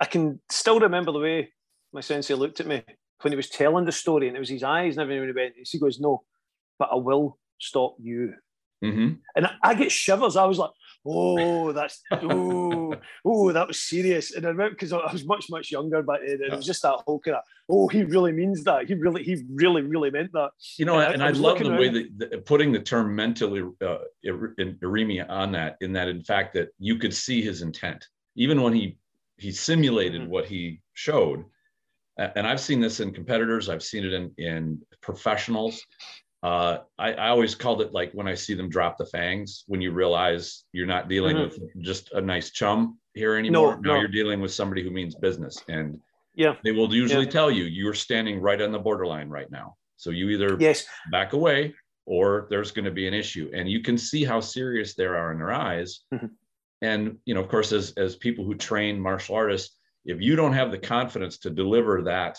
I 0.00 0.04
can 0.04 0.40
still 0.50 0.80
remember 0.80 1.12
the 1.12 1.18
way 1.18 1.52
my 1.92 2.00
sensei 2.00 2.34
looked 2.34 2.60
at 2.60 2.66
me 2.66 2.82
when 3.22 3.32
he 3.32 3.36
was 3.36 3.48
telling 3.48 3.84
the 3.84 3.92
story 3.92 4.28
and 4.28 4.36
it 4.36 4.40
was 4.40 4.48
his 4.48 4.62
eyes 4.62 4.96
and 4.96 5.02
everything 5.02 5.34
went. 5.34 5.54
He 5.62 5.78
goes, 5.78 5.98
"No, 6.00 6.22
but 6.78 6.90
I 6.92 6.96
will 6.96 7.38
stop 7.58 7.96
you." 7.98 8.34
Mm-hmm. 8.84 9.14
And 9.34 9.50
I, 9.62 9.74
get 9.74 9.90
shivers. 9.90 10.36
I 10.36 10.44
was 10.44 10.58
like, 10.58 10.70
oh, 11.04 11.72
that's 11.72 12.00
oh, 12.12 12.94
oh, 13.24 13.52
that 13.52 13.66
was 13.66 13.80
serious. 13.80 14.32
And 14.32 14.44
I 14.46 14.50
remember 14.50 14.74
because 14.74 14.92
I 14.92 15.12
was 15.12 15.26
much, 15.26 15.46
much 15.50 15.70
younger 15.70 16.02
back 16.02 16.20
then, 16.24 16.34
and 16.42 16.52
it 16.52 16.56
was 16.56 16.66
just 16.66 16.82
that 16.82 17.00
whole 17.06 17.18
kind 17.18 17.36
of, 17.38 17.42
oh, 17.68 17.88
he 17.88 18.04
really 18.04 18.32
means 18.32 18.62
that. 18.64 18.86
He 18.86 18.94
really, 18.94 19.24
he 19.24 19.44
really, 19.52 19.82
really 19.82 20.10
meant 20.10 20.32
that. 20.32 20.50
You 20.76 20.84
know, 20.84 21.00
and, 21.00 21.14
and 21.14 21.22
I, 21.22 21.28
I 21.28 21.30
love 21.30 21.58
the 21.58 21.70
way 21.70 21.88
that 21.88 22.18
the, 22.18 22.38
putting 22.38 22.72
the 22.72 22.80
term 22.80 23.14
mentally 23.14 23.62
uh, 23.84 23.98
irimi 24.24 25.28
on 25.28 25.52
that, 25.52 25.76
in 25.80 25.92
that, 25.94 26.08
in 26.08 26.22
fact, 26.22 26.54
that 26.54 26.68
you 26.78 26.98
could 26.98 27.14
see 27.14 27.42
his 27.42 27.62
intent, 27.62 28.06
even 28.36 28.62
when 28.62 28.74
he 28.74 28.96
he 29.38 29.52
simulated 29.52 30.22
mm-hmm. 30.22 30.30
what 30.30 30.46
he 30.46 30.80
showed. 30.94 31.44
And 32.16 32.46
I've 32.46 32.60
seen 32.60 32.80
this 32.80 32.98
in 32.98 33.12
competitors. 33.12 33.68
I've 33.68 33.82
seen 33.82 34.04
it 34.04 34.12
in 34.12 34.32
in 34.38 34.80
professionals 35.00 35.84
uh, 36.42 36.78
I, 36.98 37.12
I, 37.14 37.28
always 37.30 37.56
called 37.56 37.82
it 37.82 37.92
like 37.92 38.12
when 38.12 38.28
I 38.28 38.34
see 38.34 38.54
them 38.54 38.68
drop 38.68 38.96
the 38.96 39.06
fangs, 39.06 39.64
when 39.66 39.80
you 39.80 39.90
realize 39.90 40.64
you're 40.72 40.86
not 40.86 41.08
dealing 41.08 41.36
mm-hmm. 41.36 41.60
with 41.62 41.84
just 41.84 42.12
a 42.12 42.20
nice 42.20 42.50
chum 42.50 42.98
here 43.14 43.34
anymore. 43.34 43.74
No, 43.74 43.80
now 43.80 43.94
no. 43.94 44.00
you're 44.00 44.08
dealing 44.08 44.40
with 44.40 44.52
somebody 44.52 44.84
who 44.84 44.90
means 44.90 45.16
business. 45.16 45.60
And 45.68 45.98
yeah, 46.36 46.54
they 46.62 46.70
will 46.70 46.94
usually 46.94 47.24
yeah. 47.24 47.30
tell 47.30 47.50
you 47.50 47.64
you're 47.64 47.94
standing 47.94 48.40
right 48.40 48.62
on 48.62 48.70
the 48.70 48.78
borderline 48.78 49.28
right 49.28 49.50
now. 49.50 49.74
So 49.96 50.10
you 50.10 50.28
either 50.30 50.56
yes. 50.60 50.86
back 51.10 51.32
away 51.32 51.74
or 52.06 52.46
there's 52.50 52.70
going 52.70 52.84
to 52.84 52.92
be 52.92 53.08
an 53.08 53.14
issue. 53.14 53.50
And 53.52 53.68
you 53.68 53.82
can 53.82 53.98
see 53.98 54.24
how 54.24 54.38
serious 54.38 54.94
they 54.94 55.06
are 55.06 55.32
in 55.32 55.38
their 55.38 55.52
eyes. 55.52 56.04
Mm-hmm. 56.14 56.26
And, 56.80 57.18
you 57.24 57.34
know, 57.34 57.40
of 57.40 57.48
course, 57.48 57.72
as, 57.72 57.92
as 57.96 58.16
people 58.16 58.44
who 58.44 58.54
train 58.54 59.00
martial 59.00 59.34
artists, 59.34 59.76
if 60.04 60.20
you 60.20 60.36
don't 60.36 60.52
have 60.52 60.70
the 60.70 60.78
confidence 60.78 61.38
to 61.38 61.50
deliver 61.50 62.02
that 62.02 62.38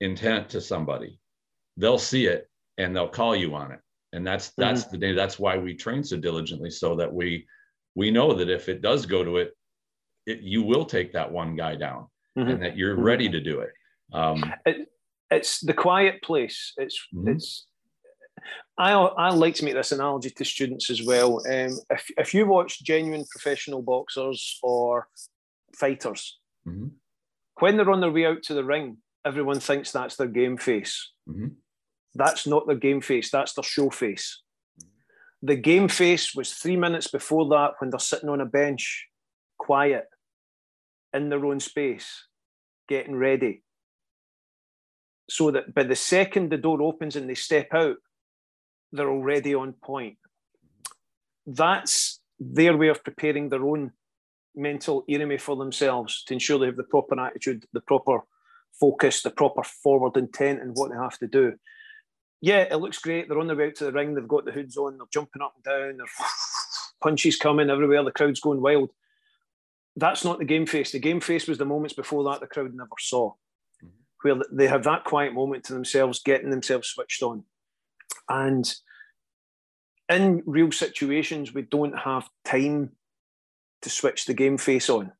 intent 0.00 0.50
to 0.50 0.60
somebody, 0.60 1.18
they'll 1.76 1.98
see 1.98 2.26
it 2.26 2.48
and 2.78 2.94
they'll 2.94 3.08
call 3.08 3.34
you 3.34 3.54
on 3.54 3.72
it 3.72 3.80
and 4.14 4.26
that's 4.26 4.52
that's 4.56 4.82
mm-hmm. 4.82 4.92
the 4.92 4.98
day 4.98 5.12
that's 5.12 5.38
why 5.38 5.58
we 5.58 5.74
train 5.74 6.02
so 6.02 6.16
diligently 6.16 6.70
so 6.70 6.94
that 6.96 7.12
we 7.12 7.46
we 7.94 8.10
know 8.10 8.32
that 8.32 8.48
if 8.48 8.68
it 8.68 8.80
does 8.80 9.06
go 9.06 9.22
to 9.22 9.36
it, 9.36 9.52
it 10.26 10.40
you 10.40 10.62
will 10.62 10.84
take 10.84 11.12
that 11.12 11.30
one 11.30 11.56
guy 11.56 11.74
down 11.74 12.06
mm-hmm. 12.38 12.48
and 12.48 12.62
that 12.62 12.76
you're 12.76 12.94
mm-hmm. 12.94 13.04
ready 13.04 13.28
to 13.28 13.40
do 13.40 13.60
it 13.60 13.72
um 14.12 14.42
it, 14.64 14.88
it's 15.30 15.60
the 15.60 15.74
quiet 15.74 16.22
place 16.22 16.72
it's 16.76 16.98
mm-hmm. 17.14 17.28
it's 17.28 17.66
I, 18.76 18.92
I 18.92 19.30
like 19.30 19.54
to 19.56 19.64
make 19.64 19.74
this 19.74 19.92
analogy 19.92 20.30
to 20.30 20.44
students 20.44 20.90
as 20.90 21.02
well. 21.02 21.36
Um, 21.46 21.78
if, 21.90 22.06
if 22.16 22.34
you 22.34 22.46
watch 22.46 22.82
genuine 22.82 23.24
professional 23.30 23.82
boxers 23.82 24.58
or 24.62 25.08
fighters, 25.76 26.38
mm-hmm. 26.66 26.88
when 27.60 27.76
they're 27.76 27.90
on 27.90 28.00
their 28.00 28.10
way 28.10 28.26
out 28.26 28.42
to 28.44 28.54
the 28.54 28.64
ring, 28.64 28.98
everyone 29.24 29.60
thinks 29.60 29.92
that's 29.92 30.16
their 30.16 30.26
game 30.26 30.56
face. 30.56 31.12
Mm-hmm. 31.28 31.48
That's 32.16 32.46
not 32.46 32.66
their 32.66 32.76
game 32.76 33.00
face, 33.00 33.30
that's 33.30 33.54
their 33.54 33.64
show 33.64 33.90
face. 33.90 34.42
The 35.42 35.56
game 35.56 35.88
face 35.88 36.34
was 36.34 36.52
three 36.52 36.76
minutes 36.76 37.08
before 37.08 37.48
that 37.50 37.72
when 37.78 37.90
they're 37.90 37.98
sitting 37.98 38.28
on 38.28 38.40
a 38.40 38.46
bench, 38.46 39.06
quiet, 39.58 40.06
in 41.12 41.28
their 41.28 41.44
own 41.44 41.60
space, 41.60 42.26
getting 42.88 43.14
ready. 43.14 43.62
So 45.30 45.50
that 45.52 45.74
by 45.74 45.84
the 45.84 45.96
second 45.96 46.50
the 46.50 46.56
door 46.56 46.82
opens 46.82 47.14
and 47.14 47.28
they 47.28 47.34
step 47.34 47.68
out, 47.72 47.96
they're 48.94 49.10
already 49.10 49.54
on 49.54 49.72
point. 49.72 50.16
That's 51.46 52.20
their 52.38 52.76
way 52.76 52.88
of 52.88 53.04
preparing 53.04 53.48
their 53.48 53.64
own 53.64 53.92
mental 54.54 55.04
irimi 55.10 55.40
for 55.40 55.56
themselves 55.56 56.22
to 56.24 56.34
ensure 56.34 56.58
they 56.58 56.66
have 56.66 56.76
the 56.76 56.84
proper 56.84 57.20
attitude, 57.20 57.66
the 57.72 57.80
proper 57.80 58.20
focus, 58.80 59.22
the 59.22 59.30
proper 59.30 59.62
forward 59.62 60.16
intent 60.16 60.62
and 60.62 60.74
what 60.74 60.90
they 60.90 60.96
have 60.96 61.18
to 61.18 61.26
do 61.26 61.54
yeah, 62.44 62.66
it 62.70 62.76
looks 62.76 62.98
great. 62.98 63.26
They're 63.26 63.38
on 63.38 63.46
their 63.46 63.56
way 63.56 63.68
out 63.68 63.76
to 63.76 63.84
the 63.84 63.92
ring. 63.92 64.14
They've 64.14 64.28
got 64.28 64.44
the 64.44 64.52
hoods 64.52 64.76
on. 64.76 64.98
They're 64.98 65.06
jumping 65.10 65.40
up 65.40 65.54
and 65.54 65.64
down. 65.64 65.96
There's 65.96 66.10
punches 67.02 67.36
coming 67.36 67.70
everywhere. 67.70 68.04
The 68.04 68.12
crowd's 68.12 68.40
going 68.40 68.60
wild. 68.60 68.90
That's 69.96 70.26
not 70.26 70.38
the 70.38 70.44
game 70.44 70.66
face. 70.66 70.92
The 70.92 70.98
game 70.98 71.22
face 71.22 71.48
was 71.48 71.56
the 71.56 71.64
moments 71.64 71.94
before 71.94 72.22
that 72.24 72.40
the 72.40 72.46
crowd 72.46 72.74
never 72.74 72.90
saw, 72.98 73.30
mm-hmm. 73.82 73.88
where 74.20 74.44
they 74.52 74.66
have 74.66 74.84
that 74.84 75.04
quiet 75.04 75.32
moment 75.32 75.64
to 75.64 75.72
themselves, 75.72 76.20
getting 76.22 76.50
themselves 76.50 76.88
switched 76.88 77.22
on. 77.22 77.44
And 78.28 78.70
in 80.08 80.42
real 80.46 80.72
situations, 80.72 81.54
we 81.54 81.62
don't 81.62 81.98
have 81.98 82.28
time 82.44 82.92
to 83.82 83.90
switch 83.90 84.26
the 84.26 84.34
game 84.34 84.58
face 84.58 84.88
on. 84.88 85.12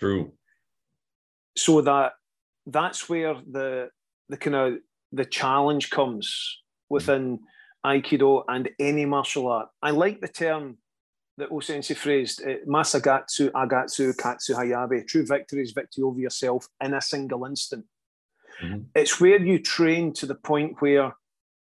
True. 0.00 0.32
so 1.56 1.80
that 1.80 2.14
that's 2.66 3.08
where 3.08 3.34
the 3.50 3.90
the 4.28 4.36
kind 4.36 4.56
of 4.56 4.74
the 5.12 5.24
challenge 5.24 5.90
comes 5.90 6.58
within 6.88 7.38
Aikido 7.84 8.44
and 8.48 8.70
any 8.78 9.04
martial 9.04 9.48
art. 9.48 9.68
I 9.82 9.90
like 9.90 10.20
the 10.20 10.28
term 10.28 10.78
that 11.38 11.50
Osensei 11.50 11.96
phrased, 11.96 12.42
uh, 12.42 12.56
Masakatsu, 12.66 13.50
Agatsu, 13.52 14.16
Katsu 14.16 14.54
Hayabi. 14.54 15.06
True 15.06 15.26
victory 15.26 15.62
is 15.62 15.72
victory 15.72 16.04
over 16.04 16.18
yourself 16.18 16.68
in 16.82 16.94
a 16.94 17.00
single 17.00 17.44
instant. 17.44 17.84
Mm-hmm. 18.62 18.82
It's 18.94 19.20
where 19.20 19.40
you 19.40 19.58
train 19.58 20.12
to 20.14 20.26
the 20.26 20.34
point 20.34 20.80
where 20.80 21.14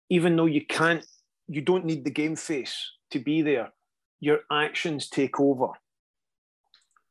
even 0.10 0.36
though 0.36 0.46
you 0.46 0.66
can't, 0.66 1.06
you 1.52 1.62
don't 1.62 1.86
need 1.86 2.06
the 2.06 2.12
game 2.12 2.36
face 2.38 2.92
to 3.12 3.20
be 3.20 3.42
there, 3.42 3.74
your 4.22 4.40
actions 4.50 5.10
take 5.10 5.40
over. 5.40 5.68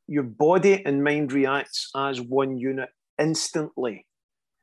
Your 0.08 0.22
body 0.22 0.84
and 0.84 1.04
mind 1.04 1.32
reacts 1.32 1.90
as 1.94 2.20
one 2.20 2.56
unit 2.56 2.88
instantly. 3.20 4.06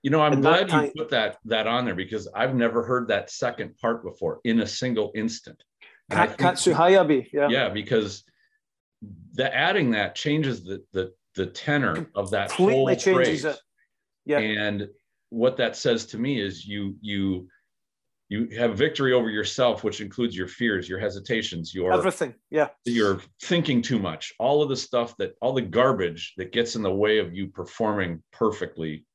You 0.02 0.10
know, 0.10 0.22
I'm 0.22 0.34
and 0.34 0.42
glad 0.42 0.72
you 0.72 0.92
put 0.98 1.10
that 1.12 1.38
that 1.46 1.68
on 1.68 1.86
there 1.86 1.96
because 1.96 2.28
I've 2.36 2.56
never 2.56 2.84
heard 2.84 3.08
that 3.10 3.30
second 3.30 3.78
part 3.78 4.04
before 4.04 4.40
in 4.46 4.62
a 4.62 4.68
single 4.68 5.12
instant. 5.16 5.62
Katsu 6.10 6.74
Hayabi, 6.74 7.28
yeah. 7.32 7.48
Yeah, 7.50 7.70
because 7.70 8.24
the 9.34 9.54
adding 9.56 9.92
that 9.92 10.16
changes 10.16 10.64
the 10.64 10.84
the 10.92 11.14
the 11.36 11.46
tenor 11.46 12.10
of 12.16 12.32
that 12.32 12.50
Completely 12.50 12.76
whole 12.76 12.96
changes 12.96 13.42
phrase. 13.42 13.46
it. 13.46 13.60
Yeah. 14.26 14.40
And 14.40 14.90
what 15.30 15.58
that 15.58 15.76
says 15.76 16.06
to 16.08 16.18
me 16.18 16.42
is 16.42 16.66
you 16.66 16.96
you 17.02 17.48
you 18.30 18.50
have 18.58 18.78
victory 18.78 19.14
over 19.14 19.30
yourself, 19.30 19.84
which 19.84 20.02
includes 20.02 20.36
your 20.36 20.48
fears, 20.48 20.90
your 20.90 21.00
hesitations, 21.00 21.74
your 21.74 21.94
everything. 21.94 22.34
Yeah. 22.50 22.70
You're 22.86 23.22
thinking 23.42 23.82
too 23.82 24.00
much. 24.00 24.34
All 24.38 24.62
of 24.62 24.70
the 24.70 24.76
stuff 24.76 25.16
that 25.18 25.34
all 25.42 25.54
the 25.54 25.62
garbage 25.62 26.34
that 26.38 26.52
gets 26.52 26.76
in 26.76 26.82
the 26.82 26.94
way 26.94 27.20
of 27.20 27.34
you 27.34 27.48
performing 27.48 28.22
perfectly 28.34 29.06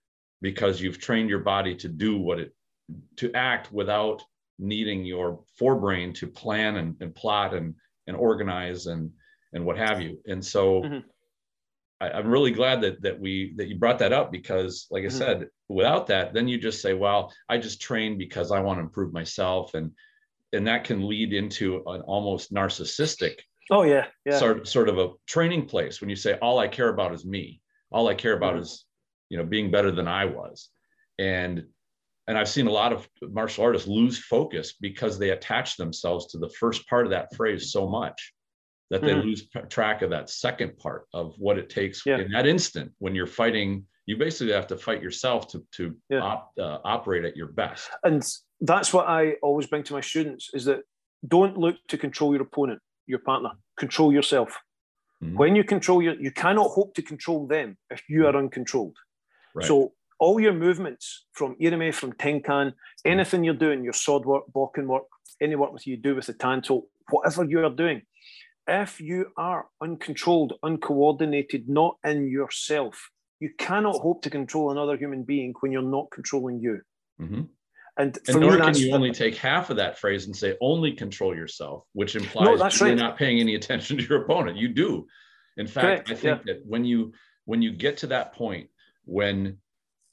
because 0.41 0.81
you've 0.81 0.99
trained 0.99 1.29
your 1.29 1.41
body 1.41 1.75
to 1.77 1.89
do 1.89 2.19
what 2.19 2.41
it 2.41 2.55
to 3.17 3.33
act 3.35 3.73
without 3.73 4.23
needing 4.59 5.05
your 5.05 5.41
forebrain 5.61 6.15
to 6.15 6.27
plan 6.27 6.77
and, 6.77 6.97
and 7.01 7.15
plot 7.15 7.55
and 7.55 7.75
and 8.07 8.17
organize 8.17 8.87
and 8.87 9.11
and 9.53 9.65
what 9.65 9.77
have 9.77 10.01
you. 10.01 10.19
And 10.27 10.43
so 10.43 10.81
mm-hmm. 10.81 10.99
I, 12.03 12.19
am 12.19 12.27
really 12.27 12.51
glad 12.51 12.81
that 12.81 13.01
that 13.03 13.19
we 13.19 13.55
that 13.57 13.69
you 13.69 13.77
brought 13.77 14.01
that 14.01 14.13
up 14.13 14.33
because, 14.33 14.87
like 14.91 15.05
I 15.05 15.07
mm-hmm. 15.07 15.19
said, 15.19 15.49
without 15.69 16.09
that, 16.09 16.35
then 16.35 16.49
you 16.49 16.59
just 16.59 16.83
say, 16.83 16.95
"Well, 16.95 17.33
I 17.49 17.59
just 17.59 17.81
train 17.81 18.19
because 18.19 18.51
I 18.51 18.61
want 18.61 18.79
to 18.79 18.83
improve 18.83 19.13
myself," 19.13 19.75
and 19.75 19.93
and 20.53 20.67
that 20.67 20.85
can 20.85 21.09
lead 21.09 21.33
into 21.33 21.77
an 21.87 22.01
almost 22.03 22.53
narcissistic. 22.53 23.41
Oh 23.71 23.83
yeah, 23.83 24.07
yeah. 24.25 24.39
Sort 24.39 24.67
sort 24.67 24.89
of 24.89 24.99
a 24.99 25.11
training 25.27 25.67
place 25.67 26.01
when 26.01 26.11
you 26.11 26.17
say, 26.17 26.39
"All 26.43 26.59
I 26.59 26.67
care 26.67 26.89
about 26.89 27.15
is 27.15 27.25
me. 27.25 27.61
All 27.93 28.09
I 28.09 28.15
care 28.15 28.37
about 28.37 28.55
mm-hmm. 28.55 28.63
is 28.63 28.85
you 29.29 29.39
know 29.39 29.45
being 29.45 29.71
better 29.71 29.93
than 29.93 30.09
I 30.09 30.25
was," 30.25 30.71
and 31.19 31.65
and 32.27 32.37
I've 32.37 32.49
seen 32.49 32.67
a 32.67 32.73
lot 32.73 32.93
of 32.93 33.09
martial 33.21 33.65
artists 33.65 33.87
lose 33.87 34.19
focus 34.19 34.75
because 34.81 35.19
they 35.19 35.31
attach 35.31 35.77
themselves 35.77 36.27
to 36.29 36.39
the 36.39 36.51
first 36.51 36.89
part 36.89 37.07
of 37.07 37.11
that 37.11 37.35
phrase 37.35 37.71
so 37.71 37.89
much 37.89 38.33
that 38.93 39.01
they 39.01 39.13
mm-hmm. 39.13 39.29
lose 39.29 39.49
track 39.71 40.03
of 40.03 40.11
that 40.11 40.29
second 40.29 40.77
part 40.77 41.07
of 41.15 41.35
what 41.39 41.59
it 41.59 41.71
takes 41.71 42.05
yeah. 42.05 42.19
in 42.19 42.31
that 42.31 42.47
instant 42.47 42.93
when 42.99 43.15
you're 43.15 43.27
fighting 43.27 43.85
you 44.07 44.17
basically 44.17 44.53
have 44.53 44.67
to 44.67 44.77
fight 44.77 45.03
yourself 45.03 45.49
to 45.49 45.65
to 45.73 45.97
yeah. 46.11 46.21
op, 46.21 46.53
uh, 46.61 46.79
operate 46.85 47.25
at 47.25 47.35
your 47.35 47.49
best 47.49 47.91
and 48.05 48.23
that's 48.61 48.93
what 48.93 49.09
i 49.09 49.33
always 49.43 49.67
bring 49.67 49.83
to 49.83 49.95
my 49.95 50.01
students 50.01 50.51
is 50.53 50.65
that 50.67 50.81
don't 51.27 51.57
look 51.57 51.77
to 51.89 51.97
control 51.97 52.33
your 52.35 52.43
opponent 52.43 52.81
your 53.07 53.19
partner 53.19 53.53
control 53.79 54.13
yourself 54.13 54.59
mm-hmm. 55.25 55.37
when 55.37 55.57
you 55.57 55.65
control 55.65 56.03
your 56.03 56.15
you 56.21 56.31
cannot 56.31 56.69
hope 56.69 56.95
to 56.95 57.03
control 57.03 57.47
them 57.47 57.77
if 57.91 58.03
you 58.09 58.27
are 58.27 58.37
uncontrolled 58.37 58.97
right. 59.55 59.67
so 59.67 59.93
all 60.21 60.39
your 60.39 60.53
movements 60.53 61.25
from 61.33 61.57
irimi 61.63 61.95
from 61.95 62.13
tenkan 62.13 62.73
anything 63.07 63.43
you're 63.43 63.63
doing 63.67 63.83
your 63.83 63.95
sword 64.05 64.25
work 64.27 64.45
bokken 64.55 64.87
work 64.87 65.05
any 65.41 65.57
work 65.57 65.73
that 65.73 65.87
you 65.87 65.97
do 65.97 66.15
with 66.15 66.27
the 66.27 66.35
tanto 66.35 66.85
whatever 67.11 67.45
you 67.45 67.65
are 67.65 67.71
doing 67.85 68.03
if 68.67 69.01
you 69.01 69.27
are 69.37 69.67
uncontrolled, 69.81 70.55
uncoordinated, 70.63 71.69
not 71.69 71.97
in 72.05 72.29
yourself, 72.29 73.11
you 73.41 73.51
cannot 73.59 73.97
hope 73.97 74.23
to 74.23 74.31
control 74.31 74.71
another 74.71 74.97
human 74.97 75.25
being 75.25 75.53
when 75.61 75.73
you're 75.73 75.83
not 75.83 76.11
controlling 76.13 76.61
you. 76.61 76.81
Mm-hmm. 77.21 77.43
And, 77.99 78.19
and 78.27 78.41
nor 78.41 78.57
can 78.57 78.75
you 78.75 78.95
only 78.95 79.13
take 79.13 79.37
half 79.37 79.69
of 79.69 79.77
that 79.77 79.99
phrase 79.99 80.27
and 80.27 80.35
say 80.35 80.57
only 80.63 80.93
control 80.93 81.37
yourself, 81.37 81.85
which 81.93 82.17
implies 82.17 82.45
no, 82.59 82.87
you're 82.87 82.89
right. 82.89 82.99
not 82.99 83.19
paying 83.19 83.39
any 83.39 83.55
attention 83.55 83.99
to 83.99 84.05
your 84.05 84.23
opponent. 84.23 84.57
You 84.57 84.69
do. 84.69 85.07
In 85.59 85.67
fact, 85.67 86.07
Correct. 86.07 86.11
I 86.11 86.15
think 86.15 86.41
yeah. 86.47 86.55
that 86.55 86.67
when 86.67 86.85
you 86.85 87.13
when 87.45 87.61
you 87.61 87.73
get 87.73 87.99
to 87.99 88.07
that 88.09 88.33
point 88.35 88.69
when 89.05 89.59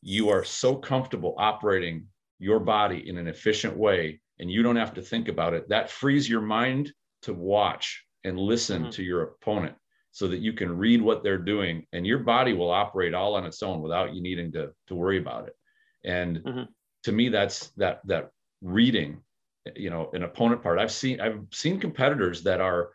you 0.02 0.30
are 0.30 0.44
so 0.44 0.76
comfortable 0.76 1.36
operating 1.38 2.08
your 2.40 2.60
body 2.60 3.08
in 3.08 3.18
an 3.18 3.28
efficient 3.28 3.78
way 3.78 4.20
and 4.40 4.50
you 4.50 4.64
don't 4.64 4.78
have 4.78 4.94
to 4.94 5.02
think 5.02 5.28
about 5.28 5.54
it, 5.54 5.70
that 5.70 5.90
frees 5.90 6.28
your 6.28 6.42
mind 6.42 6.92
to 7.22 7.34
watch 7.34 8.06
and 8.24 8.38
listen 8.38 8.84
mm-hmm. 8.84 8.92
to 8.92 9.04
your 9.04 9.24
opponent 9.24 9.76
so 10.12 10.28
that 10.28 10.40
you 10.40 10.54
can 10.54 10.76
read 10.76 11.02
what 11.02 11.24
they're 11.24 11.38
doing 11.38 11.86
and 11.94 12.06
your 12.06 12.20
body 12.20 12.54
will 12.54 12.72
operate 12.72 13.14
all 13.14 13.36
on 13.36 13.46
its 13.46 13.62
own 13.62 13.82
without 13.82 14.14
you 14.14 14.22
needing 14.22 14.52
to, 14.52 14.72
to 14.88 14.96
worry 14.96 15.20
about 15.20 15.48
it 15.48 15.56
and 16.04 16.38
mm-hmm. 16.38 16.64
to 17.04 17.12
me 17.12 17.30
that's 17.30 17.68
that 17.78 18.02
that 18.06 18.30
reading 18.62 19.22
you 19.76 19.90
know 19.90 20.10
an 20.14 20.24
opponent 20.24 20.62
part 20.62 20.80
i've 20.80 20.92
seen 20.92 21.20
i've 21.22 21.40
seen 21.52 21.80
competitors 21.80 22.44
that 22.44 22.62
are 22.62 22.90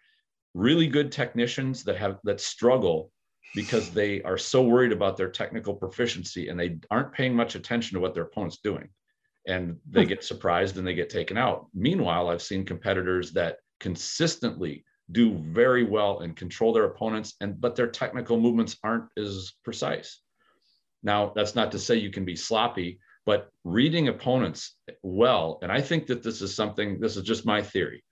really 0.54 0.86
good 0.86 1.10
technicians 1.12 1.84
that 1.84 1.96
have 1.96 2.18
that 2.24 2.40
struggle 2.40 3.10
because 3.54 3.90
they 3.90 4.20
are 4.22 4.38
so 4.38 4.62
worried 4.62 4.92
about 4.92 5.16
their 5.16 5.30
technical 5.30 5.74
proficiency 5.74 6.48
and 6.48 6.58
they 6.58 6.76
aren't 6.90 7.12
paying 7.12 7.34
much 7.34 7.54
attention 7.54 7.94
to 7.94 8.00
what 8.00 8.14
their 8.14 8.24
opponent's 8.24 8.58
doing 8.58 8.88
and 9.46 9.76
they 9.88 10.02
hmm. 10.02 10.08
get 10.08 10.24
surprised 10.24 10.78
and 10.78 10.86
they 10.86 10.94
get 10.94 11.10
taken 11.10 11.36
out 11.36 11.66
meanwhile 11.74 12.28
i've 12.28 12.42
seen 12.42 12.64
competitors 12.64 13.32
that 13.32 13.58
consistently 13.80 14.84
do 15.12 15.36
very 15.38 15.84
well 15.84 16.20
and 16.20 16.36
control 16.36 16.72
their 16.72 16.84
opponents 16.84 17.34
and 17.40 17.60
but 17.60 17.76
their 17.76 17.86
technical 17.86 18.40
movements 18.40 18.76
aren't 18.82 19.10
as 19.18 19.52
precise. 19.62 20.20
Now 21.02 21.32
that's 21.34 21.54
not 21.54 21.72
to 21.72 21.78
say 21.78 21.96
you 21.96 22.10
can 22.10 22.24
be 22.24 22.36
sloppy 22.36 23.00
but 23.26 23.50
reading 23.64 24.08
opponents 24.08 24.76
well 25.02 25.58
and 25.62 25.72
i 25.72 25.80
think 25.80 26.06
that 26.06 26.22
this 26.22 26.42
is 26.42 26.54
something 26.54 27.00
this 27.00 27.16
is 27.16 27.22
just 27.22 27.46
my 27.46 27.62
theory. 27.62 28.02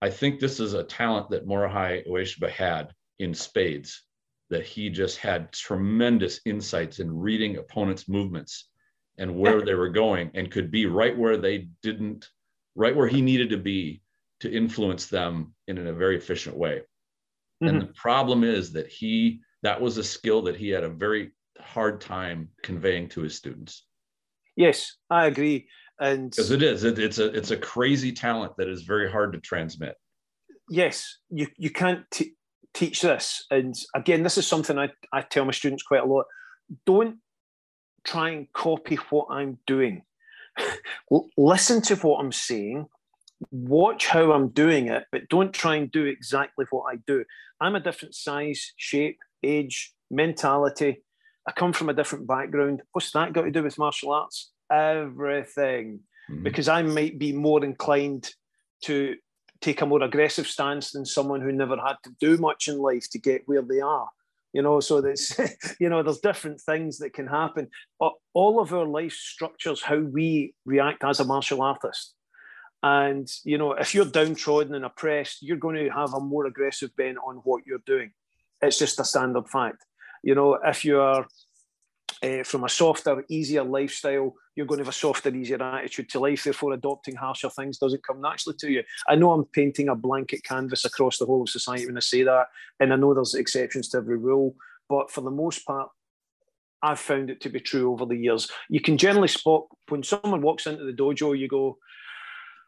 I 0.00 0.10
think 0.10 0.40
this 0.40 0.58
is 0.58 0.74
a 0.74 0.82
talent 0.82 1.30
that 1.30 1.46
morihei 1.46 2.06
ueshiba 2.08 2.50
had 2.50 2.92
in 3.18 3.34
spades 3.34 4.02
that 4.50 4.66
he 4.66 4.90
just 4.90 5.16
had 5.18 5.52
tremendous 5.52 6.40
insights 6.44 6.98
in 6.98 7.16
reading 7.16 7.56
opponents 7.56 8.08
movements 8.08 8.68
and 9.16 9.34
where 9.34 9.62
they 9.62 9.74
were 9.74 9.88
going 9.88 10.30
and 10.34 10.50
could 10.50 10.70
be 10.70 10.86
right 10.86 11.16
where 11.16 11.36
they 11.36 11.68
didn't 11.82 12.28
right 12.74 12.96
where 12.96 13.08
he 13.08 13.22
needed 13.22 13.50
to 13.50 13.56
be 13.56 14.02
to 14.42 14.52
influence 14.52 15.06
them 15.06 15.54
in 15.68 15.78
in 15.78 15.86
a 15.86 15.92
very 15.92 16.16
efficient 16.16 16.56
way. 16.56 16.78
Mm-hmm. 17.62 17.68
And 17.68 17.80
the 17.80 17.92
problem 17.94 18.42
is 18.42 18.72
that 18.72 18.88
he 18.88 19.40
that 19.62 19.80
was 19.80 19.96
a 19.96 20.04
skill 20.04 20.42
that 20.42 20.56
he 20.56 20.68
had 20.68 20.82
a 20.82 20.88
very 20.88 21.30
hard 21.60 22.00
time 22.00 22.48
conveying 22.62 23.08
to 23.10 23.20
his 23.20 23.36
students. 23.36 23.86
Yes, 24.56 24.96
I 25.08 25.26
agree. 25.26 25.68
And 26.00 26.30
because 26.30 26.50
it 26.50 26.62
is, 26.62 26.82
it, 26.82 26.98
it's 26.98 27.18
a 27.18 27.26
it's 27.26 27.52
a 27.52 27.56
crazy 27.56 28.10
talent 28.10 28.56
that 28.58 28.68
is 28.68 28.82
very 28.82 29.08
hard 29.08 29.32
to 29.32 29.38
transmit. 29.38 29.94
Yes, 30.68 31.18
you 31.30 31.46
you 31.56 31.70
can't 31.70 32.04
t- 32.10 32.34
teach 32.74 33.00
this. 33.00 33.44
And 33.48 33.76
again, 33.94 34.24
this 34.24 34.38
is 34.38 34.46
something 34.46 34.76
I, 34.76 34.90
I 35.12 35.22
tell 35.22 35.44
my 35.44 35.52
students 35.52 35.84
quite 35.84 36.02
a 36.02 36.06
lot. 36.06 36.24
Don't 36.84 37.18
try 38.02 38.30
and 38.30 38.52
copy 38.52 38.96
what 39.10 39.28
I'm 39.30 39.58
doing. 39.68 40.02
Listen 41.36 41.80
to 41.82 41.94
what 41.96 42.18
I'm 42.18 42.32
saying 42.32 42.88
watch 43.50 44.06
how 44.06 44.32
I'm 44.32 44.48
doing 44.48 44.88
it, 44.88 45.04
but 45.10 45.28
don't 45.28 45.52
try 45.52 45.76
and 45.76 45.90
do 45.90 46.04
exactly 46.04 46.66
what 46.70 46.92
I 46.92 46.98
do. 47.06 47.24
I'm 47.60 47.74
a 47.74 47.80
different 47.80 48.14
size, 48.14 48.72
shape, 48.76 49.18
age, 49.42 49.92
mentality. 50.10 51.02
I 51.46 51.52
come 51.52 51.72
from 51.72 51.88
a 51.88 51.94
different 51.94 52.26
background. 52.26 52.82
What's 52.92 53.10
that 53.12 53.32
got 53.32 53.42
to 53.42 53.50
do 53.50 53.62
with 53.62 53.78
martial 53.78 54.12
arts? 54.12 54.52
Everything. 54.70 56.00
Mm-hmm. 56.30 56.42
Because 56.42 56.68
I 56.68 56.82
might 56.82 57.18
be 57.18 57.32
more 57.32 57.64
inclined 57.64 58.30
to 58.84 59.16
take 59.60 59.80
a 59.80 59.86
more 59.86 60.02
aggressive 60.02 60.46
stance 60.46 60.90
than 60.90 61.04
someone 61.04 61.40
who 61.40 61.52
never 61.52 61.76
had 61.76 61.96
to 62.04 62.10
do 62.20 62.36
much 62.36 62.68
in 62.68 62.78
life 62.78 63.08
to 63.10 63.18
get 63.18 63.42
where 63.46 63.62
they 63.62 63.80
are. 63.80 64.08
You 64.52 64.60
know, 64.60 64.80
so 64.80 65.00
that's, 65.00 65.38
you 65.80 65.88
know, 65.88 66.02
there's 66.02 66.18
different 66.18 66.60
things 66.60 66.98
that 66.98 67.14
can 67.14 67.26
happen. 67.26 67.68
All 67.98 68.60
of 68.60 68.74
our 68.74 68.84
life 68.84 69.12
structures 69.12 69.82
how 69.82 69.98
we 69.98 70.54
react 70.66 71.04
as 71.04 71.20
a 71.20 71.24
martial 71.24 71.62
artist. 71.62 72.14
And 72.82 73.28
you 73.44 73.58
know, 73.58 73.72
if 73.72 73.94
you're 73.94 74.04
downtrodden 74.04 74.74
and 74.74 74.84
oppressed, 74.84 75.42
you're 75.42 75.56
going 75.56 75.76
to 75.76 75.90
have 75.90 76.14
a 76.14 76.20
more 76.20 76.46
aggressive 76.46 76.94
bent 76.96 77.18
on 77.24 77.36
what 77.44 77.64
you're 77.66 77.82
doing. 77.86 78.12
It's 78.60 78.78
just 78.78 79.00
a 79.00 79.04
standard 79.04 79.48
fact. 79.48 79.84
You 80.22 80.34
know, 80.34 80.54
if 80.54 80.84
you're 80.84 81.26
uh, 82.22 82.42
from 82.44 82.64
a 82.64 82.68
softer, 82.68 83.24
easier 83.28 83.64
lifestyle, 83.64 84.34
you're 84.54 84.66
going 84.66 84.78
to 84.78 84.84
have 84.84 84.94
a 84.94 84.96
softer, 84.96 85.34
easier 85.34 85.62
attitude 85.62 86.08
to 86.10 86.20
life. 86.20 86.44
Therefore, 86.44 86.72
adopting 86.72 87.16
harsher 87.16 87.50
things 87.50 87.78
doesn't 87.78 88.06
come 88.06 88.20
naturally 88.20 88.56
to 88.58 88.70
you. 88.70 88.82
I 89.08 89.16
know 89.16 89.32
I'm 89.32 89.44
painting 89.44 89.88
a 89.88 89.96
blanket 89.96 90.44
canvas 90.44 90.84
across 90.84 91.18
the 91.18 91.26
whole 91.26 91.42
of 91.42 91.48
society 91.48 91.86
when 91.86 91.96
I 91.96 92.00
say 92.00 92.22
that, 92.22 92.48
and 92.78 92.92
I 92.92 92.96
know 92.96 93.14
there's 93.14 93.34
exceptions 93.34 93.88
to 93.90 93.98
every 93.98 94.18
rule. 94.18 94.54
But 94.88 95.10
for 95.10 95.22
the 95.22 95.30
most 95.30 95.66
part, 95.66 95.88
I've 96.82 96.98
found 96.98 97.30
it 97.30 97.40
to 97.42 97.48
be 97.48 97.60
true 97.60 97.92
over 97.92 98.04
the 98.04 98.16
years. 98.16 98.50
You 98.68 98.80
can 98.80 98.98
generally 98.98 99.28
spot 99.28 99.66
when 99.88 100.02
someone 100.02 100.42
walks 100.42 100.66
into 100.66 100.84
the 100.84 100.92
dojo, 100.92 101.38
you 101.38 101.48
go, 101.48 101.78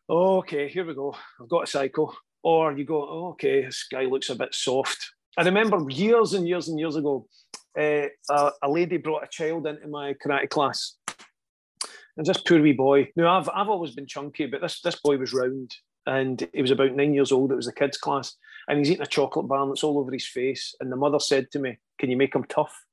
okay, 0.08 0.68
here 0.68 0.86
we 0.86 0.94
go. 0.94 1.16
I've 1.40 1.48
got 1.48 1.64
a 1.64 1.66
cycle. 1.66 2.14
Or 2.42 2.72
you 2.72 2.84
go, 2.84 3.02
oh, 3.02 3.28
okay, 3.30 3.64
this 3.64 3.86
guy 3.90 4.04
looks 4.04 4.28
a 4.28 4.34
bit 4.34 4.54
soft. 4.54 5.12
I 5.36 5.44
remember 5.44 5.88
years 5.88 6.34
and 6.34 6.46
years 6.46 6.68
and 6.68 6.78
years 6.78 6.96
ago, 6.96 7.26
uh, 7.78 8.06
a, 8.30 8.50
a, 8.62 8.70
lady 8.70 8.98
brought 8.98 9.24
a 9.24 9.28
child 9.28 9.66
into 9.66 9.88
my 9.88 10.14
karate 10.14 10.50
class. 10.50 10.96
And 12.16 12.26
this 12.26 12.38
poor 12.38 12.60
wee 12.60 12.72
boy. 12.72 13.08
Now, 13.16 13.38
I've, 13.38 13.48
I've 13.48 13.68
always 13.68 13.94
been 13.94 14.06
chunky, 14.06 14.46
but 14.46 14.60
this, 14.60 14.80
this 14.82 15.00
boy 15.00 15.16
was 15.16 15.32
round 15.32 15.74
and 16.06 16.46
he 16.52 16.60
was 16.60 16.70
about 16.70 16.94
nine 16.94 17.14
years 17.14 17.32
old. 17.32 17.50
It 17.50 17.56
was 17.56 17.66
the 17.66 17.72
kids' 17.72 17.96
class. 17.96 18.36
And 18.68 18.78
he's 18.78 18.90
eating 18.90 19.02
a 19.02 19.06
chocolate 19.06 19.48
bar 19.48 19.62
and 19.62 19.72
it's 19.72 19.82
all 19.82 19.98
over 19.98 20.12
his 20.12 20.26
face. 20.26 20.74
And 20.80 20.92
the 20.92 20.96
mother 20.96 21.18
said 21.18 21.50
to 21.52 21.58
me, 21.58 21.78
Can 21.98 22.10
you 22.10 22.16
make 22.16 22.34
him 22.34 22.44
tough? 22.44 22.84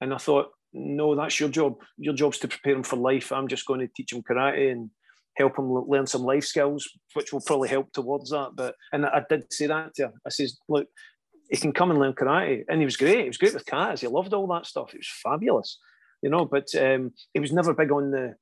And 0.00 0.14
I 0.14 0.18
thought, 0.18 0.50
no, 0.72 1.14
that's 1.14 1.38
your 1.38 1.48
job. 1.48 1.80
Your 1.96 2.14
job's 2.14 2.38
to 2.40 2.48
prepare 2.48 2.74
him 2.74 2.82
for 2.82 2.96
life. 2.96 3.30
I'm 3.30 3.48
just 3.48 3.66
going 3.66 3.80
to 3.80 3.88
teach 3.88 4.12
him 4.12 4.22
karate 4.22 4.72
and 4.72 4.90
help 5.36 5.58
him 5.58 5.72
learn 5.72 6.06
some 6.06 6.22
life 6.22 6.44
skills, 6.44 6.88
which 7.14 7.32
will 7.32 7.40
probably 7.40 7.68
help 7.68 7.92
towards 7.92 8.30
that. 8.30 8.50
But 8.54 8.74
and 8.92 9.06
I 9.06 9.22
did 9.28 9.52
say 9.52 9.66
that 9.66 9.94
to 9.96 10.04
her. 10.04 10.12
I 10.26 10.30
says, 10.30 10.58
look, 10.68 10.86
he 11.50 11.56
can 11.56 11.72
come 11.72 11.90
and 11.90 12.00
learn 12.00 12.12
karate, 12.12 12.64
and 12.68 12.80
he 12.80 12.84
was 12.84 12.96
great. 12.96 13.22
He 13.22 13.28
was 13.28 13.38
great 13.38 13.54
with 13.54 13.66
cats. 13.66 14.00
He 14.00 14.06
loved 14.06 14.32
all 14.32 14.46
that 14.48 14.66
stuff. 14.66 14.94
It 14.94 14.98
was 14.98 15.20
fabulous, 15.22 15.78
you 16.22 16.30
know. 16.30 16.44
But 16.44 16.74
um, 16.74 17.12
he 17.32 17.40
was 17.40 17.52
never 17.52 17.74
big 17.74 17.92
on 17.92 18.10
the 18.10 18.34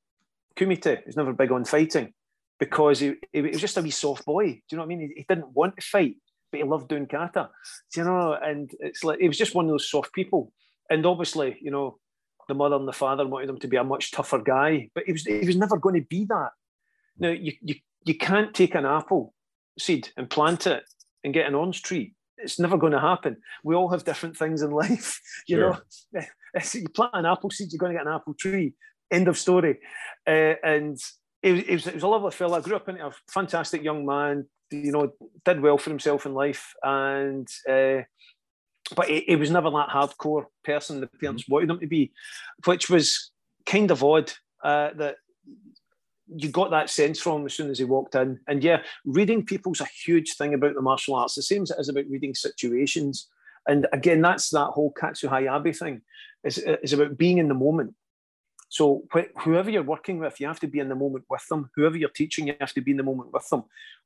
kumite. 0.55 0.99
He 0.99 1.05
was 1.05 1.17
never 1.17 1.33
big 1.33 1.51
on 1.51 1.65
fighting 1.65 2.13
because 2.59 2.99
he, 2.99 3.15
he 3.31 3.41
was 3.41 3.59
just 3.59 3.77
a 3.77 3.81
wee 3.81 3.91
soft 3.91 4.25
boy. 4.25 4.45
Do 4.45 4.61
you 4.71 4.77
know 4.77 4.83
what 4.83 4.85
I 4.85 4.87
mean? 4.87 5.01
He, 5.01 5.07
he 5.17 5.25
didn't 5.27 5.53
want 5.53 5.75
to 5.77 5.81
fight, 5.81 6.15
but 6.51 6.59
he 6.59 6.63
loved 6.63 6.87
doing 6.87 7.07
kata. 7.07 7.49
Do 7.93 8.01
you 8.01 8.05
know? 8.05 8.33
And 8.33 8.71
it's 8.79 9.03
like 9.03 9.19
he 9.19 9.27
was 9.27 9.37
just 9.37 9.55
one 9.55 9.65
of 9.65 9.71
those 9.71 9.89
soft 9.89 10.13
people. 10.13 10.51
And 10.89 11.05
obviously, 11.05 11.57
you 11.61 11.71
know, 11.71 11.97
the 12.47 12.53
mother 12.53 12.75
and 12.75 12.87
the 12.87 12.93
father 12.93 13.27
wanted 13.27 13.49
him 13.49 13.59
to 13.59 13.67
be 13.67 13.77
a 13.77 13.83
much 13.83 14.11
tougher 14.11 14.39
guy, 14.39 14.89
but 14.93 15.05
he 15.05 15.11
was 15.11 15.25
he 15.25 15.45
was 15.45 15.55
never 15.55 15.77
going 15.77 15.95
to 15.95 16.07
be 16.07 16.25
that. 16.25 16.49
Now 17.19 17.29
you 17.29 17.53
you 17.61 17.75
you 18.05 18.15
can't 18.15 18.53
take 18.53 18.75
an 18.75 18.85
apple 18.85 19.33
seed 19.79 20.09
and 20.17 20.29
plant 20.29 20.67
it 20.67 20.83
and 21.23 21.33
get 21.33 21.47
an 21.47 21.55
orange 21.55 21.81
tree. 21.81 22.13
It's 22.37 22.59
never 22.59 22.77
going 22.77 22.91
to 22.91 22.99
happen. 22.99 23.37
We 23.63 23.75
all 23.75 23.89
have 23.89 24.03
different 24.03 24.37
things 24.37 24.61
in 24.61 24.71
life, 24.83 25.19
you 25.47 25.57
sure. 25.57 25.81
know. 26.13 26.21
you 26.73 26.89
plant 26.89 27.11
an 27.13 27.25
apple 27.25 27.49
seed, 27.49 27.69
you're 27.71 27.79
going 27.79 27.93
to 27.93 27.97
get 27.97 28.07
an 28.07 28.13
apple 28.13 28.33
tree. 28.33 28.73
End 29.11 29.27
of 29.27 29.37
story. 29.37 29.79
Uh, 30.27 30.55
and 30.63 30.97
it 31.41 31.51
was, 31.53 31.61
it 31.63 31.73
was, 31.73 31.87
it 31.87 31.93
was 31.95 32.03
a 32.03 32.07
lovely 32.07 32.31
fella. 32.31 32.57
I 32.57 32.61
grew 32.61 32.75
up 32.75 32.89
into 32.89 33.05
a 33.05 33.11
fantastic 33.29 33.83
young 33.83 34.05
man. 34.05 34.45
You 34.71 34.91
know, 34.91 35.13
did 35.45 35.61
well 35.61 35.77
for 35.77 35.91
himself 35.91 36.25
in 36.25 36.33
life, 36.33 36.73
and 36.81 37.47
uh, 37.69 38.01
but 38.95 39.07
he, 39.07 39.23
he, 39.27 39.35
was 39.35 39.51
never 39.51 39.69
that 39.69 39.89
hardcore 39.89 40.45
person 40.63 40.99
the 40.99 41.07
parents 41.21 41.43
mm-hmm. 41.43 41.53
wanted 41.53 41.69
him 41.69 41.79
to 41.79 41.85
be, 41.85 42.11
which 42.65 42.89
was 42.89 43.31
kind 43.67 43.91
of 43.91 44.03
odd. 44.03 44.31
Uh, 44.63 44.89
that 44.95 45.17
you 46.35 46.49
got 46.49 46.71
that 46.71 46.89
sense 46.89 47.19
from 47.19 47.45
as 47.45 47.53
soon 47.53 47.69
as 47.69 47.79
he 47.79 47.85
walked 47.85 48.15
in. 48.15 48.39
And 48.47 48.63
yeah, 48.63 48.81
reading 49.05 49.45
people's 49.45 49.81
a 49.81 49.85
huge 49.85 50.35
thing 50.35 50.53
about 50.53 50.75
the 50.75 50.81
martial 50.81 51.15
arts, 51.15 51.35
the 51.35 51.41
same 51.41 51.63
as 51.63 51.71
it 51.71 51.79
is 51.79 51.89
about 51.89 52.05
reading 52.09 52.35
situations. 52.35 53.27
And 53.67 53.87
again, 53.93 54.21
that's 54.21 54.49
that 54.49 54.67
whole 54.67 54.91
Katsu 54.91 55.29
Hayabi 55.29 55.77
thing. 55.77 56.01
It's, 56.43 56.57
it's 56.57 56.93
about 56.93 57.17
being 57.17 57.37
in 57.37 57.47
the 57.47 57.53
moment. 57.53 57.93
So 58.69 59.03
wh- 59.13 59.41
whoever 59.41 59.69
you're 59.69 59.83
working 59.83 60.19
with, 60.19 60.39
you 60.39 60.47
have 60.47 60.59
to 60.61 60.67
be 60.67 60.79
in 60.79 60.89
the 60.89 60.95
moment 60.95 61.25
with 61.29 61.47
them. 61.47 61.69
Whoever 61.75 61.95
you're 61.95 62.09
teaching, 62.09 62.47
you 62.47 62.55
have 62.59 62.73
to 62.73 62.81
be 62.81 62.91
in 62.91 62.97
the 62.97 63.03
moment 63.03 63.31
with 63.31 63.47
them. 63.49 63.63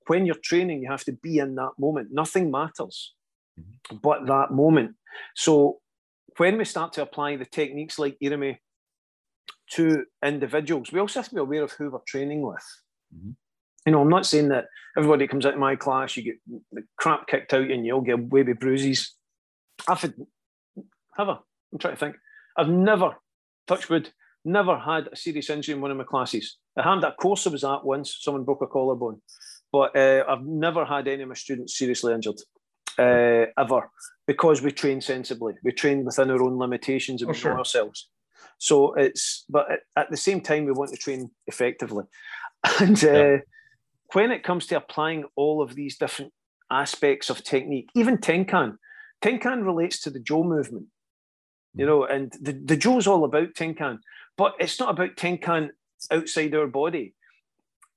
When 0.07 0.25
you're 0.25 0.35
training, 0.35 0.81
you 0.81 0.89
have 0.89 1.05
to 1.05 1.13
be 1.13 1.39
in 1.39 1.55
that 1.55 1.71
moment. 1.79 2.09
Nothing 2.11 2.51
matters 2.51 3.13
mm-hmm. 3.59 3.97
but 3.97 4.25
that 4.27 4.51
moment. 4.51 4.95
So 5.35 5.79
when 6.37 6.57
we 6.57 6.65
start 6.65 6.93
to 6.93 7.01
apply 7.01 7.35
the 7.37 7.45
techniques 7.45 7.97
like 7.97 8.17
Irimi 8.21 8.57
to 9.71 10.05
individuals, 10.23 10.91
we 10.91 10.99
also 10.99 11.19
have 11.19 11.29
to 11.29 11.35
be 11.35 11.41
aware 11.41 11.63
of 11.63 11.71
who 11.73 11.89
we're 11.89 11.99
training 12.07 12.41
with. 12.41 12.65
Mm-hmm. 13.15 13.31
You 13.85 13.91
know, 13.91 14.01
I'm 14.01 14.09
not 14.09 14.25
saying 14.25 14.49
that 14.49 14.65
everybody 14.97 15.27
comes 15.27 15.45
out 15.45 15.53
of 15.53 15.59
my 15.59 15.75
class, 15.75 16.17
you 16.17 16.23
get 16.23 16.35
the 16.71 16.83
crap 16.97 17.27
kicked 17.27 17.53
out 17.53 17.71
and 17.71 17.85
you'll 17.85 18.01
get 18.01 18.29
baby 18.29 18.53
bruises. 18.53 19.15
I've 19.87 20.01
had, 20.01 20.13
have 21.17 21.29
I? 21.29 21.37
I'm 21.71 21.79
trying 21.79 21.93
to 21.93 21.99
think. 21.99 22.15
I've 22.57 22.69
never, 22.69 23.15
touch 23.67 23.89
wood, 23.89 24.09
never 24.43 24.77
had 24.77 25.07
a 25.11 25.15
serious 25.15 25.49
injury 25.49 25.75
in 25.75 25.81
one 25.81 25.91
of 25.91 25.97
my 25.97 26.03
classes. 26.03 26.57
I 26.77 26.83
had 26.83 27.01
that 27.01 27.17
course 27.17 27.47
I 27.47 27.51
was 27.51 27.63
at 27.63 27.85
once, 27.85 28.17
someone 28.19 28.43
broke 28.43 28.61
a 28.61 28.67
collarbone, 28.67 29.21
but 29.71 29.95
uh, 29.95 30.23
I've 30.27 30.45
never 30.45 30.85
had 30.85 31.07
any 31.07 31.23
of 31.23 31.29
my 31.29 31.35
students 31.35 31.77
seriously 31.77 32.13
injured 32.13 32.39
uh, 32.97 33.45
ever 33.57 33.89
because 34.25 34.61
we 34.61 34.71
train 34.71 35.01
sensibly. 35.01 35.53
We 35.63 35.71
train 35.71 36.03
within 36.03 36.31
our 36.31 36.41
own 36.41 36.57
limitations 36.57 37.21
and 37.21 37.29
oh, 37.29 37.31
we 37.33 37.37
sure. 37.37 37.57
ourselves. 37.57 38.09
So 38.57 38.93
it's, 38.93 39.45
but 39.49 39.67
at 39.95 40.09
the 40.09 40.17
same 40.17 40.41
time, 40.41 40.65
we 40.65 40.71
want 40.71 40.91
to 40.91 40.97
train 40.97 41.31
effectively. 41.47 42.05
And 42.79 43.01
uh, 43.03 43.11
yeah. 43.11 43.37
when 44.13 44.31
it 44.31 44.43
comes 44.43 44.65
to 44.67 44.77
applying 44.77 45.25
all 45.35 45.61
of 45.61 45.75
these 45.75 45.97
different 45.97 46.33
aspects 46.71 47.29
of 47.29 47.43
technique, 47.43 47.89
even 47.95 48.17
Tenkan, 48.17 48.77
Tenkan 49.21 49.63
relates 49.63 49.99
to 50.01 50.09
the 50.09 50.19
Jo 50.19 50.43
movement, 50.43 50.87
you 51.75 51.85
mm. 51.85 51.87
know, 51.87 52.05
and 52.05 52.33
the, 52.41 52.53
the 52.53 52.75
Jo's 52.75 53.07
all 53.07 53.23
about 53.23 53.53
Tenkan, 53.53 53.99
but 54.37 54.55
it's 54.59 54.79
not 54.79 54.89
about 54.89 55.15
Tenkan 55.15 55.69
outside 56.11 56.55
our 56.55 56.67
body. 56.67 57.13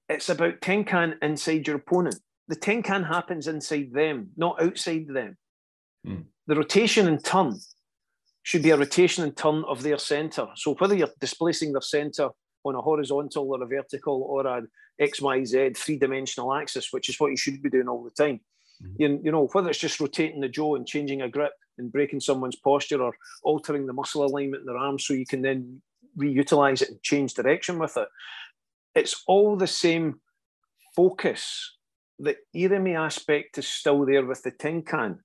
It's 0.09 0.29
about 0.29 0.61
Tenkan 0.61 1.15
inside 1.23 1.67
your 1.67 1.77
opponent. 1.77 2.19
The 2.49 2.57
Tenkan 2.57 3.07
happens 3.07 3.47
inside 3.47 3.93
them, 3.93 4.31
not 4.37 4.61
outside 4.63 5.07
them. 5.09 5.37
Mm. 6.07 6.25
The 6.47 6.57
rotation 6.57 7.09
and 7.09 7.25
turn 7.25 7.59
should 8.51 8.63
be 8.65 8.71
a 8.71 8.77
rotation 8.77 9.23
and 9.23 9.37
turn 9.37 9.63
of 9.69 9.81
their 9.85 9.97
center. 9.97 10.49
So 10.57 10.75
whether 10.75 10.97
you're 10.97 11.13
displacing 11.21 11.71
their 11.71 11.83
center 11.83 12.31
on 12.65 12.75
a 12.75 12.81
horizontal 12.81 13.49
or 13.49 13.63
a 13.63 13.67
vertical 13.67 14.25
or 14.25 14.45
an 14.45 14.67
XYZ 15.01 15.77
three 15.77 15.97
dimensional 15.97 16.53
axis, 16.53 16.93
which 16.93 17.09
is 17.09 17.21
what 17.21 17.31
you 17.31 17.37
should 17.37 17.63
be 17.63 17.71
doing 17.71 17.87
all 17.87 18.03
the 18.03 18.11
time. 18.11 18.41
Mm-hmm. 18.83 18.95
You, 18.99 19.21
you 19.23 19.31
know, 19.31 19.47
whether 19.53 19.71
it's 19.71 19.79
just 19.79 20.01
rotating 20.01 20.41
the 20.41 20.49
jaw 20.49 20.75
and 20.75 20.85
changing 20.85 21.23
a 21.23 21.29
grip 21.29 21.53
and 21.79 21.93
breaking 21.93 22.19
someone's 22.19 22.57
posture 22.57 23.01
or 23.01 23.15
altering 23.45 23.87
the 23.87 23.93
muscle 23.93 24.25
alignment 24.25 24.63
in 24.63 24.67
their 24.67 24.77
arms 24.77 25.07
so 25.07 25.15
you 25.15 25.27
can 25.27 25.43
then 25.43 25.81
reutilize 26.19 26.83
it 26.83 26.91
and 26.91 27.03
change 27.05 27.35
direction 27.35 27.79
with 27.79 27.97
it. 27.97 28.09
It's 28.97 29.23
all 29.29 29.55
the 29.55 29.69
same 29.69 30.19
focus. 30.97 31.77
The 32.19 32.37
Irimi 32.53 32.99
aspect 32.99 33.59
is 33.59 33.69
still 33.69 34.05
there 34.05 34.27
with 34.27 34.43
the 34.43 34.51
Tenkan 34.51 35.21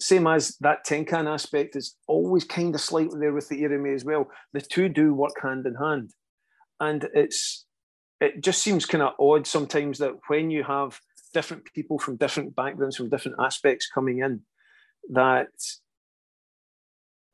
same 0.00 0.26
as 0.26 0.56
that 0.60 0.84
Tenkan 0.86 1.32
aspect 1.32 1.76
is 1.76 1.96
always 2.08 2.44
kind 2.44 2.74
of 2.74 2.80
slightly 2.80 3.18
there 3.18 3.32
with 3.32 3.48
the 3.48 3.62
Irimi 3.62 3.94
as 3.94 4.04
well. 4.04 4.28
The 4.52 4.60
two 4.60 4.88
do 4.88 5.14
work 5.14 5.40
hand 5.42 5.66
in 5.66 5.74
hand. 5.76 6.10
And 6.80 7.08
it's 7.14 7.66
it 8.20 8.42
just 8.42 8.62
seems 8.62 8.86
kind 8.86 9.02
of 9.02 9.14
odd 9.18 9.46
sometimes 9.46 9.98
that 9.98 10.12
when 10.28 10.50
you 10.50 10.64
have 10.64 10.98
different 11.32 11.64
people 11.74 11.98
from 11.98 12.16
different 12.16 12.54
backgrounds, 12.56 12.96
from 12.96 13.10
different 13.10 13.38
aspects 13.40 13.88
coming 13.92 14.18
in, 14.18 14.40
that 15.10 15.48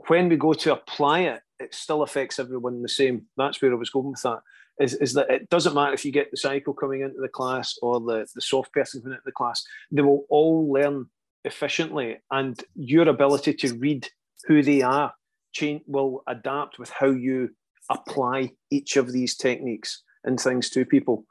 when 0.08 0.28
we 0.28 0.36
go 0.36 0.52
to 0.52 0.72
apply 0.72 1.20
it, 1.20 1.42
it 1.58 1.74
still 1.74 2.02
affects 2.02 2.38
everyone 2.38 2.82
the 2.82 2.88
same. 2.88 3.26
That's 3.36 3.60
where 3.60 3.72
I 3.72 3.76
was 3.76 3.90
going 3.90 4.10
with 4.10 4.22
that. 4.22 4.40
Is, 4.80 4.94
is 4.94 5.12
that 5.12 5.30
it 5.30 5.50
doesn't 5.50 5.74
matter 5.74 5.92
if 5.92 6.06
you 6.06 6.12
get 6.12 6.30
the 6.30 6.38
cycle 6.38 6.72
coming 6.72 7.02
into 7.02 7.20
the 7.20 7.28
class 7.28 7.78
or 7.82 8.00
the, 8.00 8.26
the 8.34 8.40
soft 8.40 8.72
person 8.72 9.02
coming 9.02 9.16
into 9.16 9.22
the 9.26 9.32
class, 9.32 9.62
they 9.90 10.00
will 10.00 10.24
all 10.30 10.72
learn 10.72 11.06
efficiently 11.44 12.18
and 12.30 12.62
your 12.74 13.08
ability 13.08 13.54
to 13.54 13.74
read 13.74 14.08
who 14.46 14.62
they 14.62 14.82
are 14.82 15.12
change 15.52 15.82
will 15.86 16.22
adapt 16.28 16.78
with 16.78 16.90
how 16.90 17.10
you 17.10 17.50
apply 17.90 18.50
each 18.70 18.96
of 18.96 19.12
these 19.12 19.36
techniques 19.36 20.02
and 20.24 20.38
things 20.38 20.70
to 20.70 20.84
people. 20.84 21.24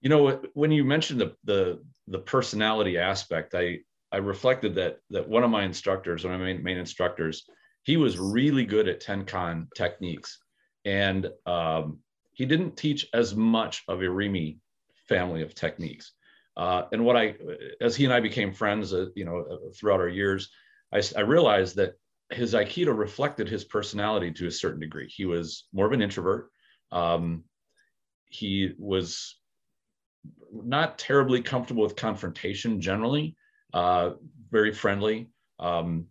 You 0.00 0.08
know 0.08 0.40
when 0.54 0.70
you 0.70 0.84
mentioned 0.84 1.20
the 1.20 1.36
the, 1.44 1.82
the 2.08 2.18
personality 2.18 2.98
aspect 2.98 3.54
i 3.54 3.78
i 4.10 4.16
reflected 4.16 4.74
that 4.74 4.98
that 5.10 5.28
one 5.28 5.44
of 5.44 5.50
my 5.50 5.62
instructors 5.64 6.24
one 6.24 6.34
of 6.34 6.40
my 6.40 6.46
main, 6.46 6.62
main 6.62 6.78
instructors 6.78 7.44
he 7.82 7.96
was 7.96 8.18
really 8.18 8.64
good 8.64 8.88
at 8.88 9.00
tenkan 9.00 9.66
techniques. 9.74 10.38
And 10.84 11.28
um, 11.46 11.98
he 12.32 12.46
didn't 12.46 12.76
teach 12.76 13.06
as 13.12 13.34
much 13.34 13.82
of 13.88 14.00
irimi 14.00 14.58
family 15.08 15.42
of 15.42 15.54
techniques 15.54 16.12
uh, 16.56 16.82
and 16.92 17.04
what 17.04 17.16
I, 17.16 17.34
as 17.80 17.96
he 17.96 18.04
and 18.04 18.12
I 18.12 18.20
became 18.20 18.52
friends, 18.52 18.92
uh, 18.92 19.06
you 19.14 19.24
know, 19.24 19.40
uh, 19.40 19.56
throughout 19.74 20.00
our 20.00 20.08
years, 20.08 20.50
I, 20.92 21.02
I, 21.16 21.20
realized 21.20 21.76
that 21.76 21.94
his 22.30 22.52
Aikido 22.52 22.96
reflected 22.96 23.48
his 23.48 23.64
personality 23.64 24.30
to 24.32 24.46
a 24.46 24.50
certain 24.50 24.80
degree. 24.80 25.08
He 25.08 25.24
was 25.24 25.66
more 25.72 25.86
of 25.86 25.92
an 25.92 26.02
introvert. 26.02 26.50
Um, 26.90 27.44
he 28.26 28.72
was 28.78 29.38
not 30.52 30.98
terribly 30.98 31.40
comfortable 31.42 31.82
with 31.82 31.96
confrontation 31.96 32.80
generally, 32.80 33.36
uh, 33.72 34.10
very 34.50 34.72
friendly. 34.72 35.30
Um, 35.58 36.06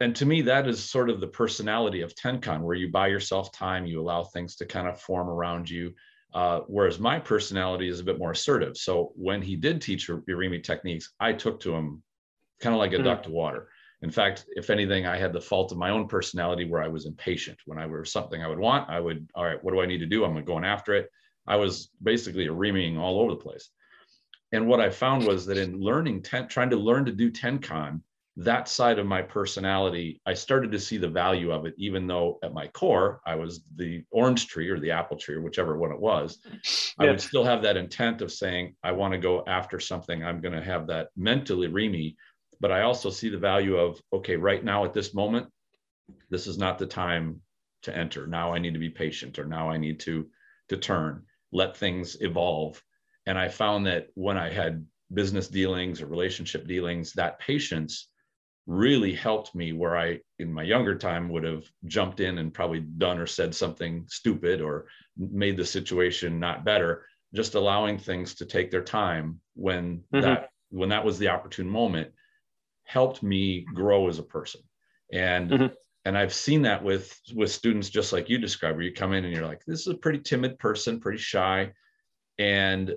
and 0.00 0.16
to 0.16 0.26
me, 0.26 0.42
that 0.42 0.66
is 0.66 0.82
sort 0.82 1.10
of 1.10 1.20
the 1.20 1.28
personality 1.28 2.00
of 2.00 2.14
Tenkan, 2.14 2.62
where 2.62 2.74
you 2.74 2.90
buy 2.90 3.08
yourself 3.08 3.52
time, 3.52 3.86
you 3.86 4.00
allow 4.00 4.24
things 4.24 4.56
to 4.56 4.66
kind 4.66 4.88
of 4.88 5.00
form 5.00 5.28
around 5.28 5.68
you. 5.68 5.94
Uh, 6.34 6.60
whereas 6.66 6.98
my 6.98 7.18
personality 7.18 7.88
is 7.88 8.00
a 8.00 8.04
bit 8.04 8.18
more 8.18 8.30
assertive. 8.30 8.76
So 8.76 9.12
when 9.16 9.42
he 9.42 9.54
did 9.54 9.82
teach 9.82 10.08
Irimi 10.08 10.62
techniques, 10.62 11.12
I 11.20 11.32
took 11.34 11.60
to 11.60 11.74
him 11.74 12.02
kind 12.60 12.74
of 12.74 12.78
like 12.78 12.94
a 12.94 12.96
mm. 12.96 13.04
duck 13.04 13.22
to 13.24 13.30
water. 13.30 13.68
In 14.00 14.10
fact, 14.10 14.46
if 14.56 14.70
anything, 14.70 15.06
I 15.06 15.16
had 15.16 15.32
the 15.32 15.40
fault 15.40 15.72
of 15.72 15.78
my 15.78 15.90
own 15.90 16.08
personality 16.08 16.64
where 16.64 16.82
I 16.82 16.88
was 16.88 17.06
impatient. 17.06 17.58
When 17.66 17.78
I 17.78 17.86
were 17.86 18.04
something 18.04 18.42
I 18.42 18.48
would 18.48 18.58
want, 18.58 18.90
I 18.90 18.98
would, 18.98 19.28
all 19.34 19.44
right, 19.44 19.62
what 19.62 19.72
do 19.72 19.80
I 19.80 19.86
need 19.86 19.98
to 19.98 20.06
do? 20.06 20.24
I'm 20.24 20.44
going 20.44 20.64
after 20.64 20.94
it. 20.94 21.08
I 21.46 21.56
was 21.56 21.90
basically 22.02 22.48
reaming 22.48 22.98
all 22.98 23.20
over 23.20 23.32
the 23.32 23.36
place. 23.36 23.68
And 24.52 24.66
what 24.66 24.80
I 24.80 24.90
found 24.90 25.26
was 25.26 25.46
that 25.46 25.58
in 25.58 25.80
learning, 25.80 26.22
ten, 26.22 26.48
trying 26.48 26.70
to 26.70 26.76
learn 26.76 27.04
to 27.04 27.12
do 27.12 27.30
Tenkan, 27.30 28.00
that 28.36 28.68
side 28.68 28.98
of 28.98 29.06
my 29.06 29.20
personality, 29.20 30.20
I 30.24 30.34
started 30.34 30.72
to 30.72 30.80
see 30.80 30.96
the 30.96 31.08
value 31.08 31.52
of 31.52 31.66
it, 31.66 31.74
even 31.76 32.06
though 32.06 32.38
at 32.42 32.54
my 32.54 32.66
core, 32.68 33.20
I 33.26 33.34
was 33.34 33.62
the 33.76 34.04
orange 34.10 34.46
tree 34.46 34.70
or 34.70 34.80
the 34.80 34.90
apple 34.90 35.18
tree 35.18 35.34
or 35.34 35.42
whichever 35.42 35.76
one 35.76 35.92
it 35.92 36.00
was. 36.00 36.38
Yeah. 36.44 36.58
I 36.98 37.10
would 37.10 37.20
still 37.20 37.44
have 37.44 37.62
that 37.62 37.76
intent 37.76 38.22
of 38.22 38.32
saying, 38.32 38.74
I 38.82 38.92
want 38.92 39.12
to 39.12 39.18
go 39.18 39.44
after 39.46 39.78
something. 39.78 40.24
I'm 40.24 40.40
going 40.40 40.54
to 40.54 40.64
have 40.64 40.86
that 40.86 41.08
mental 41.14 41.58
irimi. 41.58 42.16
But 42.58 42.72
I 42.72 42.82
also 42.82 43.10
see 43.10 43.28
the 43.28 43.38
value 43.38 43.76
of, 43.76 44.00
okay, 44.14 44.36
right 44.36 44.64
now 44.64 44.84
at 44.84 44.94
this 44.94 45.12
moment, 45.14 45.48
this 46.30 46.46
is 46.46 46.56
not 46.56 46.78
the 46.78 46.86
time 46.86 47.40
to 47.82 47.94
enter. 47.94 48.26
Now 48.26 48.54
I 48.54 48.58
need 48.58 48.72
to 48.72 48.80
be 48.80 48.90
patient 48.90 49.38
or 49.38 49.44
now 49.44 49.68
I 49.68 49.76
need 49.76 50.00
to, 50.00 50.26
to 50.70 50.76
turn, 50.78 51.24
let 51.52 51.76
things 51.76 52.16
evolve. 52.20 52.82
And 53.26 53.38
I 53.38 53.48
found 53.48 53.86
that 53.86 54.08
when 54.14 54.38
I 54.38 54.50
had 54.50 54.86
business 55.12 55.48
dealings 55.48 56.00
or 56.00 56.06
relationship 56.06 56.66
dealings, 56.66 57.12
that 57.14 57.38
patience 57.38 58.08
really 58.66 59.12
helped 59.12 59.54
me 59.54 59.72
where 59.72 59.96
I, 59.96 60.20
in 60.38 60.52
my 60.52 60.62
younger 60.62 60.96
time, 60.96 61.28
would 61.30 61.44
have 61.44 61.64
jumped 61.86 62.20
in 62.20 62.38
and 62.38 62.54
probably 62.54 62.80
done 62.80 63.18
or 63.18 63.26
said 63.26 63.54
something 63.54 64.04
stupid 64.08 64.60
or 64.60 64.86
made 65.16 65.56
the 65.56 65.64
situation 65.64 66.38
not 66.38 66.64
better. 66.64 67.06
Just 67.34 67.54
allowing 67.54 67.98
things 67.98 68.34
to 68.36 68.46
take 68.46 68.70
their 68.70 68.84
time 68.84 69.40
when 69.54 70.04
mm-hmm. 70.14 70.20
that 70.20 70.50
when 70.70 70.90
that 70.90 71.04
was 71.04 71.18
the 71.18 71.28
opportune 71.28 71.68
moment 71.68 72.12
helped 72.84 73.22
me 73.22 73.64
grow 73.74 74.08
as 74.08 74.18
a 74.18 74.22
person. 74.22 74.60
And 75.12 75.50
mm-hmm. 75.50 75.66
and 76.04 76.16
I've 76.16 76.34
seen 76.34 76.62
that 76.62 76.84
with 76.84 77.18
with 77.34 77.50
students 77.50 77.90
just 77.90 78.12
like 78.12 78.28
you 78.28 78.38
described, 78.38 78.76
where 78.76 78.84
you 78.84 78.92
come 78.92 79.12
in 79.12 79.24
and 79.24 79.34
you're 79.34 79.46
like, 79.46 79.64
this 79.66 79.80
is 79.80 79.88
a 79.88 79.94
pretty 79.94 80.18
timid 80.18 80.58
person, 80.58 81.00
pretty 81.00 81.18
shy, 81.18 81.72
and 82.38 82.94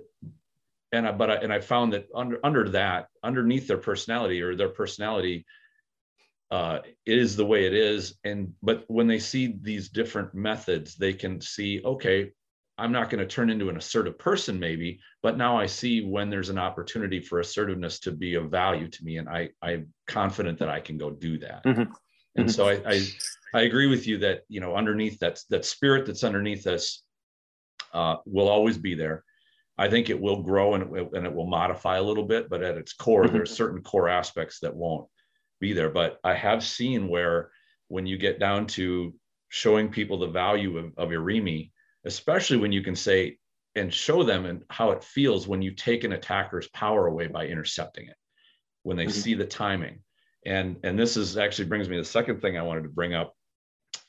and 0.95 1.07
I, 1.07 1.11
but 1.11 1.29
I, 1.29 1.35
and 1.35 1.51
I 1.51 1.59
found 1.59 1.93
that 1.93 2.07
under 2.15 2.39
under 2.43 2.69
that 2.69 3.07
underneath 3.23 3.67
their 3.67 3.77
personality 3.77 4.41
or 4.41 4.55
their 4.55 4.69
personality 4.69 5.45
uh, 6.51 6.79
is 7.05 7.35
the 7.35 7.45
way 7.45 7.65
it 7.65 7.73
is 7.73 8.17
and 8.23 8.53
but 8.61 8.85
when 8.87 9.07
they 9.07 9.19
see 9.19 9.55
these 9.61 9.89
different 9.89 10.33
methods 10.33 10.95
they 10.95 11.11
can 11.11 11.41
see 11.41 11.81
okay 11.83 12.31
i'm 12.77 12.91
not 12.91 13.09
going 13.09 13.19
to 13.19 13.25
turn 13.25 13.49
into 13.49 13.67
an 13.67 13.77
assertive 13.77 14.17
person 14.19 14.59
maybe 14.59 14.99
but 15.23 15.37
now 15.37 15.57
i 15.57 15.65
see 15.65 16.05
when 16.05 16.29
there's 16.29 16.49
an 16.49 16.59
opportunity 16.59 17.19
for 17.19 17.39
assertiveness 17.39 17.99
to 17.99 18.11
be 18.11 18.35
of 18.35 18.51
value 18.51 18.87
to 18.87 19.03
me 19.03 19.17
and 19.17 19.27
i 19.27 19.49
i'm 19.63 19.91
confident 20.05 20.59
that 20.59 20.69
i 20.69 20.79
can 20.79 20.99
go 20.99 21.09
do 21.09 21.39
that 21.39 21.63
mm-hmm. 21.65 21.81
and 22.35 22.47
mm-hmm. 22.47 22.47
so 22.47 22.69
I, 22.69 22.79
I, 22.85 23.01
I 23.53 23.61
agree 23.63 23.87
with 23.87 24.05
you 24.05 24.19
that 24.19 24.43
you 24.47 24.61
know 24.61 24.75
underneath 24.75 25.17
that's 25.17 25.45
that 25.45 25.65
spirit 25.65 26.05
that's 26.05 26.23
underneath 26.23 26.67
us 26.67 27.01
uh, 27.91 28.17
will 28.25 28.49
always 28.49 28.77
be 28.77 28.93
there 28.93 29.23
I 29.77 29.89
think 29.89 30.09
it 30.09 30.19
will 30.19 30.41
grow 30.41 30.73
and 30.73 30.83
it 30.83 30.89
will, 30.89 31.09
and 31.13 31.25
it 31.25 31.33
will 31.33 31.47
modify 31.47 31.97
a 31.97 32.03
little 32.03 32.23
bit, 32.23 32.49
but 32.49 32.63
at 32.63 32.77
its 32.77 32.93
core, 32.93 33.23
mm-hmm. 33.23 33.33
there's 33.33 33.55
certain 33.55 33.81
core 33.81 34.07
aspects 34.07 34.59
that 34.61 34.75
won't 34.75 35.07
be 35.59 35.73
there. 35.73 35.89
But 35.89 36.19
I 36.23 36.33
have 36.33 36.63
seen 36.63 37.07
where 37.07 37.51
when 37.87 38.05
you 38.05 38.17
get 38.17 38.39
down 38.39 38.67
to 38.67 39.13
showing 39.49 39.89
people 39.89 40.17
the 40.17 40.27
value 40.27 40.77
of, 40.77 40.93
of 40.97 41.09
Irimi, 41.09 41.71
especially 42.05 42.57
when 42.57 42.71
you 42.71 42.81
can 42.81 42.95
say 42.95 43.37
and 43.75 43.93
show 43.93 44.23
them 44.23 44.45
and 44.45 44.63
how 44.69 44.91
it 44.91 45.03
feels 45.03 45.47
when 45.47 45.61
you 45.61 45.71
take 45.71 46.05
an 46.05 46.13
attacker's 46.13 46.69
power 46.69 47.07
away 47.07 47.27
by 47.27 47.45
intercepting 47.45 48.07
it, 48.07 48.15
when 48.83 48.95
they 48.95 49.05
mm-hmm. 49.05 49.11
see 49.11 49.33
the 49.33 49.45
timing. 49.45 49.99
And, 50.45 50.77
and 50.83 50.97
this 50.97 51.17
is 51.17 51.37
actually 51.37 51.65
brings 51.65 51.89
me 51.89 51.95
to 51.95 52.01
the 52.01 52.07
second 52.07 52.41
thing 52.41 52.57
I 52.57 52.61
wanted 52.61 52.83
to 52.83 52.89
bring 52.89 53.13
up. 53.13 53.35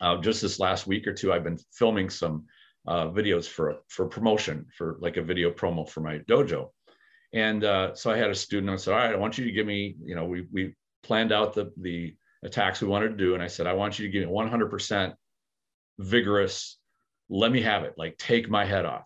Uh, 0.00 0.18
just 0.18 0.42
this 0.42 0.60
last 0.60 0.86
week 0.86 1.06
or 1.06 1.14
two, 1.14 1.32
I've 1.32 1.44
been 1.44 1.58
filming 1.72 2.10
some 2.10 2.44
uh, 2.86 3.08
videos 3.08 3.48
for 3.48 3.78
for 3.88 4.06
promotion 4.06 4.66
for 4.76 4.96
like 5.00 5.16
a 5.16 5.22
video 5.22 5.50
promo 5.50 5.88
for 5.88 6.00
my 6.00 6.18
dojo. 6.20 6.70
And 7.32 7.64
uh, 7.64 7.94
so 7.94 8.10
I 8.10 8.16
had 8.16 8.30
a 8.30 8.34
student. 8.34 8.72
I 8.72 8.76
said, 8.76 8.94
"All 8.94 9.00
right, 9.00 9.12
I 9.12 9.18
want 9.18 9.38
you 9.38 9.44
to 9.44 9.52
give 9.52 9.66
me. 9.66 9.96
You 10.04 10.14
know, 10.14 10.24
we 10.24 10.46
we 10.52 10.74
planned 11.02 11.32
out 11.32 11.54
the 11.54 11.72
the 11.80 12.16
attacks 12.42 12.80
we 12.80 12.88
wanted 12.88 13.10
to 13.10 13.16
do, 13.16 13.34
and 13.34 13.42
I 13.42 13.48
said, 13.48 13.66
I 13.66 13.72
want 13.74 13.98
you 13.98 14.06
to 14.06 14.12
give 14.12 14.26
me 14.26 14.34
100% 14.34 15.14
vigorous. 15.98 16.78
Let 17.28 17.52
me 17.52 17.60
have 17.62 17.84
it. 17.84 17.94
Like 17.96 18.16
take 18.18 18.48
my 18.48 18.64
head 18.64 18.86
off. 18.86 19.04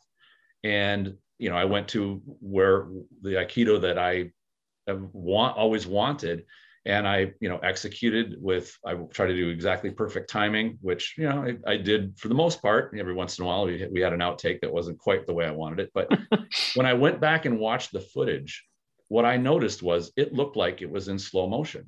And 0.62 1.16
you 1.39 1.49
know, 1.49 1.57
I 1.57 1.64
went 1.64 1.89
to 1.89 2.20
where 2.41 2.87
the 3.22 3.31
aikido 3.31 3.81
that 3.81 3.99
I 3.99 4.33
want 4.87 5.57
always 5.57 5.87
wanted 5.87 6.45
and 6.87 7.07
I, 7.07 7.33
you 7.41 7.49
know, 7.49 7.59
executed 7.59 8.37
with, 8.41 8.74
I 8.87 8.95
tried 8.95 9.28
to 9.28 9.37
do 9.37 9.51
exactly 9.51 9.91
perfect 9.91 10.31
timing, 10.31 10.78
which, 10.81 11.14
you 11.18 11.28
know, 11.28 11.45
I, 11.45 11.72
I, 11.72 11.76
did 11.76 12.18
for 12.18 12.28
the 12.28 12.35
most 12.35 12.62
part. 12.62 12.95
Every 12.99 13.12
once 13.12 13.39
in 13.39 13.45
a 13.45 13.47
while, 13.47 13.66
we, 13.66 13.87
we 13.93 14.01
had 14.01 14.14
an 14.14 14.20
outtake 14.20 14.61
that 14.62 14.72
wasn't 14.72 14.99
quite 14.99 15.26
the 15.26 15.35
way 15.35 15.45
I 15.45 15.51
wanted 15.51 15.81
it. 15.81 15.91
But 15.93 16.11
when 16.74 16.87
I 16.87 16.95
went 16.95 17.20
back 17.20 17.45
and 17.45 17.59
watched 17.59 17.93
the 17.93 18.01
footage, 18.01 18.64
what 19.09 19.26
I 19.26 19.37
noticed 19.37 19.83
was 19.83 20.11
it 20.16 20.33
looked 20.33 20.57
like 20.57 20.81
it 20.81 20.91
was 20.91 21.09
in 21.09 21.18
slow 21.18 21.49
motion. 21.49 21.87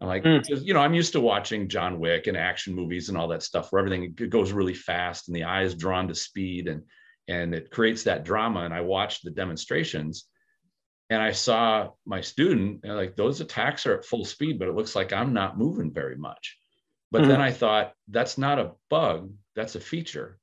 I'm 0.00 0.08
like, 0.08 0.24
mm. 0.24 0.44
you 0.62 0.74
know, 0.74 0.80
I'm 0.80 0.92
used 0.92 1.12
to 1.12 1.20
watching 1.20 1.68
John 1.68 1.98
Wick 1.98 2.26
and 2.26 2.36
action 2.36 2.74
movies 2.74 3.08
and 3.08 3.16
all 3.16 3.28
that 3.28 3.42
stuff 3.42 3.68
where 3.70 3.80
everything 3.80 4.12
goes 4.28 4.52
really 4.52 4.74
fast 4.74 5.28
and 5.28 5.34
the 5.34 5.44
eye 5.44 5.62
is 5.62 5.74
drawn 5.74 6.08
to 6.08 6.14
speed 6.14 6.68
and 6.68 6.82
and 7.28 7.54
it 7.54 7.70
creates 7.70 8.04
that 8.04 8.24
drama. 8.24 8.60
And 8.60 8.74
I 8.74 8.82
watched 8.82 9.24
the 9.24 9.30
demonstrations 9.30 10.26
and 11.08 11.22
I 11.22 11.32
saw 11.32 11.90
my 12.04 12.20
student 12.20 12.84
like 12.84 13.16
those 13.16 13.40
attacks 13.40 13.86
are 13.86 13.98
at 13.98 14.04
full 14.04 14.24
speed, 14.24 14.58
but 14.58 14.68
it 14.68 14.74
looks 14.74 14.96
like 14.96 15.12
I'm 15.12 15.32
not 15.32 15.58
moving 15.58 15.92
very 15.92 16.16
much. 16.16 16.58
But 17.12 17.22
mm-hmm. 17.22 17.30
then 17.30 17.40
I 17.40 17.52
thought 17.52 17.92
that's 18.08 18.38
not 18.38 18.58
a 18.58 18.72
bug, 18.90 19.32
that's 19.54 19.76
a 19.76 19.80
feature. 19.80 20.38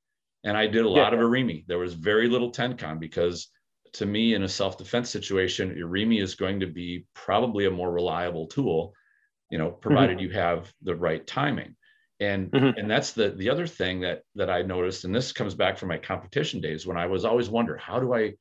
And 0.46 0.58
I 0.58 0.68
did 0.68 0.86
a 0.86 0.90
lot 0.90 1.14
yeah. 1.14 1.20
of 1.20 1.26
Irimi. 1.26 1.66
There 1.68 1.80
was 1.80 1.94
very 1.94 2.28
little 2.30 2.52
Tenkan 2.52 3.00
because 3.00 3.50
to 3.94 4.06
me, 4.06 4.34
in 4.34 4.44
a 4.44 4.50
self-defense 4.50 5.10
situation, 5.10 5.76
Irimi 5.76 6.22
is 6.22 6.36
going 6.36 6.60
to 6.62 6.68
be 6.68 7.06
probably 7.14 7.66
a 7.66 7.72
more 7.72 7.92
reliable 7.92 8.48
tool, 8.48 8.94
you 9.50 9.58
know, 9.58 9.70
provided 9.70 10.18
mm-hmm. 10.18 10.28
you 10.28 10.34
have 10.34 10.74
the 10.82 10.96
right 10.96 11.26
timing. 11.28 11.76
And 12.20 12.52
mm-hmm. 12.52 12.78
and 12.78 12.90
that's 12.90 13.12
the 13.12 13.30
the 13.32 13.50
other 13.50 13.68
thing 13.68 14.02
that 14.02 14.22
that 14.36 14.50
I 14.50 14.62
noticed, 14.62 15.04
and 15.04 15.14
this 15.14 15.32
comes 15.32 15.56
back 15.56 15.78
from 15.78 15.90
my 15.90 15.98
competition 15.98 16.62
days 16.62 16.88
when 16.88 16.98
I 16.98 17.06
was 17.08 17.26
always 17.26 17.50
wonder 17.50 17.76
how 17.78 18.00
do 18.00 18.14
I 18.14 18.34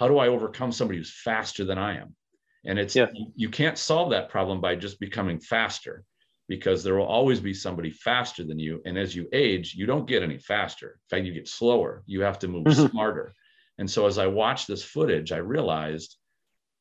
how 0.00 0.08
do 0.08 0.18
I 0.18 0.28
overcome 0.28 0.72
somebody 0.72 0.98
who's 0.98 1.12
faster 1.12 1.62
than 1.62 1.76
I 1.76 1.98
am? 1.98 2.16
And 2.64 2.78
it's 2.78 2.96
yeah. 2.96 3.08
you 3.36 3.50
can't 3.50 3.76
solve 3.76 4.10
that 4.10 4.30
problem 4.30 4.60
by 4.60 4.74
just 4.74 4.98
becoming 4.98 5.38
faster 5.38 6.04
because 6.48 6.82
there 6.82 6.96
will 6.96 7.04
always 7.04 7.38
be 7.38 7.52
somebody 7.52 7.90
faster 7.90 8.42
than 8.42 8.58
you. 8.58 8.80
And 8.86 8.98
as 8.98 9.14
you 9.14 9.28
age, 9.32 9.74
you 9.74 9.84
don't 9.84 10.08
get 10.08 10.22
any 10.22 10.38
faster. 10.38 10.88
In 10.88 11.16
fact, 11.16 11.26
you 11.26 11.34
get 11.34 11.48
slower. 11.48 12.02
You 12.06 12.22
have 12.22 12.38
to 12.40 12.48
move 12.48 12.64
mm-hmm. 12.64 12.86
smarter. 12.86 13.34
And 13.78 13.88
so 13.88 14.06
as 14.06 14.16
I 14.16 14.26
watched 14.26 14.66
this 14.66 14.82
footage, 14.82 15.32
I 15.32 15.36
realized 15.36 16.16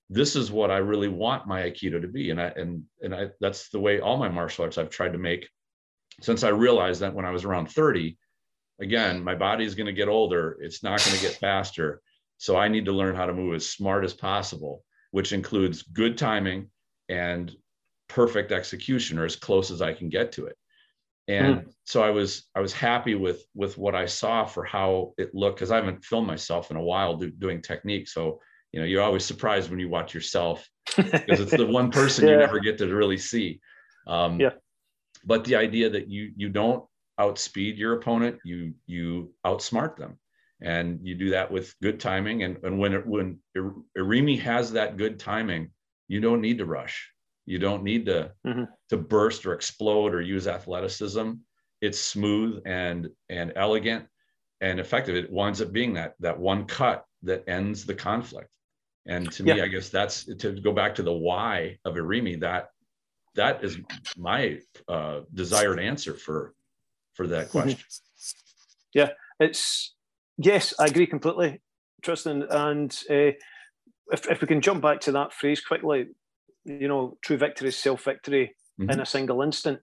this 0.09 0.37
is 0.37 0.49
what 0.49 0.71
I 0.71 0.77
really 0.77 1.09
want 1.09 1.45
my 1.45 1.63
Aikido 1.63 2.01
to 2.01 2.07
be. 2.07 2.31
And 2.31 2.41
I 2.41 2.47
and 2.55 2.83
and 3.01 3.13
I 3.13 3.29
that's 3.41 3.69
the 3.69 3.79
way 3.81 3.99
all 3.99 4.17
my 4.17 4.29
martial 4.29 4.63
arts 4.63 4.77
I've 4.77 4.89
tried 4.89 5.11
to 5.13 5.19
make 5.19 5.49
since 6.21 6.43
I 6.43 6.49
realized 6.49 7.01
that 7.01 7.13
when 7.13 7.25
I 7.25 7.31
was 7.31 7.43
around 7.43 7.67
30, 7.67 8.17
again, 8.79 9.23
my 9.23 9.35
body 9.35 9.65
is 9.65 9.75
going 9.75 9.87
to 9.87 9.93
get 9.93 10.07
older. 10.07 10.57
It's 10.61 10.83
not 10.83 11.03
going 11.03 11.17
to 11.17 11.21
get 11.21 11.35
faster. 11.35 12.01
So 12.39 12.55
I 12.55 12.69
need 12.69 12.85
to 12.85 12.93
learn 12.93 13.15
how 13.15 13.25
to 13.25 13.33
move 13.33 13.53
as 13.53 13.69
smart 13.69 14.05
as 14.05 14.13
possible, 14.13 14.83
which 15.11 15.33
includes 15.33 15.83
good 15.83 16.17
timing 16.17 16.69
and 17.09 17.53
perfect 18.07 18.53
execution 18.53 19.19
or 19.19 19.25
as 19.25 19.35
close 19.35 19.69
as 19.71 19.81
I 19.81 19.93
can 19.93 20.07
get 20.07 20.31
to 20.33 20.45
it. 20.45 20.55
And 21.27 21.57
mm. 21.57 21.73
so 21.83 22.01
I 22.01 22.09
was 22.11 22.47
I 22.55 22.61
was 22.61 22.71
happy 22.71 23.13
with 23.13 23.43
with 23.53 23.77
what 23.77 23.93
I 23.93 24.05
saw 24.05 24.45
for 24.45 24.63
how 24.63 25.13
it 25.17 25.35
looked 25.35 25.57
because 25.57 25.69
I 25.69 25.75
haven't 25.75 26.05
filmed 26.05 26.27
myself 26.27 26.71
in 26.71 26.77
a 26.77 26.81
while 26.81 27.17
do, 27.17 27.29
doing 27.29 27.61
technique. 27.61 28.07
So 28.07 28.39
you 28.71 28.79
know 28.79 28.85
you're 28.85 29.03
always 29.03 29.25
surprised 29.25 29.69
when 29.69 29.79
you 29.79 29.89
watch 29.89 30.13
yourself 30.13 30.67
because 30.95 31.41
it's 31.41 31.51
the 31.51 31.65
one 31.79 31.91
person 31.91 32.25
yeah. 32.25 32.33
you 32.33 32.39
never 32.39 32.59
get 32.59 32.77
to 32.77 32.95
really 32.95 33.17
see. 33.17 33.59
Um, 34.07 34.39
yeah. 34.39 34.51
But 35.25 35.43
the 35.43 35.57
idea 35.57 35.89
that 35.89 36.07
you 36.07 36.31
you 36.37 36.47
don't 36.47 36.85
outspeed 37.19 37.77
your 37.77 37.93
opponent, 37.93 38.39
you 38.45 38.73
you 38.87 39.33
outsmart 39.45 39.97
them 39.97 40.17
and 40.61 40.99
you 41.01 41.15
do 41.15 41.29
that 41.31 41.51
with 41.51 41.73
good 41.81 41.99
timing. 41.99 42.43
And, 42.43 42.57
and 42.63 42.79
when 42.79 42.93
it, 42.93 43.07
when 43.07 43.39
irimi 43.97 44.39
has 44.39 44.71
that 44.73 44.97
good 44.97 45.19
timing 45.19 45.71
you 46.09 46.19
don't 46.19 46.41
need 46.41 46.57
to 46.57 46.65
rush. 46.65 47.09
You 47.45 47.59
don't 47.59 47.83
need 47.83 48.07
to 48.07 48.31
mm-hmm. 48.45 48.63
to 48.89 48.97
burst 48.97 49.45
or 49.45 49.53
explode 49.53 50.13
or 50.13 50.21
use 50.21 50.47
athleticism. 50.47 51.31
It's 51.81 51.99
smooth 51.99 52.61
and 52.65 53.07
and 53.29 53.53
elegant 53.55 54.05
and 54.59 54.79
effective. 54.79 55.15
It 55.15 55.31
winds 55.31 55.61
up 55.61 55.71
being 55.71 55.93
that 55.93 56.15
that 56.19 56.37
one 56.37 56.65
cut 56.65 57.05
that 57.23 57.47
ends 57.47 57.85
the 57.85 57.95
conflict. 57.95 58.53
And 59.07 59.31
to 59.31 59.43
me 59.43 59.61
i 59.61 59.67
guess 59.67 59.89
that's 59.89 60.25
to 60.25 60.59
go 60.59 60.73
back 60.73 60.93
to 60.95 61.03
the 61.03 61.13
why 61.13 61.77
of 61.85 61.95
irimi 61.95 62.39
that 62.41 62.69
that 63.35 63.63
is 63.63 63.77
my 64.17 64.59
uh, 64.87 65.21
desired 65.33 65.79
answer 65.79 66.13
for 66.13 66.53
for 67.13 67.27
that 67.27 67.49
question. 67.55 67.79
Yeah 68.93 69.11
it's 69.39 69.95
Yes, 70.41 70.73
I 70.79 70.85
agree 70.85 71.05
completely, 71.05 71.61
Tristan. 72.01 72.43
And 72.49 72.91
uh, 73.09 73.35
if, 74.11 74.29
if 74.29 74.41
we 74.41 74.47
can 74.47 74.61
jump 74.61 74.81
back 74.81 75.01
to 75.01 75.11
that 75.11 75.33
phrase 75.33 75.61
quickly, 75.61 76.07
you 76.63 76.87
know, 76.87 77.17
true 77.21 77.37
victory 77.37 77.67
is 77.67 77.77
self 77.77 78.05
victory 78.05 78.55
mm-hmm. 78.79 78.89
in 78.89 79.01
a 79.01 79.05
single 79.05 79.41
instant. 79.41 79.79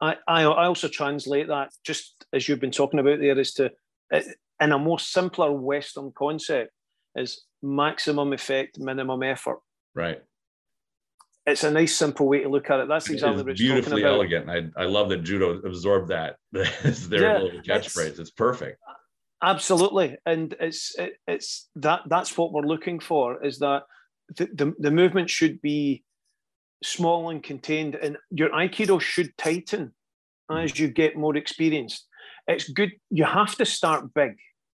I, 0.00 0.16
I, 0.28 0.44
I 0.44 0.66
also 0.66 0.86
translate 0.86 1.48
that 1.48 1.70
just 1.84 2.24
as 2.32 2.48
you've 2.48 2.60
been 2.60 2.70
talking 2.70 3.00
about 3.00 3.18
there 3.18 3.38
is 3.38 3.52
to 3.54 3.72
in 4.60 4.72
a 4.72 4.78
more 4.78 4.98
simpler 4.98 5.52
Western 5.52 6.12
concept 6.12 6.72
is 7.16 7.44
maximum 7.62 8.32
effect, 8.32 8.78
minimum 8.78 9.22
effort. 9.22 9.58
Right. 9.94 10.22
It's 11.46 11.64
a 11.64 11.70
nice, 11.70 11.96
simple 11.96 12.28
way 12.28 12.42
to 12.42 12.48
look 12.48 12.70
at 12.70 12.80
it. 12.80 12.88
That's 12.88 13.08
exactly 13.08 13.42
what 13.42 13.50
it's 13.52 13.60
beautifully 13.60 14.04
elegant. 14.04 14.50
I, 14.50 14.68
I 14.80 14.84
love 14.84 15.08
that 15.08 15.24
judo 15.24 15.58
absorbed 15.60 16.08
that 16.08 16.36
as 16.84 17.08
their 17.08 17.22
yeah, 17.22 17.38
little 17.38 17.60
catchphrase. 17.60 18.08
It's, 18.10 18.18
it's, 18.18 18.30
perfect. 18.30 18.78
Absolutely, 19.42 20.16
and 20.26 20.54
it's 20.58 20.98
it, 20.98 21.12
it's 21.28 21.68
that 21.76 22.00
that's 22.06 22.36
what 22.36 22.52
we're 22.52 22.62
looking 22.62 22.98
for. 22.98 23.44
Is 23.44 23.60
that 23.60 23.84
the, 24.36 24.46
the, 24.46 24.74
the 24.78 24.90
movement 24.90 25.30
should 25.30 25.60
be 25.62 26.02
small 26.82 27.30
and 27.30 27.42
contained, 27.42 27.94
and 27.94 28.16
your 28.30 28.50
aikido 28.50 29.00
should 29.00 29.36
tighten 29.38 29.92
mm. 30.50 30.64
as 30.64 30.78
you 30.78 30.88
get 30.88 31.16
more 31.16 31.36
experienced. 31.36 32.06
It's 32.48 32.68
good. 32.68 32.90
You 33.10 33.24
have 33.24 33.54
to 33.56 33.64
start 33.64 34.12
big. 34.12 34.32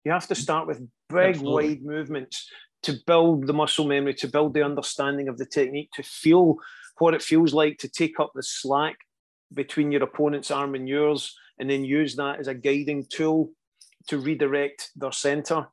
You 0.05 0.13
have 0.13 0.27
to 0.29 0.35
mm. 0.35 0.43
start 0.43 0.67
with 0.67 0.81
big, 1.09 1.37
Absolutely. 1.37 1.69
wide 1.69 1.83
movements 1.83 2.47
to 2.83 2.99
build 3.07 3.47
the 3.47 3.55
muscle 3.55 3.87
memory, 3.87 4.15
to 4.15 4.29
build 4.29 4.53
the 4.53 4.63
understanding 4.63 5.29
of 5.29 5.39
the 5.39 5.47
technique, 5.47 5.91
to 5.95 6.03
feel 6.03 6.57
what 6.99 7.15
it 7.15 7.23
feels 7.23 7.55
like 7.55 7.79
to 7.79 7.89
take 7.89 8.21
up 8.21 8.33
the 8.35 8.43
slack 8.43 8.97
between 9.55 9.91
your 9.91 10.03
opponent's 10.03 10.51
arm 10.51 10.75
and 10.75 10.87
yours, 10.87 11.35
and 11.59 11.71
then 11.71 11.83
use 11.83 12.15
that 12.17 12.39
as 12.39 12.47
a 12.47 12.55
guiding 12.55 13.07
tool 13.11 13.51
to 14.09 14.19
redirect 14.19 14.91
their 14.97 15.13
center. 15.13 15.69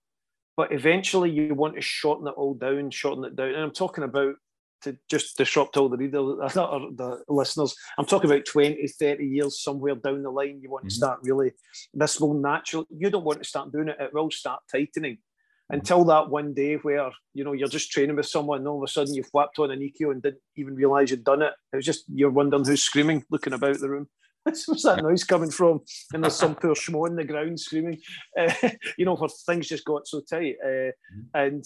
But 0.56 0.72
eventually, 0.72 1.30
you 1.30 1.54
want 1.54 1.76
to 1.76 1.82
shorten 1.82 2.28
it 2.28 2.34
all 2.36 2.56
down, 2.56 2.90
shorten 2.90 3.26
it 3.26 3.36
down. 3.36 3.50
And 3.50 3.64
I'm 3.64 3.72
talking 3.72 4.04
about 4.04 4.36
to 4.84 4.98
just 5.10 5.38
disrupt 5.38 5.78
all 5.78 5.90
the 5.90 5.98
readers, 5.98 6.14
the 6.54 7.24
listeners. 7.28 7.76
I'm 7.98 8.06
talking 8.06 8.30
about 8.30 8.46
20, 8.46 8.88
30 8.88 9.26
years 9.26 9.62
somewhere 9.62 9.96
down 9.96 10.24
the 10.24 10.30
line. 10.30 10.60
You 10.62 10.70
want 10.70 10.84
mm-hmm. 10.84 10.90
to 10.90 10.96
start 10.96 11.20
really, 11.24 11.52
this 11.94 12.20
will 12.20 12.34
naturally, 12.34 12.88
you 12.90 13.10
don't 13.10 13.24
want 13.24 13.40
to 13.40 13.48
start 13.48 13.72
doing 13.72 13.90
it, 13.90 13.98
it 14.00 14.14
will 14.14 14.32
start 14.32 14.62
tightening 14.72 15.16
mm-hmm. 15.16 15.76
until 15.76 16.04
that 16.06 16.30
one 16.30 16.54
day 16.54 16.76
where, 16.76 17.12
you 17.34 17.44
know, 17.44 17.54
you're 17.54 17.68
just 17.68 17.92
training 17.92 18.16
with 18.16 18.28
someone 18.28 18.60
and 18.60 18.68
all 18.68 18.78
of 18.78 18.88
a 18.88 18.92
sudden 18.92 19.14
you've 19.14 19.30
whacked 19.34 19.60
on 19.60 19.72
an 19.72 19.80
ikkyo 19.80 20.12
and 20.12 20.22
didn't 20.22 20.42
even 20.56 20.76
realize 20.76 21.12
you'd 21.12 21.24
done 21.24 21.42
it. 21.42 21.54
It 21.74 21.78
was 21.78 21.86
just, 21.86 22.06
you're 22.14 22.30
wondering 22.30 22.66
who's 22.66 22.84
screaming, 22.84 23.24
looking 23.30 23.54
about 23.54 23.80
the 23.80 23.90
room. 23.90 24.08
Where's 24.68 24.84
that 24.84 25.04
noise 25.04 25.24
coming 25.24 25.52
from? 25.52 25.82
And 26.14 26.24
there's 26.24 26.36
some 26.36 26.56
poor 26.56 26.76
schmo 26.76 27.10
on 27.10 27.16
the 27.16 27.24
ground 27.24 27.60
screaming, 27.60 28.00
uh, 28.40 28.52
you 28.98 29.06
know, 29.06 29.16
where 29.16 29.30
things 29.30 29.68
just 29.68 29.86
got 29.86 30.08
so 30.08 30.22
tight. 30.22 30.56
Uh, 30.64 30.68
mm-hmm. 30.68 31.22
And 31.34 31.66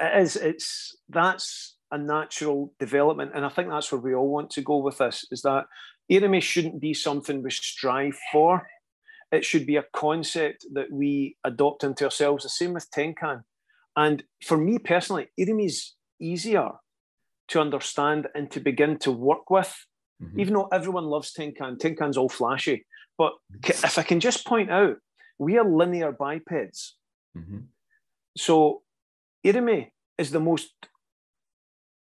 it 0.00 0.22
is, 0.22 0.36
it's, 0.36 0.96
that's, 1.08 1.74
a 1.94 1.98
natural 1.98 2.74
development. 2.80 3.30
And 3.34 3.46
I 3.46 3.48
think 3.48 3.68
that's 3.68 3.92
where 3.92 4.00
we 4.00 4.14
all 4.14 4.28
want 4.28 4.50
to 4.50 4.62
go 4.62 4.78
with 4.78 4.98
this 4.98 5.24
is 5.30 5.42
that 5.42 5.66
Irimi 6.10 6.42
shouldn't 6.42 6.80
be 6.80 6.92
something 6.92 7.40
we 7.40 7.50
strive 7.50 8.18
for. 8.32 8.68
It 9.30 9.44
should 9.44 9.64
be 9.64 9.76
a 9.76 9.84
concept 9.94 10.66
that 10.72 10.90
we 10.90 11.36
adopt 11.44 11.84
into 11.84 12.04
ourselves. 12.04 12.42
The 12.42 12.48
same 12.48 12.74
with 12.74 12.90
Tenkan. 12.90 13.44
And 13.96 14.24
for 14.44 14.58
me 14.58 14.78
personally, 14.78 15.28
Irimi 15.38 15.66
is 15.66 15.94
easier 16.20 16.70
to 17.48 17.60
understand 17.60 18.26
and 18.34 18.50
to 18.50 18.60
begin 18.60 18.98
to 18.98 19.12
work 19.12 19.48
with. 19.48 19.86
Mm-hmm. 20.24 20.40
Even 20.40 20.54
though 20.54 20.68
everyone 20.72 21.04
loves 21.04 21.32
Tenkan, 21.32 21.78
Tenkan's 21.78 22.16
all 22.16 22.28
flashy. 22.28 22.86
But 23.16 23.34
if 23.64 23.98
I 23.98 24.02
can 24.02 24.20
just 24.20 24.46
point 24.46 24.70
out, 24.70 24.96
we 25.38 25.58
are 25.58 25.68
linear 25.68 26.12
bipeds. 26.12 26.96
Mm-hmm. 27.36 27.58
So 28.36 28.82
Irimi 29.44 29.90
is 30.18 30.30
the 30.30 30.40
most 30.40 30.72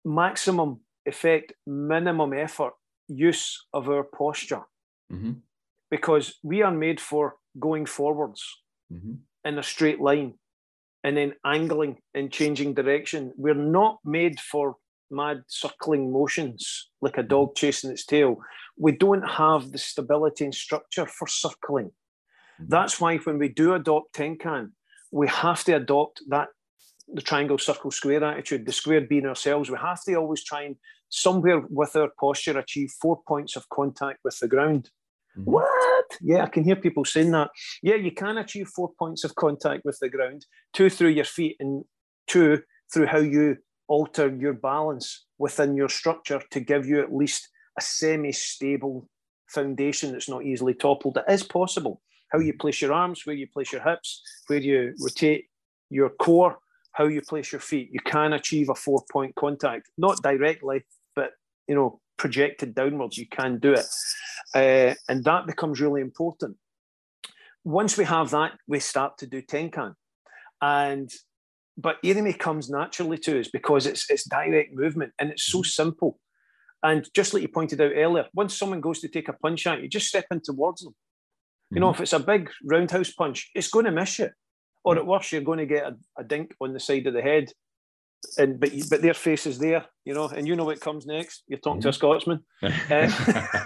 maximum 0.03 0.81
effect, 1.05 1.53
minimum 1.65 2.33
effort 2.33 2.73
use 3.07 3.65
of 3.73 3.89
our 3.89 4.03
posture. 4.03 4.63
Mm-hmm. 5.11 5.33
Because 5.91 6.39
we 6.43 6.61
are 6.61 6.71
made 6.71 6.99
for 6.99 7.35
going 7.59 7.85
forwards 7.85 8.43
mm-hmm. 8.91 9.15
in 9.43 9.59
a 9.59 9.63
straight 9.63 10.01
line 10.01 10.33
and 11.03 11.15
then 11.15 11.33
angling 11.45 11.97
and 12.13 12.31
changing 12.31 12.73
direction. 12.73 13.31
We're 13.37 13.53
not 13.53 13.99
made 14.03 14.39
for 14.39 14.77
mad 15.11 15.43
circling 15.47 16.11
motions 16.11 16.89
like 17.01 17.17
a 17.17 17.23
dog 17.23 17.49
mm-hmm. 17.49 17.65
chasing 17.65 17.91
its 17.91 18.05
tail. 18.05 18.37
We 18.77 18.91
don't 18.91 19.27
have 19.27 19.71
the 19.71 19.77
stability 19.77 20.45
and 20.45 20.55
structure 20.55 21.05
for 21.05 21.27
circling. 21.27 21.87
Mm-hmm. 21.87 22.65
That's 22.69 22.99
why 22.99 23.17
when 23.17 23.37
we 23.37 23.49
do 23.49 23.73
adopt 23.73 24.15
Tenkan, 24.15 24.71
we 25.11 25.27
have 25.27 25.63
to 25.65 25.73
adopt 25.73 26.21
that 26.29 26.49
the 27.07 27.21
triangle, 27.21 27.57
circle, 27.57 27.91
square 27.91 28.23
attitude, 28.23 28.65
the 28.65 28.71
square 28.71 29.01
being 29.01 29.25
ourselves, 29.25 29.69
we 29.69 29.77
have 29.77 30.03
to 30.03 30.15
always 30.15 30.43
try 30.43 30.63
and 30.63 30.75
somewhere 31.09 31.61
with 31.69 31.95
our 31.95 32.09
posture 32.19 32.57
achieve 32.57 32.91
four 32.99 33.21
points 33.27 33.55
of 33.55 33.69
contact 33.69 34.19
with 34.23 34.37
the 34.39 34.47
ground. 34.47 34.89
Mm-hmm. 35.37 35.51
What? 35.51 36.17
Yeah, 36.21 36.43
I 36.43 36.47
can 36.47 36.63
hear 36.63 36.75
people 36.75 37.05
saying 37.05 37.31
that. 37.31 37.49
Yeah, 37.81 37.95
you 37.95 38.11
can 38.11 38.37
achieve 38.37 38.67
four 38.67 38.91
points 38.97 39.23
of 39.23 39.35
contact 39.35 39.83
with 39.85 39.97
the 39.99 40.09
ground, 40.09 40.45
two 40.73 40.89
through 40.89 41.09
your 41.09 41.25
feet, 41.25 41.57
and 41.59 41.83
two 42.27 42.61
through 42.93 43.07
how 43.07 43.19
you 43.19 43.57
alter 43.87 44.35
your 44.35 44.53
balance 44.53 45.25
within 45.37 45.75
your 45.75 45.89
structure 45.89 46.41
to 46.51 46.59
give 46.59 46.85
you 46.85 47.01
at 47.01 47.13
least 47.13 47.49
a 47.77 47.81
semi 47.81 48.31
stable 48.31 49.07
foundation 49.47 50.11
that's 50.11 50.29
not 50.29 50.43
easily 50.43 50.73
toppled. 50.73 51.17
It 51.17 51.31
is 51.31 51.43
possible. 51.43 52.01
How 52.31 52.39
you 52.39 52.53
place 52.53 52.81
your 52.81 52.93
arms, 52.93 53.21
where 53.25 53.35
you 53.35 53.47
place 53.47 53.71
your 53.71 53.83
hips, 53.83 54.21
where 54.47 54.59
you 54.59 54.93
rotate 54.99 55.45
your 55.89 56.09
core, 56.09 56.57
how 56.93 57.05
you 57.05 57.21
place 57.21 57.51
your 57.51 57.61
feet, 57.61 57.89
you 57.91 57.99
can 58.05 58.33
achieve 58.33 58.69
a 58.69 58.75
four 58.75 59.03
point 59.11 59.35
contact, 59.35 59.89
not 59.97 60.21
directly, 60.21 60.83
but 61.15 61.31
you 61.67 61.75
know, 61.75 61.99
projected 62.17 62.73
downwards, 62.73 63.17
you 63.17 63.27
can 63.27 63.59
do 63.59 63.73
it. 63.73 63.85
Uh, 64.53 64.95
and 65.09 65.23
that 65.25 65.45
becomes 65.45 65.81
really 65.81 66.01
important. 66.01 66.55
Once 67.63 67.97
we 67.97 68.05
have 68.05 68.29
that, 68.29 68.53
we 68.67 68.79
start 68.79 69.17
to 69.17 69.27
do 69.27 69.41
Tenkan. 69.41 69.93
And 70.61 71.11
but 71.77 72.01
Irimi 72.03 72.37
comes 72.37 72.69
naturally 72.69 73.17
to 73.19 73.39
us 73.39 73.47
because 73.47 73.85
it's 73.85 74.09
it's 74.09 74.27
direct 74.27 74.73
movement 74.73 75.13
and 75.19 75.31
it's 75.31 75.43
so 75.43 75.61
simple. 75.61 76.19
And 76.83 77.07
just 77.15 77.33
like 77.33 77.41
you 77.41 77.47
pointed 77.47 77.81
out 77.81 77.93
earlier, 77.95 78.27
once 78.33 78.55
someone 78.55 78.81
goes 78.81 78.99
to 78.99 79.07
take 79.07 79.27
a 79.27 79.33
punch 79.33 79.65
at 79.65 79.81
you, 79.81 79.87
just 79.87 80.07
step 80.07 80.25
in 80.29 80.41
towards 80.41 80.83
them. 80.83 80.93
You 81.71 81.79
know, 81.79 81.87
mm-hmm. 81.87 81.95
if 81.95 82.01
it's 82.01 82.13
a 82.13 82.19
big 82.19 82.51
roundhouse 82.63 83.11
punch, 83.11 83.49
it's 83.55 83.69
going 83.69 83.85
to 83.85 83.91
miss 83.91 84.19
you 84.19 84.29
or 84.85 84.95
at 84.95 85.05
worst, 85.05 85.31
you're 85.31 85.41
going 85.41 85.57
to 85.57 85.65
get 85.65 85.83
a, 85.83 85.97
a 86.17 86.23
dink 86.23 86.55
on 86.61 86.73
the 86.73 86.79
side 86.79 87.07
of 87.07 87.13
the 87.13 87.21
head. 87.21 87.51
And 88.37 88.59
but 88.59 88.71
but 88.89 89.01
their 89.01 89.13
face 89.13 89.45
is 89.45 89.59
there, 89.59 89.85
you 90.05 90.13
know, 90.13 90.27
and 90.27 90.47
you 90.47 90.55
know 90.55 90.63
what 90.63 90.79
comes 90.79 91.05
next. 91.05 91.43
You're 91.47 91.59
talking 91.59 91.81
mm-hmm. 91.81 91.83
to 91.83 91.89
a 91.89 91.93
Scotsman. 91.93 92.39
uh, 92.61 93.65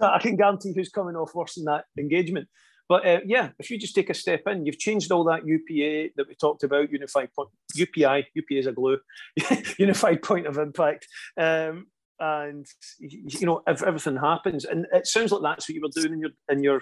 I 0.00 0.18
can 0.20 0.36
guarantee 0.36 0.74
who's 0.74 0.90
coming 0.90 1.16
off 1.16 1.34
worse 1.34 1.56
in 1.56 1.64
that 1.64 1.86
engagement. 1.98 2.48
But 2.88 3.06
uh, 3.06 3.20
yeah, 3.26 3.50
if 3.58 3.70
you 3.70 3.78
just 3.78 3.94
take 3.94 4.10
a 4.10 4.14
step 4.14 4.42
in, 4.46 4.64
you've 4.64 4.78
changed 4.78 5.12
all 5.12 5.24
that 5.24 5.46
UPA 5.46 6.14
that 6.16 6.26
we 6.26 6.34
talked 6.34 6.64
about, 6.64 6.90
unified 6.90 7.28
point, 7.34 7.50
UPI, 7.76 8.24
UPA 8.34 8.58
is 8.58 8.66
a 8.66 8.72
glue, 8.72 8.98
unified 9.78 10.22
point 10.22 10.46
of 10.46 10.56
impact. 10.56 11.06
Um, 11.36 11.88
and 12.20 12.66
you 12.98 13.46
know, 13.46 13.62
if 13.66 13.82
everything 13.82 14.16
happens, 14.16 14.64
and 14.64 14.86
it 14.92 15.06
sounds 15.06 15.30
like 15.30 15.42
that's 15.42 15.68
what 15.68 15.74
you 15.74 15.82
were 15.82 15.88
doing 16.00 16.14
in 16.14 16.20
your 16.20 16.30
in 16.48 16.62
your 16.62 16.80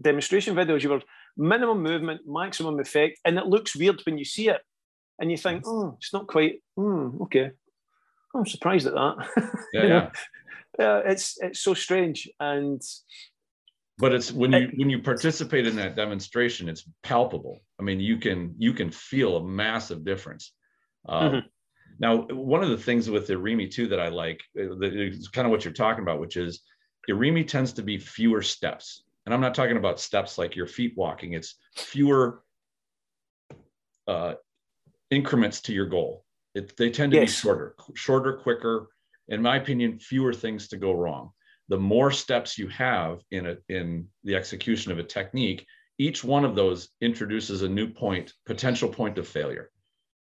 demonstration 0.00 0.54
videos. 0.54 0.82
You 0.82 0.90
were 0.90 1.02
minimum 1.36 1.82
movement, 1.82 2.22
maximum 2.26 2.78
effect, 2.80 3.18
and 3.24 3.38
it 3.38 3.46
looks 3.46 3.76
weird 3.76 4.00
when 4.04 4.18
you 4.18 4.24
see 4.24 4.48
it, 4.48 4.60
and 5.18 5.30
you 5.30 5.36
think, 5.36 5.64
oh, 5.66 5.96
it's 5.98 6.12
not 6.12 6.26
quite. 6.26 6.62
Mm, 6.78 7.20
okay, 7.22 7.50
I'm 8.34 8.46
surprised 8.46 8.86
at 8.86 8.94
that. 8.94 9.16
Yeah, 9.72 9.84
yeah. 9.84 10.10
yeah. 10.78 11.00
It's 11.06 11.36
it's 11.40 11.60
so 11.60 11.74
strange, 11.74 12.28
and 12.38 12.80
but 14.00 14.12
it's 14.12 14.32
when 14.32 14.52
you 14.52 14.70
when 14.76 14.90
you 14.90 15.00
participate 15.00 15.66
in 15.66 15.76
that 15.76 15.96
demonstration, 15.96 16.68
it's 16.68 16.88
palpable. 17.02 17.60
I 17.78 17.82
mean, 17.82 18.00
you 18.00 18.18
can 18.18 18.54
you 18.58 18.72
can 18.72 18.90
feel 18.90 19.36
a 19.36 19.44
massive 19.44 20.04
difference. 20.04 20.52
Um, 21.08 21.32
mm-hmm. 21.32 21.46
Now, 21.98 22.22
one 22.28 22.62
of 22.62 22.70
the 22.70 22.78
things 22.78 23.10
with 23.10 23.26
the 23.26 23.34
Irimi 23.34 23.70
too 23.70 23.88
that 23.88 24.00
I 24.00 24.08
like, 24.08 24.40
uh, 24.58 24.80
is 24.80 25.28
kind 25.28 25.46
of 25.46 25.50
what 25.50 25.64
you're 25.64 25.74
talking 25.74 26.02
about, 26.02 26.18
which 26.18 26.36
is 26.36 26.62
Irimi 27.08 27.46
tends 27.46 27.74
to 27.74 27.82
be 27.82 27.98
fewer 27.98 28.42
steps 28.42 29.02
and 29.26 29.34
I'm 29.34 29.40
not 29.40 29.54
talking 29.54 29.76
about 29.76 30.00
steps 30.00 30.38
like 30.38 30.56
your 30.56 30.66
feet 30.66 30.94
walking, 30.96 31.34
it's 31.34 31.54
fewer 31.76 32.42
uh, 34.08 34.34
increments 35.10 35.60
to 35.62 35.72
your 35.72 35.86
goal. 35.86 36.24
It, 36.54 36.76
they 36.76 36.90
tend 36.90 37.12
to 37.12 37.18
yes. 37.18 37.28
be 37.28 37.32
shorter, 37.32 37.76
shorter, 37.94 38.38
quicker. 38.38 38.88
In 39.28 39.42
my 39.42 39.56
opinion, 39.56 39.98
fewer 40.00 40.32
things 40.32 40.68
to 40.68 40.76
go 40.76 40.92
wrong. 40.92 41.30
The 41.70 41.78
more 41.78 42.10
steps 42.10 42.58
you 42.58 42.68
have 42.68 43.20
in 43.30 43.46
a, 43.46 43.56
in 43.68 44.08
the 44.24 44.36
execution 44.36 44.92
of 44.92 44.98
a 44.98 45.02
technique, 45.02 45.66
each 45.98 46.22
one 46.22 46.44
of 46.44 46.54
those 46.54 46.90
introduces 47.00 47.62
a 47.62 47.68
new 47.68 47.88
point, 47.88 48.34
potential 48.44 48.88
point 48.88 49.16
of 49.16 49.26
failure. 49.26 49.70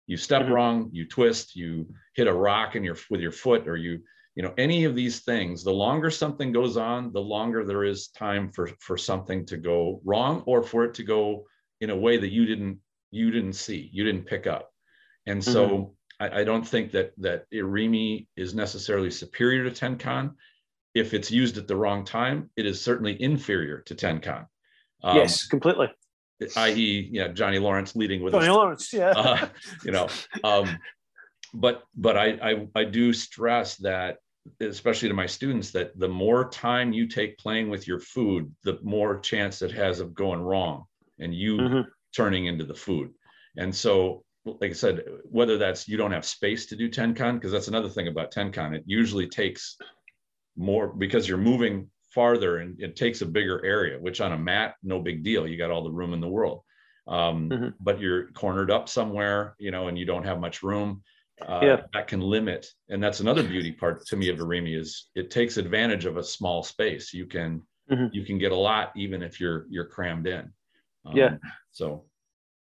You 0.07 0.17
step 0.17 0.43
mm-hmm. 0.43 0.53
wrong, 0.53 0.91
you 0.93 1.07
twist, 1.07 1.55
you 1.55 1.93
hit 2.15 2.27
a 2.27 2.33
rock 2.33 2.77
in 2.77 2.85
your 2.85 2.97
with 3.11 3.21
your 3.21 3.33
foot, 3.33 3.69
or 3.69 3.77
you 3.77 4.01
you 4.35 4.43
know 4.43 4.55
any 4.57 4.85
of 4.85 4.95
these 4.95 5.21
things 5.21 5.63
the 5.63 5.73
longer 5.73 6.11
something 6.11 6.53
goes 6.53 6.77
on 6.77 7.13
the 7.13 7.21
longer 7.21 7.65
there 7.65 7.85
is 7.85 8.09
time 8.09 8.51
for 8.51 8.71
for 8.81 8.97
something 8.97 9.45
to 9.47 9.57
go 9.57 10.01
wrong 10.05 10.43
or 10.47 10.63
for 10.63 10.85
it 10.85 10.95
to 10.95 11.03
go 11.03 11.45
in 11.81 11.91
a 11.91 11.97
way 11.97 12.17
that 12.17 12.33
you 12.33 12.47
didn't 12.47 12.79
you 13.11 13.31
didn't 13.31 13.53
see 13.53 13.91
you 13.93 14.05
didn't 14.05 14.25
pick 14.25 14.47
up 14.47 14.73
and 15.27 15.43
so 15.43 15.69
mm-hmm. 15.69 16.25
I, 16.25 16.41
I, 16.41 16.45
don't 16.45 16.67
think 16.67 16.93
that 16.93 17.13
that 17.19 17.45
irimi 17.53 18.27
is 18.37 18.55
necessarily 18.55 19.11
superior 19.11 19.69
to 19.69 19.71
tenkan 19.71 20.35
if 20.95 21.15
it's 21.15 21.31
used 21.31 21.59
at 21.59 21.69
the 21.69 21.77
wrong 21.77 22.05
time, 22.05 22.51
it 22.57 22.67
is 22.67 22.81
certainly 22.81 23.21
inferior 23.21 23.81
to 23.87 23.95
Tenkan. 23.95 24.47
Um, 25.03 25.17
yes, 25.17 25.47
completely. 25.47 25.89
I.e., 26.57 27.09
yeah, 27.13 27.29
Johnny 27.29 27.59
Lawrence 27.59 27.95
leading 27.95 28.23
with 28.23 28.33
Johnny 28.33 28.49
Lawrence, 28.49 28.93
yeah. 28.93 29.11
Uh, 29.11 29.49
you 29.85 29.93
know, 29.93 30.09
um, 30.43 30.77
but 31.55 31.85
but 31.95 32.17
I, 32.17 32.27
I 32.43 32.67
I 32.75 32.85
do 32.85 33.13
stress 33.13 33.77
that 33.77 34.19
especially 34.61 35.09
to 35.09 35.15
my 35.15 35.27
students 35.27 35.71
that 35.71 35.99
the 35.99 36.09
more 36.09 36.49
time 36.49 36.93
you 36.93 37.07
take 37.07 37.39
playing 37.39 37.71
with 37.71 37.87
your 37.87 38.01
food 38.01 38.53
the 38.65 38.79
more 38.83 39.21
chance 39.21 39.63
it 39.63 39.71
has 39.71 40.01
of 40.01 40.15
going 40.15 40.41
wrong 40.41 40.85
and 41.19 41.35
you 41.35 41.57
mm-hmm. 41.57 41.81
turning 42.15 42.47
into 42.47 42.65
the 42.65 42.75
food 42.75 43.11
and 43.57 43.73
so 43.73 44.25
like 44.45 44.71
i 44.71 44.75
said 44.75 45.05
whether 45.31 45.59
that's 45.59 45.87
you 45.87 45.97
don't 45.97 46.11
have 46.11 46.25
space 46.25 46.67
to 46.67 46.75
do 46.75 46.89
tenkan 46.89 47.35
because 47.35 47.53
that's 47.53 47.69
another 47.69 47.89
thing 47.89 48.09
about 48.09 48.33
tenkan 48.33 48.75
it 48.75 48.83
usually 48.85 49.29
takes 49.29 49.77
more 50.57 50.89
because 50.89 51.29
you're 51.29 51.39
moving 51.39 51.89
farther 52.11 52.59
and 52.59 52.81
it 52.81 52.95
takes 52.95 53.23
a 53.23 53.27
bigger 53.27 53.65
area 53.65 53.99
which 53.99 54.21
on 54.21 54.33
a 54.33 54.39
mat 54.39 54.75
no 54.83 55.01
big 55.01 55.23
deal 55.23 55.47
you 55.47 55.57
got 55.57 55.71
all 55.71 55.83
the 55.83 55.91
room 55.91 56.13
in 56.13 56.21
the 56.21 56.29
world 56.29 56.63
um, 57.09 57.49
mm-hmm. 57.49 57.69
but 57.81 58.01
you're 58.01 58.31
cornered 58.33 58.71
up 58.71 58.89
somewhere 58.89 59.55
you 59.59 59.71
know 59.71 59.89
and 59.89 59.99
you 59.99 60.05
don't 60.05 60.25
have 60.25 60.39
much 60.39 60.63
room 60.63 61.03
uh, 61.49 61.61
yeah. 61.63 61.81
that 61.95 62.07
can 62.07 62.21
limit 62.21 62.67
and 62.91 63.03
that's 63.03 63.21
another 63.21 63.43
beauty 63.43 63.73
part 63.73 64.05
to 64.07 64.17
me 64.17 64.29
of 64.29 64.39
irimi 64.39 64.79
is 64.79 65.09
it 65.15 65.31
takes 65.31 65.57
advantage 65.57 66.05
of 66.05 66.17
a 66.19 66.23
small 66.23 66.63
space 66.63 67.13
you 67.15 67.27
can 67.27 67.63
mm-hmm. 67.91 68.07
you 68.13 68.25
can 68.25 68.39
get 68.39 68.53
a 68.53 68.57
lot 68.57 68.93
even 68.95 69.23
if 69.23 69.41
you're 69.41 69.67
you're 69.71 69.87
crammed 69.87 70.27
in 70.27 70.53
um, 71.07 71.17
yeah 71.17 71.37
so 71.73 72.05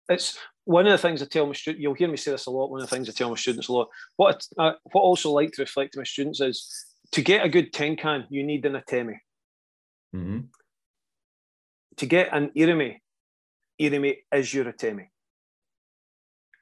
it's 0.09 0.38
one 0.65 0.85
of 0.85 0.91
the 0.91 0.97
things 0.97 1.22
I 1.22 1.26
tell 1.26 1.45
my 1.45 1.53
students, 1.53 1.81
you'll 1.81 1.93
hear 1.93 2.07
me 2.07 2.18
say 2.18 2.31
this 2.31 2.45
a 2.45 2.51
lot. 2.51 2.69
One 2.69 2.81
of 2.81 2.89
the 2.89 2.95
things 2.95 3.09
I 3.09 3.13
tell 3.13 3.30
my 3.30 3.35
students 3.35 3.68
a 3.68 3.73
lot. 3.73 3.88
What 4.18 4.45
I, 4.57 4.68
uh, 4.68 4.73
what 4.91 5.01
I 5.01 5.03
also 5.03 5.31
like 5.31 5.51
to 5.53 5.61
reflect 5.61 5.93
to 5.93 5.99
my 5.99 6.03
students 6.03 6.39
is 6.39 6.90
to 7.13 7.21
get 7.21 7.45
a 7.45 7.49
good 7.49 7.73
tenkan, 7.73 8.25
you 8.29 8.43
need 8.43 8.65
an 8.65 8.73
atemi. 8.73 9.17
Mm-hmm. 10.15 10.39
To 11.97 12.05
get 12.05 12.29
an 12.31 12.51
irimi, 12.57 12.97
irimi 13.79 14.17
is 14.33 14.53
your 14.53 14.65
atemi. 14.65 15.07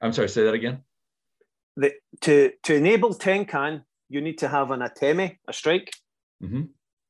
I'm 0.02 0.12
sorry, 0.12 0.28
say 0.28 0.44
that 0.44 0.54
again 0.54 0.82
the, 1.76 1.92
to 2.22 2.52
to 2.64 2.74
enable 2.74 3.14
Tenkan, 3.14 3.82
you 4.08 4.20
need 4.20 4.38
to 4.38 4.48
have 4.48 4.70
an 4.70 4.80
atemi, 4.80 5.38
a 5.48 5.52
strike. 5.52 5.92
Mm-hmm. 6.42 6.62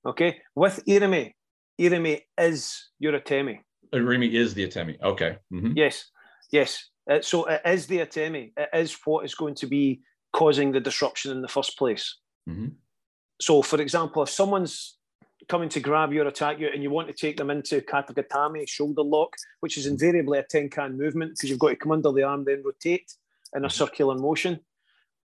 Okay, 0.06 0.38
with 0.54 0.84
Irimi, 0.86 1.32
Irimi 1.78 2.20
is 2.38 2.90
your 2.98 3.18
atemi. 3.18 3.58
Irimi 3.92 4.32
is 4.32 4.54
the 4.54 4.66
atemi. 4.66 5.00
Okay. 5.02 5.36
Mm-hmm. 5.52 5.72
Yes, 5.74 6.10
yes. 6.52 6.88
Uh, 7.10 7.20
so 7.20 7.46
it 7.46 7.60
is 7.64 7.86
the 7.86 7.98
atemi. 7.98 8.52
It 8.56 8.68
is 8.72 8.96
what 9.04 9.24
is 9.24 9.34
going 9.34 9.56
to 9.56 9.66
be 9.66 10.00
causing 10.32 10.72
the 10.72 10.80
disruption 10.80 11.32
in 11.32 11.42
the 11.42 11.48
first 11.48 11.76
place. 11.76 12.16
Mm-hmm. 12.48 12.68
So, 13.40 13.62
for 13.62 13.80
example, 13.80 14.22
if 14.22 14.30
someone's 14.30 14.98
coming 15.48 15.68
to 15.70 15.80
grab 15.80 16.12
you 16.12 16.22
or 16.22 16.28
attack 16.28 16.60
you 16.60 16.68
and 16.72 16.82
you 16.82 16.90
want 16.90 17.08
to 17.08 17.14
take 17.14 17.36
them 17.36 17.50
into 17.50 17.80
katagatame, 17.80 18.68
shoulder 18.68 19.02
lock, 19.02 19.34
which 19.60 19.78
is 19.78 19.86
invariably 19.86 20.38
a 20.38 20.44
tenkan 20.44 20.96
movement 20.96 21.32
because 21.32 21.50
you've 21.50 21.58
got 21.58 21.70
to 21.70 21.76
come 21.76 21.92
under 21.92 22.12
the 22.12 22.22
arm, 22.22 22.44
then 22.44 22.62
rotate 22.64 23.12
in 23.56 23.64
a 23.64 23.66
mm-hmm. 23.66 23.72
circular 23.72 24.14
motion. 24.14 24.60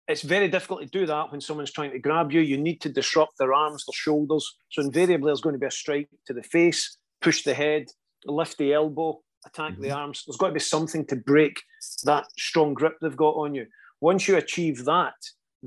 It's 0.08 0.22
very 0.22 0.48
difficult 0.48 0.82
to 0.82 0.88
do 0.88 1.06
that 1.08 1.32
when 1.32 1.42
someone's 1.42 1.72
trying 1.72 1.92
to 1.92 2.00
grab 2.00 2.32
you. 2.32 2.40
You 2.40 2.58
need 2.58 2.80
to 2.82 2.90
disrupt 2.90 3.38
their 3.38 3.54
arms, 3.54 3.86
their 3.86 3.94
shoulders. 3.94 4.56
So 4.70 4.82
invariably, 4.82 5.28
there's 5.28 5.42
going 5.42 5.56
to 5.56 5.60
be 5.60 5.66
a 5.66 5.72
strike 5.72 6.10
to 6.28 6.34
the 6.34 6.44
face, 6.44 6.98
push 7.22 7.44
the 7.44 7.54
head, 7.54 7.88
lift 8.26 8.58
the 8.58 8.74
elbow, 8.74 9.22
attack 9.46 9.74
mm-hmm. 9.74 9.82
the 9.82 9.92
arms. 9.92 10.24
There's 10.26 10.38
got 10.38 10.48
to 10.48 10.54
be 10.54 10.60
something 10.60 11.06
to 11.08 11.16
break 11.16 11.62
that 12.04 12.26
strong 12.38 12.74
grip 12.76 12.98
they've 13.02 13.16
got 13.16 13.36
on 13.36 13.56
you. 13.56 13.66
Once 14.00 14.28
you 14.28 14.38
achieve 14.38 14.86
that, 14.86 15.16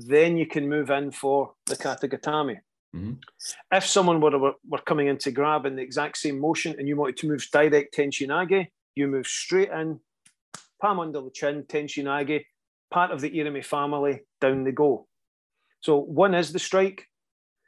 then 0.07 0.37
you 0.37 0.45
can 0.45 0.69
move 0.69 0.89
in 0.89 1.11
for 1.11 1.53
the 1.65 1.75
katagatame. 1.75 2.57
Mm-hmm. 2.95 3.13
If 3.71 3.85
someone 3.85 4.19
were, 4.19 4.37
were, 4.37 4.53
were 4.67 4.81
coming 4.81 5.07
in 5.07 5.17
to 5.19 5.31
grab 5.31 5.65
in 5.65 5.75
the 5.75 5.81
exact 5.81 6.17
same 6.17 6.39
motion 6.39 6.75
and 6.77 6.87
you 6.87 6.95
wanted 6.95 7.17
to 7.17 7.27
move 7.27 7.45
direct 7.51 7.95
tenchinage, 7.95 8.67
you 8.95 9.07
move 9.07 9.27
straight 9.27 9.69
in, 9.69 9.99
palm 10.81 10.99
under 10.99 11.21
the 11.21 11.31
chin, 11.31 11.63
Tenchinage, 11.63 12.43
part 12.91 13.11
of 13.11 13.21
the 13.21 13.29
Irimi 13.29 13.63
family, 13.63 14.21
down 14.41 14.63
they 14.63 14.71
go. 14.71 15.07
So 15.81 15.97
one 15.97 16.33
is 16.33 16.51
the 16.51 16.59
strike 16.59 17.05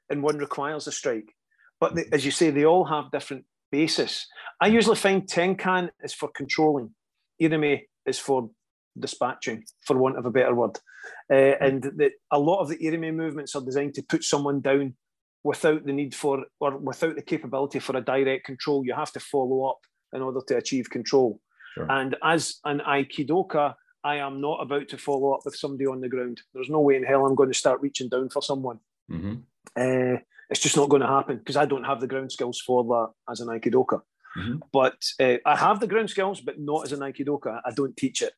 and 0.10 0.24
one 0.24 0.38
requires 0.38 0.88
a 0.88 0.92
strike. 0.92 1.34
But 1.80 1.96
the, 1.96 2.06
as 2.12 2.26
you 2.26 2.32
say, 2.32 2.50
they 2.50 2.66
all 2.66 2.86
have 2.86 3.12
different 3.12 3.46
basis. 3.72 4.28
I 4.60 4.68
usually 4.68 4.98
find 4.98 5.24
Tenkan 5.24 5.90
is 6.04 6.14
for 6.14 6.30
controlling, 6.30 6.94
Irimi 7.42 7.82
is 8.06 8.20
for 8.20 8.50
dispatching, 8.98 9.64
for 9.86 9.98
want 9.98 10.18
of 10.18 10.26
a 10.26 10.32
better 10.32 10.54
word. 10.54 10.78
Uh, 11.32 11.56
and 11.60 11.84
the, 11.84 12.12
a 12.32 12.40
lot 12.40 12.62
of 12.62 12.70
the 12.70 12.78
Irimi 12.78 13.14
movements 13.14 13.56
are 13.56 13.64
designed 13.64 13.96
to 13.96 14.04
put 14.04 14.24
someone 14.24 14.62
down 14.62 14.96
without 15.44 15.86
the 15.86 15.94
need 15.94 16.14
for 16.14 16.46
or 16.60 16.78
without 16.78 17.16
the 17.16 17.22
capability 17.22 17.80
for 17.80 17.98
a 17.98 18.02
direct 18.02 18.46
control. 18.46 18.86
You 18.86 18.94
have 18.94 19.12
to 19.14 19.20
follow 19.20 19.64
up 19.66 19.80
in 20.14 20.22
order 20.22 20.42
to 20.48 20.58
achieve 20.58 20.90
control. 20.90 21.40
Sure. 21.74 21.90
And 21.90 22.16
as 22.24 22.60
an 22.66 22.82
Aikidoka, 22.88 23.76
I 24.04 24.18
am 24.18 24.42
not 24.42 24.62
about 24.62 24.90
to 24.90 24.98
follow 24.98 25.34
up 25.34 25.42
with 25.46 25.56
somebody 25.56 25.86
on 25.86 26.02
the 26.02 26.10
ground. 26.10 26.42
There's 26.54 26.70
no 26.70 26.82
way 26.82 26.96
in 26.96 27.04
hell 27.04 27.26
I'm 27.26 27.36
going 27.36 27.52
to 27.52 27.58
start 27.58 27.82
reaching 27.82 28.10
down 28.10 28.30
for 28.30 28.42
someone. 28.42 28.80
Mm-hmm. 29.10 29.36
Uh, 29.76 30.20
it's 30.50 30.60
just 30.60 30.76
not 30.76 30.90
going 30.90 31.02
to 31.02 31.08
happen 31.08 31.38
because 31.38 31.56
I 31.56 31.66
don't 31.66 31.86
have 31.86 32.02
the 32.02 32.08
ground 32.08 32.32
skills 32.32 32.60
for 32.60 32.84
that 32.84 33.32
as 33.32 33.40
an 33.40 33.48
Aikidoka. 33.48 34.02
Mm-hmm. 34.38 34.60
But 34.72 35.04
uh, 35.20 35.38
I 35.46 35.56
have 35.56 35.80
the 35.80 35.88
ground 35.88 36.10
skills, 36.10 36.42
but 36.42 36.60
not 36.60 36.86
as 36.86 36.94
an 36.94 37.00
Aikidoka. 37.00 37.62
I 37.66 37.72
don't 37.72 37.96
teach 37.98 38.22
it 38.22 38.34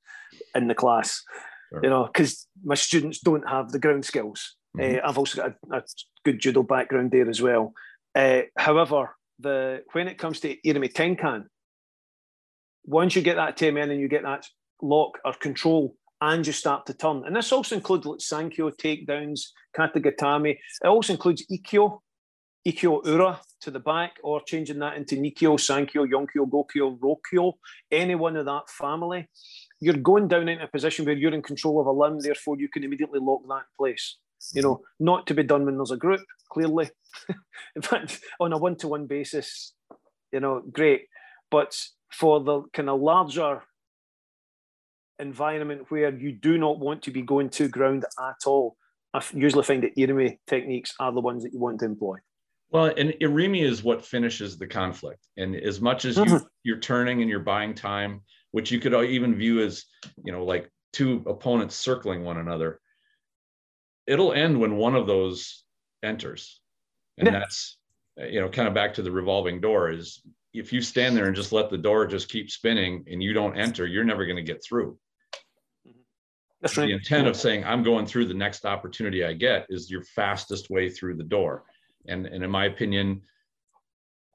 in 0.55 0.67
the 0.67 0.75
class, 0.75 1.23
sure. 1.71 1.81
you 1.83 1.89
know, 1.89 2.05
because 2.05 2.47
my 2.63 2.75
students 2.75 3.19
don't 3.19 3.47
have 3.47 3.71
the 3.71 3.79
ground 3.79 4.05
skills. 4.05 4.55
Mm-hmm. 4.77 4.97
Uh, 4.97 5.09
I've 5.09 5.17
also 5.17 5.41
got 5.41 5.55
a, 5.71 5.77
a, 5.77 5.83
good 6.25 6.39
judo 6.39 6.63
background 6.63 7.11
there 7.11 7.29
as 7.29 7.41
well. 7.41 7.73
Uh, 8.15 8.41
however, 8.57 9.15
the 9.39 9.83
when 9.91 10.07
it 10.07 10.17
comes 10.17 10.39
to 10.41 10.55
Irimi 10.65 10.91
Tenkan, 10.91 11.45
once 12.85 13.15
you 13.15 13.21
get 13.21 13.35
that 13.35 13.61
in 13.61 13.77
and 13.77 13.99
you 13.99 14.07
get 14.07 14.23
that 14.23 14.45
lock 14.81 15.19
or 15.25 15.33
control 15.33 15.95
and 16.21 16.45
you 16.45 16.53
start 16.53 16.85
to 16.85 16.93
turn, 16.93 17.23
and 17.25 17.35
this 17.35 17.51
also 17.51 17.75
includes 17.75 18.05
like 18.05 18.19
Sankyo 18.19 18.71
takedowns, 18.75 19.47
Katagatame. 19.77 20.51
It 20.51 20.87
also 20.87 21.13
includes 21.13 21.45
Ikkyo, 21.51 21.99
Ikkyo 22.65 23.05
Ura 23.05 23.39
to 23.61 23.71
the 23.71 23.79
back, 23.79 24.17
or 24.23 24.41
changing 24.41 24.79
that 24.79 24.95
into 24.95 25.15
Nikkyo, 25.15 25.57
Sankyo, 25.57 26.07
Yonkyo, 26.09 26.49
Gokyo, 26.49 26.97
Rokyo, 27.01 27.57
any 27.91 28.15
one 28.15 28.37
of 28.37 28.45
that 28.45 28.69
family. 28.69 29.27
You're 29.81 29.97
going 29.97 30.29
down 30.29 30.47
into 30.47 30.63
a 30.63 30.67
position 30.67 31.05
where 31.05 31.15
you're 31.15 31.33
in 31.33 31.41
control 31.41 31.81
of 31.81 31.87
a 31.87 31.91
limb, 31.91 32.19
therefore 32.19 32.57
you 32.57 32.69
can 32.69 32.83
immediately 32.83 33.19
lock 33.21 33.41
that 33.49 33.65
place. 33.77 34.17
You 34.53 34.61
know, 34.61 34.81
not 34.99 35.27
to 35.27 35.33
be 35.33 35.43
done 35.43 35.65
when 35.65 35.75
there's 35.75 35.91
a 35.91 35.97
group, 35.97 36.21
clearly. 36.49 36.89
in 37.75 37.81
fact, 37.81 38.21
on 38.39 38.53
a 38.53 38.57
one-to-one 38.57 39.07
basis, 39.07 39.73
you 40.31 40.39
know, 40.39 40.61
great. 40.71 41.03
But 41.51 41.77
for 42.11 42.41
the 42.41 42.63
kind 42.73 42.89
of 42.89 43.01
larger 43.01 43.61
environment 45.19 45.85
where 45.89 46.15
you 46.15 46.31
do 46.31 46.57
not 46.57 46.79
want 46.79 47.03
to 47.03 47.11
be 47.11 47.21
going 47.21 47.49
to 47.49 47.67
ground 47.67 48.05
at 48.19 48.47
all, 48.47 48.77
I 49.13 49.21
usually 49.33 49.63
find 49.63 49.83
that 49.83 49.95
Irimi 49.95 50.39
techniques 50.47 50.93
are 50.99 51.11
the 51.11 51.21
ones 51.21 51.43
that 51.43 51.53
you 51.53 51.59
want 51.59 51.79
to 51.79 51.85
employ. 51.85 52.17
Well, 52.73 52.85
and 52.97 53.11
Irimi 53.21 53.63
is 53.63 53.83
what 53.83 54.03
finishes 54.03 54.57
the 54.57 54.65
conflict. 54.65 55.27
And 55.37 55.55
as 55.55 55.79
much 55.79 56.05
as 56.05 56.17
mm-hmm. 56.17 56.33
you, 56.33 56.47
you're 56.63 56.79
turning 56.79 57.21
and 57.21 57.29
you're 57.29 57.39
buying 57.39 57.75
time, 57.75 58.21
which 58.49 58.71
you 58.71 58.79
could 58.79 58.95
even 58.95 59.35
view 59.35 59.61
as, 59.61 59.85
you 60.25 60.31
know, 60.31 60.43
like 60.43 60.71
two 60.91 61.23
opponents 61.27 61.75
circling 61.75 62.23
one 62.23 62.37
another, 62.37 62.79
it'll 64.07 64.33
end 64.33 64.59
when 64.59 64.75
one 64.77 64.95
of 64.95 65.05
those 65.05 65.63
enters. 66.01 66.59
And 67.19 67.27
yeah. 67.27 67.39
that's, 67.39 67.77
you 68.17 68.41
know, 68.41 68.49
kind 68.49 68.67
of 68.67 68.73
back 68.73 68.95
to 68.95 69.03
the 69.03 69.11
revolving 69.11 69.61
door 69.61 69.91
is 69.91 70.23
if 70.55 70.73
you 70.73 70.81
stand 70.81 71.15
there 71.15 71.27
and 71.27 71.35
just 71.35 71.51
let 71.51 71.69
the 71.69 71.77
door 71.77 72.07
just 72.07 72.27
keep 72.27 72.49
spinning 72.49 73.05
and 73.07 73.21
you 73.21 73.33
don't 73.33 73.55
enter, 73.55 73.85
you're 73.85 74.03
never 74.03 74.25
going 74.25 74.37
to 74.37 74.41
get 74.41 74.63
through. 74.63 74.97
That's 76.59 76.75
right. 76.75 76.87
The 76.87 76.93
intent 76.93 77.27
of 77.27 77.35
saying 77.35 77.65
I'm 77.65 77.83
going 77.83 78.07
through 78.07 78.25
the 78.25 78.33
next 78.33 78.65
opportunity 78.65 79.23
I 79.23 79.33
get 79.33 79.67
is 79.69 79.91
your 79.91 80.03
fastest 80.15 80.71
way 80.71 80.89
through 80.89 81.17
the 81.17 81.23
door. 81.23 81.65
And, 82.07 82.25
and 82.25 82.43
in 82.43 82.49
my 82.49 82.65
opinion, 82.65 83.21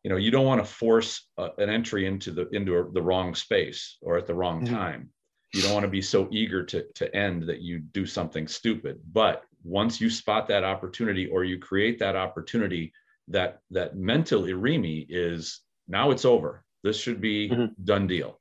you 0.04 0.10
know, 0.10 0.16
you 0.16 0.30
don't 0.30 0.46
want 0.46 0.64
to 0.64 0.70
force 0.70 1.26
a, 1.36 1.50
an 1.58 1.68
entry 1.68 2.06
into 2.06 2.30
the 2.30 2.48
into 2.50 2.78
a, 2.78 2.90
the 2.90 3.02
wrong 3.02 3.34
space 3.34 3.98
or 4.02 4.16
at 4.16 4.26
the 4.26 4.34
wrong 4.34 4.64
mm-hmm. 4.64 4.74
time. 4.74 5.10
You 5.54 5.62
don't 5.62 5.72
want 5.72 5.84
to 5.84 5.90
be 5.90 6.02
so 6.02 6.28
eager 6.30 6.64
to 6.64 6.86
to 6.94 7.14
end 7.16 7.44
that 7.44 7.60
you 7.60 7.80
do 7.80 8.06
something 8.06 8.46
stupid. 8.46 9.00
But 9.12 9.42
once 9.64 10.00
you 10.00 10.08
spot 10.08 10.46
that 10.48 10.64
opportunity 10.64 11.26
or 11.26 11.44
you 11.44 11.58
create 11.58 11.98
that 11.98 12.16
opportunity, 12.16 12.92
that 13.28 13.58
that 13.70 13.96
mental 13.96 14.42
irimi 14.42 15.06
is 15.08 15.60
now 15.88 16.10
it's 16.10 16.24
over. 16.24 16.64
This 16.84 16.98
should 16.98 17.20
be 17.20 17.48
mm-hmm. 17.48 17.82
done 17.84 18.06
deal. 18.06 18.40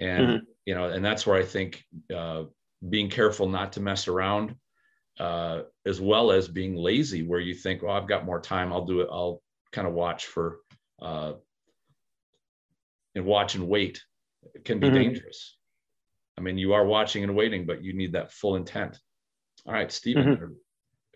And 0.00 0.26
mm-hmm. 0.26 0.44
you 0.66 0.74
know, 0.74 0.84
and 0.88 1.04
that's 1.04 1.26
where 1.26 1.36
I 1.36 1.44
think 1.44 1.84
uh, 2.14 2.44
being 2.88 3.10
careful 3.10 3.48
not 3.48 3.72
to 3.72 3.80
mess 3.80 4.08
around, 4.08 4.54
uh, 5.18 5.62
as 5.86 6.00
well 6.00 6.32
as 6.32 6.48
being 6.48 6.76
lazy, 6.76 7.22
where 7.22 7.40
you 7.40 7.54
think, 7.54 7.82
"Oh, 7.82 7.90
I've 7.90 8.08
got 8.08 8.24
more 8.24 8.40
time. 8.40 8.72
I'll 8.72 8.84
do 8.84 9.00
it. 9.00 9.08
I'll 9.10 9.42
kind 9.72 9.86
of 9.86 9.94
watch 9.94 10.26
for 10.26 10.58
uh, 11.00 11.32
and 13.14 13.24
watch 13.24 13.54
and 13.54 13.68
wait." 13.68 14.02
It 14.54 14.64
can 14.64 14.80
be 14.80 14.88
mm-hmm. 14.88 14.96
dangerous. 14.96 15.56
I 16.36 16.40
mean, 16.40 16.58
you 16.58 16.72
are 16.72 16.84
watching 16.84 17.22
and 17.22 17.36
waiting, 17.36 17.66
but 17.66 17.84
you 17.84 17.92
need 17.92 18.12
that 18.12 18.32
full 18.32 18.56
intent. 18.56 18.98
All 19.66 19.72
right, 19.72 19.92
Stephen. 19.92 20.36
Mm-hmm. 20.36 20.52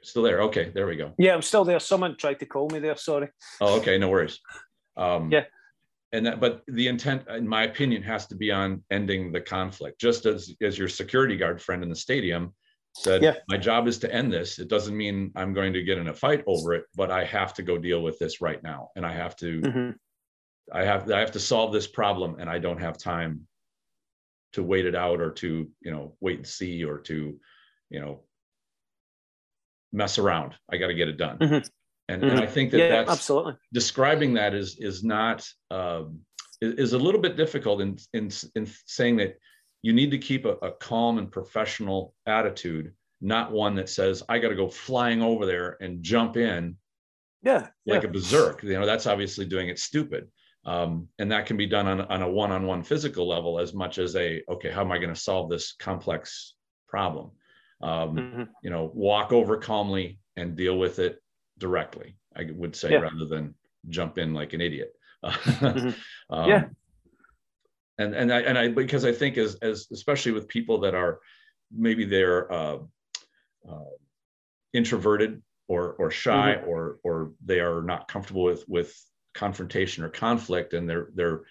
Still 0.02 0.22
there? 0.22 0.42
Okay, 0.42 0.70
there 0.72 0.86
we 0.86 0.94
go. 0.94 1.12
Yeah, 1.18 1.34
I'm 1.34 1.42
still 1.42 1.64
there. 1.64 1.80
Someone 1.80 2.16
tried 2.16 2.38
to 2.40 2.46
call 2.46 2.68
me 2.68 2.78
there. 2.78 2.96
Sorry. 2.96 3.28
Oh, 3.60 3.78
okay, 3.78 3.98
no 3.98 4.08
worries. 4.08 4.38
Um, 4.96 5.32
yeah. 5.32 5.44
And 6.12 6.26
that, 6.26 6.38
but 6.38 6.62
the 6.68 6.86
intent, 6.86 7.26
in 7.28 7.48
my 7.48 7.64
opinion, 7.64 8.02
has 8.02 8.26
to 8.28 8.36
be 8.36 8.52
on 8.52 8.84
ending 8.90 9.32
the 9.32 9.40
conflict. 9.40 10.00
Just 10.00 10.24
as 10.24 10.54
as 10.62 10.78
your 10.78 10.88
security 10.88 11.36
guard 11.36 11.60
friend 11.60 11.82
in 11.82 11.88
the 11.88 11.96
stadium 11.96 12.54
said, 13.02 13.22
Yeah. 13.22 13.34
my 13.48 13.56
job 13.56 13.86
is 13.86 13.98
to 14.00 14.12
end 14.12 14.32
this. 14.32 14.58
It 14.58 14.68
doesn't 14.68 14.96
mean 14.96 15.32
I'm 15.36 15.52
going 15.52 15.72
to 15.74 15.82
get 15.82 15.98
in 15.98 16.08
a 16.08 16.14
fight 16.14 16.42
over 16.46 16.74
it, 16.74 16.84
but 16.94 17.10
I 17.10 17.24
have 17.24 17.54
to 17.54 17.62
go 17.62 17.78
deal 17.78 18.02
with 18.02 18.18
this 18.18 18.40
right 18.40 18.62
now, 18.62 18.90
and 18.96 19.04
I 19.04 19.12
have 19.12 19.36
to 19.36 19.60
hmm 19.60 19.90
I 20.72 20.84
have 20.84 21.08
I 21.12 21.20
have 21.20 21.30
to 21.32 21.38
solve 21.38 21.72
this 21.72 21.86
problem, 21.86 22.40
and 22.40 22.50
I 22.50 22.58
don't 22.58 22.80
have 22.80 22.98
time 22.98 23.46
to 24.54 24.64
wait 24.64 24.84
it 24.84 24.96
out 24.96 25.20
or 25.20 25.30
to 25.30 25.70
you 25.80 25.90
know 25.92 26.16
wait 26.20 26.38
and 26.38 26.46
see 26.46 26.82
or 26.84 26.98
to 26.98 27.38
you 27.90 28.00
know 28.00 28.24
mess 29.92 30.18
around. 30.18 30.54
I 30.68 30.76
got 30.78 30.88
to 30.88 30.94
get 30.94 31.08
it 31.08 31.18
done. 31.18 31.38
Mhm. 31.38 31.70
And, 32.08 32.22
and 32.22 32.40
I 32.40 32.46
think 32.46 32.70
that 32.72 32.78
Yeah, 32.78 32.88
that's 32.88 33.10
absolutely. 33.10 33.54
describing 33.72 34.34
that 34.34 34.54
is 34.54 34.78
is 34.80 35.04
not 35.04 35.46
um, 35.70 36.20
is, 36.60 36.74
is 36.74 36.92
a 36.94 36.98
little 36.98 37.20
bit 37.20 37.36
difficult 37.36 37.80
in 37.80 37.96
in 38.12 38.30
in 38.56 38.66
saying 38.86 39.16
that 39.18 39.38
you 39.86 39.92
need 39.92 40.10
to 40.10 40.18
keep 40.18 40.44
a, 40.46 40.54
a 40.68 40.72
calm 40.72 41.16
and 41.18 41.30
professional 41.30 42.12
attitude, 42.26 42.92
not 43.20 43.52
one 43.52 43.76
that 43.76 43.88
says 43.88 44.20
I 44.28 44.40
got 44.40 44.48
to 44.48 44.56
go 44.56 44.68
flying 44.68 45.22
over 45.22 45.46
there 45.46 45.76
and 45.80 46.02
jump 46.02 46.36
in 46.36 46.76
Yeah. 47.44 47.68
like 47.86 48.02
yeah. 48.02 48.08
a 48.08 48.12
berserk. 48.12 48.64
You 48.64 48.72
know, 48.80 48.84
that's 48.84 49.06
obviously 49.06 49.44
doing 49.44 49.68
it 49.68 49.78
stupid. 49.78 50.26
Um, 50.64 51.06
and 51.20 51.30
that 51.30 51.46
can 51.46 51.56
be 51.56 51.66
done 51.66 51.86
on, 51.86 52.00
on 52.00 52.22
a 52.22 52.28
one-on-one 52.28 52.82
physical 52.82 53.28
level 53.28 53.60
as 53.60 53.72
much 53.72 53.98
as 53.98 54.16
a 54.16 54.42
okay, 54.48 54.72
how 54.72 54.80
am 54.80 54.90
I 54.90 54.98
going 54.98 55.14
to 55.14 55.20
solve 55.20 55.48
this 55.48 55.74
complex 55.78 56.54
problem? 56.88 57.30
Um, 57.80 58.16
Mhm. 58.16 58.48
You 58.64 58.70
know, 58.70 58.90
walk 58.92 59.32
over 59.32 59.56
calmly 59.56 60.18
and 60.34 60.56
deal 60.56 60.76
with 60.84 60.98
it 60.98 61.22
directly. 61.58 62.16
I 62.34 62.42
would 62.52 62.74
say 62.74 62.90
Yeah. 62.90 63.02
rather 63.08 63.26
than 63.26 63.54
jump 63.88 64.18
in 64.18 64.34
like 64.34 64.52
an 64.52 64.60
idiot. 64.60 64.90
Mhm. 65.22 65.94
um, 66.30 66.48
Yeah. 66.50 66.64
And 67.98 68.14
and 68.14 68.32
I 68.32 68.40
and 68.40 68.58
I 68.58 68.68
because 68.68 69.04
I 69.04 69.12
think 69.12 69.38
as 69.38 69.56
as 69.56 69.88
especially 69.92 70.32
with 70.32 70.48
people 70.48 70.80
that 70.80 70.94
are 70.94 71.20
maybe 71.72 72.04
they're 72.04 72.52
uh, 72.52 72.78
uh, 73.68 73.94
introverted 74.72 75.42
or 75.68 75.94
or 75.94 76.10
shy 76.10 76.56
or 76.56 76.98
or 77.02 77.32
they 77.44 77.60
are 77.60 77.82
not 77.82 78.08
comfortable 78.08 78.44
with 78.44 78.64
with 78.68 78.94
confrontation 79.34 80.04
or 80.04 80.08
conflict 80.08 80.74
and 80.74 80.88
their 80.88 81.08
their 81.14 81.42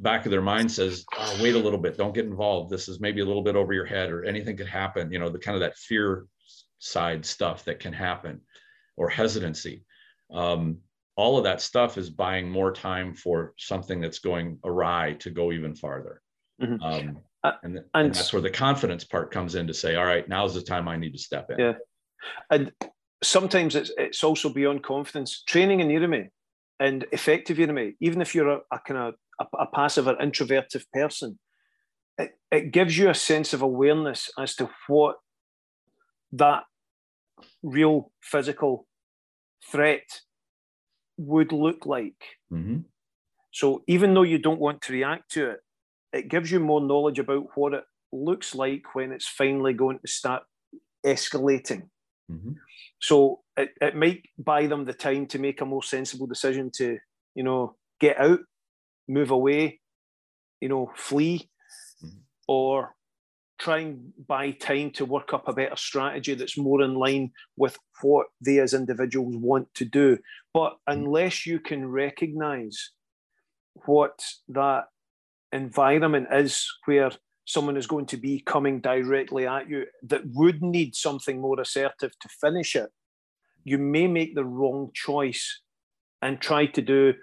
back 0.00 0.24
of 0.24 0.30
their 0.30 0.42
mind 0.42 0.70
says 0.70 1.04
oh, 1.16 1.38
wait 1.42 1.54
a 1.54 1.58
little 1.58 1.78
bit 1.78 1.98
don't 1.98 2.14
get 2.14 2.24
involved. 2.24 2.70
This 2.70 2.88
is 2.88 3.00
maybe 3.00 3.20
a 3.20 3.26
little 3.26 3.42
bit 3.42 3.56
over 3.56 3.72
your 3.72 3.86
head 3.86 4.10
or 4.10 4.24
anything 4.24 4.56
could 4.56 4.68
happen 4.68 5.12
you 5.12 5.18
know 5.18 5.28
the 5.28 5.38
kind 5.38 5.56
of 5.56 5.60
that 5.60 5.76
fear 5.76 6.26
side 6.78 7.26
stuff 7.26 7.64
that 7.64 7.80
can 7.80 7.92
happen 7.92 8.40
or 8.96 9.08
hesitancy. 9.08 9.84
Um, 10.32 10.78
all 11.18 11.36
of 11.36 11.42
that 11.44 11.60
stuff 11.60 11.98
is 11.98 12.08
buying 12.10 12.48
more 12.48 12.72
time 12.72 13.12
for 13.12 13.52
something 13.58 14.00
that's 14.00 14.20
going 14.20 14.58
awry 14.64 15.14
to 15.18 15.30
go 15.30 15.52
even 15.52 15.74
farther 15.74 16.22
Mhm. 16.62 16.78
um, 16.82 17.18
Uh, 17.44 17.52
and, 17.62 17.76
and 17.76 17.84
and- 17.94 18.14
that's 18.14 18.32
where 18.32 18.42
the 18.48 18.50
confidence 18.66 19.04
part 19.04 19.30
comes 19.36 19.54
in 19.54 19.66
to 19.66 19.74
say 19.82 19.90
all 19.96 20.04
right 20.12 20.28
now's 20.28 20.54
the 20.54 20.62
time 20.72 20.88
i 20.88 20.96
need 20.96 21.12
to 21.12 21.22
step 21.30 21.50
in 21.50 21.58
Yeah. 21.58 21.74
And 22.50 22.72
sometimes 23.22 23.72
it's 23.76 23.92
it's 24.04 24.24
also 24.24 24.48
beyond 24.60 24.82
confidence. 24.82 25.30
Training 25.52 25.78
in 25.80 25.88
Irimi 25.96 26.24
and 26.86 27.06
effective 27.12 27.58
Irimi, 27.58 27.94
even 28.06 28.20
if 28.20 28.34
you're 28.34 28.54
a, 28.58 28.60
a 28.76 28.78
kind 28.86 28.98
of 29.00 29.14
a, 29.42 29.44
a 29.64 29.66
passive 29.78 30.08
or 30.10 30.16
introverted 30.20 30.82
person, 30.92 31.38
it, 32.22 32.30
it 32.50 32.72
gives 32.72 32.98
you 32.98 33.08
a 33.10 33.14
sense 33.14 33.54
of 33.56 33.62
awareness 33.62 34.30
as 34.36 34.56
to 34.56 34.68
what 34.88 35.16
that 36.32 36.64
real 37.62 38.10
physical 38.32 38.86
threat 39.70 40.06
would 41.18 41.52
look 41.52 41.86
like. 41.86 42.16
Mhm. 42.52 42.86
So 43.52 43.82
even 43.86 44.14
though 44.14 44.22
you 44.22 44.38
don't 44.38 44.60
want 44.60 44.82
to 44.82 44.92
react 44.92 45.30
to 45.32 45.50
it, 45.52 45.60
it 46.12 46.28
gives 46.28 46.50
you 46.50 46.60
more 46.60 46.80
knowledge 46.80 47.18
about 47.18 47.46
what 47.56 47.74
it 47.74 47.84
looks 48.12 48.54
like 48.54 48.94
when 48.94 49.12
it's 49.12 49.28
finally 49.28 49.74
going 49.74 49.98
to 50.00 50.08
start 50.08 50.44
escalating. 51.06 51.90
Mhm. 52.30 52.56
So 53.00 53.42
it, 53.56 53.70
it 53.80 53.96
might 53.96 54.22
buy 54.38 54.66
them 54.66 54.84
the 54.84 54.94
time 54.94 55.26
to 55.28 55.38
make 55.38 55.60
a 55.60 55.66
more 55.66 55.82
sensible 55.82 56.26
decision 56.26 56.70
to, 56.76 56.98
you 57.34 57.42
know, 57.44 57.76
get 58.00 58.18
out, 58.18 58.40
move 59.08 59.30
away, 59.30 59.80
you 60.60 60.68
know, 60.68 60.92
flee, 60.96 61.50
Mhm. 62.04 62.22
or 62.48 62.96
try 63.58 63.78
and 63.78 64.12
buy 64.26 64.52
time 64.52 64.90
to 64.92 65.04
work 65.04 65.34
up 65.34 65.48
a 65.48 65.52
better 65.52 65.76
strategy 65.76 66.34
that's 66.34 66.56
more 66.56 66.82
in 66.82 66.94
line 66.94 67.32
with 67.56 67.78
what 68.02 68.26
they 68.40 68.58
as 68.60 68.72
individuals 68.72 69.36
want 69.36 69.72
to 69.74 69.84
do. 69.84 70.18
But 70.54 70.76
unless 70.86 71.44
you 71.44 71.58
can 71.58 71.88
recognize 71.90 72.92
what 73.86 74.20
that 74.48 74.84
environment 75.52 76.28
is 76.32 76.68
where 76.84 77.10
someone 77.46 77.76
is 77.76 77.86
going 77.86 78.06
to 78.06 78.16
be 78.16 78.40
coming 78.40 78.80
directly 78.80 79.46
at 79.46 79.68
you 79.68 79.86
that 80.02 80.22
would 80.34 80.62
need 80.62 80.94
something 80.94 81.40
more 81.40 81.60
assertive 81.60 82.12
to 82.20 82.28
finish 82.40 82.76
it, 82.76 82.90
you 83.64 83.78
may 83.78 84.06
make 84.06 84.34
the 84.34 84.44
wrong 84.44 84.90
choice 84.94 85.60
and 86.22 86.40
try 86.40 86.66
to 86.66 86.82
do 86.82 87.14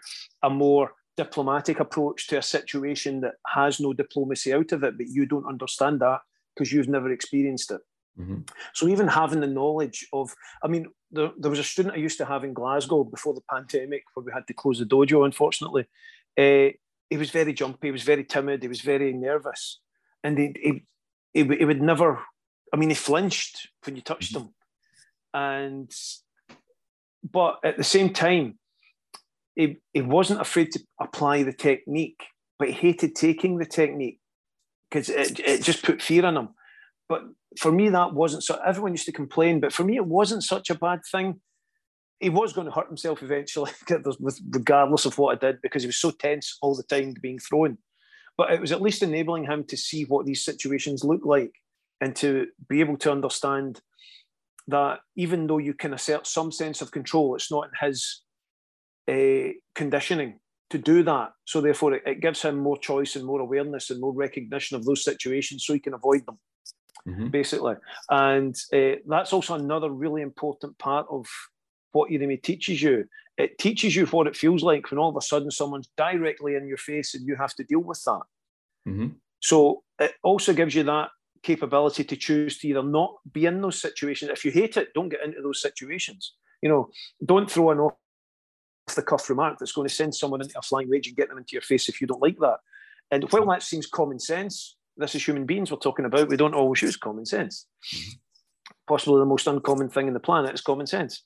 a 0.44 0.49
more 0.49 0.94
diplomatic 1.18 1.80
approach 1.80 2.28
to 2.28 2.38
a 2.38 2.42
situation 2.42 3.22
that 3.22 3.36
has 3.48 3.80
no 3.80 3.94
diplomacy 3.94 4.54
out 4.54 4.72
of 4.72 4.84
it, 4.84 4.98
but 4.98 5.08
you 5.08 5.26
don't 5.26 5.46
understand 5.48 6.00
that 6.02 6.20
because 6.54 6.72
you've 6.72 6.90
never 6.90 7.10
experienced 7.12 7.72
it. 7.72 7.82
Mhm. 8.20 8.50
So 8.74 8.88
even 8.88 9.08
having 9.08 9.42
the 9.42 9.48
knowledge 9.48 10.08
of, 10.14 10.34
I 10.64 10.68
mean, 10.68 10.88
there, 11.12 11.32
there 11.38 11.50
was 11.52 11.60
a 11.60 11.64
student 11.64 11.96
I 11.96 11.98
used 12.00 12.18
to 12.20 12.26
have 12.26 12.44
in 12.44 12.54
Glasgow 12.54 13.04
before 13.04 13.34
the 13.34 13.42
pandemic 13.50 14.04
where 14.14 14.24
we 14.26 14.32
had 14.32 14.48
to 14.48 14.54
close 14.54 14.80
the 14.80 14.86
dojo, 14.86 15.26
unfortunately. 15.26 15.86
Uh, 16.38 16.70
he 17.10 17.18
was 17.18 17.30
very 17.32 17.54
jumpy, 17.54 17.88
he 17.88 17.92
was 17.92 18.04
very 18.04 18.24
timid, 18.24 18.62
he 18.62 18.68
was 18.70 18.82
very 18.82 19.14
nervous. 19.14 19.80
And 20.24 20.38
he, 20.38 20.56
he, 20.62 20.84
he, 21.34 21.44
would- 21.44 21.58
he 21.60 21.66
would 21.66 21.82
never, 21.82 22.20
I 22.74 22.78
mean, 22.78 22.90
he 22.90 22.96
flinched 22.96 23.70
when 23.84 23.96
you 23.96 24.02
touched 24.02 24.36
him. 24.36 24.50
And, 25.34 25.92
but 27.30 27.60
at 27.64 27.78
the 27.78 27.84
same 27.84 28.12
time, 28.14 28.58
he, 29.56 29.77
he 29.94 30.02
wasn't 30.02 30.41
afraid 30.41 30.72
to 30.72 30.80
apply 30.99 31.44
the 31.44 31.53
technique, 31.53 32.22
but 32.60 32.69
he 32.69 32.73
hated 32.73 33.15
taking 33.15 33.57
the 33.57 33.65
technique 33.65 34.19
because 34.90 35.10
it, 35.10 35.40
it 35.40 35.64
just 35.64 35.84
put 35.84 36.02
fear 36.02 36.26
in 36.26 36.38
him. 36.38 36.49
But 37.07 37.23
for 37.60 37.72
me, 37.72 37.90
that 37.90 38.14
wasn't 38.14 38.44
so. 38.44 38.60
Everyone 38.65 38.94
used 38.94 39.06
to 39.06 39.11
complain, 39.11 39.60
but 39.60 39.73
for 39.73 39.84
me, 39.84 39.95
it 39.95 40.06
wasn't 40.06 40.44
such 40.44 40.69
a 40.69 40.76
bad 40.76 41.02
thing. 41.11 41.40
He 42.19 42.30
was 42.30 42.53
going 42.53 42.65
to 42.65 42.73
hurt 42.73 42.88
himself 42.88 43.22
eventually, 43.22 43.72
regardless 44.49 45.06
of 45.06 45.18
what 45.18 45.36
I 45.36 45.48
did, 45.48 45.61
because 45.61 45.84
he 45.84 45.88
was 45.88 45.98
so 45.98 46.11
tense 46.11 46.57
all 46.61 46.76
the 46.76 46.84
time 46.84 47.14
being 47.22 47.40
thrown. 47.40 47.77
But 48.38 48.52
it 48.52 48.60
was 48.60 48.72
at 48.72 48.82
least 48.82 49.03
enabling 49.03 49.45
him 49.45 49.64
to 49.65 49.77
see 49.77 50.03
what 50.03 50.26
these 50.26 50.44
situations 50.44 51.03
look 51.03 51.22
like 51.23 51.53
and 52.02 52.15
to 52.18 52.48
be 52.68 52.82
able 52.82 52.98
to 52.98 53.11
understand 53.11 53.82
that 54.68 54.99
even 55.15 55.48
though 55.48 55.60
you 55.60 55.73
can 55.73 55.94
assert 55.94 56.27
some 56.27 56.52
sense 56.52 56.82
of 56.82 56.91
control, 56.91 57.36
it's 57.36 57.52
not 57.52 57.65
in 57.65 57.88
his 57.88 58.25
uh, 59.07 59.53
conditioning 59.73 60.40
to 60.69 60.77
do 60.77 61.03
that. 61.03 61.34
So 61.45 61.61
therefore, 61.61 61.94
it, 61.94 62.03
it 62.06 62.22
gives 62.22 62.41
him 62.41 62.57
more 62.57 62.77
choice 62.77 63.15
and 63.15 63.26
more 63.26 63.40
awareness 63.40 63.91
and 63.91 64.02
more 64.02 64.14
recognition 64.14 64.77
of 64.77 64.86
those 64.86 65.03
situations, 65.03 65.65
so 65.65 65.73
he 65.73 65.80
can 65.80 65.94
avoid 65.94 66.26
them 66.26 66.40
Mhm. 67.07 67.30
basically. 67.30 67.76
And 68.10 68.56
uh, 68.73 68.95
that's 69.06 69.32
also 69.32 69.53
another 69.53 69.90
really 69.91 70.23
important 70.23 70.76
part 70.80 71.06
of 71.10 71.27
what 71.91 72.10
Irimi 72.10 72.41
teaches 72.41 72.82
you. 72.82 73.06
It 73.38 73.60
teaches 73.60 73.95
you 73.95 74.07
what 74.07 74.27
it 74.27 74.36
feels 74.36 74.64
like 74.64 74.90
when 74.90 74.98
all 74.98 75.10
of 75.10 75.18
a 75.18 75.22
sudden 75.22 75.52
someone's 75.52 75.90
directly 75.98 76.56
in 76.56 76.68
your 76.68 76.77
face 76.77 77.14
and 77.14 77.27
you 77.27 77.36
have 77.36 77.53
to 77.56 77.64
deal 77.64 77.82
with 77.82 78.02
that. 78.06 78.23
Mhm. 78.88 79.15
So 79.40 79.84
it 79.99 80.15
also 80.23 80.52
gives 80.53 80.73
you 80.73 80.84
that 80.84 81.11
capability 81.44 82.03
to 82.06 82.15
choose 82.15 82.57
to 82.57 82.68
either 82.69 82.82
not 82.82 83.18
be 83.32 83.45
in 83.45 83.61
those 83.61 83.80
situations. 83.80 84.32
If 84.32 84.44
you 84.44 84.52
hate 84.52 84.76
it, 84.76 84.94
don't 84.95 85.10
get 85.10 85.23
into 85.23 85.44
those 85.44 85.61
situations. 85.61 86.34
You 86.64 86.69
know, 86.69 86.91
don't 87.23 87.52
throw 87.52 87.69
an 87.69 87.80
off 88.88 88.95
the 88.95 89.02
cuff 89.02 89.30
remark 89.30 89.57
that's 89.57 89.72
going 89.72 89.88
to 89.88 89.94
send 89.94 90.14
someone 90.14 90.41
into 90.41 90.57
a 90.57 90.62
flying 90.62 90.90
rage 90.90 91.07
and 91.07 91.18
get 91.18 91.30
them 91.30 91.38
into 91.38 91.53
your 91.53 91.62
face 91.62 91.90
if 91.90 92.02
you 92.02 92.07
don't 92.07 92.22
like 92.22 92.38
that. 92.40 92.57
And 93.12 93.24
while 93.32 93.45
that 93.48 93.64
seems 93.64 93.86
common 93.86 94.20
sense, 94.20 94.78
this 94.98 95.16
is 95.16 95.26
human 95.26 95.45
beings 95.45 95.72
we're 95.72 95.78
talking 95.78 96.06
about. 96.06 96.30
We 96.30 96.38
don't 96.38 96.53
always 96.53 96.82
use 96.82 96.98
common 96.98 97.26
sense. 97.26 97.68
Possibly 98.88 99.20
the 99.20 99.26
most 99.26 99.48
uncommon 99.48 99.90
thing 99.90 100.07
in 100.07 100.14
the 100.14 100.20
planet 100.20 100.53
is 100.53 100.62
common 100.62 100.88
sense. 100.88 101.24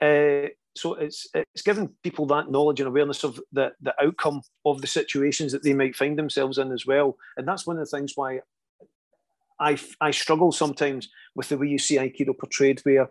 Uh, 0.00 0.48
so 0.76 0.94
it's 0.94 1.26
it's 1.34 1.62
giving 1.62 1.90
people 2.02 2.26
that 2.26 2.50
knowledge 2.50 2.80
and 2.80 2.86
awareness 2.86 3.24
of 3.24 3.40
the 3.52 3.72
the 3.80 3.94
outcome 4.00 4.40
of 4.64 4.80
the 4.80 4.86
situations 4.86 5.52
that 5.52 5.62
they 5.62 5.74
might 5.74 5.96
find 5.96 6.18
themselves 6.18 6.58
in 6.58 6.70
as 6.72 6.86
well. 6.86 7.16
And 7.36 7.46
that's 7.46 7.66
one 7.66 7.76
of 7.76 7.84
the 7.88 7.96
things 7.96 8.12
why 8.14 8.40
I 9.58 9.78
I 10.00 10.12
struggle 10.12 10.52
sometimes 10.52 11.08
with 11.34 11.48
the 11.48 11.58
way 11.58 11.66
you 11.66 11.78
see 11.78 11.96
Aikido 11.96 12.38
portrayed, 12.38 12.80
where 12.80 13.10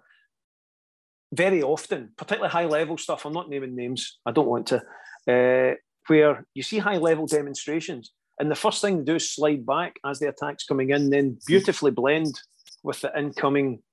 very 1.33 1.61
often, 1.61 2.09
particularly 2.17 2.51
high 2.51 2.65
level 2.65 2.97
stuff, 2.97 3.25
I'm 3.25 3.33
not 3.33 3.49
naming 3.49 3.75
names, 3.75 4.19
I 4.25 4.31
don't 4.31 4.47
want 4.47 4.67
to, 4.67 4.81
uh, 5.27 5.75
where 6.07 6.45
you 6.53 6.63
see 6.63 6.79
high 6.79 6.97
level 6.97 7.27
demonstrations, 7.27 8.11
and 8.39 8.49
the 8.49 8.55
first 8.55 8.81
thing 8.81 8.97
they 8.97 9.03
do 9.03 9.15
is 9.15 9.31
slide 9.31 9.65
back 9.65 9.95
as 10.05 10.19
the 10.19 10.29
attack's 10.29 10.63
coming 10.63 10.91
in, 10.91 11.09
then 11.09 11.37
beautifully 11.45 11.91
blend 11.91 12.39
with 12.83 13.01
the 13.01 13.11
incoming, 13.17 13.83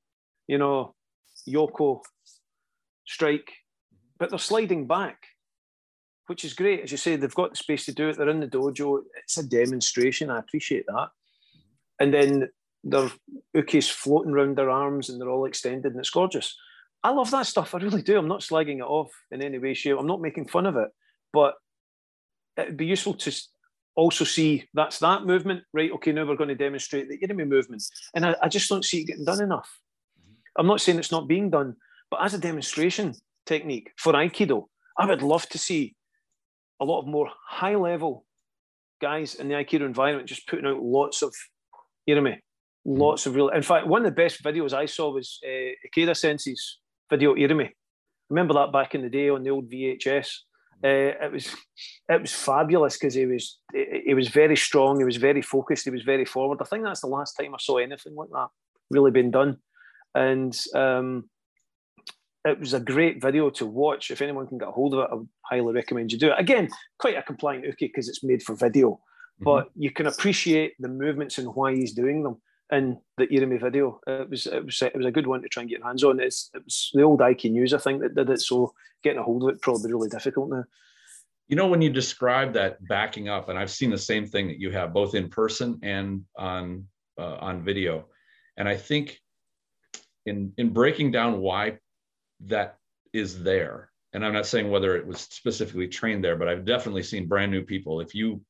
you 0.47 0.57
know, 0.57 0.95
Yoko, 1.49 2.01
strike, 3.05 3.53
but 4.19 4.31
they're 4.31 4.39
sliding 4.39 4.87
back, 4.87 5.19
which 6.29 6.45
is 6.45 6.55
great. 6.55 6.81
As 6.81 6.93
you 6.93 6.97
say, 6.97 7.17
they've 7.17 7.35
got 7.35 7.51
the 7.51 7.57
space 7.57 7.85
to 7.87 7.93
do 7.93 8.09
it. 8.09 8.17
They're 8.17 8.29
in 8.29 8.41
the 8.41 8.47
dojo. 8.47 9.03
It's 9.23 9.37
a 9.37 9.47
demonstration. 9.47 10.31
I 10.31 10.39
appreciate 10.39 10.87
that. 10.87 11.09
And 12.01 12.15
then 12.15 12.49
their 12.85 13.11
ukes 13.57 13.91
floating 13.91 14.33
around 14.33 14.57
their 14.57 14.71
arms 14.71 15.09
and 15.09 15.21
they're 15.21 15.31
all 15.31 15.45
extended 15.45 15.93
and 15.93 16.01
it's 16.01 16.11
gorgeous. 16.11 16.57
I 17.07 17.11
love 17.11 17.31
that 17.31 17.47
stuff. 17.47 17.73
I 17.73 17.79
really 17.79 18.03
do. 18.03 18.19
I'm 18.19 18.27
not 18.27 18.41
slagging 18.41 18.79
it 18.79 18.83
off 18.83 19.13
in 19.31 19.41
any 19.41 19.59
way, 19.59 19.75
shape. 19.75 19.97
I'm 19.97 20.09
not 20.09 20.21
making 20.21 20.49
fun 20.49 20.67
of 20.67 20.77
it, 20.77 20.89
but 21.33 21.55
it'd 22.57 22.77
be 22.77 22.87
useful 22.87 23.15
to 23.15 23.33
also 23.95 24.25
see 24.25 24.69
that's 24.75 24.99
that 24.99 25.25
movement, 25.25 25.63
right? 25.73 25.93
Okay, 25.93 26.11
now 26.11 26.27
we're 26.27 26.35
going 26.35 26.49
to 26.49 26.57
demonstrate 26.57 27.09
the 27.09 27.17
Irimi 27.25 27.47
movement. 27.47 27.85
And 28.17 28.27
I, 28.27 28.35
I 28.43 28.49
just 28.49 28.69
don't 28.69 28.85
see 28.85 29.03
it 29.03 29.05
getting 29.05 29.25
done 29.25 29.41
enough. 29.41 29.71
I'm 30.59 30.67
not 30.67 30.81
saying 30.81 30.99
it's 30.99 31.13
not 31.13 31.29
being 31.29 31.49
done, 31.49 31.77
but 32.11 32.25
as 32.25 32.35
a 32.35 32.39
demonstration 32.39 33.15
technique 33.47 33.93
for 33.97 34.13
Aikido, 34.13 34.65
I 34.99 35.07
would 35.07 35.23
love 35.23 35.49
to 35.51 35.59
see 35.59 35.95
a 36.81 36.85
lot 36.85 37.03
of 37.03 37.07
more 37.07 37.31
high 37.47 37.77
level 37.77 38.25
guys 39.01 39.37
in 39.37 39.47
the 39.47 39.55
Aikido 39.55 39.83
environment 39.83 40.29
just 40.29 40.49
putting 40.49 40.67
out 40.67 40.83
lots 40.83 41.23
of, 41.23 41.33
you 42.05 42.17
know 42.17 42.21
me, 42.21 42.41
lots 42.85 43.27
of 43.27 43.37
real. 43.37 43.51
In 43.51 43.63
fact, 43.63 43.87
one 43.87 44.05
of 44.05 44.07
the 44.07 44.23
best 44.23 44.43
videos 44.43 44.73
I 44.73 44.87
saw 44.87 45.13
was 45.13 45.39
uh, 45.47 45.71
Ikeda 45.87 46.17
Sensei's 46.17 46.79
video 47.11 47.35
Irimi. 47.35 47.71
Remember 48.31 48.55
that 48.55 48.73
back 48.73 48.95
in 48.95 49.03
the 49.03 49.09
day 49.09 49.29
on 49.29 49.43
the 49.43 49.51
old 49.51 49.71
VHS. 49.71 50.29
Uh, 50.85 51.15
it 51.25 51.33
was 51.33 51.55
it 52.09 52.21
was 52.21 52.33
fabulous 52.33 52.99
because 52.99 53.15
he 53.15 53.25
was 53.25 53.59
he 53.73 54.15
was 54.15 54.29
very 54.29 54.57
strong. 54.57 54.99
He 54.99 55.05
was 55.05 55.17
very 55.17 55.43
focused. 55.43 55.85
He 55.85 55.91
was 55.91 56.03
very 56.03 56.25
forward. 56.25 56.59
I 56.61 56.65
think 56.65 56.85
that's 56.85 57.01
the 57.01 57.07
last 57.07 57.35
time 57.35 57.55
I 57.55 57.59
saw 57.61 57.79
anything 57.79 58.15
like 58.15 58.29
that 58.31 58.49
really 58.91 59.11
been 59.11 59.31
done 59.31 59.59
and 60.17 60.59
um, 60.75 61.29
it 62.45 62.59
was 62.59 62.73
a 62.73 62.81
great 62.81 63.21
video 63.21 63.51
to 63.51 63.67
watch. 63.67 64.11
If 64.11 64.23
anyone 64.23 64.47
can 64.47 64.59
get 64.59 64.69
a 64.69 64.73
hold 64.73 64.95
of 64.95 65.01
it, 65.01 65.09
I 65.13 65.15
would 65.15 65.29
highly 65.43 65.75
recommend 65.75 66.11
you 66.11 66.19
do 66.19 66.31
it. 66.31 66.39
Again, 66.39 66.69
quite 66.99 67.17
a 67.17 67.23
compliant 67.23 67.65
uke 67.65 67.77
because 67.79 68.09
it's 68.09 68.25
made 68.25 68.43
for 68.43 68.55
video, 68.55 68.93
mm-hmm. 68.93 69.45
but 69.45 69.69
you 69.77 69.91
can 69.91 70.07
appreciate 70.07 70.73
the 70.81 70.89
movements 70.89 71.39
and 71.39 71.55
why 71.55 71.75
he's 71.75 71.93
doing 71.93 72.23
them 72.23 72.41
in 72.73 72.99
the 73.17 73.27
Irimi 73.27 73.61
video. 73.61 74.01
It 74.07 74.29
was 74.29 74.47
it 74.47 74.65
was 74.65 74.83
it 74.83 74.97
was 74.97 75.07
a 75.07 75.11
good 75.11 75.27
one 75.27 75.43
to 75.43 75.49
try 75.49 75.63
and 75.63 75.71
get 75.71 75.79
your 75.79 75.87
hands 75.87 76.05
on. 76.05 76.21
It's 76.21 76.51
it 76.55 76.65
was 76.65 76.91
the 76.95 77.03
old 77.03 77.21
Aiki 77.21 77.51
News 77.51 77.75
I 77.75 77.79
think 77.79 78.03
that 78.03 78.15
did 78.15 78.31
it, 78.31 78.41
so 78.41 78.73
getting 79.03 79.19
a 79.19 79.23
hold 79.23 79.43
of 79.43 79.51
it 79.51 79.63
probably 79.63 79.93
really 79.93 80.09
difficult 80.09 80.51
now. 80.51 80.65
You 81.49 81.57
know, 81.57 81.69
when 81.69 81.81
you 81.81 81.91
describe 81.91 82.53
that 82.55 82.85
backing 82.89 83.29
up, 83.29 83.49
and 83.49 83.59
I've 83.59 83.71
seen 83.71 83.91
the 83.91 83.99
same 83.99 84.27
thing 84.27 84.49
that 84.49 84.59
you 84.59 84.73
have 84.73 84.93
both 84.93 85.15
in 85.15 85.29
person 85.29 85.79
and 85.83 86.23
on 86.37 86.87
uh, 87.19 87.37
on 87.37 87.65
video, 87.65 88.07
and 88.57 88.69
I 88.69 88.77
think 88.77 89.21
in 90.27 90.53
in 90.59 90.71
breaking 90.71 91.13
down 91.13 91.41
why 91.41 91.79
that 92.41 92.77
is 93.13 93.43
there 93.43 93.91
and 94.13 94.25
i'm 94.25 94.33
not 94.33 94.47
saying 94.47 94.71
whether 94.71 94.97
it 94.97 95.07
was 95.07 95.21
specifically 95.21 95.89
trained 95.89 96.23
there 96.23 96.37
but 96.37 96.49
i've 96.49 96.65
definitely 96.65 97.03
seen 97.03 97.27
brand 97.27 97.51
new 97.51 97.63
people 97.63 98.01
if 98.01 98.15
you 98.15 98.41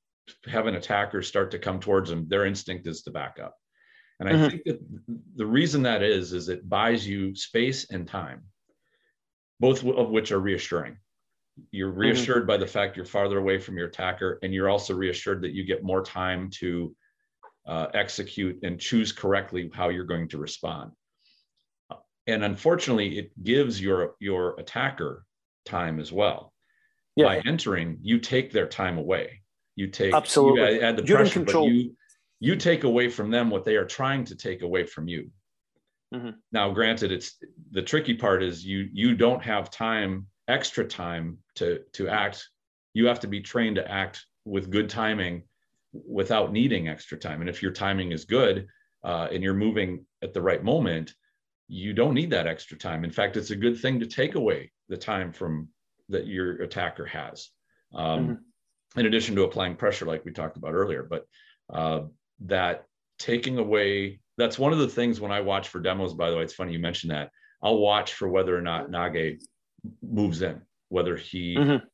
have 0.47 0.67
an 0.67 0.75
attacker 0.75 1.23
start 1.23 1.51
to 1.51 1.59
come 1.59 1.79
towards 1.79 2.11
them 2.11 2.27
their 2.29 2.47
instinct 2.47 2.87
is 2.87 3.03
to 3.03 3.11
back 3.11 3.39
up 3.43 3.55
and 4.21 4.29
i 4.29 4.33
mm-hmm. 4.33 4.49
think 4.49 4.65
that 4.65 4.81
the 5.37 5.47
reason 5.47 5.83
that 5.83 6.03
is 6.03 6.33
is 6.33 6.49
it 6.49 6.69
buys 6.69 7.07
you 7.07 7.35
space 7.35 7.91
and 7.91 8.09
time 8.09 8.43
both 9.61 9.85
of 9.85 10.11
which 10.11 10.33
are 10.33 10.41
reassuring 10.41 10.97
you're 11.71 11.91
mm-hmm. 11.91 12.01
reassured 12.01 12.43
mm-hmm. 12.43 12.49
by 12.49 12.57
the 12.57 12.67
fact 12.67 12.97
you're 12.97 13.07
farther 13.07 13.39
away 13.39 13.59
from 13.59 13.77
your 13.77 13.89
attacker 13.89 14.39
and 14.43 14.53
you're 14.53 14.69
also 14.69 14.95
reassured 14.95 15.43
that 15.43 15.53
you 15.53 15.65
get 15.65 15.83
more 15.83 16.03
time 16.03 16.51
to 16.51 16.95
uh, 17.67 17.87
execute 17.95 18.59
and 18.63 18.79
choose 18.79 19.11
correctly 19.11 19.71
how 19.75 19.89
you're 19.89 20.05
going 20.05 20.29
to 20.29 20.39
respond 20.39 20.93
and 22.27 22.45
unfortunately 22.45 23.19
it 23.19 23.31
gives 23.43 23.81
your 23.81 24.15
your 24.21 24.59
attacker 24.61 25.25
time 25.65 25.99
as 25.99 26.13
well 26.13 26.53
yeah. 27.17 27.27
by 27.27 27.43
entering 27.47 27.99
you 28.03 28.19
take 28.19 28.53
their 28.53 28.69
time 28.69 28.99
away 28.99 29.43
you 29.75 29.89
take 29.89 30.15
absolutely 30.15 30.77
you 30.77 30.81
add 30.81 30.97
the 30.97 31.05
You're 31.05 31.19
pressure 31.19 31.41
but 31.41 31.65
you 31.65 31.97
you 32.41 32.57
take 32.57 32.85
away 32.85 33.09
from 33.09 33.31
them 33.31 33.51
what 33.51 33.65
they 33.65 33.77
are 33.77 33.85
trying 33.85 34.25
to 34.25 34.37
take 34.37 34.63
away 34.63 34.85
from 34.85 35.09
you 35.09 35.31
mm-hmm. 36.15 36.31
now 36.53 36.71
granted 36.71 37.13
it's 37.13 37.37
the 37.71 37.83
tricky 37.83 38.15
part 38.15 38.43
is 38.43 38.65
you 38.65 38.89
you 38.93 39.15
don't 39.15 39.43
have 39.43 39.71
time 39.71 40.27
extra 40.49 40.85
time 40.85 41.39
to 41.55 41.81
to 41.93 42.09
act 42.09 42.49
you 42.95 43.07
have 43.07 43.21
to 43.21 43.29
be 43.29 43.41
trained 43.41 43.77
to 43.77 43.91
act 43.91 44.25
with 44.45 44.71
good 44.71 44.89
timing 44.89 45.43
without 45.93 46.53
needing 46.53 46.89
extra 46.89 47.19
time 47.19 47.41
and 47.41 47.51
if 47.51 47.63
your 47.63 47.73
timing 47.73 48.13
is 48.13 48.25
good 48.25 48.67
uh, 49.05 49.29
and 49.31 49.43
you're 49.43 49.55
moving 49.55 50.05
at 50.23 50.33
the 50.35 50.41
right 50.41 50.63
moment 50.63 51.15
you 51.69 51.93
don't 51.93 52.15
need 52.15 52.31
that 52.31 52.47
extra 52.47 52.79
time. 52.79 53.05
In 53.05 53.11
fact, 53.11 53.37
it's 53.37 53.51
a 53.51 53.57
good 53.57 53.79
thing 53.79 54.01
to 54.01 54.07
take 54.07 54.35
away 54.35 54.71
the 54.89 54.97
time 54.97 55.33
from 55.33 55.69
that 56.09 56.27
your 56.27 56.63
attacker 56.63 57.07
has. 57.07 57.51
Um, 57.95 58.21
mm-hmm. 58.21 59.01
In 59.01 59.07
addition 59.07 59.35
to 59.37 59.45
applying 59.45 59.77
pressure, 59.77 60.07
like 60.07 60.25
we 60.25 60.33
talked 60.33 60.57
about 60.57 60.75
earlier, 60.75 61.03
but 61.03 61.27
uh, 61.73 62.03
that 62.41 62.85
taking 63.19 63.59
away 63.59 64.21
that's 64.39 64.59
one 64.59 64.73
of 64.73 64.79
the 64.79 64.89
things 64.89 65.21
when 65.21 65.33
I 65.33 65.41
watch 65.41 65.69
for 65.69 65.81
demos. 65.81 66.15
By 66.15 66.31
the 66.31 66.37
way, 66.37 66.43
it's 66.43 66.55
funny 66.55 66.73
you 66.73 66.79
mentioned 66.79 67.13
that. 67.13 67.31
I'll 67.63 67.79
watch 67.79 68.15
for 68.15 68.29
whether 68.29 68.57
or 68.57 68.61
not 68.61 68.91
Nage 68.91 69.41
moves 70.03 70.43
in, 70.43 70.61
whether 70.89 71.17
he 71.17 71.57
mm-hmm. 71.57 71.85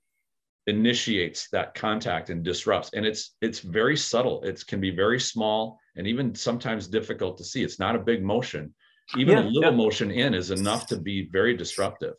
initiates 0.66 1.48
that 1.50 1.74
contact 1.74 2.30
and 2.30 2.42
disrupts. 2.42 2.90
And 2.94 3.06
it's 3.06 3.36
it's 3.40 3.60
very 3.60 3.96
subtle. 3.96 4.42
It 4.42 4.66
can 4.66 4.80
be 4.80 4.90
very 4.90 5.20
small 5.20 5.78
and 5.96 6.06
even 6.06 6.34
sometimes 6.34 6.88
difficult 6.88 7.38
to 7.38 7.44
see. 7.44 7.62
It's 7.62 7.78
not 7.78 7.94
a 7.94 8.00
big 8.00 8.24
motion, 8.24 8.74
even 9.16 9.38
yeah, 9.38 9.44
a 9.44 9.46
little 9.46 9.70
yeah. 9.70 9.76
motion 9.76 10.10
in 10.10 10.34
is 10.34 10.50
enough 10.50 10.86
to 10.88 10.96
be 10.96 11.28
very 11.30 11.56
disruptive. 11.56 12.14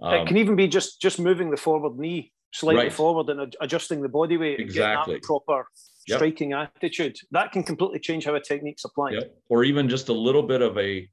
Um, 0.00 0.14
it 0.14 0.26
can 0.26 0.36
even 0.36 0.56
be 0.56 0.68
just 0.68 1.00
just 1.00 1.18
moving 1.18 1.50
the 1.50 1.56
forward 1.56 1.98
knee 1.98 2.32
slightly 2.52 2.84
right. 2.84 2.92
forward 2.92 3.30
and 3.30 3.56
adjusting 3.62 4.02
the 4.02 4.08
body 4.08 4.36
weight 4.36 4.60
exactly 4.60 5.18
proper 5.22 5.66
yep. 6.06 6.18
striking 6.18 6.52
attitude 6.52 7.16
that 7.30 7.52
can 7.52 7.62
completely 7.62 7.98
change 7.98 8.24
how 8.24 8.34
a 8.34 8.40
technique's 8.40 8.84
applied 8.84 9.14
yep. 9.14 9.34
or 9.48 9.64
even 9.64 9.88
just 9.88 10.08
a 10.08 10.12
little 10.12 10.42
bit 10.42 10.62
of 10.62 10.76
a 10.78 11.08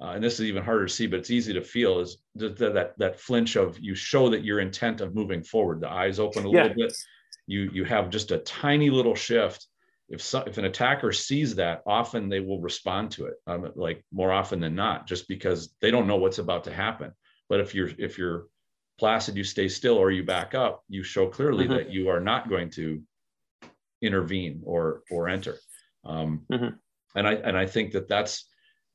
uh, 0.00 0.12
and 0.12 0.24
this 0.24 0.34
is 0.34 0.46
even 0.46 0.62
harder 0.62 0.86
to 0.86 0.92
see 0.92 1.06
but 1.06 1.18
it's 1.18 1.30
easy 1.30 1.52
to 1.52 1.62
feel 1.62 2.00
is 2.00 2.18
that 2.34 2.56
that, 2.56 2.98
that 2.98 3.20
flinch 3.20 3.56
of 3.56 3.78
you 3.78 3.94
show 3.94 4.28
that 4.28 4.44
your 4.44 4.60
intent 4.60 5.00
of 5.00 5.14
moving 5.14 5.42
forward 5.42 5.80
the 5.80 5.90
eyes 5.90 6.18
open 6.18 6.44
a 6.44 6.50
yeah. 6.50 6.62
little 6.62 6.76
bit 6.76 6.96
you 7.46 7.70
you 7.72 7.84
have 7.84 8.10
just 8.10 8.30
a 8.30 8.38
tiny 8.38 8.90
little 8.90 9.14
shift 9.14 9.66
if 10.12 10.20
so, 10.20 10.40
if 10.46 10.58
an 10.58 10.66
attacker 10.66 11.10
sees 11.10 11.54
that, 11.54 11.82
often 11.86 12.28
they 12.28 12.40
will 12.40 12.60
respond 12.60 13.10
to 13.12 13.26
it, 13.26 13.34
um, 13.46 13.72
like 13.74 14.04
more 14.12 14.30
often 14.30 14.60
than 14.60 14.74
not, 14.74 15.06
just 15.06 15.26
because 15.26 15.74
they 15.80 15.90
don't 15.90 16.06
know 16.06 16.16
what's 16.16 16.38
about 16.38 16.64
to 16.64 16.72
happen. 16.72 17.12
But 17.48 17.60
if 17.60 17.74
you're 17.74 17.90
if 17.98 18.18
you're 18.18 18.46
placid, 18.98 19.36
you 19.36 19.44
stay 19.44 19.68
still 19.68 19.96
or 19.96 20.10
you 20.10 20.22
back 20.22 20.54
up, 20.54 20.84
you 20.88 21.02
show 21.02 21.28
clearly 21.28 21.64
mm-hmm. 21.64 21.74
that 21.74 21.90
you 21.90 22.10
are 22.10 22.20
not 22.20 22.50
going 22.50 22.68
to 22.72 23.02
intervene 24.02 24.62
or 24.64 25.02
or 25.10 25.28
enter. 25.28 25.56
Um, 26.04 26.42
mm-hmm. 26.50 26.74
And 27.14 27.26
I 27.26 27.34
and 27.34 27.56
I 27.56 27.66
think 27.66 27.92
that 27.92 28.08
that's 28.08 28.48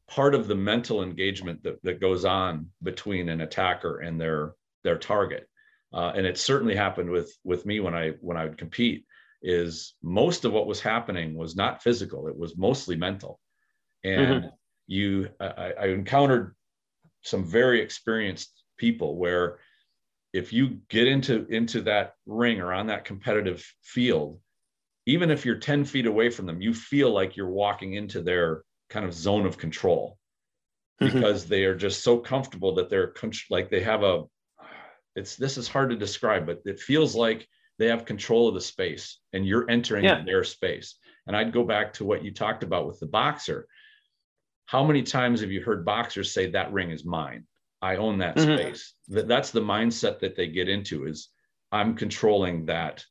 part 0.10 0.36
of 0.36 0.48
the 0.48 0.56
mental 0.56 1.04
engagement 1.04 1.64
that, 1.64 1.82
that 1.84 2.00
goes 2.00 2.24
on 2.24 2.68
between 2.82 3.30
an 3.30 3.42
attacker 3.42 4.00
and 4.00 4.20
their 4.20 4.54
their 4.84 4.98
target. 4.98 5.48
Uh, 5.94 6.12
and 6.16 6.26
it 6.26 6.38
certainly 6.38 6.76
happened 6.76 7.10
with 7.10 7.34
with 7.44 7.66
me 7.66 7.80
when 7.80 7.96
I 7.96 8.12
when 8.22 8.38
I 8.38 8.46
would 8.46 8.58
compete 8.58 9.06
is 9.42 9.96
most 10.02 10.46
of 10.46 10.52
what 10.52 10.68
was 10.68 10.82
happening 10.82 11.36
was 11.36 11.56
not 11.56 11.84
physical 11.84 12.28
it 12.28 12.36
was 12.36 12.58
mostly 12.58 12.96
mental 12.96 13.40
and 14.04 14.44
mm-hmm. 14.44 14.48
you 14.88 15.30
I, 15.40 15.74
I, 15.80 15.86
encountered 15.88 16.56
some 17.22 17.46
very 17.46 17.82
experienced 17.82 18.52
people 18.78 19.18
where 19.18 19.60
if 20.34 20.52
you 20.52 20.80
get 20.90 21.08
into 21.08 21.46
into 21.50 21.82
that 21.82 22.14
ring 22.26 22.60
or 22.62 22.74
on 22.74 22.88
that 22.88 23.06
competitive 23.06 23.64
field 23.84 24.40
even 25.08 25.32
if 25.32 25.46
you're 25.46 25.58
10 25.58 25.86
feet 25.86 26.06
away 26.06 26.30
from 26.30 26.46
them 26.46 26.62
you 26.62 26.74
feel 26.74 27.12
like 27.12 27.36
you're 27.36 27.50
walking 27.50 27.94
into 27.94 28.22
their 28.22 28.64
kind 28.90 29.06
of 29.06 29.14
zone 29.14 29.46
of 29.46 29.58
control 29.58 30.18
mm-hmm. 31.02 31.14
because 31.14 31.46
they 31.46 31.66
are 31.66 31.76
just 31.76 32.04
so 32.04 32.18
comfortable 32.18 32.76
that 32.76 32.90
they're 32.90 33.14
like 33.50 33.70
they 33.70 33.82
have 33.82 34.04
a 34.04 34.24
it's 35.16 35.36
this 35.36 35.58
is 35.58 35.68
hard 35.68 35.90
to 35.90 35.96
describe 35.96 36.46
but 36.46 36.62
it 36.66 36.80
feels 36.80 37.16
like 37.16 37.48
they 37.80 37.88
have 37.88 38.06
control 38.06 38.48
of 38.48 38.56
the 38.56 38.62
space 38.62 39.20
and 39.34 39.46
you're 39.46 39.70
entering 39.70 40.04
yeah. 40.04 40.24
their 40.24 40.44
space. 40.44 40.96
And 41.28 41.36
I'd 41.36 41.54
go 41.54 41.64
back 41.64 41.94
to 41.94 42.06
what 42.06 42.24
you 42.24 42.32
talked 42.32 42.64
about 42.64 42.88
with 42.88 43.00
the 43.00 43.06
boxer. 43.06 43.68
How 44.66 44.84
many 44.84 45.04
times 45.04 45.42
have 45.42 45.52
you 45.52 45.62
heard 45.62 45.86
boxers 45.86 46.34
say 46.34 46.52
that 46.52 46.72
ring 46.74 46.92
is 46.92 47.06
mine? 47.06 47.46
I 47.82 47.98
own 47.98 48.18
that 48.20 48.36
mm-hmm. 48.36 48.58
space. 48.58 48.94
That's 49.08 49.52
the 49.52 49.62
mindset 49.62 50.20
that 50.20 50.36
they 50.36 50.48
get 50.48 50.68
into 50.68 51.06
is 51.06 51.30
I'm 51.72 51.96
controlling 51.96 52.66
that 52.66 53.06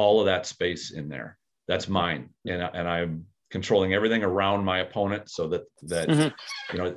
all 0.00 0.18
of 0.18 0.24
that 0.24 0.46
space 0.46 0.92
in 0.92 1.10
there. 1.10 1.36
That's 1.68 1.86
mine. 1.86 2.30
And, 2.46 2.62
and 2.62 2.88
I'm 2.88 3.26
controlling 3.50 3.92
everything 3.92 4.24
around 4.24 4.64
my 4.64 4.78
opponent 4.78 5.28
so 5.28 5.48
that 5.48 5.64
that 5.82 6.08
mm-hmm. 6.08 6.74
you 6.74 6.78
know 6.78 6.96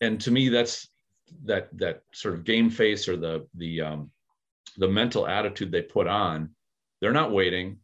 and 0.00 0.20
to 0.22 0.30
me 0.30 0.48
that's 0.48 0.88
that 1.44 1.68
that 1.76 2.00
sort 2.14 2.34
of 2.34 2.44
game 2.44 2.70
face 2.70 3.08
or 3.08 3.16
the 3.16 3.46
the 3.54 3.82
um 3.82 4.10
the 4.78 4.88
mental 4.88 5.26
attitude 5.26 5.70
they 5.70 5.82
put 5.82 6.06
on 6.06 6.50
they're 7.00 7.12
not 7.12 7.32
waiting 7.32 7.78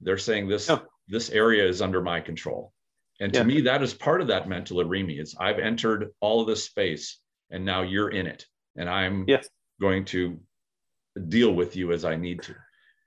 they're 0.00 0.16
saying 0.16 0.48
this 0.48 0.70
this 1.08 1.28
area 1.30 1.68
is 1.68 1.82
under 1.82 2.00
my 2.00 2.20
control 2.20 2.72
and 3.20 3.32
to 3.32 3.40
yeah. 3.40 3.44
me 3.44 3.60
that 3.62 3.82
is 3.82 3.92
part 3.92 4.20
of 4.20 4.28
that 4.28 4.48
mental 4.48 4.78
irimi 4.78 5.20
is 5.20 5.34
i've 5.40 5.58
entered 5.58 6.10
all 6.20 6.40
of 6.40 6.46
this 6.46 6.64
space 6.64 7.20
and 7.50 7.64
now 7.64 7.82
you're 7.82 8.10
in 8.10 8.26
it 8.26 8.46
and 8.76 8.88
i'm 8.88 9.24
yeah. 9.26 9.42
going 9.80 10.04
to 10.04 10.38
deal 11.28 11.52
with 11.52 11.74
you 11.74 11.92
as 11.92 12.04
i 12.04 12.14
need 12.14 12.40
to 12.40 12.54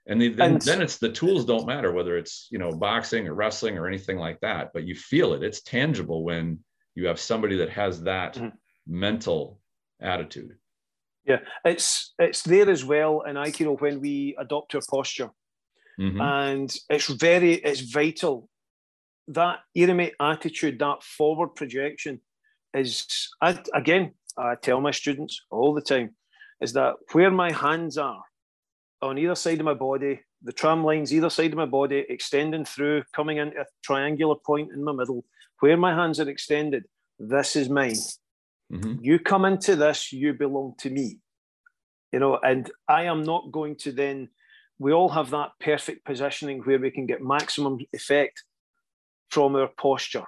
and 0.07 0.21
then, 0.21 0.41
and 0.41 0.61
then 0.61 0.81
it's 0.81 0.97
the 0.97 1.11
tools 1.11 1.45
don't 1.45 1.67
matter 1.67 1.91
whether 1.91 2.17
it's 2.17 2.47
you 2.51 2.57
know 2.57 2.71
boxing 2.71 3.27
or 3.27 3.33
wrestling 3.33 3.77
or 3.77 3.87
anything 3.87 4.17
like 4.17 4.39
that 4.41 4.71
but 4.73 4.83
you 4.83 4.95
feel 4.95 5.33
it 5.33 5.43
it's 5.43 5.61
tangible 5.61 6.23
when 6.23 6.59
you 6.95 7.07
have 7.07 7.19
somebody 7.19 7.57
that 7.57 7.69
has 7.69 8.01
that 8.03 8.35
mm-hmm. 8.35 8.47
mental 8.87 9.59
attitude 10.01 10.55
yeah 11.25 11.39
it's 11.63 12.13
it's 12.19 12.41
there 12.43 12.69
as 12.69 12.83
well 12.83 13.21
in 13.21 13.35
aikido 13.35 13.79
when 13.79 13.99
we 13.99 14.35
adopt 14.39 14.73
our 14.75 14.81
posture 14.89 15.29
mm-hmm. 15.99 16.19
and 16.19 16.75
it's 16.89 17.07
very 17.07 17.53
it's 17.53 17.81
vital 17.81 18.49
that 19.27 19.59
irimi 19.77 20.11
attitude 20.19 20.79
that 20.79 21.03
forward 21.03 21.49
projection 21.55 22.19
is 22.73 23.05
I, 23.41 23.59
again 23.73 24.13
i 24.37 24.55
tell 24.55 24.81
my 24.81 24.91
students 24.91 25.41
all 25.51 25.73
the 25.73 25.81
time 25.81 26.15
is 26.61 26.73
that 26.73 26.95
where 27.13 27.31
my 27.31 27.51
hands 27.51 27.97
are 27.97 28.23
on 29.01 29.17
either 29.17 29.35
side 29.35 29.59
of 29.59 29.65
my 29.65 29.73
body, 29.73 30.21
the 30.43 30.53
tram 30.53 30.83
lines 30.83 31.13
either 31.13 31.29
side 31.29 31.51
of 31.51 31.57
my 31.57 31.65
body, 31.65 32.05
extending 32.09 32.65
through, 32.65 33.03
coming 33.13 33.37
into 33.37 33.59
a 33.59 33.65
triangular 33.83 34.35
point 34.35 34.71
in 34.71 34.83
my 34.83 34.91
middle, 34.91 35.25
where 35.59 35.77
my 35.77 35.93
hands 35.93 36.19
are 36.19 36.29
extended, 36.29 36.85
this 37.17 37.55
is 37.55 37.69
mine. 37.69 37.97
Mm-hmm. 38.71 38.95
You 39.01 39.19
come 39.19 39.45
into 39.45 39.75
this, 39.75 40.13
you 40.13 40.33
belong 40.33 40.75
to 40.79 40.89
me. 40.89 41.19
You 42.11 42.19
know, 42.19 42.37
and 42.37 42.69
I 42.87 43.03
am 43.03 43.23
not 43.23 43.51
going 43.51 43.75
to 43.77 43.91
then, 43.91 44.29
we 44.79 44.93
all 44.93 45.09
have 45.09 45.29
that 45.31 45.51
perfect 45.59 46.05
positioning 46.05 46.59
where 46.59 46.79
we 46.79 46.91
can 46.91 47.05
get 47.05 47.21
maximum 47.21 47.79
effect 47.93 48.43
from 49.29 49.55
our 49.55 49.67
posture. 49.67 50.25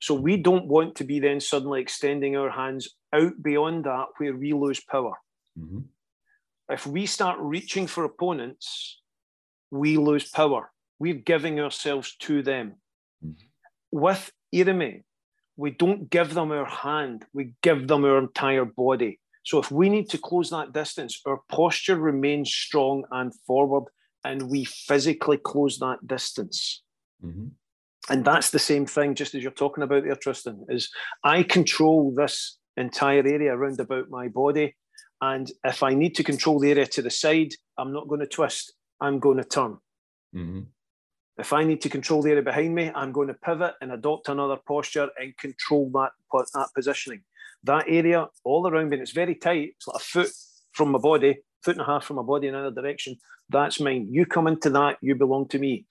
So 0.00 0.14
we 0.14 0.36
don't 0.36 0.66
want 0.66 0.96
to 0.96 1.04
be 1.04 1.20
then 1.20 1.40
suddenly 1.40 1.80
extending 1.80 2.36
our 2.36 2.50
hands 2.50 2.88
out 3.12 3.40
beyond 3.40 3.84
that 3.84 4.06
where 4.18 4.36
we 4.36 4.52
lose 4.52 4.80
power. 4.80 5.14
Mm-hmm 5.58 5.80
if 6.72 6.86
we 6.86 7.06
start 7.06 7.38
reaching 7.40 7.86
for 7.86 8.04
opponents, 8.04 9.00
we 9.70 9.96
lose 9.96 10.28
power. 10.28 10.70
We're 10.98 11.14
giving 11.14 11.60
ourselves 11.60 12.16
to 12.20 12.42
them. 12.42 12.76
Mm-hmm. 13.24 13.46
With 13.90 14.30
Irimi, 14.54 15.02
we 15.56 15.70
don't 15.70 16.08
give 16.10 16.34
them 16.34 16.50
our 16.50 16.64
hand, 16.64 17.24
we 17.32 17.54
give 17.62 17.88
them 17.88 18.04
our 18.04 18.18
entire 18.18 18.64
body. 18.64 19.18
So 19.44 19.58
if 19.58 19.70
we 19.70 19.88
need 19.88 20.08
to 20.10 20.18
close 20.18 20.50
that 20.50 20.72
distance, 20.72 21.20
our 21.26 21.40
posture 21.48 21.96
remains 21.96 22.52
strong 22.52 23.04
and 23.10 23.32
forward, 23.46 23.84
and 24.24 24.48
we 24.48 24.64
physically 24.64 25.36
close 25.36 25.78
that 25.78 26.06
distance. 26.06 26.82
Mm-hmm. 27.24 27.48
And 28.08 28.24
that's 28.24 28.50
the 28.50 28.58
same 28.58 28.86
thing, 28.86 29.14
just 29.14 29.34
as 29.34 29.42
you're 29.42 29.52
talking 29.52 29.84
about 29.84 30.04
there, 30.04 30.16
Tristan, 30.16 30.64
is 30.68 30.90
I 31.22 31.42
control 31.42 32.14
this 32.16 32.58
entire 32.76 33.26
area 33.26 33.54
around 33.54 33.80
about 33.80 34.10
my 34.10 34.28
body 34.28 34.74
and 35.22 35.50
if 35.64 35.84
I 35.84 35.94
need 35.94 36.16
to 36.16 36.24
control 36.24 36.58
the 36.58 36.70
area 36.70 36.84
to 36.84 37.00
the 37.00 37.10
side, 37.10 37.54
I'm 37.78 37.92
not 37.92 38.08
going 38.08 38.20
to 38.20 38.26
twist. 38.26 38.74
I'm 39.00 39.20
going 39.20 39.38
to 39.38 39.44
turn. 39.44 39.78
Mm-hmm. 40.34 40.62
If 41.38 41.52
I 41.52 41.62
need 41.62 41.80
to 41.82 41.88
control 41.88 42.22
the 42.22 42.30
area 42.30 42.42
behind 42.42 42.74
me, 42.74 42.90
I'm 42.92 43.12
going 43.12 43.28
to 43.28 43.34
pivot 43.34 43.74
and 43.80 43.92
adopt 43.92 44.28
another 44.28 44.56
posture 44.66 45.08
and 45.18 45.36
control 45.38 45.90
that, 45.94 46.10
that 46.54 46.68
positioning. 46.74 47.22
That 47.62 47.84
area 47.88 48.26
all 48.42 48.66
around 48.66 48.88
me, 48.88 48.96
and 48.96 49.02
it's 49.02 49.12
very 49.12 49.36
tight. 49.36 49.74
It's 49.76 49.86
like 49.86 50.02
a 50.02 50.04
foot 50.04 50.30
from 50.72 50.90
my 50.90 50.98
body, 50.98 51.38
foot 51.62 51.76
and 51.76 51.82
a 51.82 51.86
half 51.86 52.04
from 52.04 52.16
my 52.16 52.22
body 52.22 52.48
in 52.48 52.56
another 52.56 52.82
direction. 52.82 53.16
That's 53.48 53.78
mine. 53.78 54.08
You 54.10 54.26
come 54.26 54.48
into 54.48 54.70
that, 54.70 54.98
you 55.00 55.14
belong 55.14 55.46
to 55.48 55.58
me. 55.60 55.86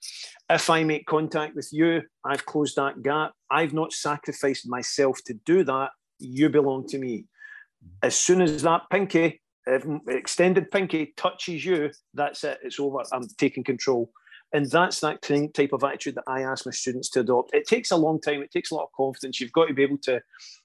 If 0.50 0.68
I 0.68 0.84
make 0.84 1.06
contact 1.06 1.56
with 1.56 1.70
you, 1.72 2.02
I've 2.22 2.44
closed 2.44 2.76
that 2.76 3.02
gap. 3.02 3.32
I've 3.50 3.72
not 3.72 3.94
sacrificed 3.94 4.68
myself 4.68 5.20
to 5.24 5.34
do 5.46 5.64
that. 5.64 5.90
You 6.18 6.50
belong 6.50 6.86
to 6.88 6.98
me 6.98 7.24
as 8.02 8.16
soon 8.16 8.42
as 8.42 8.62
that 8.62 8.82
pinky, 8.90 9.40
extended 10.08 10.70
pinky, 10.70 11.14
touches 11.16 11.64
you, 11.64 11.90
that's 12.14 12.44
it. 12.44 12.58
It's 12.62 12.80
over. 12.80 13.02
I'm 13.12 13.28
taking 13.38 13.64
control. 13.64 14.10
And 14.54 14.70
that's 14.70 15.00
that 15.00 15.22
type 15.22 15.72
of 15.72 15.82
attitude 15.82 16.16
that 16.16 16.24
I 16.26 16.42
ask 16.42 16.66
my 16.66 16.72
students 16.72 17.08
to 17.10 17.20
adopt. 17.20 17.54
It 17.54 17.66
takes 17.66 17.90
a 17.90 17.96
long 17.96 18.20
time. 18.20 18.42
It 18.42 18.50
takes 18.50 18.70
a 18.70 18.74
lot 18.74 18.84
of 18.84 18.92
confidence. 18.94 19.40
You've 19.40 19.52
got 19.52 19.68
to 19.68 19.74
be 19.74 19.82
able 19.82 19.98
to 20.02 20.20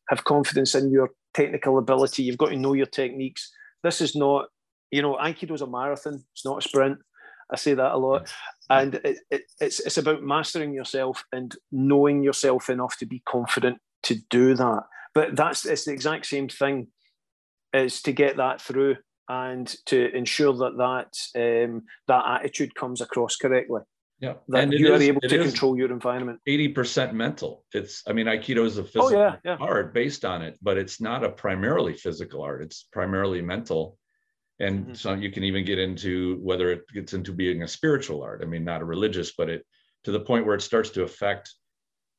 have 0.09 0.25
confidence 0.25 0.75
in 0.75 0.91
your 0.91 1.11
technical 1.33 1.77
ability. 1.77 2.23
You've 2.23 2.37
got 2.37 2.49
to 2.49 2.57
know 2.57 2.73
your 2.73 2.87
techniques. 2.87 3.49
This 3.83 4.01
is 4.01 4.13
not, 4.15 4.47
you 4.91 5.01
know, 5.01 5.15
Aikido 5.15 5.53
is 5.53 5.61
a 5.61 5.67
marathon. 5.67 6.21
It's 6.33 6.43
not 6.43 6.57
a 6.57 6.67
sprint. 6.67 6.97
I 7.49 7.55
say 7.55 7.75
that 7.75 7.93
a 7.93 7.97
lot. 7.97 8.29
And 8.69 8.95
it, 8.95 9.19
it, 9.31 9.43
it's, 9.61 9.79
it's 9.79 9.97
about 9.97 10.21
mastering 10.21 10.73
yourself 10.73 11.23
and 11.31 11.55
knowing 11.71 12.23
yourself 12.23 12.69
enough 12.69 12.97
to 12.97 13.05
be 13.05 13.21
confident 13.25 13.77
to 14.03 14.15
do 14.29 14.53
that. 14.55 14.83
But 15.13 15.37
that's 15.37 15.65
it's 15.65 15.85
the 15.85 15.93
exact 15.93 16.25
same 16.25 16.49
thing 16.49 16.87
is 17.73 18.01
to 18.03 18.11
get 18.11 18.37
that 18.37 18.61
through 18.61 18.97
and 19.29 19.67
to 19.85 20.15
ensure 20.15 20.53
that 20.53 20.77
that 20.77 21.65
um, 21.65 21.83
that 22.07 22.23
attitude 22.27 22.73
comes 22.75 23.01
across 23.01 23.35
correctly. 23.35 23.81
Yeah, 24.19 24.33
that 24.47 24.63
and 24.63 24.73
you 24.73 24.93
are 24.93 25.01
able 25.01 25.21
to 25.21 25.43
control 25.43 25.77
your 25.77 25.91
environment. 25.91 26.39
Eighty 26.47 26.69
percent 26.69 27.13
mental. 27.13 27.63
It's. 27.73 28.03
I 28.07 28.13
mean, 28.13 28.25
Aikido 28.25 28.65
is 28.65 28.77
a 28.77 28.83
physical 28.83 29.09
oh, 29.09 29.11
yeah, 29.11 29.35
yeah. 29.45 29.57
art 29.59 29.93
based 29.93 30.25
on 30.25 30.41
it, 30.41 30.57
but 30.61 30.77
it's 30.77 30.99
not 30.99 31.23
a 31.23 31.29
primarily 31.29 31.93
physical 31.93 32.41
art. 32.41 32.63
It's 32.63 32.83
primarily 32.91 33.43
mental, 33.43 33.97
and 34.59 34.85
mm-hmm. 34.85 34.93
so 34.95 35.13
you 35.13 35.31
can 35.31 35.43
even 35.43 35.65
get 35.65 35.77
into 35.77 36.39
whether 36.41 36.71
it 36.71 36.81
gets 36.91 37.13
into 37.13 37.31
being 37.31 37.61
a 37.61 37.67
spiritual 37.67 38.23
art. 38.23 38.41
I 38.41 38.47
mean, 38.47 38.63
not 38.63 38.81
a 38.81 38.85
religious, 38.85 39.33
but 39.37 39.49
it 39.49 39.63
to 40.05 40.11
the 40.11 40.19
point 40.19 40.47
where 40.47 40.55
it 40.55 40.61
starts 40.61 40.89
to 40.91 41.03
affect 41.03 41.53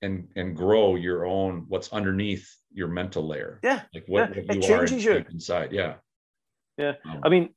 and 0.02 0.28
and 0.36 0.56
grow 0.56 0.94
your 0.94 1.26
own 1.26 1.64
what's 1.68 1.92
underneath 1.92 2.48
your 2.72 2.88
mental 2.88 3.26
layer. 3.26 3.60
Yeah. 3.62 3.82
Like 3.94 4.04
what, 4.06 4.36
yeah. 4.36 4.42
what 4.46 4.54
you 4.54 4.60
it 4.60 4.66
changes 4.66 5.06
are 5.06 5.18
you. 5.18 5.24
inside. 5.30 5.72
Yeah. 5.72 5.94
Yeah. 6.76 6.92
Um, 7.04 7.20
I 7.24 7.28
mean, 7.28 7.48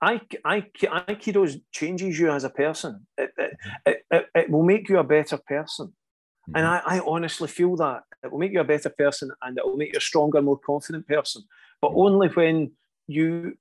I, 0.00 0.20
I, 0.44 0.60
Aikido 0.82 1.60
changes 1.72 2.18
you 2.18 2.30
as 2.30 2.44
a 2.44 2.50
person. 2.50 3.06
It, 3.16 3.30
it, 3.36 3.56
mm-hmm. 3.86 4.16
it, 4.16 4.26
it, 4.34 4.50
will 4.50 4.62
make 4.62 4.88
you 4.88 4.98
a 4.98 5.04
better 5.04 5.38
person. 5.38 5.86
Mm-hmm. 5.86 6.56
And 6.56 6.66
I, 6.66 6.82
I 6.84 7.00
honestly 7.00 7.48
feel 7.48 7.76
that 7.76 8.02
it 8.24 8.32
will 8.32 8.38
make 8.38 8.52
you 8.52 8.60
a 8.60 8.64
better 8.64 8.90
person 8.90 9.30
and 9.42 9.58
it 9.58 9.64
will 9.64 9.76
make 9.76 9.92
you 9.92 9.98
a 9.98 10.00
stronger, 10.00 10.42
more 10.42 10.58
confident 10.58 11.06
person. 11.06 11.42
But 11.80 11.90
mm-hmm. 11.90 12.00
only 12.00 12.28
when 12.28 12.72
you 13.06 13.54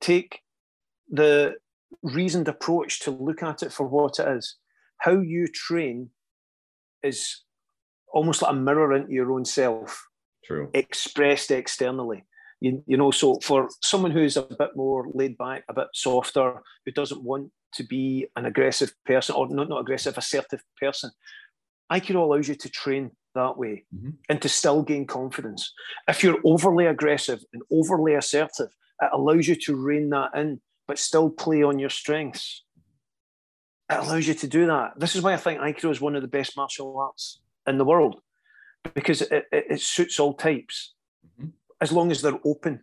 take 0.00 0.40
the 1.10 1.56
reasoned 2.02 2.48
approach 2.48 3.00
to 3.00 3.10
look 3.10 3.42
at 3.42 3.62
it 3.62 3.72
for 3.72 3.86
what 3.86 4.18
it 4.18 4.28
is. 4.28 4.56
How 4.98 5.20
you 5.20 5.46
train 5.46 6.10
is 7.06 7.42
almost 8.12 8.42
like 8.42 8.52
a 8.52 8.56
mirror 8.56 8.94
into 8.94 9.12
your 9.12 9.32
own 9.32 9.44
self. 9.44 10.06
True. 10.44 10.70
Expressed 10.74 11.50
externally. 11.50 12.24
You, 12.60 12.82
you 12.86 12.96
know, 12.96 13.10
so 13.10 13.38
for 13.42 13.68
someone 13.82 14.10
who's 14.10 14.36
a 14.36 14.42
bit 14.42 14.70
more 14.76 15.06
laid 15.12 15.36
back, 15.36 15.64
a 15.68 15.74
bit 15.74 15.88
softer, 15.92 16.62
who 16.84 16.92
doesn't 16.92 17.22
want 17.22 17.50
to 17.74 17.84
be 17.84 18.28
an 18.36 18.46
aggressive 18.46 18.92
person 19.04 19.34
or 19.34 19.48
not, 19.48 19.68
not 19.68 19.80
aggressive, 19.80 20.16
assertive 20.16 20.62
person, 20.80 21.10
Aikido 21.92 22.22
allows 22.22 22.48
you 22.48 22.54
to 22.54 22.70
train 22.70 23.10
that 23.34 23.58
way 23.58 23.84
mm-hmm. 23.94 24.10
and 24.28 24.40
to 24.42 24.48
still 24.48 24.82
gain 24.82 25.06
confidence. 25.06 25.72
If 26.08 26.22
you're 26.24 26.38
overly 26.44 26.86
aggressive 26.86 27.40
and 27.52 27.62
overly 27.70 28.14
assertive, 28.14 28.68
it 29.02 29.10
allows 29.12 29.46
you 29.46 29.56
to 29.56 29.76
rein 29.76 30.10
that 30.10 30.30
in, 30.34 30.60
but 30.88 30.98
still 30.98 31.30
play 31.30 31.62
on 31.62 31.78
your 31.78 31.90
strengths. 31.90 32.64
It 33.90 33.98
allows 33.98 34.26
you 34.26 34.34
to 34.34 34.46
do 34.48 34.66
that. 34.66 34.98
This 34.98 35.14
is 35.14 35.22
why 35.22 35.32
I 35.32 35.36
think 35.36 35.60
Aikido 35.60 35.90
is 35.90 36.00
one 36.00 36.16
of 36.16 36.22
the 36.22 36.28
best 36.28 36.56
martial 36.56 36.98
arts 36.98 37.40
in 37.66 37.78
the 37.78 37.84
world 37.84 38.20
because 38.94 39.22
it, 39.22 39.46
it, 39.52 39.66
it 39.70 39.80
suits 39.80 40.18
all 40.18 40.34
types 40.34 40.94
mm-hmm. 41.26 41.50
as 41.80 41.92
long 41.92 42.10
as 42.10 42.22
they're 42.22 42.38
open 42.44 42.82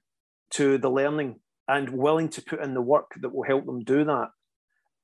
to 0.52 0.78
the 0.78 0.90
learning 0.90 1.40
and 1.68 1.90
willing 1.90 2.30
to 2.30 2.42
put 2.42 2.62
in 2.62 2.74
the 2.74 2.82
work 2.82 3.12
that 3.22 3.34
will 3.34 3.44
help 3.44 3.66
them 3.66 3.84
do 3.84 4.04
that. 4.04 4.30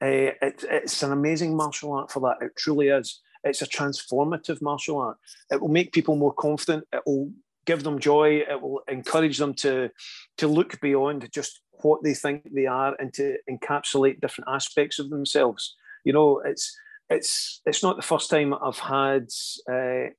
Uh, 0.01 0.31
it, 0.41 0.63
it's 0.69 1.03
an 1.03 1.11
amazing 1.11 1.55
martial 1.55 1.93
art 1.93 2.11
for 2.11 2.19
that. 2.21 2.45
It 2.45 2.55
truly 2.57 2.87
is. 2.87 3.21
It's 3.43 3.61
a 3.61 3.67
transformative 3.67 4.61
martial 4.61 4.99
art. 4.99 5.17
It 5.51 5.61
will 5.61 5.69
make 5.69 5.93
people 5.93 6.15
more 6.15 6.33
confident. 6.33 6.85
It 6.93 7.01
will 7.05 7.31
give 7.65 7.83
them 7.83 7.99
joy. 7.99 8.43
It 8.49 8.61
will 8.61 8.81
encourage 8.87 9.37
them 9.37 9.53
to 9.55 9.89
to 10.37 10.47
look 10.47 10.79
beyond 10.81 11.29
just 11.31 11.61
what 11.81 12.03
they 12.03 12.13
think 12.13 12.43
they 12.53 12.65
are 12.65 12.95
and 12.99 13.13
to 13.13 13.37
encapsulate 13.49 14.19
different 14.19 14.49
aspects 14.49 14.99
of 14.99 15.09
themselves. 15.09 15.75
You 16.03 16.13
know, 16.13 16.41
it's 16.45 16.75
it's 17.09 17.61
it's 17.65 17.83
not 17.83 17.95
the 17.95 18.01
first 18.01 18.29
time 18.29 18.53
I've 18.53 18.79
had 18.79 19.27
uh, 19.69 20.09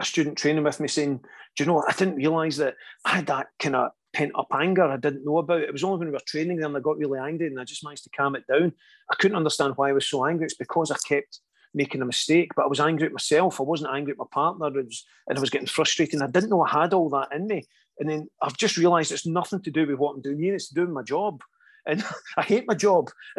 a 0.00 0.04
student 0.04 0.38
training 0.38 0.64
with 0.64 0.80
me 0.80 0.88
saying, 0.88 1.20
"Do 1.56 1.64
you 1.64 1.66
know? 1.66 1.84
I 1.86 1.92
didn't 1.92 2.16
realise 2.16 2.56
that 2.58 2.74
I 3.04 3.16
had 3.16 3.26
that 3.26 3.48
kind 3.58 3.76
of 3.76 3.90
pent 4.16 4.32
up 4.34 4.48
anger 4.58 4.84
I 4.84 4.96
didn't 4.96 5.26
know 5.26 5.38
about. 5.38 5.60
It 5.60 5.72
was 5.72 5.84
only 5.84 5.98
when 5.98 6.08
we 6.08 6.14
were 6.14 6.20
training 6.26 6.56
them 6.56 6.74
I 6.74 6.80
got 6.80 6.96
really 6.96 7.18
angry, 7.18 7.48
and 7.48 7.60
I 7.60 7.64
just 7.64 7.84
managed 7.84 8.04
to 8.04 8.10
calm 8.16 8.34
it 8.34 8.44
down. 8.46 8.72
I 9.10 9.14
couldn't 9.16 9.36
understand 9.36 9.74
why 9.76 9.90
I 9.90 9.92
was 9.92 10.06
so 10.06 10.24
angry. 10.24 10.46
It's 10.46 10.54
because 10.54 10.90
I 10.90 10.96
kept 11.06 11.40
making 11.74 12.00
a 12.00 12.06
mistake, 12.06 12.52
but 12.56 12.64
I 12.64 12.68
was 12.68 12.80
angry 12.80 13.06
at 13.06 13.12
myself. 13.12 13.60
I 13.60 13.64
wasn't 13.64 13.94
angry 13.94 14.12
at 14.12 14.18
my 14.18 14.24
partner, 14.32 14.70
was, 14.70 15.04
and 15.28 15.36
I 15.36 15.40
was 15.40 15.50
getting 15.50 15.66
frustrated. 15.66 16.22
I 16.22 16.28
didn't 16.28 16.48
know 16.48 16.62
I 16.62 16.70
had 16.70 16.94
all 16.94 17.10
that 17.10 17.28
in 17.34 17.46
me. 17.46 17.66
And 17.98 18.08
then 18.08 18.28
I've 18.42 18.56
just 18.56 18.78
realised 18.78 19.12
it's 19.12 19.26
nothing 19.26 19.60
to 19.62 19.70
do 19.70 19.86
with 19.86 19.98
what 19.98 20.14
I'm 20.14 20.22
doing 20.22 20.38
here. 20.38 20.54
It's 20.54 20.68
doing 20.68 20.92
my 20.92 21.02
job. 21.02 21.42
And 21.86 22.04
I 22.36 22.42
hate 22.42 22.64
my 22.66 22.74
job. 22.74 23.10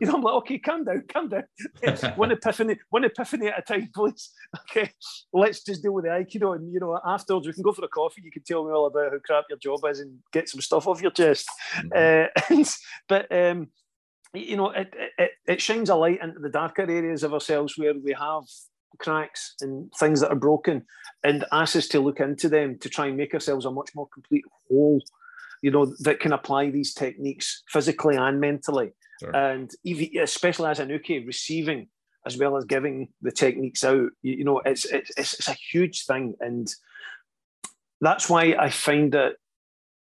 you 0.00 0.06
know, 0.06 0.14
I'm 0.14 0.22
like, 0.22 0.34
okay, 0.34 0.58
calm 0.58 0.84
down, 0.84 1.04
calm 1.12 1.28
down. 1.28 1.44
one 2.16 2.32
epiphany, 2.32 2.78
one 2.90 3.04
epiphany 3.04 3.48
at 3.48 3.58
a 3.58 3.62
time, 3.62 3.90
please. 3.94 4.30
Okay, 4.70 4.90
let's 5.32 5.62
just 5.62 5.82
deal 5.82 5.92
with 5.92 6.04
the 6.04 6.10
Aikido, 6.10 6.54
and 6.54 6.72
you 6.72 6.80
know, 6.80 6.98
afterwards 7.06 7.46
we 7.46 7.52
can 7.52 7.62
go 7.62 7.72
for 7.72 7.84
a 7.84 7.88
coffee. 7.88 8.22
You 8.24 8.30
can 8.30 8.42
tell 8.42 8.64
me 8.64 8.72
all 8.72 8.86
about 8.86 9.12
how 9.12 9.18
crap 9.24 9.44
your 9.48 9.58
job 9.58 9.80
is 9.88 10.00
and 10.00 10.18
get 10.32 10.48
some 10.48 10.60
stuff 10.60 10.86
off 10.86 11.00
your 11.00 11.10
chest. 11.10 11.48
Mm-hmm. 11.76 12.58
Uh, 12.58 12.64
but 13.08 13.30
um, 13.34 13.68
you 14.34 14.56
know, 14.56 14.70
it, 14.70 14.92
it 15.16 15.30
it 15.46 15.62
shines 15.62 15.90
a 15.90 15.94
light 15.94 16.20
into 16.22 16.40
the 16.40 16.50
darker 16.50 16.82
areas 16.82 17.22
of 17.22 17.32
ourselves 17.32 17.74
where 17.76 17.94
we 17.94 18.12
have 18.12 18.44
cracks 18.98 19.54
and 19.60 19.92
things 19.98 20.20
that 20.20 20.30
are 20.30 20.36
broken, 20.36 20.84
and 21.22 21.44
asks 21.52 21.76
us 21.76 21.88
to 21.88 22.00
look 22.00 22.20
into 22.20 22.48
them 22.48 22.78
to 22.80 22.88
try 22.88 23.06
and 23.06 23.16
make 23.16 23.34
ourselves 23.34 23.64
a 23.64 23.70
much 23.70 23.90
more 23.94 24.08
complete 24.12 24.44
whole 24.68 25.00
you 25.62 25.70
know, 25.70 25.94
that 26.00 26.20
can 26.20 26.32
apply 26.32 26.70
these 26.70 26.94
techniques 26.94 27.62
physically 27.68 28.16
and 28.16 28.40
mentally. 28.40 28.92
Sure. 29.20 29.34
And 29.34 29.70
even, 29.84 30.22
especially 30.22 30.70
as 30.70 30.78
an 30.78 30.90
uke, 30.90 31.26
receiving 31.26 31.88
as 32.26 32.36
well 32.36 32.56
as 32.56 32.64
giving 32.64 33.08
the 33.22 33.32
techniques 33.32 33.84
out, 33.84 34.10
you, 34.22 34.34
you 34.34 34.44
know, 34.44 34.60
it's, 34.64 34.84
it's, 34.84 35.10
it's 35.16 35.48
a 35.48 35.56
huge 35.72 36.04
thing. 36.04 36.34
And 36.40 36.68
that's 38.00 38.28
why 38.28 38.54
I 38.58 38.70
find 38.70 39.12
that, 39.12 39.34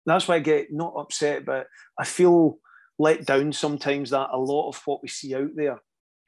that's 0.07 0.27
why 0.27 0.37
I 0.37 0.41
get 0.41 0.73
not 0.73 0.95
upset, 0.97 1.45
but 1.45 1.67
I 1.99 2.05
feel 2.05 2.59
let 2.99 3.25
down 3.25 3.53
sometimes 3.53 4.11
that 4.11 4.29
a 4.33 4.39
lot 4.39 4.69
of 4.69 4.81
what 4.85 5.03
we 5.03 5.09
see 5.09 5.35
out 5.35 5.51
there 5.55 5.81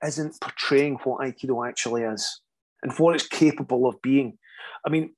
isn't 0.05 0.41
portraying 0.41 0.99
what 1.05 1.21
Aikido 1.21 1.69
actually 1.69 2.03
is 2.03 2.41
and 2.83 2.93
what 2.95 3.15
it's 3.15 3.27
capable 3.27 3.87
of 3.87 4.01
being. 4.03 4.39
I 4.87 4.91
mean, 4.91 5.15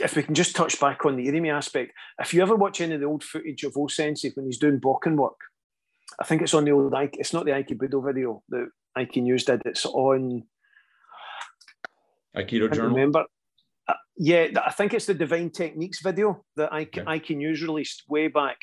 if 0.00 0.16
we 0.16 0.22
can 0.22 0.34
just 0.34 0.56
touch 0.56 0.78
back 0.80 1.04
on 1.04 1.16
the 1.16 1.26
Irimi 1.26 1.52
aspect, 1.52 1.92
if 2.20 2.34
you 2.34 2.42
ever 2.42 2.54
watch 2.54 2.80
any 2.80 2.94
of 2.94 3.00
the 3.00 3.06
old 3.06 3.24
footage 3.24 3.64
of 3.64 3.76
O 3.76 3.86
Sensei 3.86 4.30
when 4.34 4.46
he's 4.46 4.58
doing 4.58 4.80
bokken 4.80 5.16
work, 5.16 5.38
I 6.20 6.24
think 6.24 6.42
it's 6.42 6.54
on 6.54 6.64
the 6.64 6.72
old 6.72 6.92
Aiki, 6.92 7.14
it's 7.14 7.32
not 7.32 7.44
the 7.44 7.52
Aikibudo 7.52 8.04
video 8.04 8.42
that 8.48 8.68
Aiki 8.96 9.22
News 9.22 9.44
did, 9.44 9.62
it's 9.64 9.86
on 9.86 10.44
Aikido 12.36 12.72
Journal. 12.72 12.90
Remember? 12.90 13.24
Uh, 13.88 13.94
yeah, 14.16 14.48
I 14.64 14.70
think 14.72 14.94
it's 14.94 15.06
the 15.06 15.14
Divine 15.14 15.50
Techniques 15.50 16.00
video 16.02 16.44
that 16.56 16.70
Aiki, 16.70 16.98
okay. 16.98 17.02
Aiki 17.02 17.36
News 17.36 17.62
released 17.62 18.04
way 18.08 18.28
back. 18.28 18.58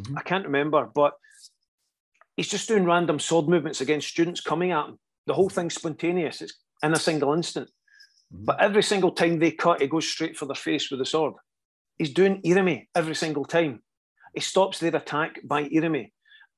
Mm-hmm. 0.00 0.18
I 0.18 0.22
can't 0.22 0.44
remember, 0.44 0.88
but 0.94 1.14
he's 2.36 2.48
just 2.48 2.68
doing 2.68 2.84
random 2.84 3.18
sword 3.18 3.48
movements 3.48 3.80
against 3.80 4.08
students 4.08 4.40
coming 4.40 4.72
at 4.72 4.86
him. 4.86 4.98
The 5.26 5.34
whole 5.34 5.48
thing's 5.48 5.74
spontaneous. 5.74 6.40
It's 6.40 6.54
in 6.82 6.92
a 6.92 6.98
single 6.98 7.32
instant. 7.32 7.68
But 8.30 8.60
every 8.60 8.82
single 8.82 9.12
time 9.12 9.38
they 9.38 9.52
cut, 9.52 9.80
he 9.80 9.86
goes 9.86 10.08
straight 10.08 10.36
for 10.36 10.46
their 10.46 10.54
face 10.54 10.90
with 10.90 10.98
the 10.98 11.06
sword. 11.06 11.34
He's 11.98 12.12
doing 12.12 12.42
Irimi 12.42 12.86
every 12.94 13.14
single 13.14 13.44
time. 13.44 13.82
He 14.34 14.40
stops 14.40 14.78
their 14.78 14.94
attack 14.94 15.40
by 15.44 15.68
Irimi 15.68 16.10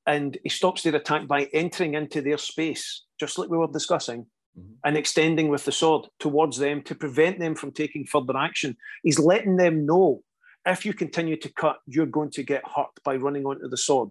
and 0.05 0.37
he 0.43 0.49
stops 0.49 0.83
their 0.83 0.95
attack 0.95 1.27
by 1.27 1.43
entering 1.53 1.93
into 1.93 2.21
their 2.21 2.37
space, 2.37 3.03
just 3.19 3.37
like 3.37 3.49
we 3.49 3.57
were 3.57 3.67
discussing, 3.67 4.25
mm-hmm. 4.57 4.73
and 4.83 4.97
extending 4.97 5.49
with 5.49 5.65
the 5.65 5.71
sword 5.71 6.07
towards 6.19 6.57
them 6.57 6.81
to 6.83 6.95
prevent 6.95 7.39
them 7.39 7.55
from 7.55 7.71
taking 7.71 8.05
further 8.05 8.37
action. 8.37 8.75
He's 9.03 9.19
letting 9.19 9.55
them 9.55 9.85
know 9.85 10.23
if 10.65 10.85
you 10.85 10.93
continue 10.93 11.37
to 11.37 11.53
cut, 11.53 11.77
you're 11.85 12.05
going 12.05 12.31
to 12.31 12.43
get 12.43 12.63
hurt 12.75 12.91
by 13.03 13.15
running 13.15 13.45
onto 13.45 13.69
the 13.69 13.77
sword. 13.77 14.09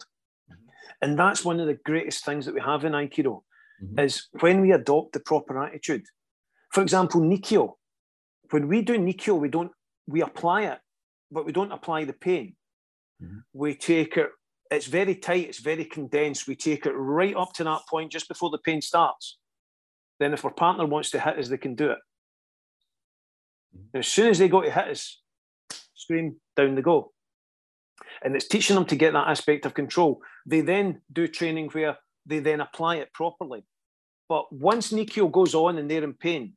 Mm-hmm. 0.50 0.68
And 1.02 1.18
that's 1.18 1.44
one 1.44 1.60
of 1.60 1.66
the 1.66 1.78
greatest 1.84 2.24
things 2.24 2.46
that 2.46 2.54
we 2.54 2.60
have 2.60 2.84
in 2.84 2.92
Aikido 2.92 3.42
mm-hmm. 3.82 3.98
is 3.98 4.28
when 4.40 4.60
we 4.60 4.72
adopt 4.72 5.12
the 5.12 5.20
proper 5.20 5.62
attitude, 5.62 6.04
for 6.78 6.82
example, 6.82 7.20
Nikyo. 7.20 7.72
When 8.50 8.68
we 8.68 8.82
do 8.82 8.96
Nikyo, 8.96 9.36
we 9.36 9.48
don't 9.48 9.72
we 10.06 10.22
apply 10.22 10.66
it, 10.66 10.78
but 11.28 11.44
we 11.44 11.50
don't 11.50 11.72
apply 11.72 12.04
the 12.04 12.12
pain. 12.12 12.54
Mm-hmm. 13.20 13.38
We 13.52 13.74
take 13.74 14.16
it, 14.16 14.28
it's 14.70 14.86
very 14.86 15.16
tight, 15.16 15.48
it's 15.48 15.58
very 15.58 15.84
condensed. 15.84 16.46
We 16.46 16.54
take 16.54 16.86
it 16.86 16.92
right 16.92 17.34
up 17.34 17.52
to 17.54 17.64
that 17.64 17.80
point 17.90 18.12
just 18.12 18.28
before 18.28 18.50
the 18.50 18.58
pain 18.58 18.80
starts. 18.80 19.38
Then 20.20 20.32
if 20.32 20.44
our 20.44 20.52
partner 20.52 20.86
wants 20.86 21.10
to 21.10 21.18
hit 21.18 21.36
us, 21.40 21.48
they 21.48 21.58
can 21.58 21.74
do 21.74 21.90
it. 21.90 21.98
Mm-hmm. 23.76 23.98
as 23.98 24.06
soon 24.06 24.28
as 24.28 24.38
they 24.38 24.48
go 24.48 24.62
to 24.62 24.70
hit 24.70 24.88
us, 24.88 25.20
scream, 25.94 26.36
down 26.56 26.76
they 26.76 26.82
go. 26.82 27.10
And 28.22 28.36
it's 28.36 28.46
teaching 28.46 28.76
them 28.76 28.86
to 28.86 28.94
get 28.94 29.14
that 29.14 29.26
aspect 29.26 29.66
of 29.66 29.74
control. 29.74 30.20
They 30.46 30.60
then 30.60 31.02
do 31.12 31.26
training 31.26 31.70
where 31.70 31.98
they 32.24 32.38
then 32.38 32.60
apply 32.60 32.98
it 32.98 33.12
properly. 33.12 33.64
But 34.28 34.52
once 34.52 34.92
Nikyo 34.92 35.32
goes 35.32 35.56
on 35.56 35.76
and 35.78 35.90
they're 35.90 36.04
in 36.04 36.14
pain, 36.14 36.54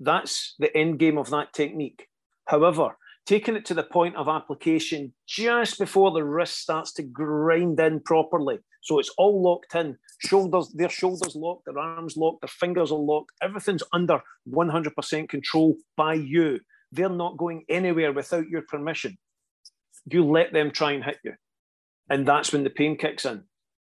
that's 0.00 0.54
the 0.58 0.74
end 0.76 0.98
game 0.98 1.18
of 1.18 1.30
that 1.30 1.52
technique. 1.52 2.06
However, 2.46 2.96
taking 3.26 3.56
it 3.56 3.66
to 3.66 3.74
the 3.74 3.82
point 3.82 4.16
of 4.16 4.28
application 4.28 5.12
just 5.26 5.78
before 5.78 6.12
the 6.12 6.24
wrist 6.24 6.58
starts 6.58 6.92
to 6.94 7.02
grind 7.02 7.78
in 7.78 8.00
properly. 8.00 8.58
So 8.82 8.98
it's 8.98 9.12
all 9.18 9.42
locked 9.42 9.74
in. 9.74 9.98
Shoulders, 10.20 10.72
their 10.72 10.88
shoulders 10.88 11.36
locked, 11.36 11.66
their 11.66 11.78
arms 11.78 12.16
locked, 12.16 12.40
their 12.40 12.48
fingers 12.48 12.90
are 12.90 12.98
locked. 12.98 13.32
Everything's 13.42 13.82
under 13.92 14.22
100% 14.50 15.28
control 15.28 15.76
by 15.96 16.14
you. 16.14 16.60
They're 16.90 17.10
not 17.10 17.36
going 17.36 17.64
anywhere 17.68 18.12
without 18.12 18.48
your 18.48 18.62
permission. 18.62 19.18
You 20.10 20.24
let 20.24 20.54
them 20.54 20.70
try 20.70 20.92
and 20.92 21.04
hit 21.04 21.18
you. 21.22 21.34
And 22.08 22.26
that's 22.26 22.50
when 22.50 22.64
the 22.64 22.70
pain 22.70 22.96
kicks 22.96 23.26
in. 23.26 23.42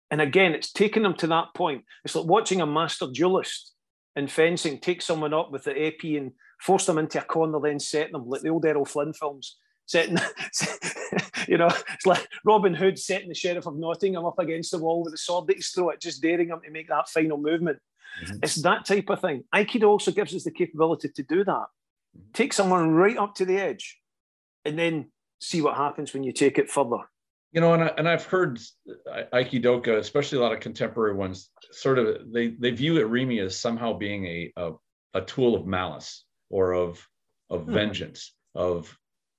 And 0.10 0.22
again, 0.22 0.54
it's 0.54 0.72
taking 0.72 1.04
them 1.04 1.14
to 1.18 1.28
that 1.28 1.54
point. 1.54 1.84
It's 2.04 2.16
like 2.16 2.26
watching 2.26 2.62
a 2.62 2.66
master 2.66 3.06
duelist 3.14 3.75
in 4.16 4.28
fencing 4.28 4.80
take 4.80 5.02
someone 5.02 5.34
up 5.34 5.52
with 5.52 5.64
the 5.64 5.72
épée 5.72 6.18
and 6.18 6.32
force 6.60 6.86
them 6.86 6.98
into 6.98 7.20
a 7.20 7.24
corner, 7.24 7.60
then 7.60 7.80
set 7.80 8.12
them 8.12 8.28
like 8.28 8.42
the 8.42 8.50
old 8.50 8.66
Errol 8.66 8.86
Flynn 8.86 9.14
films. 9.14 9.58
Setting, 9.88 10.18
you 11.48 11.58
know, 11.58 11.70
it's 11.94 12.08
like 12.08 12.28
Robin 12.44 12.74
Hood 12.74 12.98
setting 12.98 13.30
the 13.30 13.36
Sheriff 13.36 13.68
of 13.68 13.78
Nottingham 13.78 14.26
up 14.26 14.40
against 14.40 14.72
the 14.72 14.80
wall 14.80 15.04
with 15.04 15.14
a 15.14 15.18
sword 15.18 15.50
at 15.52 15.58
his 15.58 15.70
throat, 15.70 16.02
just 16.02 16.24
daring 16.24 16.50
him 16.50 16.60
to 16.66 16.72
make 16.72 16.88
that 16.88 17.08
final 17.08 17.38
movement. 17.38 17.78
Mm-hmm. 18.24 18.38
It's 18.42 18.56
that 18.56 18.86
type 18.86 19.10
of 19.10 19.22
thing. 19.22 19.44
Aikido 19.54 19.88
also 19.88 20.12
gives 20.12 20.34
us 20.34 20.44
the 20.44 20.52
capability 20.52 21.10
to 21.10 21.24
do 21.24 21.44
that. 21.44 21.52
Mm-hmm. 21.52 22.32
Take 22.34 22.54
someone 22.54 22.92
right 22.92 23.18
up 23.18 23.36
to 23.36 23.46
the 23.46 23.58
edge 23.58 24.00
and 24.64 24.80
then 24.80 25.12
see 25.40 25.62
what 25.62 25.76
happens 25.76 26.14
when 26.14 26.24
you 26.24 26.32
take 26.32 26.58
it 26.58 26.72
further 26.72 27.04
you 27.56 27.61
know, 27.61 27.73
and, 27.73 27.86
I, 27.86 27.91
and 27.98 28.07
I've 28.07 28.26
heard 28.26 28.60
Aikidoka, 29.34 29.98
especially 29.98 30.40
a 30.40 30.41
lot 30.41 30.52
of 30.52 30.60
contemporary 30.60 31.15
ones, 31.15 31.52
sort 31.72 31.98
of 31.98 32.32
they 32.32 32.49
they 32.49 32.72
view 32.72 32.95
Irimi 32.95 33.41
as 33.41 33.57
somehow 33.57 33.94
being 33.94 34.26
a 34.26 34.52
a, 34.57 34.72
a 35.14 35.22
tool 35.22 35.56
of 35.56 35.65
malice 35.65 36.26
or 36.49 36.73
of 36.73 37.07
of 37.49 37.64
hmm. 37.64 37.73
vengeance 37.73 38.34
of 38.56 38.95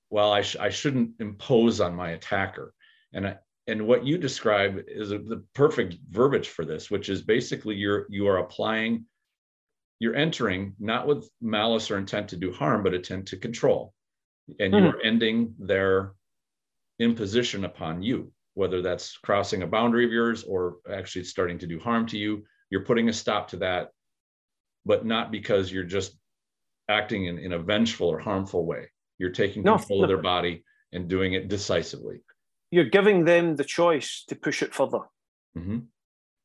well, 0.09 0.31
I, 0.31 0.41
sh- 0.41 0.55
I 0.59 0.69
shouldn't 0.69 1.11
impose 1.19 1.79
on 1.79 1.93
my 1.93 2.11
attacker, 2.11 2.73
and 3.13 3.27
I, 3.27 3.35
and 3.67 3.85
what 3.85 4.05
you 4.05 4.17
describe 4.17 4.79
is 4.87 5.11
a, 5.11 5.19
the 5.19 5.43
perfect 5.53 5.97
verbiage 6.09 6.47
for 6.47 6.65
this, 6.65 6.89
which 6.89 7.09
is 7.09 7.21
basically 7.21 7.75
you're 7.75 8.07
you 8.09 8.27
are 8.27 8.39
applying, 8.39 9.05
you're 9.99 10.15
entering 10.15 10.73
not 10.79 11.05
with 11.05 11.29
malice 11.39 11.91
or 11.91 11.99
intent 11.99 12.29
to 12.29 12.35
do 12.35 12.51
harm, 12.51 12.81
but 12.81 12.95
intent 12.95 13.27
to 13.27 13.37
control, 13.37 13.93
and 14.59 14.73
hmm. 14.73 14.85
you're 14.85 15.01
ending 15.03 15.53
their 15.59 16.13
imposition 16.99 17.65
upon 17.65 18.01
you, 18.01 18.31
whether 18.53 18.81
that's 18.81 19.17
crossing 19.17 19.63
a 19.63 19.67
boundary 19.67 20.05
of 20.05 20.11
yours 20.11 20.43
or 20.43 20.77
actually 20.91 21.23
starting 21.23 21.59
to 21.59 21.67
do 21.67 21.79
harm 21.79 22.05
to 22.07 22.17
you. 22.17 22.43
You're 22.69 22.85
putting 22.85 23.09
a 23.09 23.13
stop 23.13 23.49
to 23.49 23.57
that, 23.57 23.91
but 24.85 25.05
not 25.05 25.31
because 25.31 25.71
you're 25.71 25.83
just 25.83 26.17
acting 26.89 27.25
in, 27.25 27.37
in 27.37 27.53
a 27.53 27.59
vengeful 27.59 28.07
or 28.07 28.19
harmful 28.19 28.65
way. 28.65 28.89
You're 29.17 29.31
taking 29.31 29.63
no, 29.63 29.77
control 29.77 29.99
no. 29.99 30.03
of 30.05 30.09
their 30.09 30.21
body 30.21 30.63
and 30.91 31.07
doing 31.07 31.33
it 31.33 31.47
decisively. 31.47 32.21
You're 32.71 32.85
giving 32.85 33.25
them 33.25 33.55
the 33.55 33.63
choice 33.63 34.23
to 34.27 34.35
push 34.35 34.61
it 34.61 34.73
further 34.73 34.99
mm-hmm. 35.57 35.79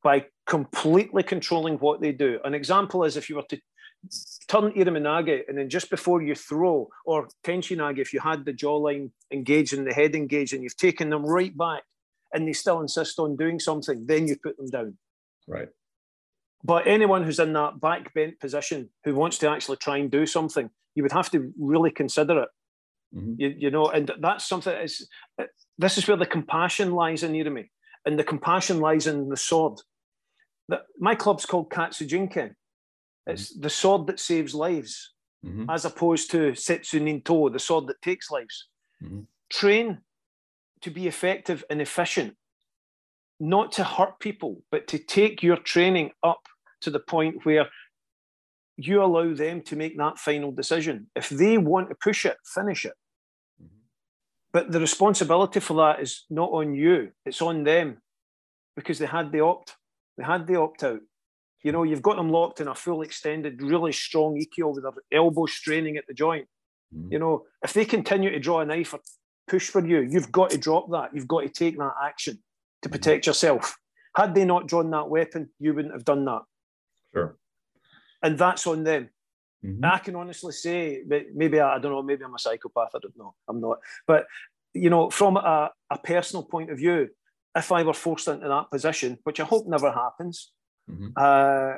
by 0.03 0.25
completely 0.47 1.23
controlling 1.23 1.75
what 1.75 2.01
they 2.01 2.11
do. 2.11 2.39
An 2.43 2.53
example 2.53 3.03
is 3.03 3.17
if 3.17 3.29
you 3.29 3.35
were 3.35 3.43
to 3.49 3.59
turn 4.47 4.71
Iriminage 4.73 5.41
and 5.47 5.57
then 5.57 5.69
just 5.69 5.89
before 5.89 6.21
you 6.21 6.35
throw, 6.35 6.89
or 7.05 7.27
Tenchinage, 7.43 7.99
if 7.99 8.13
you 8.13 8.19
had 8.19 8.45
the 8.45 8.53
jawline 8.53 9.11
engaged 9.31 9.73
and 9.73 9.87
the 9.87 9.93
head 9.93 10.15
engaged 10.15 10.53
and 10.53 10.63
you've 10.63 10.77
taken 10.77 11.09
them 11.09 11.25
right 11.25 11.55
back 11.57 11.83
and 12.33 12.47
they 12.47 12.53
still 12.53 12.81
insist 12.81 13.19
on 13.19 13.35
doing 13.35 13.59
something, 13.59 14.05
then 14.05 14.27
you 14.27 14.35
put 14.35 14.57
them 14.57 14.69
down. 14.69 14.97
Right. 15.47 15.69
But 16.63 16.87
anyone 16.87 17.23
who's 17.23 17.39
in 17.39 17.53
that 17.53 17.81
back 17.81 18.13
bent 18.13 18.39
position 18.39 18.89
who 19.03 19.15
wants 19.15 19.37
to 19.39 19.49
actually 19.49 19.77
try 19.77 19.97
and 19.97 20.09
do 20.09 20.25
something, 20.25 20.69
you 20.95 21.03
would 21.03 21.11
have 21.11 21.29
to 21.31 21.53
really 21.59 21.91
consider 21.91 22.43
it. 22.43 22.49
Mm-hmm. 23.15 23.33
You, 23.37 23.55
you 23.57 23.71
know, 23.71 23.87
and 23.87 24.11
that's 24.19 24.45
something 24.45 24.73
that 24.73 24.83
is, 24.83 25.07
this 25.77 25.97
is 25.97 26.07
where 26.07 26.17
the 26.17 26.25
compassion 26.25 26.93
lies 26.93 27.23
in 27.23 27.33
Irimi, 27.33 27.69
and 28.05 28.17
the 28.17 28.23
compassion 28.23 28.79
lies 28.79 29.07
in 29.07 29.29
the 29.29 29.37
sword. 29.37 29.79
That 30.69 30.83
my 30.97 31.15
club's 31.15 31.45
called 31.45 31.69
Katsujinken 31.69 32.55
it's 33.25 33.53
the 33.53 33.69
sword 33.69 34.07
that 34.07 34.19
saves 34.19 34.53
lives, 34.53 35.13
mm-hmm. 35.45 35.69
as 35.69 35.85
opposed 35.85 36.31
to 36.31 36.55
Setsu 36.55 36.99
Ninto, 36.99 37.51
the 37.51 37.59
sword 37.59 37.87
that 37.87 38.01
takes 38.01 38.29
lives. 38.29 38.67
Mm-hmm. 39.01 39.21
Train 39.49 39.99
to 40.81 40.91
be 40.91 41.07
effective 41.07 41.63
and 41.69 41.81
efficient, 41.81 42.35
not 43.39 43.71
to 43.73 43.83
hurt 43.83 44.19
people, 44.19 44.61
but 44.71 44.87
to 44.87 44.99
take 44.99 45.41
your 45.41 45.57
training 45.57 46.11
up 46.21 46.41
to 46.81 46.89
the 46.89 46.99
point 46.99 47.45
where 47.45 47.69
you 48.75 49.01
allow 49.01 49.33
them 49.33 49.61
to 49.61 49.75
make 49.75 49.97
that 49.97 50.17
final 50.17 50.51
decision. 50.51 51.07
If 51.15 51.29
they 51.29 51.57
want 51.57 51.89
to 51.89 51.95
push 51.95 52.25
it, 52.25 52.37
finish 52.43 52.85
it. 52.85 52.93
Mm-hmm. 53.61 53.77
But 54.51 54.71
the 54.71 54.79
responsibility 54.79 55.59
for 55.59 55.75
that 55.75 56.01
is 56.01 56.25
not 56.29 56.51
on 56.51 56.73
you, 56.73 57.11
it's 57.25 57.41
on 57.41 57.63
them 57.63 57.99
because 58.75 58.99
they 58.99 59.05
had 59.05 59.31
the 59.31 59.41
opt, 59.41 59.75
they 60.17 60.23
had 60.23 60.47
the 60.47 60.59
opt 60.59 60.83
out. 60.83 61.01
You 61.63 61.71
know, 61.71 61.83
you've 61.83 62.01
got 62.01 62.17
them 62.17 62.29
locked 62.29 62.59
in 62.59 62.67
a 62.67 62.75
full 62.75 63.01
extended, 63.01 63.61
really 63.61 63.93
strong 63.93 64.39
ikkyo 64.39 64.73
with 64.73 64.83
their 64.83 65.19
elbow 65.19 65.45
straining 65.45 65.97
at 65.97 66.05
the 66.07 66.13
joint. 66.13 66.47
Mm-hmm. 66.93 67.13
You 67.13 67.19
know, 67.19 67.43
if 67.63 67.73
they 67.73 67.85
continue 67.85 68.29
to 68.29 68.39
draw 68.39 68.59
a 68.59 68.65
knife 68.65 68.93
or 68.93 68.99
push 69.47 69.69
for 69.69 69.85
you, 69.85 70.01
you've 70.01 70.31
got 70.31 70.49
to 70.51 70.57
drop 70.57 70.91
that. 70.91 71.11
You've 71.13 71.27
got 71.27 71.41
to 71.41 71.49
take 71.49 71.77
that 71.77 71.93
action 72.03 72.35
to 72.81 72.89
mm-hmm. 72.89 72.93
protect 72.93 73.27
yourself. 73.27 73.77
Had 74.15 74.35
they 74.35 74.45
not 74.45 74.67
drawn 74.67 74.91
that 74.91 75.09
weapon, 75.09 75.49
you 75.59 75.73
wouldn't 75.73 75.93
have 75.93 76.05
done 76.05 76.25
that. 76.25 76.41
Sure. 77.13 77.37
And 78.21 78.37
that's 78.37 78.67
on 78.67 78.83
them. 78.83 79.09
Mm-hmm. 79.65 79.85
I 79.85 79.97
can 79.99 80.15
honestly 80.15 80.51
say, 80.51 81.03
maybe 81.33 81.59
I, 81.59 81.75
I 81.75 81.79
don't 81.79 81.91
know, 81.91 82.03
maybe 82.03 82.23
I'm 82.23 82.35
a 82.35 82.39
psychopath. 82.39 82.89
I 82.93 82.99
don't 83.01 83.17
know. 83.17 83.33
I'm 83.47 83.61
not. 83.61 83.79
But 84.05 84.27
you 84.73 84.89
know, 84.89 85.09
from 85.09 85.37
a, 85.37 85.71
a 85.89 85.97
personal 85.99 86.43
point 86.43 86.71
of 86.71 86.77
view, 86.77 87.09
if 87.55 87.71
I 87.71 87.83
were 87.83 87.93
forced 87.93 88.27
into 88.27 88.47
that 88.47 88.71
position, 88.71 89.19
which 89.23 89.39
I 89.39 89.45
hope 89.45 89.67
never 89.67 89.91
happens, 89.91 90.51
mm-hmm. 90.89 91.07
uh, 91.15 91.77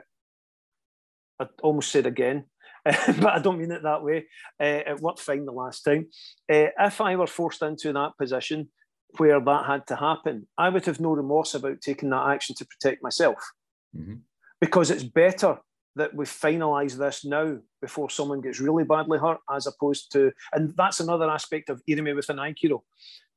I 1.39 1.47
almost 1.61 1.91
said 1.91 2.05
again, 2.05 2.45
but 2.85 3.25
I 3.25 3.39
don't 3.39 3.59
mean 3.59 3.71
it 3.71 3.83
that 3.83 4.03
way. 4.03 4.25
Uh, 4.59 4.81
it 4.87 4.99
worked 4.99 5.19
fine 5.19 5.45
the 5.45 5.51
last 5.51 5.81
time. 5.81 6.07
Uh, 6.51 6.67
if 6.79 7.01
I 7.01 7.15
were 7.15 7.27
forced 7.27 7.61
into 7.61 7.91
that 7.93 8.17
position 8.17 8.69
where 9.17 9.39
that 9.39 9.65
had 9.65 9.87
to 9.87 9.95
happen, 9.95 10.47
I 10.57 10.69
would 10.69 10.85
have 10.85 10.99
no 10.99 11.11
remorse 11.11 11.53
about 11.55 11.81
taking 11.81 12.09
that 12.09 12.27
action 12.27 12.55
to 12.57 12.65
protect 12.65 13.03
myself. 13.03 13.51
Mm-hmm. 13.95 14.15
Because 14.61 14.91
it's 14.91 15.03
better 15.03 15.57
that 15.95 16.13
we 16.13 16.25
finalise 16.25 16.97
this 16.97 17.23
now 17.23 17.57
before 17.81 18.09
someone 18.09 18.41
gets 18.41 18.59
really 18.59 18.83
badly 18.83 19.17
hurt, 19.17 19.39
as 19.51 19.67
opposed 19.67 20.11
to, 20.11 20.31
and 20.53 20.73
that's 20.75 20.99
another 20.99 21.29
aspect 21.29 21.69
of 21.69 21.81
Irimi 21.89 22.15
with 22.15 22.29
an 22.29 22.37
Aikido, 22.37 22.81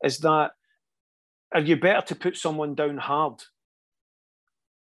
is 0.02 0.18
that 0.18 0.52
are 1.54 1.60
you 1.60 1.76
better 1.76 2.06
to 2.08 2.14
put 2.14 2.36
someone 2.36 2.74
down 2.74 2.98
hard 2.98 3.42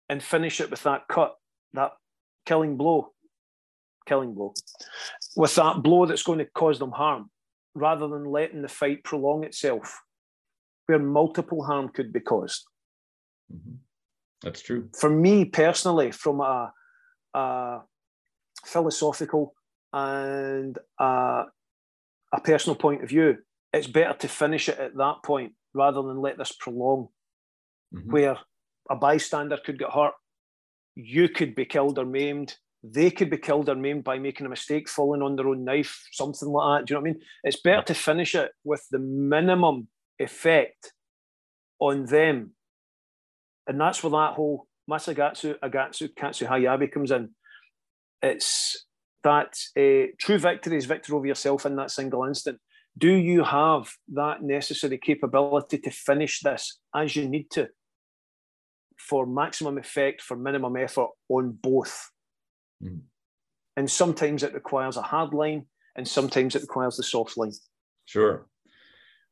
and 0.08 0.22
finish 0.22 0.60
it 0.60 0.70
with 0.70 0.82
that 0.84 1.08
cut, 1.08 1.36
that 1.74 1.92
killing 2.44 2.76
blow, 2.76 3.12
killing 4.06 4.34
blow, 4.34 4.54
with 5.36 5.54
that 5.56 5.82
blow 5.82 6.06
that's 6.06 6.22
going 6.22 6.38
to 6.38 6.46
cause 6.46 6.78
them 6.78 6.92
harm, 6.92 7.30
rather 7.74 8.08
than 8.08 8.24
letting 8.24 8.62
the 8.62 8.68
fight 8.68 9.04
prolong 9.04 9.44
itself, 9.44 10.00
where 10.86 10.98
multiple 10.98 11.64
harm 11.64 11.88
could 11.88 12.12
be 12.12 12.20
caused. 12.20 12.64
Mm-hmm. 13.52 13.76
That's 14.42 14.60
true. 14.60 14.88
For 14.98 15.10
me 15.10 15.44
personally, 15.44 16.10
from 16.12 16.40
a 16.40 16.72
a 17.34 17.80
philosophical 18.64 19.54
and 19.92 20.78
a, 20.98 21.44
a 22.32 22.40
personal 22.42 22.76
point 22.76 23.02
of 23.02 23.10
view, 23.10 23.36
it's 23.72 23.86
better 23.86 24.14
to 24.14 24.28
finish 24.28 24.68
it 24.68 24.78
at 24.78 24.96
that 24.96 25.16
point 25.22 25.52
rather 25.74 26.02
than 26.02 26.20
let 26.20 26.38
this 26.38 26.52
prolong, 26.58 27.08
mm-hmm. 27.94 28.10
where 28.10 28.38
a 28.90 28.96
bystander 28.96 29.58
could 29.64 29.78
get 29.78 29.90
hurt, 29.90 30.14
you 30.94 31.28
could 31.28 31.54
be 31.54 31.64
killed 31.64 31.98
or 31.98 32.04
maimed, 32.04 32.56
they 32.82 33.10
could 33.10 33.30
be 33.30 33.38
killed 33.38 33.68
or 33.68 33.74
maimed 33.74 34.04
by 34.04 34.18
making 34.18 34.46
a 34.46 34.50
mistake, 34.50 34.88
falling 34.88 35.22
on 35.22 35.36
their 35.36 35.48
own 35.48 35.64
knife, 35.64 36.06
something 36.12 36.48
like 36.48 36.80
that. 36.80 36.86
Do 36.86 36.94
you 36.94 36.96
know 36.96 37.02
what 37.02 37.10
I 37.10 37.12
mean? 37.12 37.22
It's 37.44 37.60
better 37.60 37.82
to 37.82 37.94
finish 37.94 38.34
it 38.34 38.52
with 38.64 38.86
the 38.90 38.98
minimum 38.98 39.88
effect 40.18 40.92
on 41.78 42.06
them. 42.06 42.52
And 43.66 43.80
that's 43.80 44.02
where 44.02 44.12
that 44.12 44.34
whole 44.34 44.66
Masakatsu, 44.88 45.58
Agatsu, 45.58 46.14
Katsu 46.14 46.46
Hayabi 46.46 46.90
comes 46.90 47.10
in. 47.10 47.30
It's 48.22 48.86
that 49.24 49.58
uh, 49.76 50.12
true 50.18 50.38
victory 50.38 50.76
is 50.76 50.84
victory 50.84 51.16
over 51.16 51.26
yourself 51.26 51.66
in 51.66 51.76
that 51.76 51.90
single 51.90 52.24
instant. 52.24 52.60
Do 52.96 53.12
you 53.12 53.42
have 53.42 53.90
that 54.14 54.42
necessary 54.42 54.98
capability 54.98 55.78
to 55.78 55.90
finish 55.90 56.40
this 56.40 56.78
as 56.94 57.16
you 57.16 57.28
need 57.28 57.50
to 57.50 57.68
for 58.96 59.26
maximum 59.26 59.78
effect, 59.78 60.22
for 60.22 60.36
minimum 60.36 60.76
effort 60.76 61.08
on 61.28 61.58
both? 61.62 62.10
Mm. 62.82 63.00
And 63.76 63.90
sometimes 63.90 64.42
it 64.42 64.54
requires 64.54 64.96
a 64.96 65.02
hard 65.02 65.34
line, 65.34 65.66
and 65.96 66.06
sometimes 66.06 66.54
it 66.56 66.62
requires 66.62 66.96
the 66.96 67.02
soft 67.02 67.36
line. 67.36 67.52
Sure. 68.06 68.46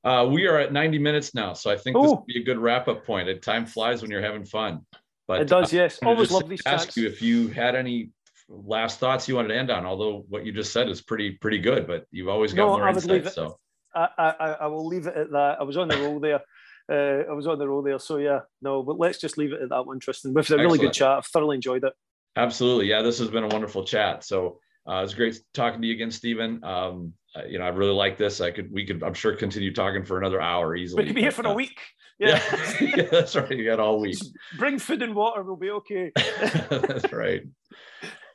Uh, 0.05 0.29
we 0.31 0.47
are 0.47 0.59
at 0.59 0.73
90 0.73 0.99
minutes 0.99 1.35
now, 1.35 1.55
so 1.55 1.71
I 1.71 1.77
think 1.77 1.97
Ooh. 1.97 2.03
this 2.03 2.11
would 2.11 2.27
be 2.27 2.41
a 2.41 2.45
good 2.45 2.59
wrap 2.59 2.89
up 2.89 3.07
point. 3.07 3.43
Time 3.43 3.65
flies 3.65 4.03
when 4.03 4.11
you're 4.11 4.23
having 4.23 4.45
fun. 4.45 4.85
But 5.27 5.41
it 5.41 5.49
does, 5.49 5.73
uh, 5.73 5.77
yes. 5.77 5.99
Always 6.05 6.31
love 6.31 6.49
these. 6.49 6.61
Ask 6.67 6.89
chats. 6.89 6.97
you 6.99 7.07
if 7.07 7.23
you 7.23 7.49
had 7.49 7.75
any 7.75 8.11
last 8.49 8.99
thoughts 9.01 9.29
you 9.29 9.37
wanted 9.37 9.49
to 9.49 9.57
end 9.57 9.71
on. 9.71 9.87
Although 9.87 10.25
what 10.29 10.45
you 10.45 10.53
just 10.53 10.73
said 10.73 10.89
is 10.89 11.03
pretty 11.03 11.33
pretty 11.33 11.59
good, 11.59 11.87
but 11.87 12.07
you've 12.11 12.29
always 12.29 12.53
got 12.53 12.67
no, 12.67 12.79
more 12.79 12.89
insight. 12.89 13.33
So 13.33 13.59
I, 13.95 14.09
I 14.19 14.57
I 14.61 14.67
will 14.67 14.87
leave 14.87 15.07
it 15.07 15.17
at 15.17 15.31
that. 15.31 15.57
I 15.61 15.63
was 15.63 15.77
on 15.77 15.89
the 15.89 15.97
roll 15.97 16.21
there. 16.21 16.41
Uh, 16.91 17.25
I 17.31 17.33
was 17.33 17.47
on 17.47 17.59
the 17.59 17.69
roll 17.69 17.83
there. 17.83 17.99
So 17.99 18.19
yeah, 18.19 18.41
no, 18.61 18.83
but 18.83 18.99
let's 18.99 19.19
just 19.19 19.39
leave 19.39 19.53
it 19.53 19.63
at 19.63 19.71
that 19.71 19.87
one, 19.87 20.01
Tristan. 20.01 20.35
We've 20.35 20.47
had 20.47 20.61
a 20.61 20.63
really 20.63 20.79
good 20.79 20.93
chat. 20.93 21.11
I've 21.11 21.27
thoroughly 21.27 21.57
enjoyed 21.57 21.85
it. 21.85 21.93
Absolutely, 22.37 22.87
yeah. 22.87 23.03
This 23.03 23.19
has 23.19 23.29
been 23.29 23.45
a 23.45 23.49
wonderful 23.49 23.85
chat. 23.85 24.25
So 24.25 24.59
uh, 24.89 25.03
it's 25.03 25.15
great 25.15 25.39
talking 25.55 25.81
to 25.81 25.87
you 25.87 25.95
again, 25.95 26.11
Stephen. 26.11 26.63
Um, 26.63 27.15
uh, 27.37 27.45
you 27.45 27.59
know, 27.59 27.65
I 27.65 27.69
really 27.69 27.93
like 27.93 28.19
this. 28.19 28.41
I 28.41 28.51
could, 28.51 28.71
we 28.71 28.85
could, 28.85 29.03
I'm 29.03 29.15
sure, 29.15 29.35
continue 29.35 29.73
talking 29.73 30.05
for 30.05 30.19
another 30.19 30.41
hour 30.41 30.77
easily. 30.77 31.03
We 31.03 31.07
could 31.09 31.15
be 31.17 31.23
here 31.23 31.31
for 31.31 31.47
uh, 31.47 31.51
a 31.51 31.55
week. 31.55 31.79
Yeah. 32.17 32.41
Yeah. 32.81 32.91
yeah. 32.97 33.03
that's 33.11 33.35
right. 33.35 33.51
You 33.51 33.65
got 33.65 33.81
all 33.81 33.99
week. 33.99 34.19
Bring 34.57 34.79
food 34.79 35.03
and 35.03 35.17
water. 35.17 35.43
We'll 35.43 35.57
be 35.57 35.71
okay. 35.71 36.13
that's 36.71 37.13
right. 37.13 37.43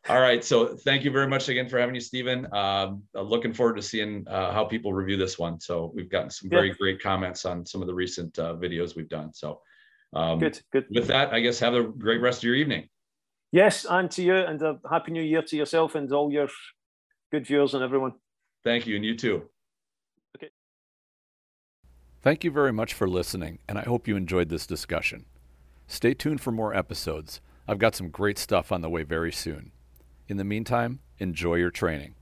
All 0.09 0.19
right. 0.19 0.43
So 0.43 0.75
thank 0.75 1.03
you 1.03 1.11
very 1.11 1.27
much 1.27 1.49
again 1.49 1.69
for 1.69 1.77
having 1.77 1.93
you, 1.93 2.01
Stephen. 2.01 2.51
Um, 2.51 3.03
looking 3.13 3.53
forward 3.53 3.75
to 3.75 3.81
seeing 3.83 4.27
uh, 4.27 4.51
how 4.51 4.65
people 4.65 4.91
review 4.91 5.17
this 5.17 5.37
one. 5.37 5.59
So 5.59 5.91
we've 5.93 6.09
gotten 6.09 6.31
some 6.31 6.49
very 6.49 6.69
yeah. 6.69 6.73
great 6.79 7.01
comments 7.01 7.45
on 7.45 7.63
some 7.63 7.81
of 7.81 7.87
the 7.87 7.93
recent 7.93 8.39
uh, 8.39 8.55
videos 8.55 8.95
we've 8.95 9.07
done. 9.07 9.31
So 9.33 9.61
um, 10.13 10.39
good, 10.39 10.59
good. 10.71 10.87
With 10.89 11.07
that, 11.07 11.31
I 11.31 11.39
guess 11.41 11.59
have 11.59 11.75
a 11.75 11.83
great 11.83 12.21
rest 12.21 12.39
of 12.39 12.45
your 12.45 12.55
evening. 12.55 12.89
Yes, 13.51 13.85
and 13.87 14.09
to 14.11 14.23
you, 14.23 14.35
and 14.35 14.59
a 14.63 14.79
happy 14.89 15.11
new 15.11 15.21
year 15.21 15.43
to 15.43 15.55
yourself 15.55 15.93
and 15.93 16.11
all 16.11 16.31
your 16.31 16.47
good 17.31 17.45
viewers 17.45 17.75
and 17.75 17.83
everyone. 17.83 18.13
Thank 18.63 18.87
you, 18.87 18.95
and 18.95 19.05
you 19.05 19.15
too. 19.15 19.43
Okay. 20.35 20.49
Thank 22.23 22.43
you 22.43 22.49
very 22.49 22.73
much 22.73 22.95
for 22.95 23.07
listening, 23.07 23.59
and 23.67 23.77
I 23.77 23.83
hope 23.83 24.07
you 24.07 24.15
enjoyed 24.15 24.49
this 24.49 24.65
discussion. 24.65 25.25
Stay 25.85 26.15
tuned 26.15 26.41
for 26.41 26.51
more 26.51 26.75
episodes. 26.75 27.41
I've 27.67 27.79
got 27.79 27.95
some 27.95 28.09
great 28.09 28.39
stuff 28.39 28.71
on 28.71 28.81
the 28.81 28.89
way 28.89 29.03
very 29.03 29.31
soon. 29.31 29.71
In 30.29 30.37
the 30.37 30.43
meantime, 30.43 30.99
enjoy 31.17 31.55
your 31.55 31.71
training. 31.71 32.13